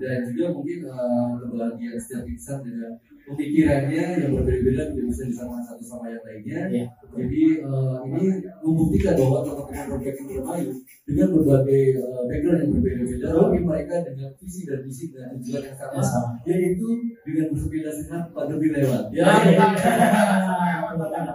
dan 0.00 0.18
juga 0.32 0.46
mungkin 0.56 0.78
uh, 0.88 1.36
kebahagiaan 1.36 1.98
setiap 2.00 2.24
insan 2.24 2.58
dengan 2.64 2.92
pemikirannya 3.26 4.04
yang 4.22 4.30
berbeda-beda 4.38 4.82
tidak 4.94 5.06
bisa 5.10 5.22
disamakan 5.26 5.62
satu 5.66 5.84
sama 5.84 6.06
yang 6.08 6.22
lainnya. 6.22 6.60
Iya. 6.70 6.86
Jadi 7.16 7.42
uh, 7.66 7.98
ini 8.06 8.26
membuktikan 8.62 9.14
bahwa 9.18 9.38
teman-teman 9.42 9.86
Robek 9.90 10.14
Indramayu 10.22 10.70
dengan 11.02 11.28
berbagai 11.34 11.84
uh, 11.98 12.22
background 12.30 12.58
yang 12.62 12.70
berbeda-beda, 12.78 13.26
tapi 13.34 13.58
mereka 13.60 13.94
dengan 14.06 14.30
visi 14.38 14.60
dan 14.62 14.78
misi 14.86 15.04
dan 15.10 15.34
tujuan 15.42 15.62
yang 15.66 15.76
sama, 15.76 15.92
Yang 15.98 16.06
sama. 16.06 16.30
yaitu 16.46 16.88
dengan 17.26 17.46
bersepeda 17.50 17.90
sehat 17.90 18.24
pandemi 18.30 18.68
lewat. 18.70 19.04
Ya, 19.10 19.26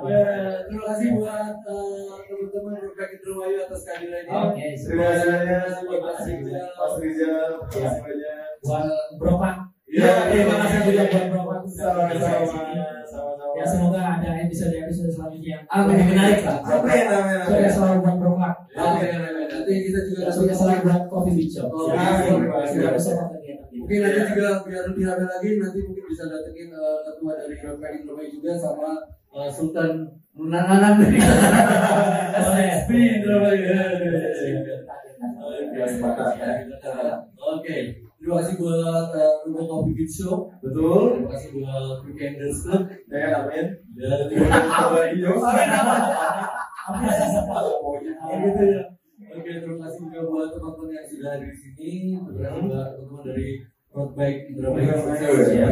Ya, 0.02 0.66
terima 0.66 0.84
kasih 0.90 1.08
buat 1.22 1.54
uh, 1.70 2.18
teman-teman 2.26 2.74
Robek 2.82 3.10
Indramayu 3.22 3.58
atas 3.62 3.82
kehadirannya. 3.86 4.32
Oke, 4.34 4.66
Terima 4.74 5.04
kasih. 5.06 5.34
Terima 5.86 6.10
kasih. 6.18 6.34
Mas 6.74 6.94
Rizal. 6.98 7.52
Terima 7.70 7.86
kasih 7.86 8.02
banyak. 8.02 8.38
buat. 9.30 9.71
Ya, 9.92 10.32
terima 10.32 10.56
kasih 10.64 10.80
juga 10.88 11.04
buat 11.12 11.26
Bropak. 11.28 11.60
Sama-sama. 11.68 12.48
Sama-sama. 13.04 13.44
Ya 13.52 13.66
semoga 13.68 14.00
ada 14.00 14.30
episode-episode 14.48 15.12
selanjutnya 15.12 15.68
yang 15.68 15.84
lebih 15.92 16.06
menarik 16.16 16.40
lah. 16.48 16.58
Amin 16.64 17.06
amin 17.12 17.38
amin. 17.44 17.68
selalu 17.68 17.98
buat 18.00 18.16
Bropak. 18.24 18.54
Oke, 18.72 19.06
nanti 19.52 19.74
kita 19.92 20.00
juga 20.08 20.32
Sukses 20.32 20.56
selalu 20.56 20.80
buat 20.88 21.02
Coffee. 21.12 21.36
Oh, 21.60 21.92
Ya, 21.92 22.24
terima 22.24 22.64
kasih. 22.64 22.80
sudah. 23.04 23.28
Mungkin 23.72 23.98
nanti 24.00 24.20
juga 24.32 24.50
biar 24.64 24.84
lebih 24.88 25.04
rame 25.04 25.26
lagi 25.28 25.50
nanti 25.60 25.80
mungkin 25.84 26.06
bisa 26.08 26.24
datengin 26.32 26.70
eh, 26.72 26.98
ketua 27.04 27.32
dari 27.36 27.56
Rompeng 27.60 27.94
Indramayu 28.00 28.30
juga 28.32 28.52
sama 28.56 28.92
eh, 29.36 29.50
Sultan 29.52 29.92
Nunanganan 30.32 30.94
dari 31.04 31.20
SXP 32.40 32.90
Indramayu. 33.20 33.68
Oke, 37.52 37.76
terima 38.22 38.38
kasih 38.38 38.54
buat 38.62 39.10
eh, 39.18 39.34
Rumah 39.50 39.66
Kopi 39.66 39.92
Beat 39.98 40.12
Show. 40.14 40.46
Betul. 40.62 41.02
Terima 41.18 41.30
kasih 41.34 41.50
buat 41.58 41.96
Weekenders 42.06 42.58
Club 42.62 42.84
Ya, 43.10 43.42
amin. 43.42 43.66
dan 43.98 44.30
hijau. 44.30 45.34
gitu 48.42 48.64
ya. 48.64 48.82
Oke, 49.32 49.52
terima 49.64 49.78
kasih 49.88 50.00
juga 50.06 50.22
buat 50.28 50.50
teman-teman 50.52 50.90
yang 50.92 51.06
sudah 51.08 51.30
hadir 51.34 51.50
di 51.50 51.58
sini. 51.58 51.92
Terima 52.14 52.46
kasih 52.46 52.62
juga 52.62 52.82
teman-teman 52.94 53.22
dari 53.26 53.50
Road 53.92 54.12
Bike 54.14 54.42
Indramayu. 54.54 54.94
Sukses 55.02 55.50
ya. 55.50 55.70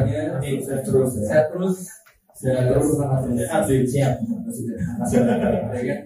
Sehat 0.59 0.81
terus, 0.85 1.11
ya. 1.13 1.23
Sehat 1.29 1.45
terus. 1.53 1.77
Sehat 2.39 2.65
terus. 2.65 2.87
Sehat. 3.85 4.15
Siap. 5.05 5.25
Ya 5.69 5.83
kan? 5.85 5.99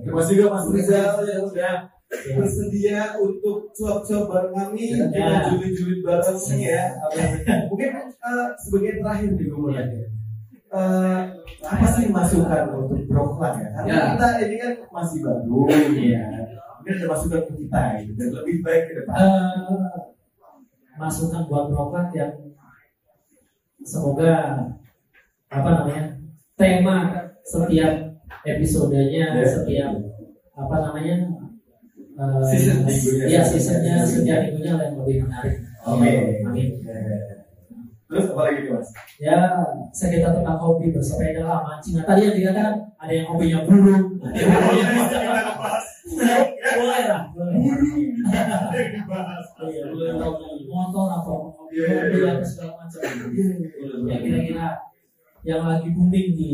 Terima 0.00 0.18
kasih 0.22 0.34
juga 0.38 0.48
Mas 0.54 0.66
Rizal 0.70 1.14
yang 1.26 1.44
sudah 1.44 1.74
bersedia 2.08 3.20
untuk 3.20 3.68
cuap-cuap 3.76 4.24
bareng 4.26 4.54
kami 4.56 4.84
Ya. 4.96 5.06
kita 5.12 5.36
julid-julid 5.52 6.00
bareng 6.00 6.38
nih 6.40 6.60
ya. 6.72 6.84
Mungkin 7.68 7.90
eh, 8.08 8.46
sebagai 8.58 8.92
terakhir 9.00 9.30
mau 9.52 9.68
nanya 9.68 10.02
Eh, 10.68 11.20
apa 11.64 11.86
sih 11.88 12.12
masukan 12.12 12.76
untuk 12.76 13.00
Broklan 13.08 13.56
ya? 13.56 13.68
Karena 13.72 13.88
Ya. 13.88 14.04
kita 14.12 14.26
ini 14.44 14.56
kan 14.60 14.72
masih 14.92 15.18
baru 15.24 15.60
Iya. 15.96 16.24
mungkin 16.76 16.92
ada 16.92 17.06
masukan 17.08 17.40
ke 17.48 17.52
kita 17.56 17.82
gitu, 18.04 18.12
dan 18.20 18.28
lebih 18.36 18.56
baik 18.60 18.82
ke 18.84 18.92
depan. 19.00 19.16
Eh, 19.16 19.96
masukan 21.00 21.48
buat 21.48 21.72
Brokat 21.72 22.12
yang 22.12 22.32
semoga 23.80 24.34
apa 25.48 25.68
namanya 25.72 26.04
tema 26.52 26.96
setiap 27.40 28.20
episodenya 28.44 29.40
Ya. 29.40 29.48
setiap 29.48 29.92
apa 30.52 30.76
namanya 30.84 31.16
eh, 32.18 32.42
Season 32.50 32.78
minggunya. 32.82 33.24
ya 33.30 33.40
seasonnya 33.46 34.02
setiap 34.02 34.38
minggunya 34.42 34.72
yang 34.74 34.98
lebih 34.98 35.16
menarik. 35.22 35.54
Amin. 35.86 36.42
amin. 36.42 36.68
Terus 38.08 38.24
apa 38.32 38.40
lagi 38.48 38.60
mas? 38.72 38.88
Ya 39.20 39.36
sekitar 39.92 40.32
tentang 40.34 40.58
hobi 40.58 40.90
bersepeda 40.90 41.44
lah 41.44 41.60
mancing. 41.62 42.00
Nah, 42.00 42.04
tadi 42.08 42.20
yang 42.24 42.34
dikatakan 42.34 42.74
ada 42.96 43.12
yang 43.12 43.26
hobinya 43.28 43.58
burung. 43.68 44.16
Ada 44.24 44.38
yang 44.40 44.50
hobinya 44.56 44.86
boleh 46.78 47.04
lah. 47.04 47.22
Boleh. 47.36 47.60
Iya, 49.68 49.82
boleh. 49.92 50.12
Motor 50.68 51.06
hobi 51.20 51.68
Iya, 51.68 51.84
iya, 51.84 52.00
mobil 52.00 52.22
iya. 52.24 52.32
atau 52.32 52.46
segala 52.48 52.72
macam. 52.80 53.00
Ya 54.08 54.16
kira-kira 54.24 54.66
yang 55.44 55.62
lagi 55.68 55.88
booming 55.92 56.28
di 56.32 56.52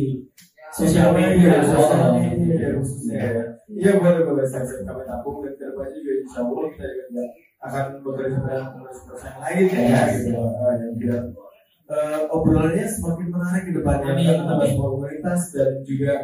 sosial 0.74 1.10
media 1.14 1.62
sosial 1.62 2.18
media. 2.18 2.68
khususnya 2.78 3.16
ya. 3.22 3.44
Iya 3.74 3.90
boleh 3.98 4.22
boleh. 4.26 4.44
Saya 4.46 4.66
kami 4.84 5.02
tampung 5.08 5.40
dan 5.42 5.54
ke 5.56 5.64
depannya 5.70 5.96
juga 5.96 6.12
insya 6.20 6.38
Allah 6.44 6.64
kita 6.74 6.86
juga 6.90 7.24
akan 7.64 7.84
bekerja 8.04 8.36
dengan 8.44 8.64
komunitas 8.76 9.20
yang 9.24 9.38
lain 9.40 9.64
ya 9.72 10.02
gitu. 10.12 10.30
Eh, 10.36 10.74
yang 10.76 10.92
tidak 11.00 11.22
eh, 11.88 12.20
obrolannya 12.28 12.86
semakin 12.86 13.26
menarik 13.32 13.62
ke 13.64 13.72
depannya 13.72 14.12
Kita 14.14 14.52
amin. 14.52 14.72
komunitas 14.76 15.40
dan 15.56 15.70
juga 15.86 16.14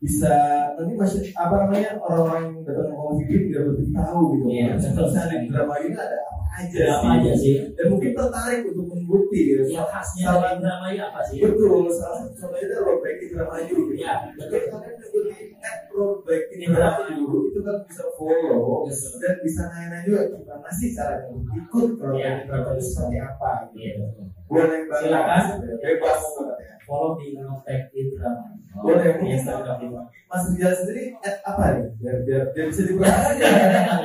bisa 0.00 0.32
nanti 0.80 0.92
masih 0.96 1.22
apa 1.36 1.54
namanya 1.60 1.90
orang-orang 2.00 2.56
yang 2.56 2.64
datang 2.64 2.88
ke 2.88 3.20
ini 3.28 3.36
tidak 3.52 3.62
lebih 3.68 3.86
tahu 3.92 4.20
gitu. 4.32 4.46
Iya, 4.48 4.66
betul. 4.80 5.04
Misalnya 5.12 5.36
di 5.44 5.48
drama 5.52 5.74
ini 5.80 5.96
ada 5.96 6.18
apa 6.24 6.39
aja 6.50 6.78
apa 6.98 7.00
sih. 7.00 7.10
aja 7.14 7.32
sih. 7.38 7.54
Dan 7.78 7.86
mungkin 7.88 8.10
tertarik 8.10 8.60
untuk 8.66 8.86
mengikuti 8.90 9.38
gitu. 9.46 9.62
yang 9.70 9.86
khasnya 9.86 10.24
Salah- 10.28 10.58
ini 10.58 10.98
apa 10.98 11.20
sih? 11.24 11.38
Betul 11.40 11.86
salah 11.88 12.16
satu 12.20 12.34
contohnya 12.36 12.66
adalah 12.66 12.82
Robek 12.90 13.14
di 13.16 13.26
drama 13.30 13.54
ya 13.94 14.14
Jadi 14.34 14.56
kalian 14.66 14.94
at 15.60 15.78
memperbaiki 15.90 16.54
interaksi 16.64 17.12
dulu 17.18 17.38
itu 17.50 17.60
kan 17.60 17.76
bisa 17.84 18.04
follow 18.16 18.86
dan 19.20 19.34
bisa 19.44 19.62
nanya 19.68 19.98
juga 20.06 20.20
gimana 20.32 20.70
sih 20.72 20.90
untuk 21.30 21.54
ikut 21.56 21.88
Iya, 22.16 22.30
interaksi 22.44 22.72
itu 22.78 22.84
seperti 22.90 23.16
apa 23.20 23.50
gitu. 23.70 23.76
Iya. 23.78 23.92
Boleh 24.50 24.80
banget. 24.90 25.02
Silakan. 25.06 25.44
Bebas 25.78 26.22
banget 26.34 26.56
ya. 26.58 26.72
Follow 26.86 27.10
di 27.18 27.26
Ngetek 27.38 27.80
Instagram. 27.94 28.50
Boleh 28.70 29.08
mungkin 29.18 29.36
Instagram 29.38 29.76
Mas 30.30 30.42
Rizal 30.50 30.74
sendiri 30.74 31.02
apa 31.22 31.64
nih? 31.74 31.86
Biar 31.98 32.16
biar, 32.26 32.42
biar 32.54 32.66
bisa 32.70 32.82
dibuat 32.86 33.14
aja. 33.14 33.46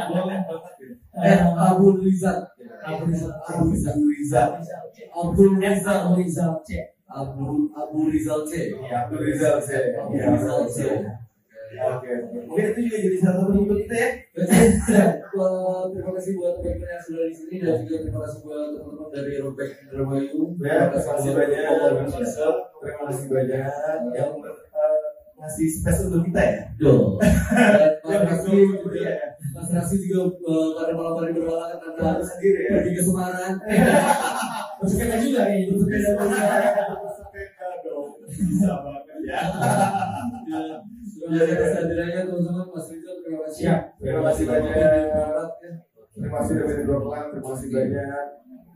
Boleh 0.09 0.39
banget 0.45 0.73
ya. 0.81 0.89
Eh, 1.15 1.39
Abu 1.53 1.85
Rizal. 2.01 2.37
Abu 2.85 3.03
Rizal. 3.09 3.33
Abu 3.45 3.63
Rizal. 3.71 3.95
Abu 3.95 4.05
Rizal. 4.09 4.49
Abu 5.13 6.13
Rizal. 6.19 6.51
Abu. 7.05 7.69
Abu 7.71 7.97
Rizal 8.09 8.41
C. 8.49 8.73
Abu 8.89 9.15
Rizal 9.21 9.61
C. 9.61 9.69
Abu 9.93 10.15
Iya, 10.17 10.33
Rizal 10.33 10.63
C. 10.65 10.77
Oke. 11.75 12.07
Mungkin 12.47 12.65
itu 12.71 12.79
juga 12.87 12.97
jadi 13.03 13.17
salah 13.19 13.35
satu 13.35 13.51
penutup 13.51 13.77
kita 13.83 13.95
ya. 13.99 14.09
Terima 15.91 16.11
kasih 16.15 16.31
buat 16.39 16.53
teman-teman 16.63 16.87
yang 16.87 17.03
sudah 17.03 17.25
di 17.27 17.35
sini 17.35 17.55
dan 17.59 17.83
juga 17.83 17.97
terima 18.07 18.19
kasih 18.23 18.39
buat 18.47 18.67
teman-teman 18.71 19.09
dari 19.11 19.33
Robek 19.43 19.69
Indramayu. 19.83 20.43
Ya, 20.63 20.87
terima 20.87 21.11
kasih 21.19 21.31
banyak. 21.35 21.63
Terima 22.79 23.03
kasih 23.11 23.27
banyak 23.27 23.67
yang 24.15 24.31
eh, 24.39 25.03
ngasih 25.35 25.67
space 25.67 26.01
untuk 26.07 26.21
kita 26.31 26.41
ya. 26.47 26.61
Duh. 26.79 27.19
Dan 28.07 28.19
Mas 28.23 28.39
Rasi 28.39 28.55
juga, 28.71 28.95
ya. 28.95 29.15
Mas 29.51 29.69
Rasi 29.75 29.95
juga 29.99 30.31
pada 30.79 30.93
malam 30.95 31.15
hari 31.19 31.35
berhalangan 31.35 31.79
Harus 31.83 31.99
anda 31.99 32.23
sendiri 32.23 32.61
ya. 32.63 32.71
pergi 32.79 32.91
ke 32.95 33.03
Semarang. 33.03 33.55
Bersepeda 34.85 35.17
juga 35.17 35.41
kayaknya. 35.49 35.65
Bersepeda 35.73 36.09
juga. 36.13 36.37
Sepeda 37.17 37.67
dong. 37.81 38.07
Bisa 38.29 38.73
banget 38.85 39.03
ya. 39.25 39.39
Terima 41.25 41.41
kasih 41.41 41.57
kehadirannya 41.57 42.21
teman-teman 42.29 42.65
Mas 42.69 42.87
Rizal 42.93 43.15
terima 43.25 43.39
kasih. 43.49 43.57
Siap. 43.57 43.81
Terima 43.97 44.21
kasih 44.29 44.43
banyak. 44.45 44.77
Terima 46.13 46.29
kasih 46.37 46.51
udah 46.53 46.67
berdoa. 46.69 47.19
Terima 47.33 47.47
kasih 47.49 47.69
banyak. 47.73 48.27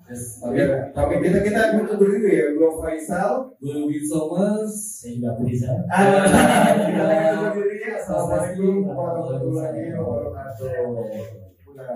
Yes, 0.09 0.41
Oke, 0.41 0.65
tapi 0.97 1.21
kita 1.21 1.37
kita 1.45 1.77
undur 1.77 2.01
dulu 2.01 2.17
ya. 2.25 2.49
Gue 2.57 2.69
Faisal. 2.81 3.53
Gue 3.61 3.77
Will 3.85 4.01
Thomas. 4.09 4.73
Saya 4.73 5.21
juga 5.21 5.37
Rizal. 5.45 5.77
Ah, 5.93 6.73
kita 6.89 7.03
lagi 7.05 7.25
undur 7.37 7.53
diri 7.69 7.85
ya. 7.85 8.01
Assalamualaikum 8.01 8.89
warahmatullahi 8.89 9.93
wabarakatuh. 9.93 10.73
Udah. 11.69 11.93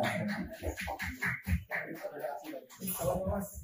Halo, 2.93 3.13
Mas. 3.25 3.62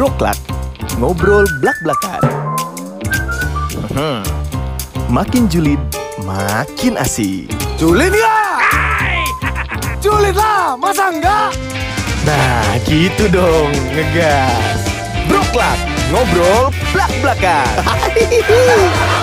Broklak, 0.00 0.40
ngobrol 0.96 1.44
blak-blakan. 1.60 2.22
Hmm, 3.92 4.24
makin 5.12 5.44
julid, 5.52 5.76
makin 6.24 6.96
asik. 6.96 7.52
Julid 7.76 8.16
ya? 8.16 8.40
Julid 10.04 10.32
lah, 10.32 10.72
masa 10.80 11.12
enggak? 11.12 11.52
Nah, 12.24 12.80
gitu 12.88 13.28
dong, 13.28 13.72
ngegas. 13.92 14.88
Broklak, 15.28 15.76
ngobrol 16.08 16.72
blak-blakan. 16.96 17.84